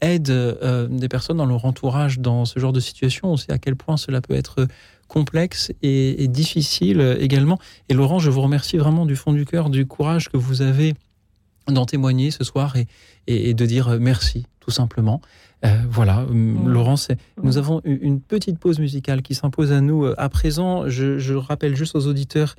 aident 0.00 0.88
des 0.90 1.08
personnes 1.08 1.38
dans 1.38 1.46
leur 1.46 1.64
entourage 1.64 2.20
dans 2.20 2.44
ce 2.44 2.60
genre 2.60 2.72
de 2.72 2.80
situation. 2.80 3.32
On 3.32 3.36
sait 3.36 3.52
à 3.52 3.58
quel 3.58 3.74
point 3.74 3.96
cela 3.96 4.20
peut 4.20 4.34
être 4.34 4.68
complexe 5.08 5.72
et, 5.82 6.28
difficile 6.28 7.16
également. 7.20 7.58
Et 7.88 7.94
Laurent, 7.94 8.18
je 8.18 8.30
vous 8.30 8.42
remercie 8.42 8.76
vraiment 8.76 9.06
du 9.06 9.16
fond 9.16 9.32
du 9.32 9.44
cœur 9.44 9.70
du 9.70 9.86
courage 9.86 10.28
que 10.28 10.36
vous 10.36 10.62
avez 10.62 10.94
d'en 11.66 11.84
témoigner 11.84 12.30
ce 12.30 12.44
soir 12.44 12.76
et, 12.76 12.86
et, 13.26 13.54
de 13.54 13.66
dire 13.66 13.98
merci, 14.00 14.46
tout 14.60 14.70
simplement. 14.70 15.20
Euh, 15.64 15.76
voilà, 15.90 16.20
mmh. 16.22 16.68
Laurence, 16.68 17.08
nous 17.42 17.58
avons 17.58 17.80
une 17.84 18.20
petite 18.20 18.58
pause 18.58 18.78
musicale 18.78 19.22
qui 19.22 19.34
s'impose 19.34 19.72
à 19.72 19.80
nous 19.80 20.04
euh, 20.04 20.14
à 20.16 20.28
présent. 20.28 20.88
Je, 20.88 21.34
rappelle 21.34 21.74
juste 21.74 21.96
aux 21.96 22.06
auditeurs 22.06 22.54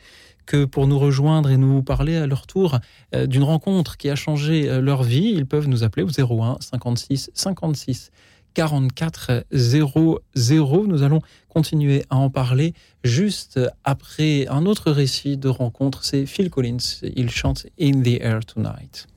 que 0.45 0.65
pour 0.65 0.87
nous 0.87 0.99
rejoindre 0.99 1.49
et 1.49 1.57
nous 1.57 1.81
parler 1.81 2.17
à 2.17 2.27
leur 2.27 2.45
tour 2.45 2.79
euh, 3.15 3.25
d'une 3.25 3.43
rencontre 3.43 3.95
qui 3.95 4.09
a 4.09 4.15
changé 4.15 4.81
leur 4.81 5.03
vie, 5.03 5.31
ils 5.33 5.45
peuvent 5.45 5.67
nous 5.67 5.83
appeler 5.83 6.03
au 6.03 6.09
01 6.09 6.57
56 6.59 7.31
56 7.33 8.11
44 8.53 9.45
00. 9.51 10.87
Nous 10.87 11.03
allons 11.03 11.21
continuer 11.47 12.03
à 12.09 12.17
en 12.17 12.29
parler 12.29 12.73
juste 13.03 13.59
après 13.83 14.47
un 14.47 14.65
autre 14.65 14.91
récit 14.91 15.37
de 15.37 15.49
rencontre. 15.49 16.03
C'est 16.03 16.25
Phil 16.25 16.49
Collins. 16.49 17.01
Il 17.15 17.29
chante 17.29 17.67
In 17.79 18.01
the 18.01 18.21
Air 18.21 18.45
Tonight. 18.45 19.07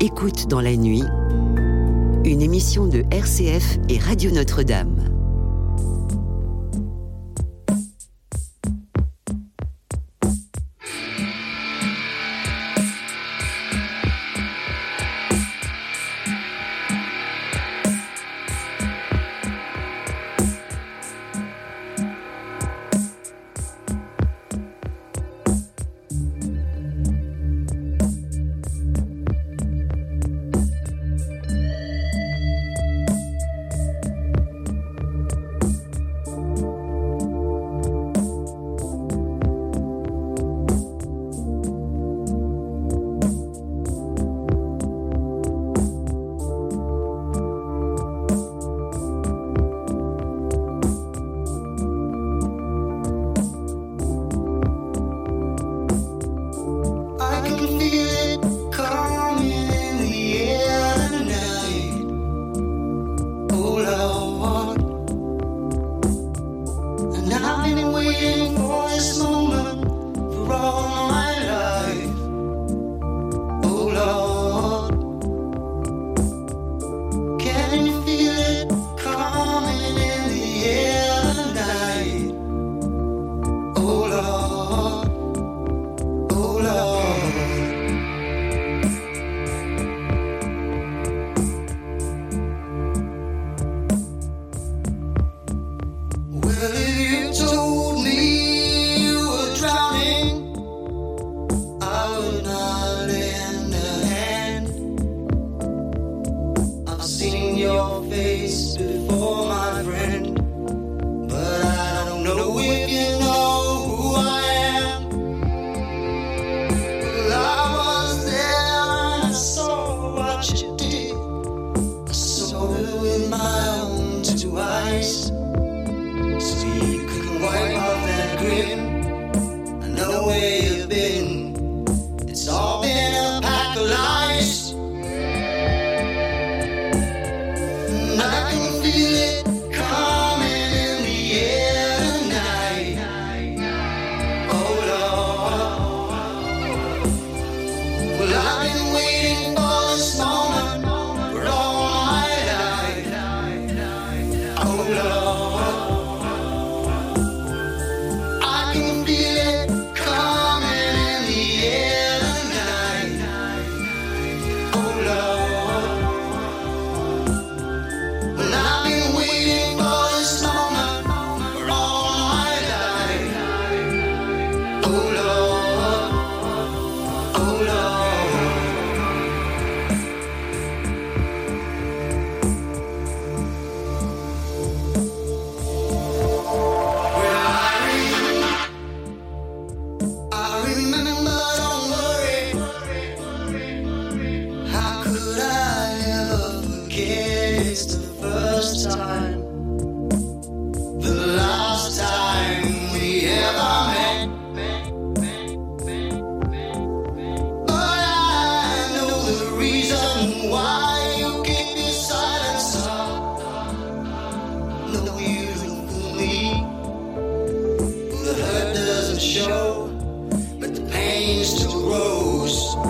Écoute 0.00 0.46
dans 0.48 0.60
la 0.60 0.76
nuit, 0.76 1.02
une 2.24 2.42
émission 2.42 2.86
de 2.86 3.02
RCF 3.10 3.78
et 3.88 3.98
Radio 3.98 4.30
Notre-Dame. 4.30 5.17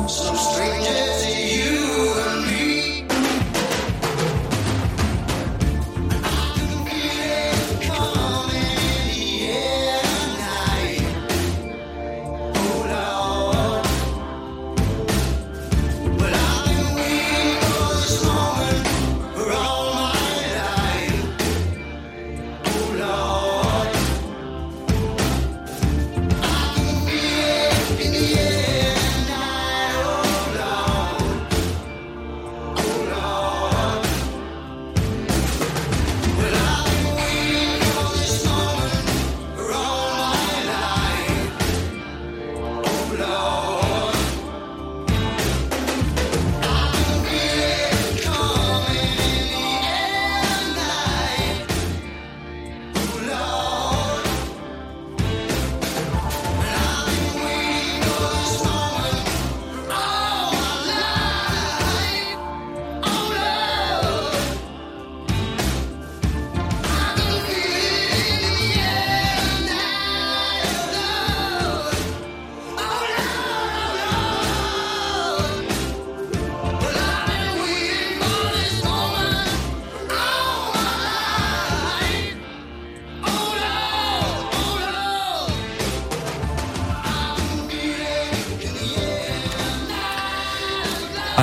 So 0.08 0.34
strange 0.34 0.86
to 0.86 1.30
you. 1.30 1.67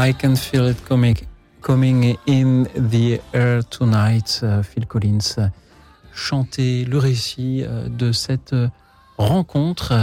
I 0.07 0.13
can 0.13 0.35
feel 0.35 0.69
it 0.69 0.77
coming, 0.87 1.17
coming 1.61 2.15
in 2.27 2.65
the 2.75 3.19
air 3.33 3.63
tonight, 3.67 4.39
euh, 4.43 4.61
Phil 4.61 4.85
Collins. 4.85 5.49
Chanter 6.13 6.85
le 6.85 6.99
récit 6.99 7.63
euh, 7.63 7.89
de 7.89 8.11
cette 8.11 8.53
euh, 8.53 8.67
rencontre. 9.17 9.93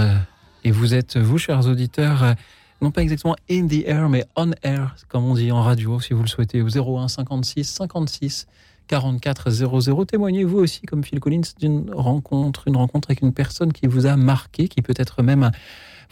Et 0.64 0.72
vous 0.72 0.94
êtes, 0.94 1.18
vous, 1.18 1.38
chers 1.38 1.68
auditeurs, 1.68 2.34
non 2.80 2.90
pas 2.90 3.02
exactement 3.02 3.36
in 3.48 3.68
the 3.68 3.84
air, 3.86 4.08
mais 4.08 4.24
on 4.34 4.50
air, 4.64 4.96
comme 5.08 5.24
on 5.24 5.34
dit 5.34 5.52
en 5.52 5.62
radio, 5.62 6.00
si 6.00 6.14
vous 6.14 6.22
le 6.22 6.28
souhaitez, 6.28 6.62
au 6.62 6.68
01 6.68 7.06
56 7.06 7.64
56 7.64 8.48
44 8.88 9.50
00. 9.50 10.04
Témoignez 10.04 10.42
vous 10.42 10.58
aussi, 10.58 10.82
comme 10.82 11.04
Phil 11.04 11.20
Collins, 11.20 11.42
d'une 11.60 11.92
rencontre, 11.94 12.66
une 12.66 12.76
rencontre 12.76 13.10
avec 13.10 13.22
une 13.22 13.32
personne 13.32 13.72
qui 13.72 13.86
vous 13.86 14.06
a 14.06 14.16
marqué, 14.16 14.66
qui 14.66 14.82
peut-être 14.82 15.22
même 15.22 15.52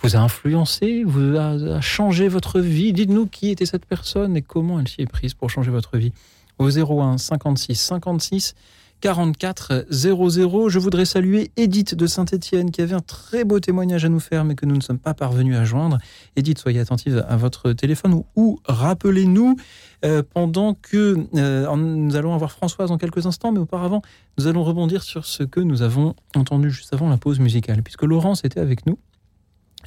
vous 0.02 0.16
a 0.16 0.20
influencé, 0.20 1.04
vous 1.04 1.36
a, 1.36 1.80
changé 1.80 2.28
votre 2.28 2.60
vie? 2.60 2.92
Dites-nous 2.92 3.26
qui 3.26 3.50
était 3.50 3.66
cette 3.66 3.84
personne 3.84 4.36
et 4.36 4.42
comment 4.42 4.80
elle 4.80 4.88
s'y 4.88 5.02
est 5.02 5.06
prise 5.06 5.34
pour 5.34 5.50
changer 5.50 5.70
votre 5.70 5.98
vie. 5.98 6.12
Au 6.58 6.70
01 6.70 7.18
56 7.18 7.74
56 7.74 8.54
44 9.00 9.86
00. 9.90 10.68
Je 10.68 10.78
voudrais 10.78 11.06
saluer 11.06 11.50
Edith 11.56 11.94
de 11.94 12.06
Saint-Étienne 12.06 12.70
qui 12.70 12.82
avait 12.82 12.94
un 12.94 13.00
très 13.00 13.44
beau 13.44 13.58
témoignage 13.58 14.04
à 14.04 14.10
nous 14.10 14.20
faire 14.20 14.44
mais 14.44 14.54
que 14.54 14.66
nous 14.66 14.76
ne 14.76 14.82
sommes 14.82 14.98
pas 14.98 15.14
parvenus 15.14 15.56
à 15.56 15.64
joindre. 15.64 15.98
Edith, 16.36 16.58
soyez 16.58 16.80
attentive 16.80 17.24
à 17.26 17.36
votre 17.36 17.72
téléphone 17.72 18.22
ou, 18.36 18.60
rappelez-nous 18.66 19.56
euh, 20.04 20.22
pendant 20.34 20.74
que 20.74 21.26
euh, 21.34 21.76
nous 21.76 22.16
allons 22.16 22.34
avoir 22.34 22.52
Françoise 22.52 22.90
dans 22.90 22.98
quelques 22.98 23.26
instants, 23.26 23.52
mais 23.52 23.58
auparavant, 23.58 24.02
nous 24.38 24.46
allons 24.46 24.64
rebondir 24.64 25.02
sur 25.02 25.24
ce 25.24 25.42
que 25.42 25.60
nous 25.60 25.82
avons 25.82 26.14
entendu 26.34 26.70
juste 26.70 26.92
avant 26.92 27.08
la 27.08 27.16
pause 27.16 27.38
musicale, 27.38 27.82
puisque 27.82 28.02
Laurence 28.02 28.44
était 28.44 28.60
avec 28.60 28.86
nous 28.86 28.98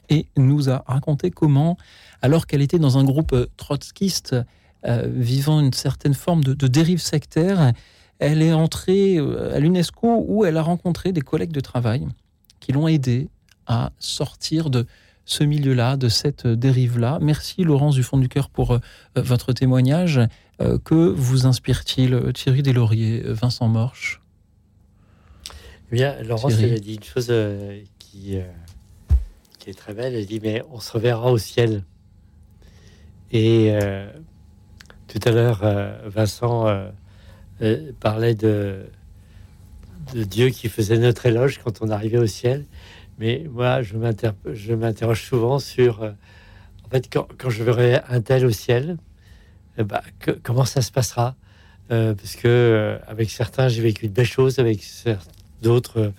et 0.09 0.27
nous 0.37 0.69
a 0.69 0.83
raconté 0.87 1.31
comment, 1.31 1.77
alors 2.21 2.47
qu'elle 2.47 2.61
était 2.61 2.79
dans 2.79 2.97
un 2.97 3.03
groupe 3.03 3.33
euh, 3.33 3.47
trotskiste 3.57 4.35
euh, 4.85 5.07
vivant 5.07 5.59
une 5.59 5.73
certaine 5.73 6.13
forme 6.13 6.43
de, 6.43 6.67
dérive 6.67 7.01
sectaire, 7.01 7.71
elle 8.19 8.41
est 8.41 8.53
entrée 8.53 9.17
euh, 9.17 9.55
à 9.55 9.59
l'UNESCO 9.59 10.25
où 10.27 10.45
elle 10.45 10.57
a 10.57 10.61
rencontré 10.61 11.11
des 11.11 11.21
collègues 11.21 11.51
de 11.51 11.59
travail 11.59 12.07
qui 12.59 12.71
l'ont 12.71 12.87
aidée 12.87 13.29
à 13.67 13.91
sortir 13.99 14.69
de 14.69 14.85
ce 15.25 15.43
milieu-là, 15.43 15.95
de 15.95 16.09
cette 16.09 16.47
dérive-là. 16.47 17.17
Merci 17.21 17.63
Laurence 17.63 17.95
du 17.95 18.03
fond 18.03 18.17
du 18.17 18.27
cœur 18.27 18.49
pour 18.49 18.77
votre 19.15 19.53
témoignage. 19.53 20.19
que 20.59 20.95
vous 20.95 21.45
inspire-t-il 21.45 22.33
Thierry 22.33 22.61
Deslauriers, 22.61 23.21
Vincent 23.27 23.69
Morche? 23.69 24.21
Bien, 25.93 26.21
Laurence, 26.23 26.59
elle 26.59 26.73
a 26.73 26.79
dit 26.79 26.95
une 26.95 27.03
chose 27.03 27.31
qui, 27.99 28.37
qui 29.63 29.69
est 29.69 29.73
très 29.73 29.93
belle. 29.93 30.13
Elle 30.13 30.25
dit 30.25 30.41
Mais 30.43 30.61
on 30.71 30.79
se 30.79 30.91
reverra 30.91 31.31
au 31.31 31.37
ciel. 31.37 31.83
Et 33.31 33.69
euh, 33.71 34.11
tout 35.07 35.19
à 35.23 35.31
l'heure, 35.31 35.63
Vincent 36.05 36.91
parlait 37.99 38.35
de, 38.35 38.85
Dieu 40.13 40.49
qui 40.49 40.67
faisait 40.67 40.97
notre 40.97 41.25
éloge 41.25 41.61
quand 41.63 41.81
on 41.81 41.89
arrivait 41.89 42.17
au 42.17 42.27
ciel. 42.27 42.65
Mais 43.19 43.47
moi, 43.49 43.81
je 43.81 44.73
m'interroge 44.75 45.23
souvent 45.23 45.59
sur, 45.59 46.03
en 46.03 46.89
fait, 46.89 47.11
quand, 47.11 47.27
quand, 47.37 47.49
je 47.49 47.63
verrai 47.63 48.01
un 48.09 48.21
tel 48.21 48.45
au 48.45 48.51
ciel, 48.51 48.97
eh 49.77 49.83
ben, 49.83 50.01
comment 50.43 50.65
ça 50.65 50.81
se 50.81 50.91
passera? 50.91 51.35
Parce 51.87 52.35
que 52.35 52.99
avec 53.07 53.29
certains, 53.29 53.67
j'ai 53.69 53.81
vécu 53.81 54.07
de 54.07 54.13
belles 54.13 54.25
choses, 54.25 54.59
avec 54.59 54.83
d'autres, 55.61 56.11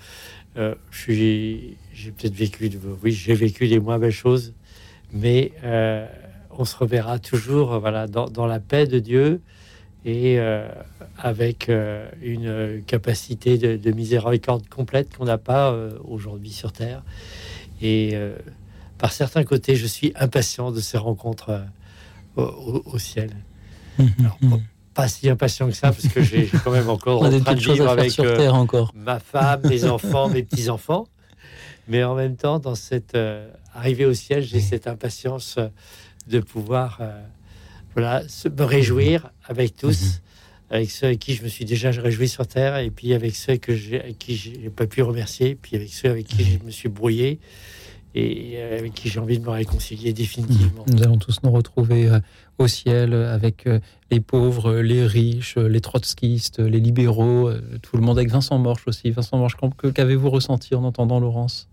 j'ai 1.95 2.11
peut-être 2.11 2.35
vécu, 2.35 2.71
oui, 3.03 3.13
j'ai 3.13 3.35
vécu 3.35 3.69
des 3.69 3.79
moins 3.79 3.99
belles 3.99 4.11
choses, 4.11 4.53
mais 5.13 5.53
on 6.51 6.65
se 6.65 6.77
reverra 6.77 7.19
toujours, 7.19 7.79
voilà, 7.81 8.07
dans, 8.07 8.47
la 8.47 8.61
paix 8.61 8.87
de 8.87 8.99
Dieu 8.99 9.41
et 10.05 10.39
avec 11.19 11.71
une 12.23 12.83
capacité 12.87 13.59
de, 13.59 13.91
miséricorde 13.93 14.69
complète 14.69 15.17
qu'on 15.17 15.25
n'a 15.25 15.39
pas 15.39 15.75
aujourd'hui 16.05 16.51
sur 16.51 16.73
Terre. 16.73 17.03
Et 17.81 18.19
par 18.99 19.13
certains 19.13 19.45
côtés, 19.45 19.77
je 19.77 19.87
suis 19.87 20.13
impatient 20.17 20.71
de 20.73 20.81
ces 20.81 20.99
rencontres 20.99 21.63
au, 22.37 22.99
ciel. 22.99 23.31
pas 24.95 25.09
si 25.09 25.29
impatient 25.29 25.67
que 25.67 25.75
ça, 25.75 25.91
parce 25.91 26.09
que 26.09 26.23
j'ai 26.23 26.49
quand 26.63 26.71
même 26.71 26.89
encore 26.89 27.23
en 27.25 27.41
train 27.41 27.55
de 27.55 27.61
vivre 27.61 27.89
avec 27.89 28.11
sur 28.11 28.25
Terre 28.37 28.55
encore. 28.55 28.93
ma 28.95 29.19
femme, 29.19 29.63
mes 29.65 29.85
enfants, 29.85 30.29
mes 30.29 30.43
petits-enfants. 30.43 31.07
Mais 31.89 32.03
en 32.05 32.15
même 32.15 32.37
temps, 32.37 32.59
dans 32.59 32.75
cette 32.75 33.17
arrivée 33.75 34.07
au 34.07 34.15
ciel, 34.15 34.43
j'ai 34.43 34.61
cette 34.61 34.87
impatience 34.87 35.59
de 36.29 36.41
pouvoir 36.41 37.01
voilà, 37.95 38.23
me 38.57 38.65
réjouir 38.65 39.31
avec 39.45 39.77
tous, 39.77 40.03
mhm. 40.03 40.21
avec 40.71 40.91
ceux 40.91 41.07
avec 41.07 41.19
qui 41.19 41.35
je 41.35 41.43
me 41.43 41.49
suis 41.49 41.65
déjà 41.65 41.91
réjoui 41.91 42.29
sur 42.29 42.47
Terre, 42.47 42.77
et 42.79 42.91
puis 42.91 43.15
avec 43.15 43.35
ceux 43.35 43.57
que 43.57 43.73
avec 43.73 44.19
qui 44.19 44.37
j'ai 44.37 44.71
pas 44.71 44.87
pu 44.87 45.03
remercier, 45.03 45.55
puis 45.55 45.77
avec 45.77 45.93
ceux 45.93 46.11
avec 46.11 46.27
qui 46.27 46.43
mhm. 46.43 46.59
je 46.61 46.67
me 46.67 46.71
suis 46.71 46.89
brouillé, 46.89 47.39
et 48.17 48.61
avec 48.63 48.95
qui 48.95 49.09
j'ai 49.09 49.19
envie 49.19 49.39
de 49.39 49.45
me 49.45 49.51
réconcilier 49.51 50.13
définitivement. 50.13 50.85
Nous 50.89 51.03
allons 51.03 51.19
tous 51.19 51.43
nous 51.43 51.51
retrouver 51.51 52.09
au 52.59 52.69
ciel 52.69 53.13
avec 53.13 53.69
les 54.11 54.21
pauvres, 54.21 54.75
les 54.75 55.05
riches, 55.05 55.57
les 55.57 55.81
trotskistes, 55.81 56.61
les 56.61 56.79
libéraux, 56.79 57.51
tout 57.83 57.97
le 57.97 58.03
monde 58.03 58.17
avec 58.17 58.31
Vincent 58.31 58.57
Morche 58.59 58.87
aussi. 58.87 59.11
Vincent 59.11 59.37
Morche, 59.37 59.57
qu'avez-vous 59.95 60.31
ressenti 60.31 60.77
en 60.77 60.85
entendant 60.85 61.19
Laurence? 61.19 61.69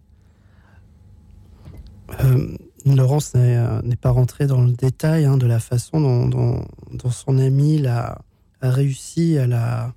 Euh, 2.24 2.58
Laurence 2.86 3.36
n'est 3.36 3.96
pas 3.96 4.10
rentrée 4.10 4.48
dans 4.48 4.62
le 4.62 4.72
détail 4.72 5.26
hein, 5.26 5.38
de 5.38 5.46
la 5.46 5.60
façon 5.60 6.28
dont, 6.28 6.66
son 7.12 7.38
ami 7.38 7.86
a, 7.86 8.22
réussi 8.62 9.38
à 9.38 9.94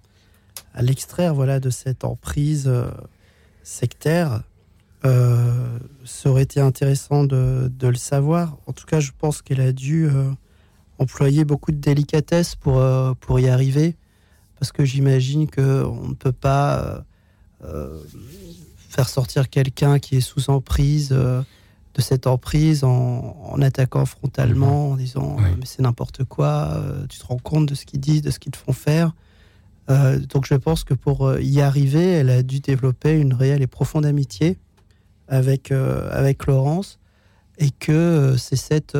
l'extraire 0.82 1.34
voilà, 1.34 1.60
de 1.60 1.70
cette 1.70 2.04
emprise 2.04 2.64
euh, 2.66 2.90
sectaire. 3.62 4.42
Euh, 5.04 5.78
ça 6.04 6.30
aurait 6.30 6.42
été 6.42 6.60
intéressant 6.60 7.24
de, 7.24 7.70
le 7.80 7.94
savoir. 7.94 8.56
En 8.66 8.72
tout 8.72 8.86
cas, 8.86 9.00
je 9.00 9.12
pense 9.16 9.42
qu'elle 9.42 9.60
a 9.60 9.72
dû 9.72 10.06
euh, 10.06 10.30
employer 10.98 11.44
beaucoup 11.44 11.72
de 11.72 11.78
délicatesse 11.78 12.54
pour, 12.54 12.82
pour 13.20 13.40
y 13.40 13.48
arriver. 13.48 13.96
Parce 14.58 14.72
que 14.72 14.84
j'imagine 14.84 15.50
qu'on 15.50 16.08
ne 16.08 16.14
peut 16.14 16.32
pas 16.32 17.04
faire 18.88 19.08
sortir 19.08 19.50
quelqu'un 19.50 19.98
qui 19.98 20.16
est 20.16 20.20
sous 20.20 20.48
emprise 20.48 21.14
de 21.94 22.02
cette 22.02 22.26
emprise 22.26 22.82
en, 22.84 23.60
attaquant 23.62 24.04
frontalement, 24.04 24.90
en 24.90 24.96
disant 24.96 25.36
euh, 25.38 25.42
mais 25.58 25.64
c'est 25.64 25.82
n'importe 25.82 26.24
quoi, 26.24 26.72
euh, 26.74 27.06
tu 27.06 27.18
te 27.18 27.26
rends 27.26 27.38
compte 27.38 27.66
de 27.66 27.74
ce 27.74 27.86
qu'ils 27.86 28.00
disent, 28.00 28.22
de 28.22 28.30
ce 28.30 28.38
qu'ils 28.38 28.52
te 28.52 28.56
font 28.56 28.72
faire. 28.72 29.12
Euh, 29.90 30.18
donc 30.18 30.46
je 30.46 30.54
pense 30.54 30.82
que 30.82 30.94
pour 30.94 31.38
y 31.38 31.60
arriver, 31.60 32.04
elle 32.04 32.30
a 32.30 32.42
dû 32.42 32.60
développer 32.60 33.18
une 33.18 33.32
réelle 33.32 33.62
et 33.62 33.66
profonde 33.66 34.06
amitié 34.06 34.58
avec, 35.28 35.70
avec 35.72 36.46
Laurence 36.46 36.98
et 37.58 37.70
que 37.70 38.34
c'est 38.36 38.56
cette, 38.56 38.96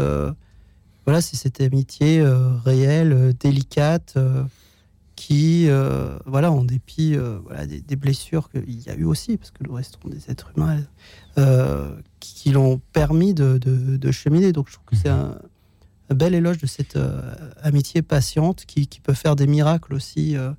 voilà, 1.04 1.20
c'est 1.20 1.36
cette 1.36 1.60
amitié 1.60 2.24
réelle, 2.64 3.34
délicate 3.38 4.16
qui, 5.16 5.68
voilà, 6.26 6.50
en 6.50 6.64
dépit 6.64 7.16
voilà, 7.44 7.66
des, 7.66 7.96
blessures 7.96 8.50
qu'il 8.50 8.80
y 8.80 8.90
a 8.90 8.94
eu 8.94 9.04
aussi, 9.04 9.36
parce 9.36 9.50
que 9.50 9.64
nous 9.64 9.74
restons 9.74 10.08
des 10.08 10.30
êtres 10.30 10.52
humains, 10.56 10.80
qui 12.24 12.50
l'ont 12.50 12.80
permis 12.92 13.34
de, 13.34 13.58
de, 13.58 14.10
cheminer. 14.10 14.52
Donc 14.52 14.68
je 14.68 14.74
trouve 14.74 14.86
que 14.86 14.96
c'est 14.96 15.10
mhm. 15.10 15.38
un, 16.10 16.14
bel 16.14 16.34
éloge 16.34 16.58
de 16.58 16.66
cette 16.66 16.96
euh, 16.96 17.34
amitié 17.62 18.02
patiente 18.02 18.64
qui, 18.66 18.86
qui, 18.86 19.00
peut 19.00 19.14
faire 19.14 19.36
des 19.36 19.46
miracles 19.46 19.94
aussi, 19.94 20.36
euh, 20.36 20.52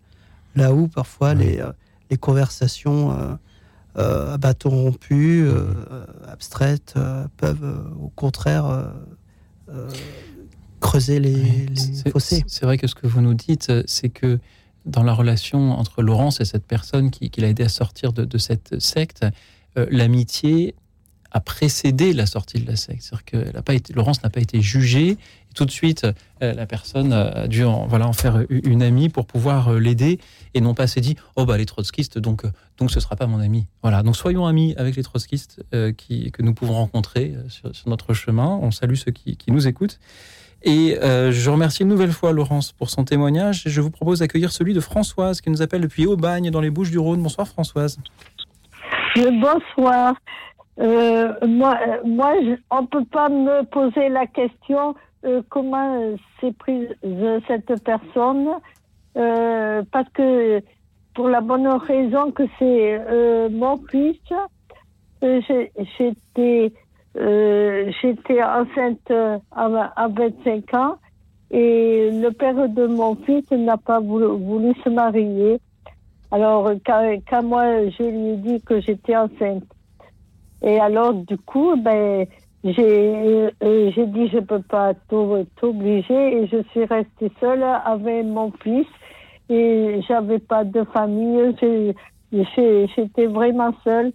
là 0.55 0.73
où 0.73 0.87
parfois 0.87 1.33
les, 1.33 1.59
euh, 1.59 1.71
les, 2.09 2.17
conversations 2.17 3.37
à 3.95 4.37
bâton 4.37 4.69
rompu, 4.69 5.47
abstraites, 6.27 6.95
peuvent 7.37 7.91
au 8.01 8.09
contraire 8.09 8.91
creuser 10.79 11.19
les, 11.19 11.65
fossés. 12.11 12.43
C'est 12.47 12.65
vrai 12.65 12.77
que 12.77 12.87
ce 12.87 12.95
que 12.95 13.07
vous 13.07 13.21
nous 13.21 13.33
dites, 13.33 13.71
c'est 13.85 14.09
que 14.09 14.39
dans 14.85 15.03
la 15.03 15.13
relation 15.13 15.71
entre 15.71 16.01
Laurence 16.01 16.41
et 16.41 16.45
cette 16.45 16.65
personne 16.65 17.09
qui, 17.09 17.29
qui 17.29 17.41
l'a 17.41 17.49
aidé 17.49 17.63
à 17.63 17.69
sortir 17.69 18.13
de, 18.13 18.23
de 18.23 18.37
cette 18.37 18.79
secte, 18.79 19.25
l'amitié 19.75 20.75
a 21.35 21.41
précédé 21.41 22.13
la 22.13 22.25
sortie 22.25 22.59
de 22.59 22.65
la 22.65 22.77
secte. 22.77 23.01
C'est-à-dire 23.01 23.25
que 23.25 23.61
pas 23.61 23.73
été, 23.73 23.91
Laurence 23.91 24.23
n'a 24.23 24.29
pas 24.29 24.39
été 24.39 24.61
jugée. 24.61 25.09
Et 25.09 25.53
tout 25.53 25.65
de 25.65 25.71
suite, 25.71 26.07
euh, 26.41 26.53
la 26.53 26.65
personne 26.65 27.11
a 27.11 27.49
dû 27.49 27.65
en, 27.65 27.87
voilà, 27.87 28.07
en 28.07 28.13
faire 28.13 28.45
une 28.49 28.81
amie 28.81 29.09
pour 29.09 29.25
pouvoir 29.25 29.73
euh, 29.73 29.79
l'aider 29.79 30.17
et 30.53 30.61
non 30.61 30.73
pas 30.73 30.87
s'est 30.87 31.01
dit 31.01 31.17
Oh, 31.35 31.45
bah, 31.45 31.57
les 31.57 31.65
trotskistes, 31.65 32.17
donc, 32.19 32.45
euh, 32.45 32.51
donc 32.77 32.89
ce 32.89 32.95
ne 32.95 33.01
sera 33.01 33.17
pas 33.17 33.27
mon 33.27 33.39
ami. 33.39 33.67
Voilà. 33.81 34.01
Donc 34.01 34.15
soyons 34.15 34.45
amis 34.45 34.75
avec 34.77 34.95
les 34.95 35.03
trotskistes 35.03 35.61
qui, 35.97 36.31
que 36.31 36.41
nous 36.41 36.53
pouvons 36.53 36.75
rencontrer 36.75 37.35
sur, 37.49 37.89
notre 37.89 38.13
chemin. 38.13 38.57
On 38.61 38.71
salue 38.71 38.95
ceux 38.95 39.11
qui, 39.11 39.35
qui 39.35 39.51
nous 39.51 39.67
écoutent. 39.67 39.99
Et 40.65 40.97
je 40.99 41.49
remercie 41.49 41.83
une 41.83 41.89
nouvelle 41.89 42.11
fois 42.11 42.31
Laurence 42.31 42.71
pour 42.71 42.89
son 42.89 43.03
témoignage. 43.03 43.63
Je 43.67 43.81
vous 43.81 43.91
propose 43.91 44.19
d'accueillir 44.19 44.51
celui 44.51 44.73
de 44.73 44.79
Françoise 44.79 45.39
qui 45.39 45.49
nous 45.51 45.61
appelle 45.61 45.81
depuis 45.81 46.07
Aubagne 46.07 46.49
dans 46.49 46.61
les 46.61 46.71
Bouches 46.71 46.91
du 46.91 46.97
Rhône. 46.97 47.21
Bonsoir 47.21 47.47
Françoise. 47.47 47.99
Bonsoir. 49.15 50.15
Euh, 50.79 51.33
moi, 51.47 51.77
euh, 51.87 51.97
moi 52.05 52.33
on 52.69 52.81
ne 52.81 52.87
peut 52.87 53.05
pas 53.05 53.29
me 53.29 53.63
poser 53.63 54.09
la 54.09 54.27
question 54.27 54.93
euh, 55.23 55.41
comment 55.47 56.17
s'est 56.39 56.51
prise 56.51 56.89
cette 57.47 57.81
personne, 57.83 58.49
parce 59.13 60.09
que 60.13 60.61
pour 61.13 61.29
la 61.29 61.39
bonne 61.39 61.67
raison 61.67 62.31
que 62.31 62.43
c'est 62.59 63.49
mon 63.49 63.77
fils, 63.89 64.19
j'étais 65.21 66.73
j'étais 67.15 68.43
enceinte 68.43 69.11
à, 69.51 70.07
25 70.07 70.73
ans 70.73 70.95
et 71.51 72.09
le 72.11 72.29
père 72.31 72.67
de 72.67 72.87
mon 72.87 73.15
fils 73.15 73.49
n'a 73.51 73.77
pas 73.77 73.99
voulu, 73.99 74.73
se 74.83 74.89
marier. 74.89 75.59
Alors, 76.31 76.71
quand 76.85 77.43
moi 77.43 77.89
je 77.89 78.03
lui 78.03 78.29
ai 78.31 78.37
dit 78.37 78.61
que 78.61 78.81
j'étais 78.81 79.15
enceinte, 79.15 79.63
et 80.61 80.79
alors, 80.79 81.13
du 81.13 81.37
coup, 81.37 81.75
ben, 81.77 82.25
j'ai 82.63 83.49
euh, 83.63 83.91
dit 84.07 84.27
je 84.29 84.39
peux 84.39 84.61
pas 84.61 84.93
t'obliger 85.07 86.37
et 86.37 86.47
je 86.47 86.63
suis 86.71 86.85
restée 86.85 87.31
seule 87.39 87.63
avec 87.63 88.25
mon 88.25 88.51
fils 88.63 88.87
et 89.49 90.01
j'avais 90.07 90.39
pas 90.39 90.63
de 90.63 90.83
famille. 90.85 91.53
J'étais 92.31 93.27
vraiment 93.27 93.71
seule 93.83 94.11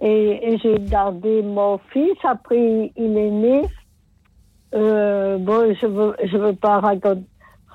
et, 0.00 0.58
j'ai 0.62 0.78
gardé 0.80 1.42
mon 1.42 1.78
fils. 1.92 2.16
Après 2.24 2.92
il 2.96 3.16
est 3.16 3.30
né. 3.30 3.62
Euh, 4.74 5.38
bon 5.38 5.74
je 5.80 5.86
veux 5.86 6.16
je 6.24 6.36
veux 6.36 6.54
pas 6.54 6.80
raconter 6.80 7.22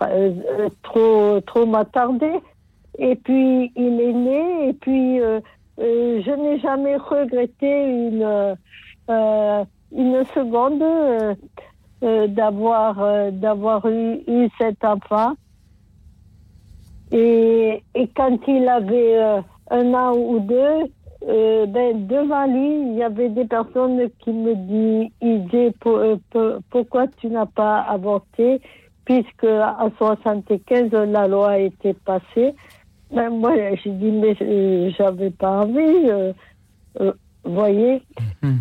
euh, 0.02 0.70
trop 0.84 1.40
trop 1.42 1.66
m'attarder. 1.66 2.34
Et 2.98 3.16
puis 3.16 3.72
il 3.76 4.02
est 4.02 4.14
né. 4.14 4.70
Et 4.70 4.74
puis 4.74 5.22
euh, 5.80 6.22
je 6.26 6.32
n'ai 6.32 6.60
jamais 6.60 6.98
regretté 6.98 7.86
une, 7.86 8.56
euh, 9.10 9.64
seconde 10.36 10.84
euh, 12.04 12.28
d'avoir 12.28 13.32
d'avoir 13.32 13.86
eu, 13.88 14.50
cet 14.58 14.84
enfant. 14.84 15.34
Et 17.12 17.82
quand 18.16 18.38
il 18.48 18.68
avait 18.68 19.42
un 19.72 19.94
an 19.94 20.16
ou 20.16 20.40
deux, 20.40 20.92
ben, 21.22 22.08
devant 22.08 22.46
lui, 22.46 22.92
il 22.92 22.96
y 22.96 23.04
avait 23.04 23.30
des 23.30 23.46
personnes 23.46 24.10
qui 24.20 24.32
me 24.32 24.56
disaient 24.56 25.74
pourquoi 26.70 27.08
tu 27.20 27.28
n'as 27.28 27.46
pas 27.46 27.82
avorté, 27.82 28.62
puisque 29.06 29.44
à 29.44 29.90
75 29.98 30.92
la 30.92 31.28
loi 31.28 31.58
été 31.58 31.94
passée. 31.94 32.54
ben, 33.12 33.30
moi, 33.30 33.54
j'ai 33.84 33.92
dit, 33.92 34.12
mais 34.12 34.36
euh, 34.42 34.92
j'avais 34.98 35.32
pas 35.32 35.64
envie. 35.64 36.10
euh, 36.10 36.34
euh, 37.02 37.14
voyez 37.44 38.02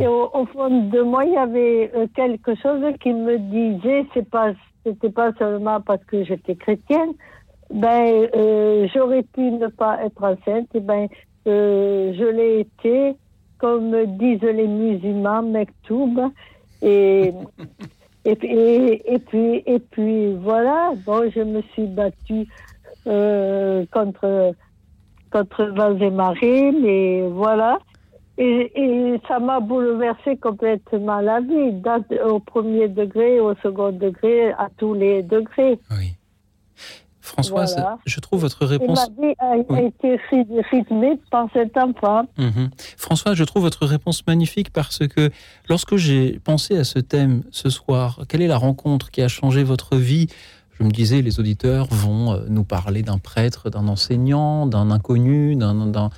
Et 0.01 0.07
au, 0.07 0.31
au 0.33 0.47
fond 0.47 0.89
de 0.89 1.01
moi, 1.03 1.25
il 1.25 1.33
y 1.33 1.37
avait 1.37 1.91
euh, 1.95 2.07
quelque 2.15 2.55
chose 2.57 2.83
qui 3.01 3.13
me 3.13 3.39
disait, 3.39 4.07
c'est 4.15 4.29
pas, 4.29 4.53
c'était 4.85 5.11
pas 5.11 5.33
seulement 5.39 5.81
parce 5.81 6.03
que 6.05 6.25
j'étais 6.25 6.55
chrétienne, 6.57 7.13
ben, 7.73 8.29
euh, 8.35 8.89
j'aurais 8.95 9.23
pu 9.23 9.43
ne 9.43 9.67
pas 9.67 10.03
être 10.05 10.23
enceinte, 10.23 10.69
et 10.75 10.81
ben, 10.81 11.09
euh, 11.47 12.13
je 12.15 12.25
l'ai 12.25 12.61
été, 12.61 13.17
comme 13.59 13.95
disent 14.19 14.41
les 14.43 14.67
musulmans, 14.67 15.43
mektoub, 15.43 16.31
et, 16.83 17.33
et, 18.25 18.37
puis- 18.37 18.49
et, 18.51 19.15
et 19.15 19.19
puis, 19.19 19.63
et 19.67 19.79
puis, 19.79 20.35
voilà, 20.35 20.93
bon, 20.97 21.31
je 21.31 21.41
me 21.41 21.63
suis 21.73 21.87
battue 21.87 22.47
euh, 23.07 23.85
contre, 23.93 24.53
contre 25.33 25.65
vents 25.67 25.97
et 25.99 26.11
marées, 26.11 26.73
mais 26.73 27.23
voilà. 27.29 27.79
Et, 28.41 28.71
et 28.81 29.21
ça 29.27 29.41
m'a 29.41 29.59
bouleversé 29.59 30.37
complètement 30.37 31.21
la 31.21 31.41
vie, 31.41 31.73
au 32.25 32.39
premier 32.39 32.87
degré, 32.89 33.41
au 33.41 33.55
second 33.57 33.91
degré, 33.91 34.53
à 34.53 34.69
tous 34.77 34.95
les 34.95 35.25
degrés. 35.25 35.81
Françoise, 37.29 37.75
Voilà. 37.75 37.99
je 38.07 38.21
trouve 38.21 38.41
votre 38.41 38.63
Et 38.65 38.67
réponse. 38.79 38.99
ma 39.19 39.27
vie 39.29 39.35
a, 39.39 39.53
a 39.53 39.57
Oui. 39.69 39.87
été 39.87 40.17
ry- 40.31 40.47
rythmée 40.71 41.21
par 41.31 41.47
cet 41.53 41.77
enfant. 41.77 42.23
Mhm. 42.39 42.71
François, 42.97 43.35
je 43.35 43.45
trouve 43.45 43.63
votre 43.63 43.87
réponse 43.87 44.27
magnifique 44.27 44.71
parce 44.73 45.07
que 45.07 45.31
lorsque 45.69 45.97
j'ai 45.97 46.39
pensé 46.41 46.77
à 46.77 46.85
ce 46.85 46.99
thème 46.99 47.43
ce 47.51 47.71
soir, 47.71 48.23
quelle 48.29 48.43
est 48.43 48.47
la 48.49 48.57
rencontre 48.59 49.11
qui 49.11 49.23
a 49.23 49.29
changé 49.29 49.63
votre 49.63 49.97
vie? 49.97 50.27
Je 50.79 50.85
me 50.85 50.91
disais, 50.91 51.23
les 51.23 51.41
auditeurs 51.41 51.87
vont 51.91 52.33
euh, 52.35 52.45
nous 52.49 52.65
parler 52.65 53.03
d'un 53.03 53.19
prêtre, 53.19 53.69
d'un 53.69 53.89
enseignant, 53.89 54.67
d'un 54.67 54.91
inconnu, 54.91 55.57
d'un 55.57 56.11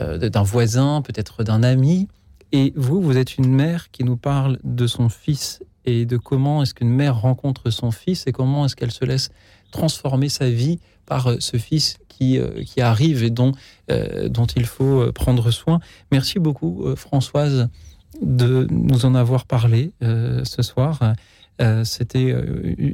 euh, 0.00 0.16
d'un 0.18 0.42
voisin, 0.42 1.02
peut-être 1.02 1.42
d'un 1.44 1.62
ami. 1.62 2.08
Et 2.52 2.72
vous, 2.76 3.00
vous 3.00 3.16
êtes 3.16 3.36
une 3.38 3.52
mère 3.52 3.90
qui 3.90 4.04
nous 4.04 4.16
parle 4.16 4.58
de 4.64 4.86
son 4.86 5.08
fils 5.08 5.62
et 5.84 6.04
de 6.06 6.16
comment 6.18 6.62
est-ce 6.62 6.74
qu'une 6.74 6.90
mère 6.90 7.20
rencontre 7.20 7.70
son 7.70 7.90
fils 7.90 8.26
et 8.26 8.32
comment 8.32 8.66
est-ce 8.66 8.76
qu'elle 8.76 8.90
se 8.90 9.04
laisse 9.04 9.30
transformer 9.72 10.28
sa 10.28 10.48
vie 10.48 10.78
par 11.06 11.26
euh, 11.26 11.36
ce 11.40 11.56
fils 11.56 11.96
qui, 12.08 12.38
euh, 12.38 12.62
qui 12.62 12.80
arrive 12.80 13.24
et 13.24 13.30
dont, 13.30 13.52
euh, 13.90 14.28
dont 14.28 14.46
il 14.46 14.66
faut 14.66 15.10
prendre 15.12 15.50
soin. 15.50 15.80
Merci 16.12 16.38
beaucoup, 16.38 16.84
Françoise, 16.94 17.68
de 18.20 18.68
nous 18.70 19.04
en 19.04 19.14
avoir 19.16 19.46
parlé 19.46 19.92
ce 20.00 20.62
soir. 20.62 21.14
C'était, 21.84 22.34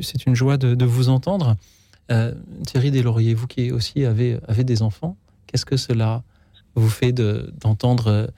c'est 0.02 0.26
une 0.26 0.34
joie 0.34 0.56
de, 0.56 0.74
de 0.74 0.84
vous 0.84 1.08
entendre. 1.08 1.56
Thierry 2.66 2.90
Deslauriers, 2.90 3.34
vous 3.34 3.46
qui 3.46 3.72
aussi 3.72 4.04
avez, 4.04 4.38
avez 4.46 4.64
des 4.64 4.80
enfants, 4.82 5.16
qu'est-ce 5.46 5.66
que 5.66 5.76
cela 5.76 6.22
vous 6.74 6.88
fait 6.88 7.12
de- 7.12 7.52
d'entendre 7.60 8.30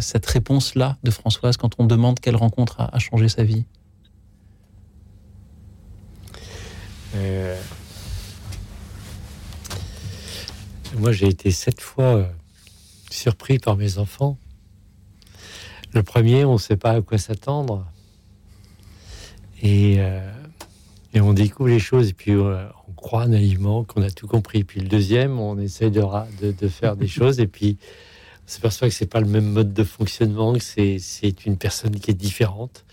cette 0.00 0.26
réponse-là 0.26 0.98
de 1.02 1.10
Françoise 1.10 1.56
quand 1.56 1.72
on 1.78 1.86
demande 1.86 2.18
quelle 2.20 2.36
rencontre 2.36 2.80
a, 2.80 2.94
a 2.94 2.98
changé 2.98 3.28
sa 3.28 3.44
vie? 3.44 3.64
Euh, 7.16 7.60
Moi, 10.96 11.12
j'ai 11.12 11.28
été 11.28 11.50
sept 11.50 11.80
fois 11.80 12.04
euh, 12.16 12.24
surpris 13.10 13.58
par 13.58 13.76
mes 13.76 13.98
enfants. 13.98 14.38
Le 15.92 16.02
premier, 16.02 16.44
on 16.44 16.54
ne 16.54 16.58
sait 16.58 16.76
pas 16.76 16.92
à 16.92 17.00
quoi 17.02 17.18
s'attendre. 17.18 17.86
Et, 19.62 19.96
euh, 19.98 20.30
et 21.14 21.20
on 21.20 21.32
découvre 21.34 21.68
les 21.68 21.78
choses, 21.78 22.10
et 22.10 22.12
puis 22.12 22.32
euh, 22.32 22.66
on 22.88 22.92
croit 22.92 23.26
naïvement 23.26 23.84
qu'on 23.84 24.02
a 24.02 24.10
tout 24.10 24.26
compris. 24.26 24.64
Puis 24.64 24.80
le 24.80 24.88
deuxième, 24.88 25.38
on 25.38 25.58
essaie 25.58 25.90
de, 25.90 26.00
ra- 26.00 26.28
de, 26.40 26.52
de 26.52 26.68
faire 26.68 26.96
des 26.96 27.08
choses, 27.18 27.40
et 27.40 27.46
puis 27.46 27.76
on 28.46 28.50
s'aperçoit 28.50 28.88
que 28.88 28.94
c'est 28.94 29.06
pas 29.10 29.20
le 29.20 29.26
même 29.26 29.50
mode 29.50 29.72
de 29.74 29.84
fonctionnement, 29.84 30.52
que 30.54 30.60
c'est 30.62 31.46
une 31.46 31.58
personne 31.58 31.98
qui 31.98 32.10
est 32.10 32.14
différente. 32.14 32.84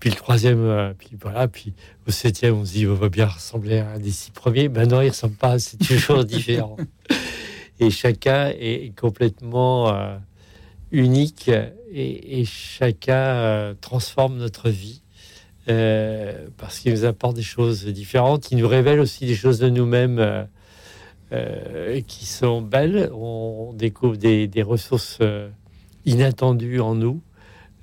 Puis 0.00 0.10
le 0.10 0.16
troisième, 0.16 0.64
euh, 0.64 0.92
puis 0.98 1.10
voilà, 1.20 1.46
puis 1.46 1.74
au 2.08 2.10
septième, 2.10 2.56
on 2.56 2.64
se 2.64 2.72
dit, 2.72 2.86
on 2.86 2.94
va 2.94 3.10
bien 3.10 3.26
ressembler 3.26 3.78
à 3.78 3.90
un 3.90 3.98
des 3.98 4.10
six 4.10 4.30
premiers. 4.30 4.68
Ben 4.68 4.88
non, 4.88 5.02
il 5.02 5.06
ne 5.06 5.10
ressemble 5.10 5.34
pas, 5.34 5.58
c'est 5.58 5.76
toujours 5.76 6.24
différent. 6.24 6.76
Et 7.80 7.88
chacun 7.90 8.52
est 8.58 8.94
complètement 8.94 9.88
euh, 9.88 10.16
unique 10.92 11.48
et, 11.48 12.40
et 12.40 12.44
chacun 12.44 13.14
euh, 13.14 13.74
transforme 13.80 14.36
notre 14.36 14.68
vie 14.68 15.00
euh, 15.70 16.46
parce 16.58 16.78
qu'il 16.78 16.92
nous 16.92 17.06
apporte 17.06 17.36
des 17.36 17.42
choses 17.42 17.86
différentes. 17.86 18.50
Il 18.50 18.58
nous 18.58 18.68
révèle 18.68 19.00
aussi 19.00 19.24
des 19.24 19.34
choses 19.34 19.58
de 19.58 19.70
nous-mêmes 19.70 20.46
qui 22.06 22.26
sont 22.26 22.60
belles. 22.60 23.10
On 23.14 23.72
découvre 23.72 24.16
des, 24.16 24.46
des 24.46 24.62
ressources 24.62 25.20
inattendues 26.04 26.80
en 26.80 26.94
nous. 26.94 27.22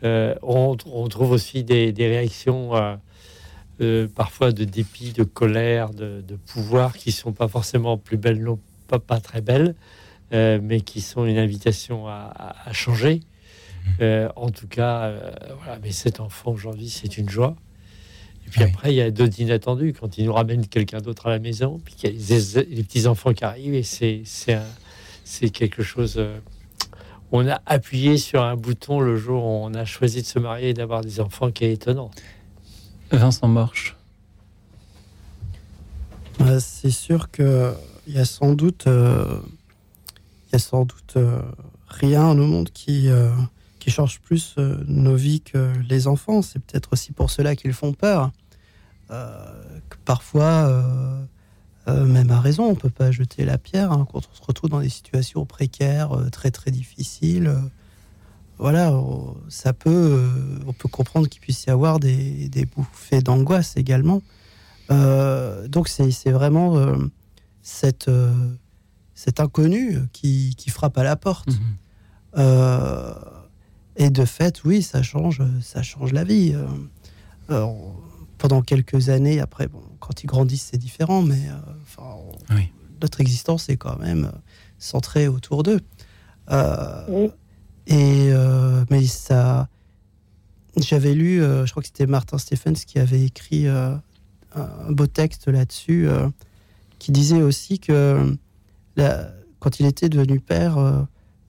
Euh, 0.04 0.36
on, 0.44 0.78
on 0.86 1.08
trouve 1.08 1.32
aussi 1.32 1.64
des, 1.64 1.92
des 1.92 2.08
réactions 2.08 2.76
euh, 2.76 2.96
euh, 3.82 4.08
parfois 4.08 4.52
de 4.52 4.64
dépit, 4.64 5.12
de 5.14 5.24
colère, 5.24 5.90
de, 5.92 6.22
de 6.22 6.36
pouvoir 6.36 6.96
qui 6.96 7.12
sont 7.12 7.32
pas 7.34 7.48
forcément 7.48 7.98
plus 7.98 8.18
belles, 8.18 8.42
non 8.44 8.60
pas, 8.88 9.00
pas 9.00 9.20
très 9.20 9.42
belles, 9.42 9.76
mais 10.32 10.82
qui 10.82 11.02
sont 11.02 11.26
une 11.26 11.38
invitation 11.38 12.08
à, 12.08 12.32
à- 12.36 12.70
à 12.70 12.74
changer. 12.74 13.22
Euh, 14.02 14.28
en 14.36 14.50
tout 14.50 14.68
cas, 14.68 15.06
euh, 15.06 15.32
voilà, 15.60 15.80
mais 15.82 15.92
cet 15.92 16.20
enfant 16.20 16.52
aujourd'hui, 16.52 16.90
c'est 16.90 17.18
une 17.18 17.30
joie. 17.30 17.56
Et 18.46 18.50
puis 18.50 18.62
après, 18.64 18.94
il 18.94 18.96
y 18.98 19.02
a 19.02 19.12
d'autres 19.12 19.40
inattendus 19.40 19.94
quand 20.00 20.18
il 20.18 20.26
nous 20.26 20.34
ramène 20.34 20.68
quelqu'un 20.68 21.00
d'autre 21.00 21.28
à 21.28 21.30
la 21.32 21.40
maison, 21.40 21.80
puis 21.84 21.96
qu'il 21.96 22.10
y 22.10 22.14
a 22.34 22.38
les, 22.38 22.76
les 22.76 22.84
petits 22.84 23.08
enfants 23.08 23.34
qui 23.34 23.44
arrivent, 23.46 23.74
et 23.74 23.84
c'est 23.84 24.24
quelque 25.52 25.84
chose. 25.84 26.16
euh, 26.18 26.38
on 27.32 27.48
a 27.48 27.62
appuyé 27.66 28.18
sur 28.18 28.44
un 28.44 28.56
bouton 28.56 29.00
le 29.00 29.18
jour 29.18 29.44
où 29.44 29.66
on 29.66 29.74
a 29.74 29.86
choisi 29.86 30.22
de 30.22 30.28
se 30.28 30.40
marier 30.40 30.70
et 30.70 30.74
d'avoir 30.74 31.02
des 31.02 31.20
enfants 31.20 31.52
qui 31.52 31.66
est 31.66 31.74
étonnant. 31.74 32.12
Vincent 33.12 33.48
Morche. 33.48 33.96
Bah, 36.40 36.60
c'est 36.60 36.92
sûr 36.92 37.32
que 37.32 37.74
il 38.06 38.14
y 38.14 38.20
a 38.20 38.26
sans 38.26 38.54
doute, 38.54 38.88
euh, 38.88 39.40
il 40.48 40.54
y 40.54 40.56
a 40.56 40.60
sans 40.60 40.86
doute 40.86 41.16
euh, 41.18 41.42
rien 41.88 42.30
au 42.30 42.36
monde 42.36 42.70
qui 42.70 43.10
euh, 43.10 43.32
qui 43.80 43.92
change 43.92 44.20
plus 44.20 44.56
euh, 44.58 44.84
nos 44.88 45.16
vies 45.16 45.42
que 45.42 45.74
les 45.90 46.08
enfants. 46.08 46.42
C'est 46.42 46.60
peut-être 46.60 46.90
aussi 46.94 47.12
pour 47.12 47.30
cela 47.30 47.56
qu'ils 47.56 47.74
font 47.74 47.94
peur. 47.94 48.32
Euh, 49.12 49.80
que 49.90 49.96
parfois, 50.04 50.70
euh, 51.88 52.06
même 52.06 52.32
à 52.32 52.40
raison, 52.40 52.66
on 52.66 52.76
peut 52.76 52.90
pas 52.90 53.12
jeter 53.12 53.46
la 53.46 53.58
pierre 53.58 53.92
hein, 53.92 54.06
quand 54.12 54.20
on 54.20 54.36
se 54.36 54.42
retrouve 54.46 54.70
dans 54.70 54.82
des 54.82 54.90
situations 54.90 55.46
précaires, 55.46 56.14
euh, 56.14 56.30
très 56.30 56.52
très 56.52 56.72
difficiles. 56.72 57.48
euh, 57.48 57.60
voilà, 58.58 58.92
oh, 58.92 59.38
ça 59.50 59.72
peut, 59.72 60.30
on 60.66 60.74
peut 60.74 60.90
comprendre 60.90 61.28
qu'il 61.28 61.42
puisse 61.42 61.66
y 61.66 61.70
avoir 61.70 62.00
des, 62.00 62.50
des 62.50 62.66
bouffées 62.66 63.22
d'angoisse 63.22 63.78
également. 63.78 64.22
Donc 64.90 65.88
c'est 65.90 66.32
vraiment 66.32 66.98
cette, 67.62 68.10
cet 69.14 69.40
inconnu 69.40 70.00
qui, 70.12 70.56
qui 70.58 70.72
frappe 70.72 70.98
à 70.98 71.04
la 71.04 71.16
porte. 71.16 71.50
Euh, 72.36 73.14
et 73.96 74.10
de 74.10 74.26
fait, 74.26 74.64
oui, 74.64 74.82
ça 74.82 75.04
change, 75.04 75.44
ça 75.62 75.84
change 75.84 76.12
la 76.12 76.24
vie. 76.24 76.56
Pendant 78.40 78.64
quelques 78.64 79.10
années, 79.10 79.40
après, 79.40 79.68
bon, 79.68 79.84
quand 80.08 80.24
ils 80.24 80.28
grandissent, 80.28 80.70
c'est 80.72 80.78
différent, 80.78 81.22
mais 81.22 81.50
euh, 81.50 81.74
enfin, 81.84 82.04
on- 82.18 82.54
notre 83.02 83.20
existence 83.22 83.68
est 83.70 83.78
quand 83.78 84.00
même 84.00 84.26
euh, 84.26 84.38
centrée 84.80 85.28
autour 85.28 85.64
d'eux. 85.64 85.82
Euh, 86.50 87.06
Et 87.88 88.30
euh, 88.32 88.84
mais 88.90 89.06
ça, 89.06 89.68
j'avais 90.78 91.14
lu, 91.14 91.42
euh, 91.42 91.66
je 91.66 91.72
crois 91.72 91.82
que 91.82 91.88
c'était 91.88 92.06
Martin 92.06 92.38
Stephens 92.38 92.74
qui 92.86 93.00
avait 93.00 93.24
écrit 93.24 93.68
euh, 93.68 93.96
un 94.56 94.92
beau 94.92 95.08
texte 95.08 95.48
là-dessus, 95.48 96.08
euh, 96.08 96.28
qui 97.00 97.12
disait 97.12 97.42
aussi 97.42 97.80
que 97.80 98.36
la- 98.96 99.32
quand 99.60 99.80
il 99.80 99.86
était 99.86 100.10
devenu 100.10 100.40
père, 100.40 100.78
euh, 100.78 101.02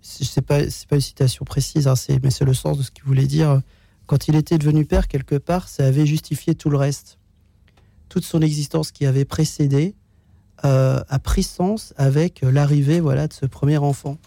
c'est- 0.02 0.24
c'est 0.24 0.42
pas 0.42 0.68
c'est 0.70 0.88
pas 0.88 0.96
une 0.96 1.02
citation 1.02 1.44
précise, 1.44 1.86
hein, 1.88 1.96
c'est- 1.96 2.22
mais 2.22 2.30
c'est 2.30 2.44
le 2.44 2.54
sens 2.54 2.76
de 2.78 2.82
ce 2.82 2.90
qu'il 2.90 3.04
voulait 3.04 3.26
dire. 3.26 3.60
Quand 4.06 4.28
il 4.28 4.36
était 4.36 4.58
devenu 4.58 4.84
père, 4.86 5.06
quelque 5.08 5.34
part, 5.36 5.68
ça 5.68 5.86
avait 5.86 6.06
justifié 6.06 6.54
tout 6.54 6.70
le 6.70 6.76
reste. 6.78 7.17
Toute 8.08 8.24
son 8.24 8.40
existence 8.40 8.90
qui 8.90 9.06
avait 9.06 9.24
précédé 9.24 9.94
euh, 10.64 11.00
a 11.08 11.18
pris 11.18 11.42
sens 11.42 11.94
avec 11.96 12.40
l'arrivée 12.42 13.00
voilà 13.00 13.28
de 13.28 13.32
ce 13.32 13.46
premier 13.46 13.78
enfant. 13.78 14.18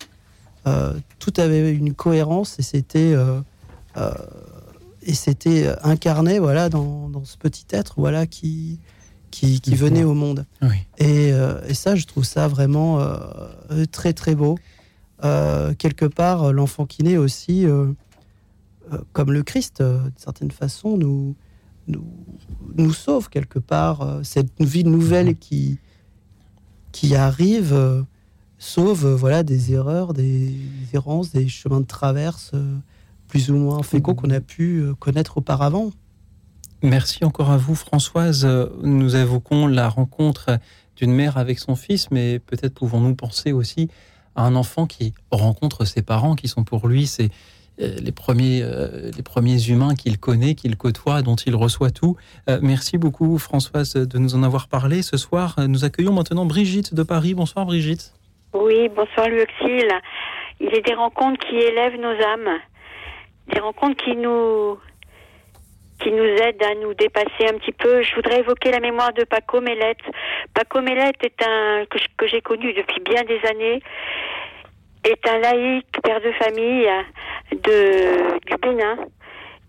Euh, 0.67 0.93
tout 1.19 1.33
avait 1.37 1.73
une 1.73 1.93
cohérence 1.93 2.59
et 2.59 2.61
c'était 2.61 3.13
euh, 3.13 3.41
euh, 3.97 4.13
et 5.01 5.13
c'était 5.15 5.73
incarné 5.83 6.37
voilà 6.37 6.69
dans, 6.69 7.09
dans 7.09 7.25
ce 7.25 7.37
petit 7.37 7.65
être 7.71 7.95
voilà 7.97 8.27
qui 8.27 8.79
qui, 9.31 9.61
qui 9.61 9.75
venait 9.75 10.03
au 10.03 10.13
monde. 10.13 10.45
Et, 10.97 11.31
euh, 11.33 11.61
et 11.67 11.73
ça, 11.73 11.95
je 11.95 12.05
trouve 12.05 12.25
ça 12.25 12.47
vraiment 12.47 12.99
euh, 12.99 13.85
très 13.91 14.13
très 14.13 14.35
beau. 14.35 14.59
Euh, 15.23 15.73
quelque 15.73 16.05
part, 16.05 16.51
l'enfant 16.51 16.85
qui 16.85 17.03
naît 17.03 17.17
aussi, 17.17 17.65
euh, 17.65 17.87
euh, 18.91 18.97
comme 19.13 19.31
le 19.31 19.41
Christ, 19.41 19.81
euh, 19.81 19.99
d'une 20.03 20.11
certaine 20.17 20.51
façon, 20.51 20.97
nous, 20.97 21.35
nous, 21.91 22.07
nous 22.75 22.93
sauve 22.93 23.29
quelque 23.29 23.59
part. 23.59 24.01
Euh, 24.01 24.23
cette 24.23 24.61
vie 24.61 24.83
nouvelle 24.83 25.37
qui, 25.37 25.79
qui 26.91 27.15
arrive, 27.15 27.73
euh, 27.73 28.01
sauve 28.57 29.07
voilà 29.07 29.43
des 29.43 29.73
erreurs, 29.73 30.13
des 30.13 30.55
errances, 30.93 31.31
des 31.31 31.47
chemins 31.47 31.81
de 31.81 31.85
traverse 31.85 32.53
plus 33.27 33.49
ou 33.49 33.55
moins 33.55 33.81
féconds 33.81 34.13
qu'on 34.13 34.29
a 34.29 34.41
pu 34.41 34.83
connaître 34.99 35.37
auparavant. 35.37 35.91
Merci 36.83 37.23
encore 37.23 37.49
à 37.49 37.57
vous, 37.57 37.75
Françoise. 37.75 38.45
Nous 38.81 39.15
évoquons 39.15 39.67
la 39.67 39.87
rencontre 39.87 40.59
d'une 40.95 41.13
mère 41.13 41.37
avec 41.37 41.59
son 41.59 41.75
fils, 41.75 42.11
mais 42.11 42.39
peut-être 42.39 42.73
pouvons-nous 42.73 43.15
penser 43.15 43.51
aussi 43.51 43.89
à 44.35 44.43
un 44.43 44.55
enfant 44.55 44.87
qui 44.87 45.13
rencontre 45.31 45.85
ses 45.85 46.01
parents, 46.01 46.35
qui 46.35 46.47
sont 46.47 46.63
pour 46.63 46.87
lui 46.87 47.09
euh, 47.19 47.27
les 47.77 48.11
premiers, 48.11 48.61
euh, 48.63 49.11
les 49.15 49.23
premiers 49.23 49.61
humains 49.67 49.95
qu'il 49.95 50.17
connaît, 50.19 50.55
qu'il 50.55 50.77
côtoie, 50.77 51.21
dont 51.21 51.35
il 51.35 51.55
reçoit 51.55 51.91
tout. 51.91 52.15
Euh, 52.49 52.59
merci 52.61 52.97
beaucoup, 52.97 53.37
Françoise, 53.37 53.93
de 53.93 54.17
nous 54.17 54.35
en 54.35 54.43
avoir 54.43 54.67
parlé. 54.67 55.01
Ce 55.01 55.17
soir, 55.17 55.55
nous 55.67 55.83
accueillons 55.85 56.13
maintenant 56.13 56.45
Brigitte 56.45 56.93
de 56.93 57.03
Paris. 57.03 57.33
Bonsoir, 57.33 57.65
Brigitte. 57.65 58.13
Oui, 58.53 58.89
bonsoir, 58.89 59.29
Luxil. 59.29 59.87
Il 60.59 60.73
est 60.73 60.85
des 60.85 60.93
rencontres 60.93 61.39
qui 61.47 61.55
élèvent 61.55 61.99
nos 61.99 62.21
âmes, 62.23 62.59
des 63.47 63.59
rencontres 63.59 64.03
qui 64.03 64.15
nous 64.15 64.77
qui 66.01 66.11
nous 66.11 66.23
aide 66.23 66.61
à 66.63 66.73
nous 66.81 66.93
dépasser 66.93 67.47
un 67.47 67.57
petit 67.59 67.71
peu. 67.71 68.01
Je 68.01 68.15
voudrais 68.15 68.39
évoquer 68.39 68.71
la 68.71 68.79
mémoire 68.79 69.13
de 69.13 69.23
Paco 69.23 69.61
Mellette. 69.61 70.01
Paco 70.53 70.81
Mellette 70.81 71.23
est 71.23 71.43
un 71.45 71.85
que, 72.17 72.27
j'ai 72.27 72.41
connu 72.41 72.73
depuis 72.73 72.99
bien 73.01 73.23
des 73.23 73.39
années, 73.47 73.81
est 75.03 75.27
un 75.27 75.39
laïc, 75.39 75.85
père 76.03 76.21
de 76.21 76.31
famille 76.33 76.87
de 77.51 78.39
du 78.45 78.57
Bénin. 78.57 78.97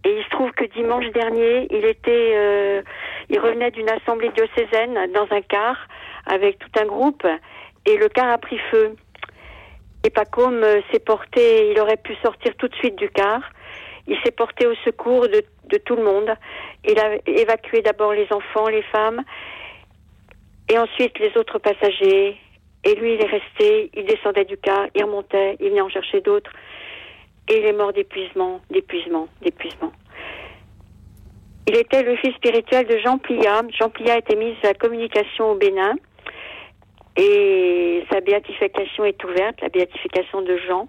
Et 0.04 0.18
il 0.18 0.24
se 0.24 0.30
trouve 0.30 0.50
que 0.52 0.64
dimanche 0.64 1.06
dernier, 1.12 1.68
il 1.70 1.84
était, 1.84 2.32
euh, 2.34 2.82
il 3.28 3.38
revenait 3.38 3.70
d'une 3.70 3.88
assemblée 3.88 4.30
diocésaine 4.30 5.12
dans 5.12 5.28
un 5.30 5.42
car 5.42 5.76
avec 6.26 6.58
tout 6.58 6.80
un 6.80 6.86
groupe, 6.86 7.24
et 7.86 7.96
le 7.96 8.08
car 8.08 8.30
a 8.30 8.38
pris 8.38 8.58
feu. 8.70 8.96
Et 10.04 10.10
Paco 10.10 10.50
s'est 10.90 10.98
porté, 10.98 11.70
il 11.70 11.78
aurait 11.78 11.96
pu 11.96 12.16
sortir 12.16 12.52
tout 12.56 12.66
de 12.66 12.74
suite 12.74 12.96
du 12.96 13.08
car. 13.10 13.40
Il 14.08 14.18
s'est 14.24 14.32
porté 14.32 14.66
au 14.66 14.74
secours 14.84 15.28
de, 15.28 15.44
de, 15.68 15.78
tout 15.78 15.94
le 15.94 16.02
monde. 16.02 16.34
Il 16.84 16.98
a 16.98 17.14
évacué 17.26 17.82
d'abord 17.82 18.12
les 18.12 18.26
enfants, 18.32 18.66
les 18.66 18.82
femmes, 18.82 19.22
et 20.68 20.76
ensuite 20.78 21.16
les 21.20 21.36
autres 21.36 21.60
passagers. 21.60 22.36
Et 22.84 22.94
lui, 22.94 23.14
il 23.14 23.20
est 23.20 23.30
resté, 23.30 23.90
il 23.94 24.04
descendait 24.04 24.44
du 24.44 24.56
car, 24.56 24.86
il 24.94 25.04
remontait, 25.04 25.56
il 25.60 25.70
venait 25.70 25.80
en 25.80 25.88
chercher 25.88 26.20
d'autres. 26.20 26.50
Et 27.48 27.58
il 27.58 27.66
est 27.66 27.72
mort 27.72 27.92
d'épuisement, 27.92 28.60
d'épuisement, 28.70 29.28
d'épuisement. 29.42 29.92
Il 31.68 31.76
était 31.76 32.02
le 32.02 32.16
fils 32.16 32.34
spirituel 32.34 32.86
de 32.86 32.98
Jean 32.98 33.18
Plia. 33.18 33.62
Jean 33.78 33.88
Plia 33.88 34.18
été 34.18 34.34
mis 34.36 34.54
à 34.64 34.68
la 34.68 34.74
communication 34.74 35.52
au 35.52 35.54
Bénin. 35.54 35.94
Et 37.16 38.04
sa 38.10 38.20
béatification 38.20 39.04
est 39.04 39.22
ouverte, 39.22 39.60
la 39.60 39.68
béatification 39.68 40.42
de 40.42 40.56
Jean. 40.66 40.88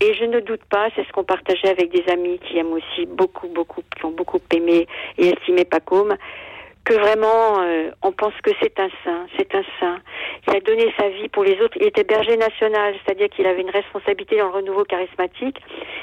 Et 0.00 0.12
je 0.14 0.24
ne 0.24 0.40
doute 0.40 0.64
pas, 0.68 0.88
c'est 0.94 1.06
ce 1.06 1.12
qu'on 1.12 1.24
partageait 1.24 1.68
avec 1.68 1.90
des 1.90 2.04
amis 2.12 2.38
qui 2.40 2.58
aiment 2.58 2.72
aussi 2.72 3.06
beaucoup, 3.06 3.48
beaucoup, 3.48 3.82
qui 3.96 4.04
ont 4.04 4.10
beaucoup 4.10 4.40
aimé 4.54 4.86
et 5.16 5.28
estimé 5.28 5.64
Pacôme, 5.64 6.16
que 6.84 6.92
vraiment, 6.94 7.62
euh, 7.62 7.90
on 8.02 8.12
pense 8.12 8.34
que 8.42 8.50
c'est 8.60 8.78
un 8.78 8.90
saint, 9.04 9.26
c'est 9.38 9.54
un 9.54 9.62
saint. 9.80 9.98
Il 10.46 10.56
a 10.56 10.60
donné 10.60 10.92
sa 10.98 11.08
vie 11.08 11.28
pour 11.28 11.42
les 11.42 11.58
autres. 11.62 11.76
Il 11.80 11.86
était 11.86 12.04
berger 12.04 12.36
national, 12.36 12.94
c'est-à-dire 13.04 13.30
qu'il 13.30 13.46
avait 13.46 13.62
une 13.62 13.70
responsabilité 13.70 14.36
dans 14.36 14.48
le 14.48 14.52
renouveau 14.52 14.84
charismatique. 14.84 15.56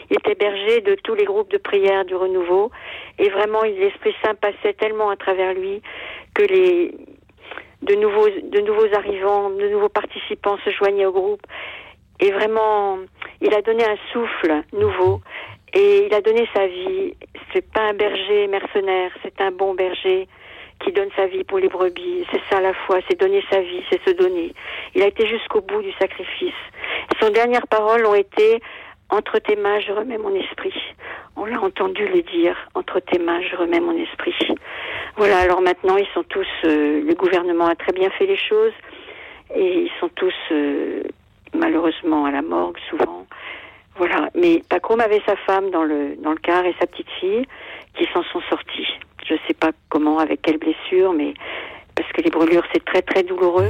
Il 0.09 0.17
était 0.17 0.33
berger 0.33 0.81
de 0.81 0.95
tous 0.95 1.13
les 1.13 1.25
groupes 1.25 1.51
de 1.51 1.59
prière 1.59 2.03
du 2.05 2.15
renouveau. 2.15 2.71
Et 3.19 3.29
vraiment, 3.29 3.61
l'Esprit 3.61 4.15
Saint 4.23 4.33
passait 4.33 4.73
tellement 4.73 5.11
à 5.11 5.17
travers 5.17 5.53
lui 5.53 5.83
que 6.33 6.43
les, 6.43 6.95
de 7.83 7.95
nouveaux, 7.95 8.29
de 8.29 8.61
nouveaux 8.61 8.93
arrivants, 8.95 9.51
de 9.51 9.67
nouveaux 9.69 9.89
participants 9.89 10.57
se 10.65 10.71
joignaient 10.71 11.05
au 11.05 11.11
groupe. 11.11 11.41
Et 12.19 12.31
vraiment, 12.31 12.97
il 13.41 13.53
a 13.53 13.61
donné 13.61 13.83
un 13.83 13.97
souffle 14.11 14.63
nouveau 14.73 15.21
et 15.73 16.07
il 16.07 16.13
a 16.13 16.21
donné 16.21 16.47
sa 16.55 16.65
vie. 16.65 17.15
C'est 17.53 17.71
pas 17.71 17.81
un 17.81 17.93
berger 17.93 18.47
mercenaire, 18.47 19.11
c'est 19.23 19.39
un 19.41 19.51
bon 19.51 19.75
berger 19.75 20.27
qui 20.83 20.91
donne 20.91 21.09
sa 21.15 21.27
vie 21.27 21.43
pour 21.43 21.59
les 21.59 21.69
brebis. 21.69 22.25
C'est 22.31 22.41
ça 22.49 22.61
la 22.61 22.73
foi, 22.73 22.99
c'est 23.09 23.19
donner 23.19 23.43
sa 23.49 23.61
vie, 23.61 23.83
c'est 23.89 24.01
se 24.07 24.13
donner. 24.15 24.53
Il 24.95 25.01
a 25.01 25.07
été 25.07 25.27
jusqu'au 25.27 25.61
bout 25.61 25.81
du 25.81 25.91
sacrifice. 25.93 26.53
Son 27.19 27.29
dernières 27.29 27.67
paroles 27.67 28.05
ont 28.05 28.15
été 28.15 28.61
entre 29.09 29.39
tes 29.39 29.57
mains, 29.57 29.79
je 29.81 29.91
remets 29.91 30.17
mon 30.17 30.33
esprit. 30.35 30.73
On 31.35 31.45
l'a 31.45 31.61
entendu 31.61 32.07
le 32.07 32.21
dire. 32.21 32.55
Entre 32.75 32.99
tes 32.99 33.19
mains, 33.19 33.41
je 33.41 33.55
remets 33.55 33.79
mon 33.79 33.97
esprit. 33.97 34.35
Voilà. 35.17 35.39
Alors 35.39 35.61
maintenant, 35.61 35.97
ils 35.97 36.07
sont 36.13 36.23
tous. 36.23 36.47
Euh, 36.65 37.03
le 37.03 37.13
gouvernement 37.15 37.67
a 37.67 37.75
très 37.75 37.91
bien 37.91 38.09
fait 38.11 38.25
les 38.25 38.37
choses 38.37 38.73
et 39.53 39.83
ils 39.83 39.91
sont 39.99 40.09
tous 40.15 40.33
euh, 40.51 41.03
malheureusement 41.53 42.25
à 42.25 42.31
la 42.31 42.41
morgue 42.41 42.77
souvent. 42.89 43.25
Voilà. 44.01 44.31
Mais 44.33 44.63
Pacôme 44.67 44.99
avait 44.99 45.21
sa 45.27 45.35
femme 45.35 45.69
dans 45.69 45.83
le, 45.83 46.15
dans 46.23 46.31
le 46.31 46.37
car 46.37 46.65
et 46.65 46.73
sa 46.79 46.87
petite 46.87 47.09
fille 47.19 47.45
qui 47.95 48.07
s'en 48.11 48.23
sont 48.23 48.41
sortis. 48.49 48.87
Je 49.23 49.35
ne 49.35 49.39
sais 49.47 49.53
pas 49.53 49.69
comment, 49.89 50.17
avec 50.17 50.41
quelle 50.41 50.57
blessure, 50.57 51.13
mais 51.13 51.35
parce 51.95 52.11
que 52.11 52.21
les 52.21 52.31
brûlures, 52.31 52.63
c'est 52.73 52.83
très 52.83 53.03
très 53.03 53.21
douloureux. 53.21 53.69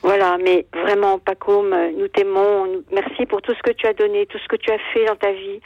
Voilà, 0.00 0.38
mais 0.42 0.64
vraiment, 0.72 1.18
Pacôme, 1.18 1.76
nous 1.98 2.08
t'aimons. 2.08 2.82
Merci 2.90 3.26
pour 3.26 3.42
tout 3.42 3.52
ce 3.52 3.62
que 3.62 3.72
tu 3.72 3.86
as 3.86 3.92
donné, 3.92 4.24
tout 4.24 4.38
ce 4.38 4.48
que 4.48 4.56
tu 4.56 4.70
as 4.70 4.78
fait 4.94 5.04
dans 5.04 5.16
ta 5.16 5.30
vie, 5.30 5.60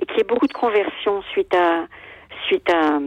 et 0.00 0.06
qu'il 0.06 0.18
y 0.18 0.20
ait 0.20 0.24
beaucoup 0.24 0.46
de 0.46 0.52
conversion 0.52 1.20
suite 1.32 1.52
à, 1.56 1.84
suite 2.46 2.70
à, 2.70 3.00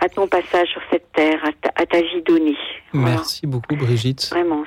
à 0.00 0.08
ton 0.08 0.26
passage 0.26 0.66
sur 0.66 0.82
cette 0.90 1.12
terre, 1.12 1.40
à 1.76 1.86
ta, 1.86 2.00
vie 2.00 2.22
donnée. 2.22 2.56
Merci 2.92 3.46
beaucoup, 3.46 3.76
Brigitte. 3.76 4.30
Vraiment, 4.32 4.64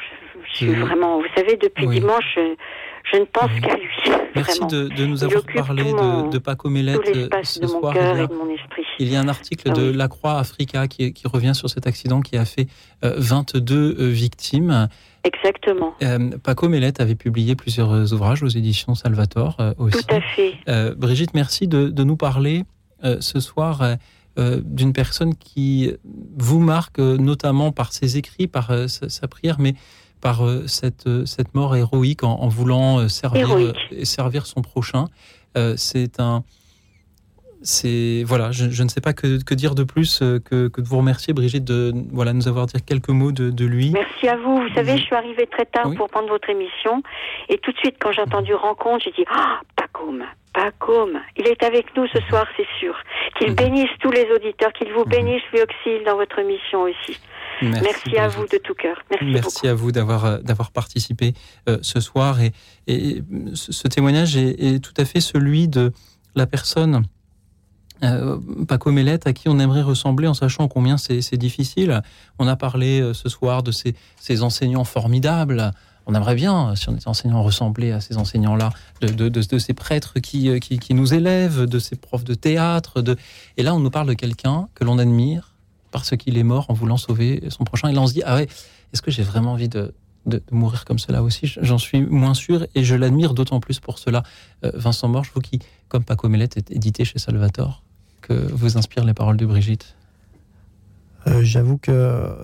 je, 0.53 0.67
vraiment, 0.67 1.19
vous 1.19 1.27
savez, 1.35 1.57
depuis 1.57 1.87
dimanche, 1.87 2.23
je, 2.35 2.55
ne 3.13 3.25
pense 3.25 3.51
qu'à 3.61 3.75
lui. 3.75 3.85
Merci 4.35 4.59
de, 4.65 4.89
de, 4.89 5.05
nous 5.05 5.23
avoir 5.23 5.43
parlé 5.43 5.83
de, 5.83 6.29
de 6.29 6.37
Paco 6.37 6.69
Mellette 6.69 6.99
euh, 7.15 7.29
ce 7.43 7.65
soir. 7.67 7.95
Il 8.99 9.11
y 9.11 9.15
a 9.15 9.19
un 9.19 9.27
article 9.27 9.71
de 9.71 9.91
La 9.91 10.07
Croix 10.07 10.37
Africa 10.37 10.87
qui, 10.87 11.13
qui, 11.13 11.27
revient 11.27 11.55
sur 11.55 11.69
cet 11.69 11.87
accident 11.87 12.21
qui 12.21 12.37
a 12.37 12.45
fait 12.45 12.67
22 13.01 13.75
euh, 13.75 13.95
euh, 13.99 14.07
victimes. 14.09 14.89
Exactement. 15.23 15.95
Paco 16.43 16.69
Mellette 16.69 16.99
avait 16.99 17.15
publié 17.15 17.55
plusieurs 17.55 18.13
ouvrages 18.13 18.43
aux 18.43 18.47
éditions 18.47 18.93
Salvator 18.93 19.57
aussi. 19.77 20.05
Tout 20.05 20.15
à 20.15 20.21
fait. 20.21 20.95
Brigitte, 20.95 21.33
merci 21.33 21.67
de, 21.67 22.03
nous 22.03 22.17
parler 22.17 22.63
ce 23.03 23.39
soir 23.39 23.81
d'une 24.37 24.93
personne 24.93 25.33
qui 25.35 25.91
vous 26.37 26.59
marque 26.59 26.99
notamment 26.99 27.71
par 27.71 27.93
ses 27.93 28.17
écrits, 28.17 28.47
par 28.47 28.71
sa, 28.87 29.27
prière, 29.27 29.57
mais 29.59 29.75
par 30.25 30.43
euh, 30.43 30.65
cette, 30.65 31.05
euh, 31.05 31.23
cette 31.27 31.53
mort 31.53 31.75
héroïque 31.75 32.23
en, 32.23 32.47
voulant 32.47 32.97
euh, 32.97 33.07
servir, 33.07 33.47
servir 34.01 34.47
son 34.47 34.63
prochain. 34.63 35.05
c'est 35.77 36.19
un. 36.19 36.43
C'est 37.61 38.23
voilà, 38.25 38.51
je, 38.51 38.83
ne 38.83 38.89
sais 38.89 39.01
pas 39.01 39.13
que, 39.13 39.43
que 39.43 39.55
dire 39.55 39.73
de 39.73 39.83
plus 39.83 40.19
que, 40.19 40.67
que, 40.67 40.81
de 40.81 40.87
vous 40.87 40.97
remercier, 40.97 41.33
Brigitte, 41.33 41.63
de 41.63 41.91
voilà 42.11 42.31
nous 42.33 42.47
avoir 42.47 42.67
dit 42.67 42.79
quelques 42.81 43.09
mots 43.09 43.31
de, 43.31 43.49
de 43.49 43.65
lui. 43.65 43.89
Merci 43.91 44.27
à 44.27 44.37
vous. 44.37 44.61
Vous 44.61 44.73
savez, 44.75 44.97
je 44.97 45.03
suis 45.03 45.15
arrivée 45.15 45.47
très 45.47 45.65
tard 45.65 45.89
pour 45.97 46.07
prendre 46.09 46.29
votre 46.29 46.49
émission, 46.49 47.01
et 47.49 47.57
tout 47.57 47.71
de 47.71 47.77
suite, 47.77 47.95
quand 47.99 48.11
j'ai 48.11 48.21
entendu 48.21 48.53
rencontre, 48.53 49.05
j'ai 49.05 49.11
dit 49.11 49.25
ah, 49.31 49.61
pas 49.75 49.87
comme, 49.93 50.23
pas 50.53 50.71
comme. 50.77 51.19
Il 51.37 51.47
est 51.47 51.63
avec 51.63 51.95
nous 51.95 52.07
ce 52.07 52.19
soir, 52.29 52.45
c'est 52.55 52.67
sûr. 52.79 52.95
Qu'il 53.37 53.49
mhm. 53.49 53.55
bénisse 53.55 53.93
tous 53.99 54.11
les 54.11 54.27
auditeurs, 54.35 54.71
qu'il 54.73 54.91
vous 54.93 55.05
mhm. 55.05 55.09
bénisse, 55.09 55.43
lui 55.51 55.61
auxile 55.61 56.03
dans 56.05 56.17
votre 56.17 56.41
mission 56.41 56.83
aussi. 56.83 57.19
Merci, 57.61 58.17
à 58.17 58.27
vous 58.27 58.45
de 58.47 58.57
tout 58.57 58.73
cœur. 58.73 58.97
Merci, 59.21 59.67
à 59.67 59.73
vous 59.73 59.91
d'avoir 59.91 60.25
euh, 60.25 60.37
d'avoir 60.39 60.71
participé 60.71 61.33
euh, 61.69 61.77
ce 61.81 61.99
soir 61.99 62.41
et, 62.41 62.51
et 62.87 63.23
ce, 63.53 63.87
témoignage 63.87 64.35
est, 64.35 64.83
tout 64.83 64.93
à 64.97 65.05
fait 65.05 65.21
celui 65.21 65.67
de 65.67 65.91
la 66.35 66.47
personne 66.47 67.03
euh, 68.03 68.37
Paco 68.67 68.91
Mellette 68.91 69.25
à 69.25 69.33
qui 69.33 69.47
on 69.47 69.59
aimerait 69.59 69.81
ressembler 69.81 70.27
en 70.27 70.33
sachant 70.33 70.67
combien 70.67 70.97
c'est 70.97 71.37
difficile. 71.37 72.01
On 72.39 72.47
a 72.47 72.55
parlé 72.55 73.11
ce 73.13 73.29
soir 73.29 73.63
de 73.63 73.71
ces, 73.71 73.95
ces, 74.17 74.43
enseignants 74.43 74.83
formidables. 74.83 75.71
On 76.07 76.13
aimerait 76.13 76.35
bien, 76.35 76.75
si 76.75 76.89
on 76.89 76.95
était 76.95 77.07
enseignant, 77.07 77.41
ressembler 77.41 77.91
à 77.91 77.99
ces 77.99 78.17
enseignants-là, 78.17 78.69
de, 79.01 79.07
de, 79.07 79.29
de, 79.29 79.57
ces 79.57 79.73
prêtres 79.73 80.19
qui, 80.19 80.59
qui, 80.59 80.77
qui, 80.77 80.93
nous 80.93 81.15
élèvent, 81.15 81.63
de 81.63 81.79
ces 81.79 81.95
profs 81.95 82.25
de 82.25 82.35
théâtre. 82.35 83.01
De... 83.01 83.15
Et 83.57 83.63
là, 83.63 83.73
on 83.73 83.79
nous 83.79 83.89
parle 83.89 84.07
de 84.09 84.13
quelqu'un 84.13 84.67
que 84.75 84.83
l'on 84.83 84.99
admire, 84.99 85.54
parce 86.01 86.15
qu'il 86.17 86.37
est 86.37 86.43
mort 86.43 86.65
en 86.69 86.73
voulant 86.73 86.97
sauver 86.97 87.43
son 87.49 87.63
prochain. 87.63 87.89
Et 87.89 87.93
là, 87.93 88.01
on 88.01 88.07
se 88.07 88.13
dit, 88.13 88.23
ah 88.25 88.35
ouais, 88.35 88.47
est-ce 88.93 89.01
que 89.01 89.11
j'ai 89.11 89.23
vraiment 89.23 89.53
envie 89.53 89.69
de, 89.69 89.93
de, 90.25 90.41
mourir 90.51 90.85
comme 90.85 90.99
cela 90.99 91.23
aussi? 91.23 91.53
J'en 91.61 91.77
suis 91.77 92.01
moins 92.01 92.33
sûr 92.33 92.65
et 92.75 92.83
je 92.83 92.95
l'admire 92.95 93.33
d'autant 93.33 93.59
plus 93.59 93.79
pour 93.79 93.99
cela. 93.99 94.23
Euh, 94.63 94.71
Vincent 94.73 95.07
Morge, 95.07 95.31
qui, 95.43 95.59
comme 95.87 96.03
Paco 96.03 96.29
Mellette, 96.29 96.57
est 96.57 96.71
édité 96.71 97.05
chez 97.05 97.19
Salvatore, 97.19 97.83
que 98.21 98.33
vous 98.33 98.77
inspirent 98.77 99.05
les 99.05 99.13
paroles 99.13 99.37
de 99.37 99.45
Brigitte? 99.45 99.95
Euh, 101.27 101.41
J'avoue 101.43 101.77
que, 101.77 102.35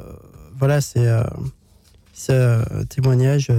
voilà, 0.58 0.82
c'est 0.82 1.08
euh, 1.08 1.24
un 2.30 2.86
témoignage 2.86 3.52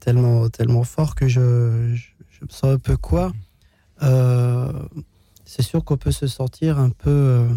tellement, 0.00 0.48
tellement 0.48 0.84
fort 0.84 1.14
que 1.14 1.28
je, 1.28 1.94
je, 1.94 2.44
me 2.44 2.50
sens 2.50 2.64
un 2.74 2.78
peu 2.78 2.96
quoi. 2.96 3.32
c'est 5.44 5.62
sûr 5.62 5.84
qu'on 5.84 5.96
peut 5.96 6.12
se 6.12 6.26
sentir 6.26 6.78
un 6.78 6.90
peu 6.90 7.10
euh, 7.10 7.48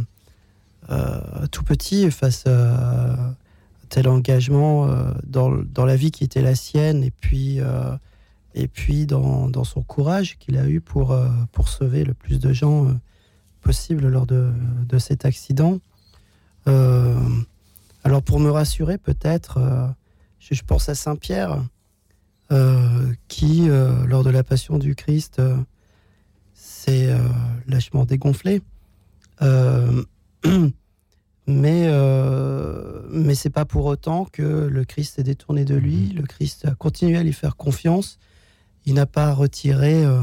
tout 1.51 1.64
petit 1.64 2.09
face 2.11 2.45
à 2.47 3.35
tel 3.89 4.07
engagement 4.07 4.88
dans, 5.26 5.51
dans, 5.51 5.85
la 5.85 5.95
vie 5.95 6.11
qui 6.11 6.23
était 6.23 6.41
la 6.41 6.55
sienne 6.55 7.03
et 7.03 7.11
puis, 7.11 7.59
et 8.53 8.68
puis 8.68 9.05
dans, 9.05 9.49
dans 9.49 9.64
son 9.64 9.81
courage 9.81 10.38
qu'il 10.39 10.57
a 10.57 10.68
eu 10.68 10.81
pour, 10.81 11.18
pour 11.51 11.69
sauver 11.69 12.03
le 12.03 12.14
plus 12.14 12.39
de 12.39 12.53
gens 12.53 12.88
possible 13.61 14.07
lors 14.07 14.26
de, 14.26 14.51
de 14.88 14.97
cet 14.97 15.26
accident. 15.26 15.80
alors 16.65 18.23
pour 18.23 18.39
me 18.39 18.49
rassurer 18.49 18.97
peut-être, 18.97 19.59
je, 20.39 20.53
je, 20.53 20.64
pense 20.64 20.89
à 20.89 20.95
Saint-Pierre 20.95 21.64
qui, 23.27 23.68
lors 24.05 24.23
de 24.23 24.30
la 24.30 24.43
Passion 24.43 24.77
du 24.77 24.95
Christ, 24.95 25.41
s'est 26.53 27.09
lâchement 27.68 28.05
dégonflé. 28.05 28.61
Mais 31.48 31.86
euh, 31.88 33.03
mais 33.10 33.34
c'est 33.34 33.49
pas 33.49 33.64
pour 33.64 33.86
autant 33.86 34.26
que 34.26 34.41
le 34.44 34.84
Christ 34.84 35.15
s'est 35.15 35.24
détourné 35.24 35.64
de 35.64 35.76
lui. 35.76 36.10
Le 36.10 36.24
Christ 36.24 36.65
a 36.65 36.76
continué 36.76 37.18
à 37.18 37.24
lui 37.24 37.32
faire 37.32 37.56
confiance. 37.56 38.19
Il 38.86 38.95
n'a 38.95 39.06
pas 39.06 39.34
retiré 39.34 40.03
euh, 40.03 40.22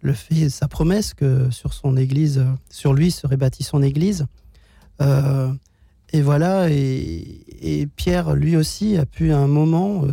le 0.00 0.14
fait, 0.14 0.48
sa 0.48 0.66
promesse 0.66 1.12
que 1.12 1.50
sur 1.50 1.74
son 1.74 1.98
Église, 1.98 2.46
sur 2.70 2.94
lui 2.94 3.10
serait 3.10 3.36
bâtie 3.36 3.62
son 3.62 3.82
Église. 3.82 4.24
Euh, 5.02 5.52
et 6.14 6.22
voilà. 6.22 6.70
Et, 6.70 7.44
et, 7.60 7.86
Pierre, 7.86 8.34
lui 8.34 8.56
aussi, 8.56 8.96
a 8.96 9.04
pu 9.04 9.32
à 9.32 9.38
un 9.38 9.48
moment 9.48 10.04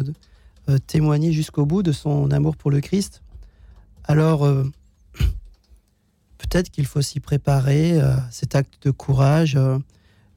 témoigner 0.86 1.32
jusqu'au 1.32 1.66
bout 1.66 1.82
de 1.82 1.94
son 1.94 2.30
amour 2.32 2.57
pour 2.57 2.72
le 2.72 2.82
Christ. 2.82 3.24
Alors 4.03 4.45
peut-être 6.48 6.70
qu'il 6.70 6.86
faut 6.86 7.02
s'y 7.02 7.20
préparer, 7.20 8.00
euh, 8.00 8.16
cet 8.32 8.56
acte 8.56 8.86
de 8.86 8.92
courage. 8.92 9.56
Euh, 9.56 9.78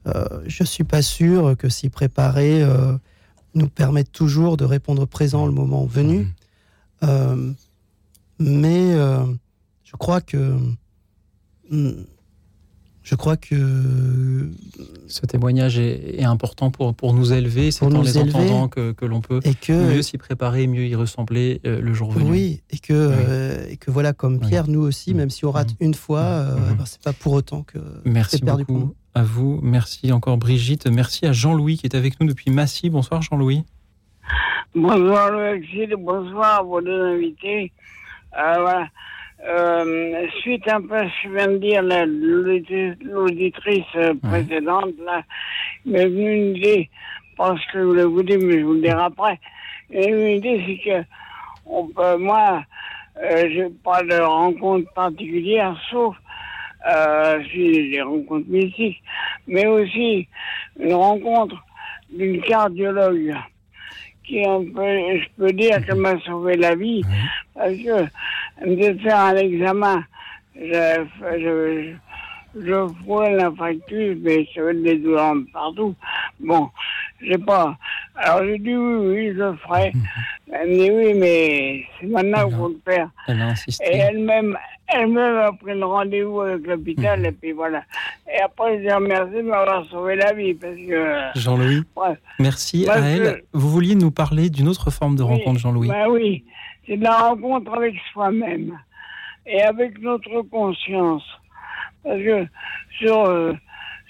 euh, 0.07 0.41
je 0.47 0.63
ne 0.63 0.67
suis 0.67 0.83
pas 0.83 1.01
sûr 1.01 1.55
que 1.57 1.69
s'y 1.69 1.89
préparer 1.89 2.65
nous 3.53 3.67
permette 3.67 4.11
toujours 4.11 4.57
de 4.57 4.63
répondre 4.63 5.05
présent 5.05 5.45
le 5.45 5.51
moment 5.51 5.85
venu. 5.85 6.27
mais 8.39 8.93
je 9.83 9.95
crois 9.97 10.21
que 10.21 10.57
hmm, 11.69 12.03
je 13.09 13.15
crois 13.15 13.37
que 13.37 14.51
ce 15.07 15.25
témoignage 15.25 15.79
est, 15.79 16.23
important 16.23 16.69
pour, 16.69 16.93
pour 16.93 17.15
nous 17.15 17.33
élever. 17.33 17.71
C'est 17.71 17.83
en 17.83 18.01
les 18.03 18.19
entendant 18.19 18.67
que, 18.67 18.91
que 18.91 19.03
l'on 19.03 19.19
peut 19.19 19.39
mieux 19.67 20.03
s'y 20.03 20.19
préparer, 20.19 20.67
mieux 20.67 20.85
y 20.85 20.93
ressembler 20.93 21.59
euh, 21.65 21.81
le 21.81 21.91
jour 21.91 22.11
venu. 22.11 22.29
Oui, 22.29 22.61
et 22.69 22.77
que, 22.77 22.93
euh, 22.93 23.65
et 23.67 23.77
que 23.77 23.89
voilà, 23.89 24.13
comme 24.13 24.39
Pierre, 24.39 24.67
nous 24.67 24.81
aussi, 24.81 25.15
même 25.15 25.31
si 25.31 25.43
on 25.43 25.49
rate 25.49 25.69
une 25.79 25.95
fois, 25.95 26.19
euh, 26.19 26.73
ben, 26.77 26.85
c'est 26.85 27.01
pas 27.01 27.13
pour 27.13 27.33
autant 27.33 27.63
que 27.63 27.79
Merci 28.05 28.41
perdu 28.41 28.65
beaucoup 28.65 28.79
pour 28.79 28.95
à 29.15 29.23
vous. 29.23 29.59
Merci 29.63 30.11
encore 30.11 30.37
Brigitte. 30.37 30.85
Merci 30.85 31.25
à 31.25 31.31
Jean-Louis 31.31 31.77
qui 31.77 31.87
est 31.87 31.95
avec 31.95 32.19
nous 32.21 32.27
depuis 32.27 32.51
Massy. 32.51 32.91
Bonsoir 32.91 33.23
Jean-Louis. 33.23 33.63
Bonsoir 34.75 35.33
Alexis, 35.33 35.87
bonsoir 35.97 36.59
à 36.59 36.61
vos 36.61 36.79
deux 36.79 37.15
invités. 37.15 37.71
voilà. 38.31 38.85
Euh, 39.47 40.27
suite 40.41 40.67
un 40.67 40.81
peu, 40.81 40.97
je 41.23 41.29
viens 41.29 41.47
de 41.47 41.57
dire, 41.57 41.81
l'auditrice 43.01 43.85
euh, 43.95 44.13
précédente, 44.21 44.93
là, 45.05 45.23
m'est 45.85 46.07
venue 46.07 46.35
une 46.35 46.55
idée, 46.57 46.89
parce 47.37 47.63
que 47.67 47.79
je 47.79 47.83
voulais 47.85 48.03
vous 48.03 48.23
dire, 48.23 48.37
mais 48.41 48.59
je 48.59 48.65
vous 48.65 48.73
le 48.73 48.81
dirai 48.81 49.01
après. 49.01 49.39
une 49.91 50.27
idée, 50.27 50.61
c'est 50.67 50.89
que 50.89 51.03
on 51.65 51.87
peut, 51.87 52.17
moi, 52.17 52.63
euh, 53.23 53.49
j'ai 53.49 53.69
pas 53.83 54.03
de 54.03 54.19
rencontre 54.19 54.91
particulière, 54.93 55.79
sauf 55.89 56.15
euh, 56.91 57.41
si 57.51 57.91
des 57.91 58.01
rencontres 58.01 58.49
mystiques, 58.49 59.01
mais 59.47 59.67
aussi 59.67 60.27
une 60.79 60.93
rencontre 60.93 61.55
d'une 62.11 62.41
cardiologue 62.41 63.35
qui, 64.25 64.43
on 64.45 64.65
peut, 64.65 65.17
je 65.17 65.27
peux 65.37 65.51
dire 65.53 65.85
qu'elle 65.85 65.95
m'a 65.95 66.19
sauvé 66.21 66.57
la 66.57 66.75
vie, 66.75 67.03
parce 67.53 67.75
que 67.77 68.05
de 68.65 68.99
faire 68.99 69.19
un 69.19 69.35
examen. 69.35 70.03
Je, 70.55 71.05
je, 71.21 71.93
je 72.55 72.87
frôle 73.03 73.33
la 73.33 73.51
fracture, 73.51 74.15
mais 74.21 74.47
je 74.55 74.83
des 74.83 74.97
douleurs 74.97 75.35
partout. 75.53 75.95
Bon, 76.39 76.69
j'ai 77.21 77.37
pas. 77.37 77.77
Alors 78.15 78.43
j'ai 78.43 78.57
dit 78.57 78.75
oui, 78.75 79.07
oui, 79.07 79.27
je 79.33 79.43
le 79.43 79.55
ferai. 79.57 79.93
Elle 80.51 80.69
me 80.69 80.77
dit 80.77 80.91
oui, 80.91 81.13
mais 81.13 81.83
c'est 81.99 82.07
maintenant 82.07 82.47
qu'il 82.47 82.57
faut 82.57 82.69
le 82.69 82.81
faire. 82.83 83.09
Elle 83.27 83.41
a 83.41 83.45
insisté. 83.47 83.85
Et 83.85 83.97
elle-même, 83.97 84.57
elle-même 84.87 85.37
a 85.37 85.51
pris 85.53 85.77
le 85.77 85.85
rendez-vous 85.85 86.41
avec 86.41 86.65
l'hôpital, 86.67 87.25
et 87.25 87.31
puis 87.31 87.51
voilà. 87.51 87.83
Et 88.27 88.41
après, 88.41 88.77
je 88.77 88.87
dis 88.87 88.91
remercie 88.91 89.35
de 89.35 89.41
m'avoir 89.43 89.85
sauvé 89.85 90.15
la 90.15 90.33
vie, 90.33 90.55
parce 90.55 90.75
que... 90.75 91.39
Jean-Louis, 91.39 91.83
merci 92.39 92.89
à 92.89 92.97
elle. 92.97 93.43
Vous 93.53 93.69
vouliez 93.69 93.95
nous 93.95 94.11
parler 94.11 94.49
d'une 94.49 94.67
autre 94.67 94.89
forme 94.89 95.15
de 95.15 95.23
rencontre, 95.23 95.59
Jean-Louis? 95.59 95.87
Ben 95.87 96.07
oui, 96.09 96.43
c'est 96.89 96.95
la 96.95 97.17
rencontre 97.17 97.71
avec 97.75 97.95
soi-même 98.11 98.77
et 99.45 99.61
avec 99.61 99.99
notre 99.99 100.41
conscience. 100.43 101.23
Parce 102.03 102.17
que 102.17 102.47
sur, 102.97 103.25
euh, 103.25 103.53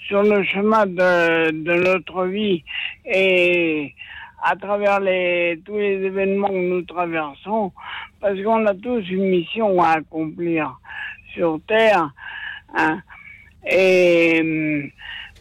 sur 0.08 0.22
le 0.22 0.42
chemin 0.44 0.86
de, 0.86 1.50
notre 1.50 2.24
vie 2.26 2.64
et 3.04 3.94
à 4.42 4.56
travers 4.56 5.00
les, 5.00 5.60
tous 5.66 5.76
les 5.76 6.02
événements 6.06 6.48
que 6.48 6.70
nous 6.70 6.82
traversons, 6.82 7.72
parce 8.18 8.40
qu'on 8.42 8.64
a 8.64 8.74
tous 8.74 9.06
une 9.10 9.28
mission 9.28 9.82
à 9.82 9.98
accomplir 9.98 10.80
sur 11.34 11.60
Terre. 11.68 12.10
Hein. 12.74 13.02
Et 13.70 14.90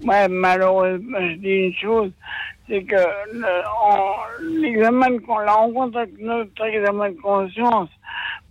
moi, 0.03 0.27
malheureusement, 0.27 1.19
je 1.21 1.35
dis 1.35 1.67
une 1.67 1.73
chose, 1.75 2.11
c'est 2.69 2.83
que 2.83 2.95
l'examen, 4.61 5.07
la 5.43 5.53
rencontre 5.53 5.97
avec 5.97 6.17
notre 6.19 6.63
examen 6.65 7.09
de 7.09 7.19
conscience, 7.19 7.89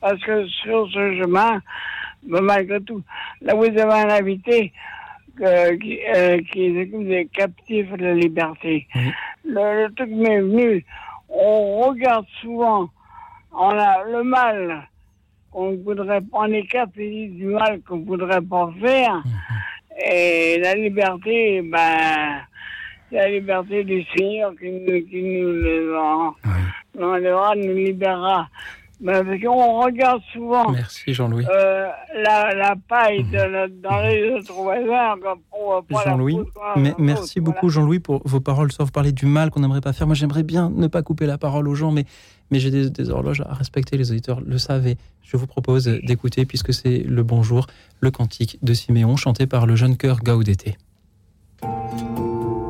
parce 0.01 0.20
que 0.24 0.47
sur 0.47 0.90
ce 0.90 1.20
chemin, 1.20 1.61
ben, 2.24 2.40
malgré 2.40 2.81
tout, 2.81 3.03
là 3.40 3.55
vous 3.55 3.65
avez 3.65 3.82
un 3.82 4.11
invité 4.11 4.73
euh, 5.40 5.78
qui, 5.78 6.01
euh, 6.15 6.40
qui 6.53 6.73
des 6.73 7.28
captifs 7.32 7.90
de 7.93 8.05
la 8.05 8.15
liberté. 8.15 8.89
Le, 9.45 9.85
le, 9.86 9.95
truc 9.95 10.11
m'est 10.11 10.40
venu, 10.40 10.85
on 11.28 11.78
regarde 11.89 12.27
souvent, 12.40 12.90
on 13.53 13.70
a 13.70 14.03
le 14.05 14.24
mal 14.24 14.89
qu'on 15.53 15.77
voudrait 15.77 16.20
pas, 16.23 16.39
on 16.39 16.53
est 16.53 16.66
captif 16.66 17.31
du 17.32 17.47
mal 17.47 17.81
qu'on 17.82 18.01
voudrait 18.01 18.43
pas 18.43 18.69
faire, 18.81 19.15
mhm. 19.15 20.11
et 20.11 20.59
la 20.59 20.74
liberté, 20.74 21.62
ben, 21.62 22.40
la 23.11 23.29
liberté 23.29 23.85
du 23.85 24.05
Seigneur 24.17 24.53
qui 24.59 24.71
nous, 24.71 25.07
qui 25.07 25.23
nous 25.23 25.53
nous 26.99 27.75
libérera. 27.75 28.49
Ben, 29.01 29.25
parce 29.25 29.41
qu'on 29.41 29.81
regarde 29.81 30.21
souvent 30.33 30.73
Merci 30.73 31.15
Jean-Louis. 31.15 31.45
Euh, 31.49 31.89
la, 32.17 32.53
la, 32.53 32.75
paille 32.89 33.23
de 33.23 33.69
dans 33.81 34.01
les 34.01 34.33
autres 34.33 34.53
voisins. 34.55 35.15
Jean-Louis, 36.05 36.39
merci 36.99 37.41
beaucoup 37.41 37.69
Jean-Louis 37.69 38.01
pour 38.01 38.23
vos 38.25 38.41
paroles, 38.41 38.73
sauf 38.73 38.91
parler 38.91 39.13
du 39.13 39.27
mal 39.27 39.51
qu'on 39.51 39.61
n'aimerait 39.61 39.81
pas 39.81 39.93
faire. 39.93 40.09
Moi 40.09 40.17
j'aimerais 40.17 40.43
bien 40.43 40.71
ne 40.75 40.89
pas 40.89 41.03
couper 41.03 41.27
la 41.27 41.39
parole 41.39 41.69
aux 41.69 41.77
gens, 41.77 41.93
mais, 41.93 42.07
mais 42.51 42.59
j'ai 42.59 42.73
des, 42.73 42.91
des, 42.91 43.11
horloges 43.11 43.41
à 43.43 43.55
respecter, 43.55 43.97
les 43.97 44.11
auditeurs 44.11 44.41
le 44.41 44.59
savaient. 44.59 44.97
Je 45.23 45.37
vous 45.37 45.47
propose 45.47 45.85
d'écouter, 45.87 46.45
puisque 46.45 46.75
c'est 46.75 46.99
le 46.99 47.23
bonjour, 47.23 47.69
le 48.01 48.11
cantique 48.11 48.59
de 48.63 48.73
Siméon, 48.73 49.17
chanté 49.17 49.47
par 49.47 49.67
le 49.67 49.77
jeune 49.77 49.97
chœur 49.97 50.19
Gaudété. 50.25 50.77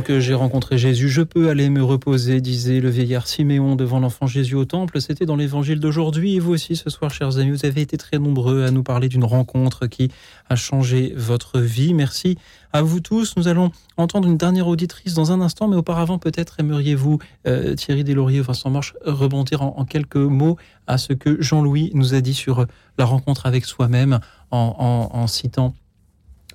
Que 0.00 0.20
j'ai 0.20 0.34
rencontré 0.34 0.78
Jésus, 0.78 1.10
je 1.10 1.20
peux 1.20 1.50
aller 1.50 1.68
me 1.68 1.82
reposer, 1.84 2.40
disait 2.40 2.80
le 2.80 2.88
vieillard 2.88 3.28
Siméon 3.28 3.76
devant 3.76 4.00
l'enfant 4.00 4.26
Jésus 4.26 4.54
au 4.54 4.64
temple. 4.64 5.00
C'était 5.00 5.26
dans 5.26 5.36
l'évangile 5.36 5.80
d'aujourd'hui. 5.80 6.34
Et 6.36 6.40
vous 6.40 6.52
aussi, 6.52 6.76
ce 6.76 6.88
soir, 6.88 7.12
chers 7.12 7.38
amis, 7.38 7.50
vous 7.50 7.66
avez 7.66 7.82
été 7.82 7.98
très 7.98 8.18
nombreux 8.18 8.64
à 8.64 8.70
nous 8.70 8.82
parler 8.82 9.08
d'une 9.08 9.24
rencontre 9.24 9.86
qui 9.86 10.10
a 10.48 10.56
changé 10.56 11.12
votre 11.16 11.60
vie. 11.60 11.92
Merci 11.92 12.38
à 12.72 12.80
vous 12.80 13.00
tous. 13.00 13.36
Nous 13.36 13.48
allons 13.48 13.70
entendre 13.96 14.28
une 14.28 14.38
dernière 14.38 14.66
auditrice 14.66 15.14
dans 15.14 15.30
un 15.30 15.40
instant, 15.40 15.68
mais 15.68 15.76
auparavant, 15.76 16.18
peut-être 16.18 16.58
aimeriez-vous, 16.58 17.18
euh, 17.46 17.74
Thierry 17.74 18.02
Deslauriers, 18.02 18.40
Vincent 18.40 18.70
Marche, 18.70 18.94
rebondir 19.04 19.62
en, 19.62 19.84
quelques 19.84 20.16
mots 20.16 20.56
à 20.86 20.96
ce 20.96 21.12
que 21.12 21.40
Jean-Louis 21.42 21.90
nous 21.94 22.14
a 22.14 22.20
dit 22.20 22.34
sur 22.34 22.66
la 22.98 23.04
rencontre 23.04 23.46
avec 23.46 23.66
soi-même 23.66 24.20
en, 24.50 25.26
citant 25.26 25.74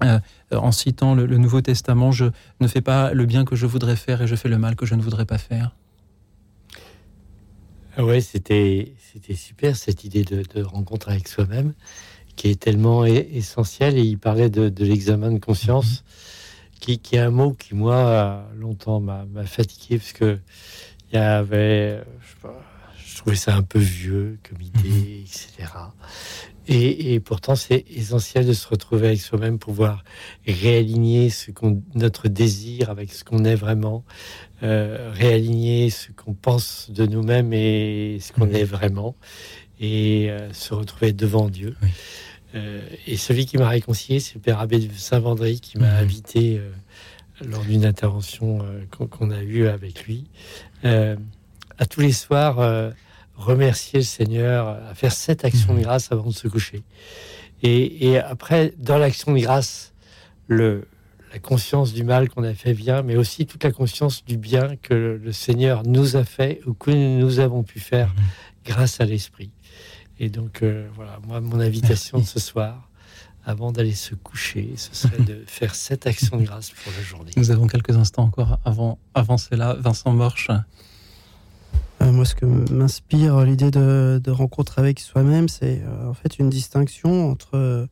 euh, 0.03 0.19
en 0.51 0.71
citant 0.71 1.15
le, 1.15 1.25
Nouveau 1.37 1.61
Testament, 1.61 2.11
je 2.11 2.25
ne 2.59 2.67
fais 2.67 2.81
pas 2.81 3.13
le 3.13 3.25
bien 3.25 3.45
que 3.45 3.55
je 3.55 3.65
voudrais 3.65 3.95
faire 3.95 4.21
et 4.21 4.27
je 4.27 4.35
fais 4.35 4.49
le 4.49 4.57
mal 4.57 4.75
que 4.75 4.85
je 4.85 4.95
ne 4.95 5.01
voudrais 5.01 5.25
pas 5.25 5.37
faire. 5.37 5.75
Ah 7.97 8.05
ouais, 8.05 8.21
c'était 8.21 8.93
c'était 9.11 9.35
super 9.35 9.75
cette 9.75 10.03
idée 10.03 10.23
de, 10.23 10.61
rencontre 10.61 11.09
avec 11.09 11.27
soi-même 11.27 11.73
qui 12.35 12.49
est 12.49 12.59
tellement 12.59 13.03
essentielle. 13.05 13.97
Et 13.97 14.03
il 14.03 14.19
parlait 14.19 14.49
de, 14.49 14.71
l'examen 14.83 15.31
de 15.31 15.39
conscience, 15.39 16.03
mhm. 16.03 16.79
qui, 16.79 16.99
qui, 16.99 17.15
est 17.15 17.19
un 17.19 17.31
mot 17.31 17.53
qui 17.53 17.73
moi 17.73 18.47
longtemps 18.55 18.99
m'a 18.99 19.25
fatigué 19.45 19.97
parce 19.97 20.13
que 20.13 20.39
il 21.11 21.15
y 21.15 21.17
avait, 21.17 22.03
je, 22.21 22.47
je, 23.05 23.17
trouvais 23.17 23.35
ça 23.35 23.55
un 23.55 23.63
peu 23.63 23.79
vieux 23.79 24.37
comme 24.47 24.61
idée, 24.61 24.89
mhm. 24.89 25.23
etc. 25.23 25.73
Et, 26.69 27.21
pourtant, 27.21 27.55
c'est 27.55 27.85
essentiel 27.89 28.45
de 28.45 28.51
se 28.51 28.67
retrouver 28.67 29.07
avec 29.07 29.21
soi-même, 29.21 29.57
pour 29.57 29.71
pouvoir 29.73 30.03
réaligner 30.45 31.29
ce 31.29 31.51
qu'on, 31.51 31.81
notre 31.95 32.27
désir 32.27 32.89
avec 32.89 33.13
ce 33.13 33.23
qu'on 33.23 33.45
est 33.45 33.55
vraiment, 33.55 34.03
euh, 34.63 35.11
réaligner 35.13 35.89
ce 35.89 36.11
qu'on 36.11 36.33
pense 36.33 36.91
de 36.91 37.05
nous-mêmes 37.05 37.53
et 37.53 38.17
ce 38.19 38.33
qu'on 38.33 38.49
est 38.49 38.65
vraiment, 38.65 39.15
et 39.79 40.29
euh, 40.29 40.51
se 40.51 40.73
retrouver 40.73 41.13
devant 41.13 41.47
Dieu. 41.47 41.77
Euh, 42.53 42.81
et 43.05 43.15
celui 43.15 43.45
qui 43.45 43.57
m'a 43.57 43.69
réconcilié, 43.69 44.19
c'est 44.19 44.35
le 44.35 44.41
Père 44.41 44.59
Abbé 44.59 44.79
de 44.79 44.93
Saint-Vendry 44.93 45.61
qui 45.61 45.77
m'a 45.77 45.93
invité 45.93 46.59
lors 47.45 47.63
d'une 47.63 47.85
intervention 47.85 48.59
qu'on, 48.89 49.31
a 49.31 49.41
eue 49.41 49.67
avec 49.67 50.05
lui. 50.05 50.25
à 50.83 51.85
tous 51.89 52.01
les 52.01 52.11
soirs 52.11 52.91
remercier 53.37 53.99
le 53.99 54.05
Seigneur, 54.05 54.67
à 54.67 54.95
faire 54.95 55.13
cette 55.13 55.45
action 55.45 55.73
de 55.73 55.77
mhm. 55.77 55.83
grâce 55.83 56.11
avant 56.11 56.27
de 56.27 56.33
se 56.33 56.47
coucher. 56.47 56.83
Et, 57.63 58.17
après, 58.17 58.73
dans 58.77 58.97
l'action 58.97 59.33
de 59.33 59.39
grâce, 59.39 59.93
le, 60.47 60.87
la 61.33 61.39
conscience 61.39 61.93
du 61.93 62.03
mal 62.03 62.29
qu'on 62.29 62.43
a 62.43 62.53
fait 62.53 62.73
vient, 62.73 63.01
mais 63.01 63.15
aussi 63.15 63.45
toute 63.45 63.63
la 63.63 63.71
conscience 63.71 64.23
du 64.25 64.37
bien 64.37 64.75
que 64.75 65.19
le, 65.23 65.31
Seigneur 65.31 65.83
nous 65.83 66.15
a 66.15 66.23
fait 66.23 66.61
ou 66.65 66.73
que 66.73 66.91
nous 66.91 67.39
avons 67.39 67.63
pu 67.63 67.79
faire 67.79 68.09
mhm. 68.09 68.23
grâce 68.65 69.01
à 69.01 69.05
l'Esprit. 69.05 69.51
Et 70.19 70.29
donc, 70.29 70.63
euh, 70.63 70.87
voilà, 70.95 71.19
moi, 71.27 71.41
mon 71.41 71.59
invitation 71.59 72.19
de 72.19 72.25
ce 72.25 72.39
soir, 72.39 72.89
avant 73.45 73.71
d'aller 73.71 73.93
se 73.93 74.13
coucher, 74.15 74.73
ce 74.75 74.93
serait 74.93 75.23
de 75.23 75.43
faire 75.47 75.73
cette 75.75 76.05
action 76.05 76.37
de 76.37 76.43
grâce 76.43 76.71
pour 76.71 76.91
la 76.97 77.03
journée. 77.03 77.31
Nous 77.37 77.51
avons 77.51 77.67
quelques 77.67 77.95
instants 77.95 78.23
encore 78.23 78.59
avant, 78.65 78.99
avant 79.13 79.37
cela. 79.37 79.73
Vincent 79.75 80.11
Morche, 80.11 80.49
euh, 82.01 82.11
moi, 82.11 82.25
ce 82.25 82.35
que 82.35 82.45
m'inspire 82.45 83.41
l'idée 83.41 83.71
de, 83.71 84.29
rencontre 84.29 84.79
avec 84.79 84.99
soi-même, 84.99 85.49
c'est 85.49 85.81
euh, 85.81 86.09
en 86.09 86.13
fait 86.13 86.39
une 86.39 86.49
distinction 86.49 87.29
entre 87.29 87.55
euh, 87.55 87.87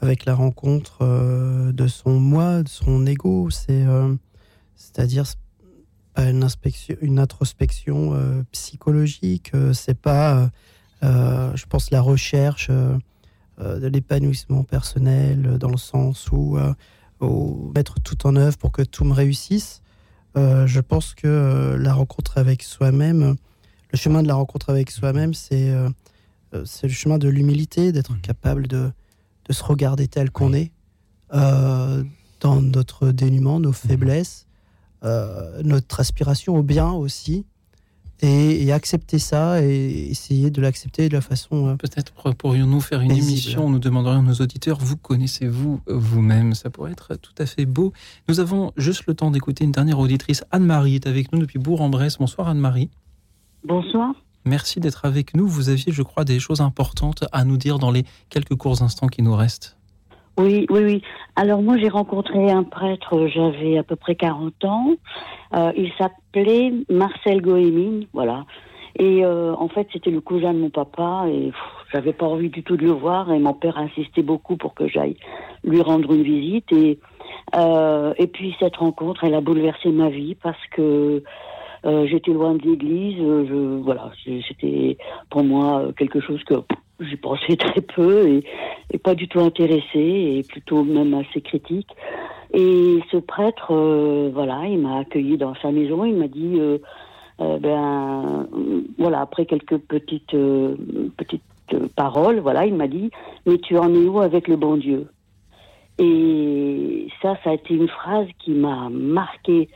avec 0.00 0.24
la 0.26 0.34
rencontre 0.34 1.04
de 1.72 1.86
son 1.88 2.20
moi, 2.20 2.62
de 2.62 2.68
son 2.68 3.06
ego. 3.06 3.48
C'est 3.48 3.86
c'est-à-dire 4.74 5.24
une, 6.18 6.44
inspection, 6.44 6.96
une 7.00 7.18
introspection 7.18 8.44
psychologique. 8.52 9.52
c'est 9.72 9.98
pas, 9.98 10.50
je 11.00 11.64
pense, 11.66 11.90
la 11.90 12.02
recherche 12.02 12.68
de 12.68 13.86
l'épanouissement 13.86 14.64
personnel 14.64 15.56
dans 15.56 15.70
le 15.70 15.78
sens 15.78 16.28
où 16.30 16.58
mettre 17.74 17.94
tout 18.00 18.26
en 18.26 18.36
œuvre 18.36 18.58
pour 18.58 18.72
que 18.72 18.82
tout 18.82 19.06
me 19.06 19.14
réussisse. 19.14 19.80
Je 20.36 20.80
pense 20.80 21.14
que 21.14 21.76
la 21.78 21.94
rencontre 21.94 22.38
avec 22.38 22.62
soi-même 22.62 23.36
le 23.92 23.98
chemin 23.98 24.22
de 24.22 24.28
la 24.28 24.34
rencontre 24.34 24.70
avec 24.70 24.90
soi-même, 24.90 25.34
c'est 25.34 25.70
euh, 25.70 25.88
euh, 26.54 26.64
le 26.82 26.88
chemin 26.88 27.18
de 27.18 27.28
l'humilité, 27.28 27.92
d'être 27.92 28.12
mmh. 28.12 28.20
capable 28.20 28.66
de, 28.66 28.90
de, 29.48 29.52
se 29.52 29.62
regarder 29.64 30.08
tel 30.08 30.30
qu'on 30.30 30.52
est, 30.52 30.72
euh, 31.34 32.02
dans 32.40 32.60
notre 32.60 33.10
dénuement, 33.10 33.60
nos 33.60 33.70
mmh. 33.70 33.74
faiblesses, 33.74 34.46
notre 35.62 36.00
aspiration 36.00 36.56
au 36.56 36.62
bien 36.62 36.90
aussi. 36.90 37.46
Et, 38.22 38.72
accepter 38.72 39.18
ça 39.18 39.62
et 39.62 40.08
essayer 40.10 40.50
de 40.50 40.60
l'accepter 40.60 41.08
de 41.08 41.14
la 41.14 41.20
façon. 41.20 41.76
Peut-être 41.76 42.34
pourrions-nous 42.34 42.80
faire 42.80 43.00
une 43.00 43.12
émission, 43.12 43.70
nous 43.70 43.78
demanderions 43.78 44.20
à 44.20 44.22
nos 44.22 44.34
auditeurs, 44.34 44.78
vous 44.78 44.96
connaissez-vous 44.96 45.80
vous-même? 45.86 46.54
Ça 46.54 46.70
pourrait 46.70 46.92
être 46.92 47.16
tout 47.16 47.34
à 47.38 47.46
fait 47.46 47.66
beau. 47.66 47.92
Nous 48.28 48.40
avons 48.40 48.72
juste 48.76 49.04
le 49.06 49.14
temps 49.14 49.30
d'écouter 49.30 49.64
une 49.64 49.72
dernière 49.72 49.98
auditrice. 49.98 50.44
Anne-Marie 50.50 50.96
est 50.96 51.06
avec 51.06 51.32
nous 51.32 51.38
depuis 51.38 51.58
Bourg-en-Bresse. 51.58 52.18
Bonsoir 52.18 52.48
Anne-Marie. 52.48 52.90
Bonsoir. 53.64 54.14
Merci 54.44 54.78
d'être 54.78 55.04
avec 55.04 55.34
nous. 55.34 55.46
Vous 55.48 55.68
aviez, 55.68 55.92
je 55.92 56.02
crois, 56.02 56.24
des 56.24 56.38
choses 56.38 56.60
importantes 56.60 57.24
à 57.32 57.44
nous 57.44 57.56
dire 57.56 57.78
dans 57.78 57.90
les 57.90 58.04
quelques 58.30 58.54
courts 58.54 58.82
instants 58.82 59.08
qui 59.08 59.22
nous 59.22 59.34
restent. 59.34 59.76
Oui, 60.38 60.66
oui, 60.70 60.80
oui. 60.84 61.02
Alors 61.34 61.62
moi, 61.62 61.78
j'ai 61.78 61.88
rencontré 61.88 62.50
un 62.50 62.62
prêtre, 62.62 63.26
j'avais 63.28 63.78
à 63.78 63.82
peu 63.82 63.96
près 63.96 64.16
40 64.16 64.64
ans. 64.64 64.90
Euh, 65.54 65.72
il 65.76 65.90
s'appelait 65.98 66.72
Marcel 66.90 67.40
Goémine, 67.40 68.06
voilà. 68.12 68.44
Et 68.98 69.24
euh, 69.24 69.54
en 69.54 69.68
fait, 69.68 69.88
c'était 69.92 70.10
le 70.10 70.20
cousin 70.20 70.54
de 70.54 70.58
mon 70.58 70.70
papa 70.70 71.24
et 71.28 71.52
j'avais 71.92 72.12
pas 72.12 72.26
envie 72.26 72.48
du 72.48 72.62
tout 72.62 72.76
de 72.76 72.84
le 72.84 72.92
voir 72.92 73.30
et 73.30 73.38
mon 73.38 73.52
père 73.52 73.76
insistait 73.76 74.22
beaucoup 74.22 74.56
pour 74.56 74.74
que 74.74 74.88
j'aille 74.88 75.16
lui 75.64 75.82
rendre 75.82 76.12
une 76.12 76.22
visite 76.22 76.70
et 76.72 76.98
euh, 77.54 78.14
et 78.18 78.26
puis 78.26 78.56
cette 78.58 78.76
rencontre, 78.76 79.24
elle 79.24 79.34
a 79.34 79.40
bouleversé 79.40 79.90
ma 79.90 80.08
vie 80.08 80.34
parce 80.34 80.64
que 80.70 81.22
euh, 81.84 82.06
j'étais 82.06 82.32
loin 82.32 82.54
de 82.54 82.62
l'église. 82.62 83.18
Euh, 83.20 83.80
voilà, 83.82 84.10
c'était 84.24 84.96
pour 85.30 85.44
moi 85.44 85.88
quelque 85.98 86.20
chose 86.20 86.42
que 86.44 86.54
j'y 87.00 87.16
pensais 87.16 87.56
très 87.56 87.80
peu 87.80 88.28
et, 88.28 88.44
pas 89.02 89.14
du 89.14 89.28
tout 89.28 89.40
intéressé 89.40 89.84
et 89.94 90.42
plutôt 90.48 90.82
même 90.82 91.14
assez 91.14 91.40
critique. 91.40 91.90
Et 92.54 93.00
ce 93.12 93.18
prêtre, 93.18 93.72
euh, 93.72 94.30
voilà, 94.32 94.66
il 94.66 94.78
m'a 94.78 94.98
accueilli 94.98 95.36
dans 95.36 95.54
sa 95.56 95.70
maison. 95.70 96.04
Il 96.04 96.16
m'a 96.16 96.28
dit, 96.28 96.58
ben, 97.38 98.46
voilà, 98.98 99.20
après 99.20 99.46
quelques 99.46 99.76
petites 99.78 100.36
petites 101.16 101.42
paroles, 101.94 102.40
voilà, 102.40 102.64
il 102.66 102.74
m'a 102.74 102.88
dit, 102.88 103.10
mais 103.44 103.58
tu 103.58 103.76
en 103.76 103.92
es 103.92 104.06
où 104.06 104.20
avec 104.20 104.48
le 104.48 104.56
bon 104.56 104.76
Dieu? 104.76 105.06
Et 105.98 107.08
ça, 107.22 107.36
ça 107.42 107.50
a 107.50 107.54
été 107.54 107.74
une 107.74 107.88
phrase 107.88 108.26
qui 108.38 108.52
m'a 108.52 108.88
marqué 108.90 109.68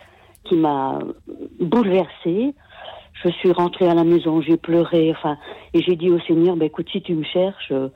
qui 0.44 0.56
m'a 0.56 0.98
bouleversée. 1.60 2.54
Je 3.22 3.28
suis 3.30 3.52
rentrée 3.52 3.88
à 3.88 3.94
la 3.94 4.04
maison, 4.04 4.40
j'ai 4.40 4.56
pleuré, 4.56 5.10
enfin, 5.10 5.36
et 5.74 5.82
j'ai 5.82 5.96
dit 5.96 6.10
au 6.10 6.18
Seigneur, 6.20 6.56
ben 6.56 6.66
écoute, 6.66 6.88
si 6.90 7.02
tu 7.02 7.14
me 7.14 7.24
cherches, 7.24 7.70
euh, 7.70 7.88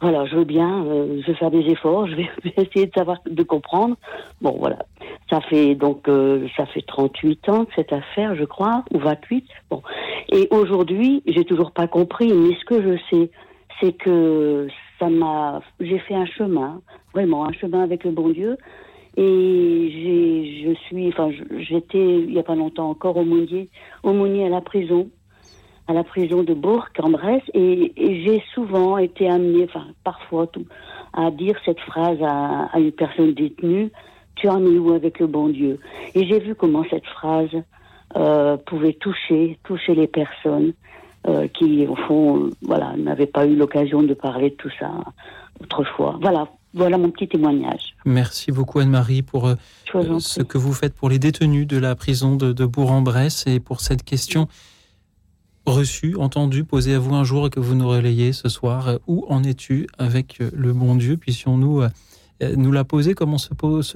voilà, 0.00 0.26
je 0.26 0.36
veux 0.36 0.44
bien, 0.44 0.84
euh, 0.84 1.20
je 1.22 1.26
vais 1.28 1.38
faire 1.38 1.50
des 1.50 1.70
efforts, 1.70 2.06
je 2.08 2.16
vais 2.16 2.28
essayer 2.56 2.86
de 2.86 2.92
savoir, 2.92 3.18
de 3.24 3.42
comprendre. 3.42 3.96
Bon, 4.40 4.56
voilà, 4.58 4.78
ça 5.30 5.40
fait 5.40 5.74
donc, 5.74 6.08
euh, 6.08 6.48
ça 6.56 6.66
fait 6.66 6.82
38 6.82 7.48
ans 7.48 7.66
cette 7.76 7.92
affaire, 7.92 8.34
je 8.34 8.44
crois, 8.44 8.84
ou 8.92 8.98
28. 8.98 9.44
Bon, 9.70 9.82
et 10.30 10.48
aujourd'hui, 10.50 11.22
j'ai 11.26 11.44
toujours 11.44 11.70
pas 11.70 11.86
compris, 11.86 12.32
mais 12.32 12.54
ce 12.56 12.64
que 12.64 12.82
je 12.82 12.98
sais, 13.10 13.30
c'est 13.80 13.92
que 13.92 14.68
ça 14.98 15.08
m'a, 15.08 15.60
j'ai 15.80 15.98
fait 15.98 16.14
un 16.14 16.26
chemin, 16.26 16.80
vraiment 17.14 17.46
un 17.46 17.52
chemin 17.52 17.82
avec 17.82 18.04
le 18.04 18.10
bon 18.10 18.30
Dieu, 18.30 18.56
et 19.16 20.64
je 20.64 20.74
suis, 20.86 21.08
enfin, 21.08 21.30
j'étais 21.58 21.98
il 21.98 22.30
n'y 22.30 22.38
a 22.38 22.42
pas 22.42 22.54
longtemps 22.54 22.90
encore 22.90 23.16
aumônier, 23.16 23.68
aumônier 24.02 24.46
à 24.46 24.48
la 24.48 24.60
prison, 24.60 25.08
à 25.88 25.92
la 25.92 26.04
prison 26.04 26.42
de 26.42 26.52
Bourg, 26.52 26.86
en 26.98 27.10
Bresse, 27.10 27.42
et, 27.54 27.92
j'ai 27.96 28.42
souvent 28.52 28.98
été 28.98 29.28
amenée, 29.28 29.64
enfin, 29.64 29.86
parfois, 30.04 30.46
tout, 30.48 30.66
à 31.12 31.30
dire 31.30 31.56
cette 31.64 31.80
phrase 31.80 32.18
à, 32.22 32.78
une 32.78 32.92
personne 32.92 33.32
détenue 33.32 33.90
Tu 34.34 34.48
en 34.48 34.64
es 34.64 34.78
où 34.78 34.92
avec 34.92 35.18
le 35.18 35.26
bon 35.26 35.48
Dieu? 35.48 35.78
Et 36.14 36.26
j'ai 36.26 36.40
vu 36.40 36.54
comment 36.54 36.84
cette 36.90 37.06
phrase 37.06 37.62
euh, 38.16 38.56
pouvait 38.58 38.92
toucher, 38.94 39.58
toucher 39.64 39.94
les 39.94 40.08
personnes 40.08 40.74
euh, 41.26 41.48
qui, 41.48 41.86
au 41.86 41.96
fond, 41.96 42.50
voilà, 42.62 42.94
n'avaient 42.96 43.26
pas 43.26 43.46
eu 43.46 43.56
l'occasion 43.56 44.02
de 44.02 44.14
parler 44.14 44.50
de 44.50 44.56
tout 44.56 44.70
ça 44.78 44.90
autrefois. 45.60 46.18
Voilà, 46.20 46.48
voilà 46.76 46.98
mon 46.98 47.10
petit 47.10 47.26
témoignage. 47.26 47.96
Merci 48.04 48.52
beaucoup 48.52 48.78
Anne-Marie 48.78 49.22
pour 49.22 49.48
euh, 49.48 49.54
ce 50.18 50.42
que 50.42 50.58
vous 50.58 50.74
faites 50.74 50.94
pour 50.94 51.08
les 51.08 51.18
détenus 51.18 51.66
de 51.66 51.78
la 51.78 51.96
prison 51.96 52.36
de, 52.36 52.66
Bourg-en-Bresse 52.66 53.44
et 53.46 53.60
pour 53.60 53.80
cette 53.80 54.04
question 54.04 54.46
reçue, 55.64 56.14
entendue, 56.16 56.64
posée 56.64 56.94
à 56.94 56.98
vous 56.98 57.14
un 57.14 57.24
jour 57.24 57.46
et 57.46 57.50
que 57.50 57.60
vous 57.60 57.74
nous 57.74 57.88
relayez 57.88 58.32
ce 58.32 58.48
soir. 58.48 58.98
Où 59.06 59.24
en 59.28 59.42
es-tu 59.42 59.88
avec 59.98 60.40
euh, 60.40 60.50
le 60.52 60.72
bon 60.72 60.94
Dieu? 60.94 61.16
Puissions-nous 61.16 61.80
euh, 61.80 61.88
nous 62.56 62.70
la 62.70 62.84
poser 62.84 63.14
comme 63.14 63.32
on 63.32 63.38
se, 63.38 63.54
pose, 63.54 63.94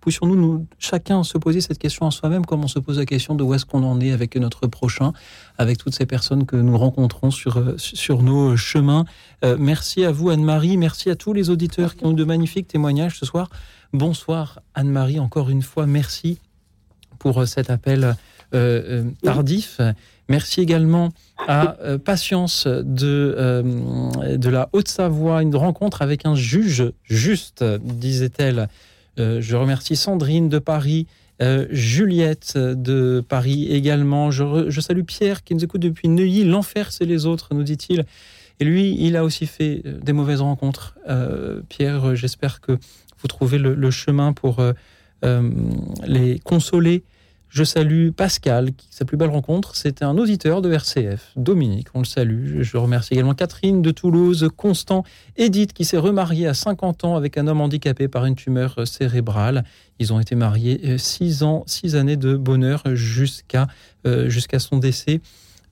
puissions-nous 0.00 0.36
nous, 0.36 0.66
chacun 0.78 1.22
se 1.22 1.38
poser 1.38 1.60
cette 1.60 1.78
question 1.78 2.06
en 2.06 2.10
soi-même, 2.10 2.44
comme 2.46 2.64
on 2.64 2.68
se 2.68 2.78
pose 2.78 2.98
la 2.98 3.06
question 3.06 3.34
de 3.34 3.42
où 3.42 3.54
est-ce 3.54 3.64
qu'on 3.64 3.82
en 3.82 4.00
est 4.00 4.12
avec 4.12 4.36
notre 4.36 4.66
prochain, 4.66 5.12
avec 5.58 5.78
toutes 5.78 5.94
ces 5.94 6.06
personnes 6.06 6.46
que 6.46 6.56
nous 6.56 6.76
rencontrons 6.76 7.30
sur, 7.30 7.58
euh, 7.58 7.74
sur 7.76 8.22
nos 8.22 8.56
chemins. 8.56 9.04
Euh, 9.44 9.56
merci 9.58 10.04
à 10.04 10.12
vous, 10.12 10.30
Anne-Marie. 10.30 10.76
Merci 10.76 11.10
à 11.10 11.16
tous 11.16 11.32
les 11.32 11.50
auditeurs 11.50 11.96
qui 11.96 12.04
ont 12.04 12.12
de 12.12 12.24
magnifiques 12.24 12.68
témoignages 12.68 13.18
ce 13.18 13.26
soir. 13.26 13.48
Bonsoir, 13.92 14.60
Anne-Marie. 14.74 15.20
Encore 15.20 15.50
une 15.50 15.62
fois, 15.62 15.86
merci 15.86 16.38
pour 17.18 17.46
cet 17.46 17.70
appel 17.70 18.16
tardif. 19.22 19.80
Merci 20.30 20.60
également 20.60 21.08
à 21.48 21.76
euh, 21.80 21.98
Patience 21.98 22.68
de, 22.68 23.34
euh, 23.36 24.36
de 24.36 24.48
la 24.48 24.68
Haute-Savoie, 24.72 25.42
une 25.42 25.56
rencontre 25.56 26.02
avec 26.02 26.24
un 26.24 26.36
juge 26.36 26.92
juste, 27.02 27.64
disait-elle. 27.64 28.68
Euh, 29.18 29.40
je 29.40 29.56
remercie 29.56 29.96
Sandrine 29.96 30.48
de 30.48 30.58
Paris, 30.58 31.06
Juliette 31.70 32.58
de 32.58 33.24
Paris 33.26 33.68
également. 33.70 34.30
Je, 34.30 34.78
salue 34.80 35.04
Pierre 35.04 35.42
qui 35.42 35.54
nous 35.54 35.64
écoute 35.64 35.80
depuis 35.80 36.08
Neuilly. 36.08 36.44
L'enfer, 36.44 36.92
c'est 36.92 37.06
les 37.06 37.24
autres, 37.24 37.54
nous 37.54 37.62
dit-il. 37.62 38.04
Et 38.60 38.64
lui, 38.66 38.94
il 38.98 39.16
a 39.16 39.24
aussi 39.24 39.46
fait 39.46 39.82
des 40.02 40.12
mauvaises 40.12 40.42
rencontres. 40.42 40.98
Pierre, 41.70 42.14
j'espère 42.14 42.60
que 42.60 42.72
vous 42.72 43.26
trouvez 43.26 43.56
le 43.56 43.90
chemin 43.90 44.34
pour 44.34 44.62
les 45.22 46.38
consoler 46.40 47.04
je 47.50 47.64
salue 47.64 48.10
Pascal, 48.10 48.72
qui, 48.72 48.86
sa 48.90 49.04
plus 49.04 49.16
belle 49.16 49.30
rencontre, 49.30 49.74
c'était 49.74 50.04
un 50.04 50.16
auditeur 50.16 50.62
de 50.62 50.72
RCF. 50.72 51.32
Dominique, 51.34 51.88
on 51.94 51.98
le 51.98 52.04
salue. 52.04 52.62
Je 52.62 52.76
remercie 52.76 53.14
également 53.14 53.34
Catherine 53.34 53.82
de 53.82 53.90
Toulouse, 53.90 54.48
Constant, 54.56 55.02
Edith, 55.36 55.72
qui 55.72 55.84
s'est 55.84 55.98
remariée 55.98 56.46
à 56.46 56.54
50 56.54 57.04
ans 57.04 57.16
avec 57.16 57.36
un 57.36 57.48
homme 57.48 57.60
handicapé 57.60 58.06
par 58.06 58.24
une 58.24 58.36
tumeur 58.36 58.86
cérébrale. 58.86 59.64
Ils 59.98 60.12
ont 60.12 60.20
été 60.20 60.36
mariés 60.36 60.96
6 60.96 61.42
euh, 61.42 61.46
ans, 61.46 61.64
6 61.66 61.96
années 61.96 62.16
de 62.16 62.36
bonheur 62.36 62.82
jusqu'à 62.94 63.66
euh, 64.06 64.28
jusqu'à 64.28 64.60
son 64.60 64.78
décès. 64.78 65.20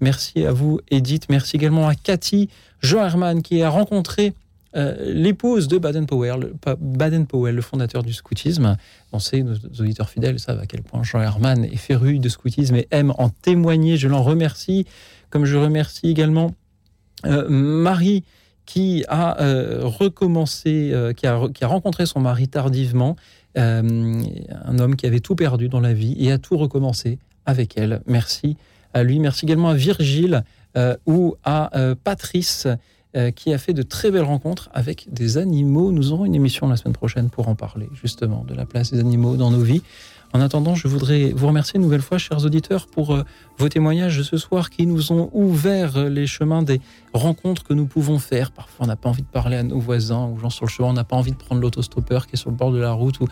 Merci 0.00 0.44
à 0.44 0.52
vous, 0.52 0.80
Edith. 0.90 1.26
Merci 1.30 1.56
également 1.56 1.86
à 1.86 1.94
Cathy 1.94 2.48
Jean 2.82 3.04
Herman, 3.04 3.40
qui 3.40 3.62
a 3.62 3.70
rencontré 3.70 4.34
euh, 4.76 5.12
l'épouse 5.14 5.66
de 5.66 5.78
Baden-Powell, 5.78 6.52
Baden-Powell, 6.78 7.54
le 7.54 7.62
fondateur 7.62 8.02
du 8.02 8.12
scoutisme. 8.12 8.76
On 9.12 9.18
sait, 9.18 9.42
nos 9.42 9.54
auditeurs 9.80 10.10
fidèles 10.10 10.38
savent 10.38 10.60
à 10.60 10.66
quel 10.66 10.82
point 10.82 11.02
Jean 11.02 11.20
Herman 11.20 11.64
est 11.64 11.76
féru 11.76 12.18
de 12.18 12.28
scoutisme 12.28 12.76
et 12.76 12.86
aime 12.90 13.12
en 13.16 13.30
témoigner. 13.30 13.96
Je 13.96 14.08
l'en 14.08 14.22
remercie, 14.22 14.84
comme 15.30 15.46
je 15.46 15.56
remercie 15.56 16.08
également 16.08 16.54
euh, 17.24 17.48
Marie 17.48 18.24
qui 18.66 19.04
a 19.08 19.40
euh, 19.40 19.80
recommencé, 19.84 20.92
qui, 21.16 21.26
a, 21.26 21.48
qui, 21.54 21.64
a, 21.64 21.66
rencontré 21.66 22.04
son 22.04 22.20
mari 22.20 22.48
tardivement, 22.48 23.16
un 23.56 24.78
homme 24.78 24.94
qui 24.94 25.06
avait 25.06 25.20
tout 25.20 25.34
perdu 25.34 25.68
dans 25.68 25.80
la 25.80 25.94
vie 25.94 26.14
et 26.18 26.30
a 26.30 26.38
tout 26.38 26.58
recommencé 26.58 27.18
avec 27.46 27.78
elle. 27.78 28.02
Merci 28.06 28.56
à 28.92 29.02
lui. 29.02 29.18
Merci 29.18 29.46
également 29.46 29.70
à 29.70 29.74
Virgile 29.74 30.44
ou 31.06 31.34
à 31.42 31.70
Patrice 32.04 32.68
euh, 33.16 33.30
qui 33.30 33.52
a 33.52 33.58
fait 33.58 33.72
de 33.72 33.82
très 33.82 34.10
belles 34.10 34.22
rencontres 34.22 34.68
avec 34.72 35.08
des 35.10 35.38
animaux. 35.38 35.92
Nous 35.92 36.12
aurons 36.12 36.24
une 36.24 36.34
émission 36.34 36.68
la 36.68 36.76
semaine 36.76 36.94
prochaine 36.94 37.30
pour 37.30 37.48
en 37.48 37.54
parler, 37.54 37.88
justement, 37.94 38.44
de 38.46 38.54
la 38.54 38.66
place 38.66 38.92
des 38.92 39.00
animaux 39.00 39.36
dans 39.36 39.50
nos 39.50 39.62
vies. 39.62 39.82
En 40.34 40.42
attendant, 40.42 40.74
je 40.74 40.88
voudrais 40.88 41.32
vous 41.32 41.46
remercier 41.46 41.76
une 41.76 41.82
nouvelle 41.82 42.02
fois, 42.02 42.18
chers 42.18 42.44
auditeurs, 42.44 42.86
pour 42.86 43.14
euh, 43.14 43.22
vos 43.56 43.70
témoignages 43.70 44.18
de 44.18 44.22
ce 44.22 44.36
soir 44.36 44.68
qui 44.68 44.86
nous 44.86 45.10
ont 45.10 45.30
ouvert 45.32 46.04
les 46.10 46.26
chemins 46.26 46.62
des 46.62 46.82
rencontres 47.14 47.64
que 47.64 47.72
nous 47.72 47.86
pouvons 47.86 48.18
faire. 48.18 48.50
Parfois, 48.50 48.84
on 48.84 48.88
n'a 48.88 48.96
pas 48.96 49.08
envie 49.08 49.22
de 49.22 49.28
parler 49.28 49.56
à 49.56 49.62
nos 49.62 49.78
voisins 49.78 50.26
ou 50.26 50.38
gens 50.38 50.50
sur 50.50 50.66
le 50.66 50.70
chemin, 50.70 50.90
on 50.90 50.92
n'a 50.92 51.04
pas 51.04 51.16
envie 51.16 51.32
de 51.32 51.36
prendre 51.36 51.62
l'autostoppeur 51.62 52.26
qui 52.26 52.34
est 52.34 52.38
sur 52.38 52.50
le 52.50 52.56
bord 52.56 52.72
de 52.72 52.78
la 52.78 52.92
route 52.92 53.20
ou 53.20 53.28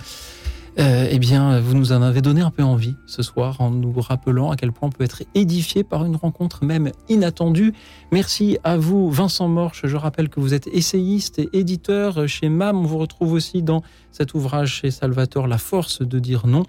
euh, 0.79 1.09
eh 1.11 1.19
bien, 1.19 1.59
vous 1.59 1.75
nous 1.75 1.93
en 1.93 2.03
avez 2.03 2.21
donné 2.21 2.43
un 2.43 2.51
peu 2.51 2.63
envie 2.63 2.97
ce 3.07 3.23
soir 3.23 3.61
en 3.61 3.71
nous 3.71 3.99
rappelant 3.99 4.51
à 4.51 4.57
quel 4.57 4.73
point 4.73 4.89
on 4.89 4.93
peut 4.93 5.05
être 5.05 5.23
édifié 5.35 5.85
par 5.85 6.05
une 6.05 6.17
rencontre 6.17 6.65
même 6.65 6.91
inattendue. 7.09 7.73
Merci 8.13 8.59
à 8.63 8.77
vous, 8.77 9.11
Vincent 9.11 9.49
Morche. 9.49 9.83
Je 9.85 9.97
rappelle 9.97 10.29
que 10.29 10.39
vous 10.39 10.53
êtes 10.53 10.67
essayiste 10.67 11.39
et 11.39 11.49
éditeur 11.55 12.29
chez 12.29 12.51
MAM. 12.51 12.77
On 12.77 12.83
vous 12.83 12.99
retrouve 12.99 13.33
aussi 13.33 13.63
dans 13.63 13.83
cet 14.13 14.35
ouvrage 14.35 14.75
chez 14.75 14.91
Salvatore, 14.91 15.47
La 15.47 15.59
force 15.59 16.03
de 16.03 16.19
dire 16.19 16.47
non. 16.47 16.65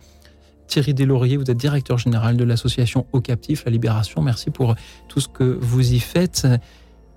Thierry 0.67 0.93
Deslauriers, 0.93 1.37
vous 1.37 1.49
êtes 1.49 1.57
directeur 1.57 1.97
général 1.97 2.37
de 2.37 2.43
l'association 2.45 3.05
Au 3.11 3.19
Captif, 3.19 3.65
La 3.65 3.71
Libération. 3.71 4.21
Merci 4.21 4.51
pour 4.51 4.75
tout 5.09 5.19
ce 5.19 5.27
que 5.27 5.43
vous 5.43 5.93
y 5.93 5.99
faites. 5.99 6.47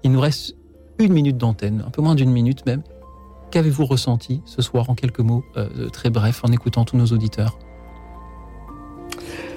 Il 0.03 0.11
nous 0.11 0.21
reste 0.21 0.57
une 0.99 1.12
minute 1.12 1.37
d'antenne, 1.37 1.85
un 1.87 1.91
peu 1.91 2.03
moins 2.03 2.17
d'une 2.17 2.31
minute 2.31 2.67
même. 2.67 2.83
Qu'avez-vous 3.51 3.85
ressenti 3.85 4.43
ce 4.44 4.62
soir 4.62 4.90
en 4.90 4.94
quelques 4.94 5.20
mots 5.20 5.44
euh, 5.56 5.89
très 5.89 6.09
brefs 6.09 6.44
en 6.44 6.52
écoutant 6.52 6.85
tous 6.85 6.97
nos 6.97 7.06
auditeurs? 7.06 7.59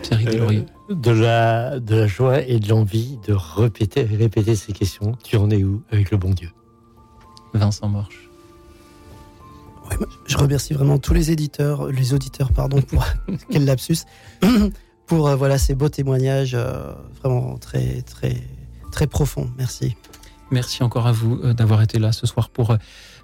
Thierry 0.02 0.28
euh, 0.40 0.64
de, 0.90 1.12
la, 1.12 1.80
de 1.80 1.96
la 1.96 2.08
joie 2.08 2.42
et 2.42 2.60
de 2.60 2.68
l'envie 2.70 3.20
de 3.28 3.34
répéter, 3.34 4.02
répéter 4.02 4.56
ces 4.56 4.74
questions. 4.74 5.16
Tu 5.24 5.38
en 5.38 5.50
es 5.52 5.64
où 5.64 5.84
avec 5.92 6.10
le 6.10 6.18
bon 6.18 6.32
Dieu? 6.32 6.50
Vincent 7.54 7.88
Morche. 7.88 8.30
je 10.26 10.38
remercie 10.38 10.74
vraiment 10.74 10.98
tous 10.98 11.14
les 11.14 11.30
éditeurs, 11.30 11.88
les 11.88 12.16
auditeurs, 12.16 12.52
pardon, 12.52 12.82
pour 12.82 13.06
quel 13.52 13.66
lapsus, 13.66 14.06
pour 15.06 15.28
euh, 15.28 15.36
voilà 15.36 15.60
ces 15.60 15.76
beaux 15.76 15.90
témoignages 15.90 16.58
vraiment 17.22 17.60
très 17.60 18.02
très 18.02 18.38
très 18.92 19.06
profonds. 19.06 19.52
Merci. 19.56 19.96
Merci 20.50 20.82
encore 20.82 21.06
à 21.06 21.12
vous 21.12 21.54
d'avoir 21.54 21.84
été 21.84 22.00
là 22.00 22.12
ce 22.12 22.26
soir 22.26 22.50
pour 22.50 22.76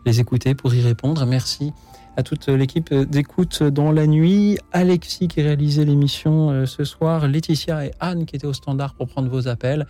les 0.05 0.19
écouter, 0.19 0.55
pour 0.55 0.73
y 0.73 0.81
répondre. 0.81 1.25
Merci 1.25 1.73
à 2.17 2.23
toute 2.23 2.47
l'équipe 2.47 2.93
d'écoute 2.93 3.63
dans 3.63 3.91
la 3.91 4.05
nuit, 4.05 4.57
Alexis 4.73 5.29
qui 5.29 5.41
réalisait 5.41 5.85
l'émission 5.85 6.49
euh, 6.49 6.65
ce 6.65 6.83
soir, 6.83 7.27
Laetitia 7.27 7.85
et 7.85 7.91
Anne 8.01 8.25
qui 8.25 8.35
étaient 8.35 8.47
au 8.47 8.53
standard 8.53 8.93
pour 8.93 9.07
prendre 9.07 9.29
vos 9.29 9.47
appels. 9.47 9.87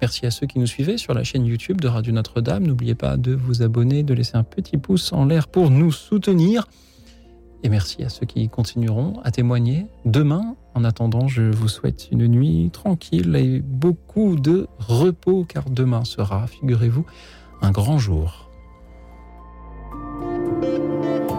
Merci 0.00 0.26
à 0.26 0.30
ceux 0.30 0.46
qui 0.46 0.58
nous 0.58 0.66
suivaient 0.66 0.98
sur 0.98 1.14
la 1.14 1.24
chaîne 1.24 1.44
YouTube 1.44 1.80
de 1.80 1.88
Radio 1.88 2.12
Notre-Dame. 2.12 2.66
N'oubliez 2.66 2.94
pas 2.94 3.16
de 3.16 3.34
vous 3.34 3.62
abonner, 3.62 4.02
de 4.02 4.14
laisser 4.14 4.36
un 4.36 4.44
petit 4.44 4.76
pouce 4.76 5.12
en 5.12 5.24
l'air 5.24 5.48
pour 5.48 5.70
nous 5.70 5.92
soutenir. 5.92 6.66
Et 7.64 7.68
merci 7.68 8.04
à 8.04 8.08
ceux 8.08 8.26
qui 8.26 8.48
continueront 8.48 9.20
à 9.24 9.32
témoigner 9.32 9.86
demain. 10.04 10.56
En 10.74 10.84
attendant, 10.84 11.26
je 11.26 11.42
vous 11.42 11.68
souhaite 11.68 12.08
une 12.12 12.28
nuit 12.28 12.70
tranquille 12.72 13.34
et 13.34 13.60
beaucoup 13.60 14.36
de 14.36 14.68
repos, 14.78 15.44
car 15.44 15.68
demain 15.68 16.04
sera, 16.04 16.46
figurez-vous, 16.46 17.04
un 17.60 17.72
grand 17.72 17.98
jour. 17.98 18.47
Música 20.48 21.37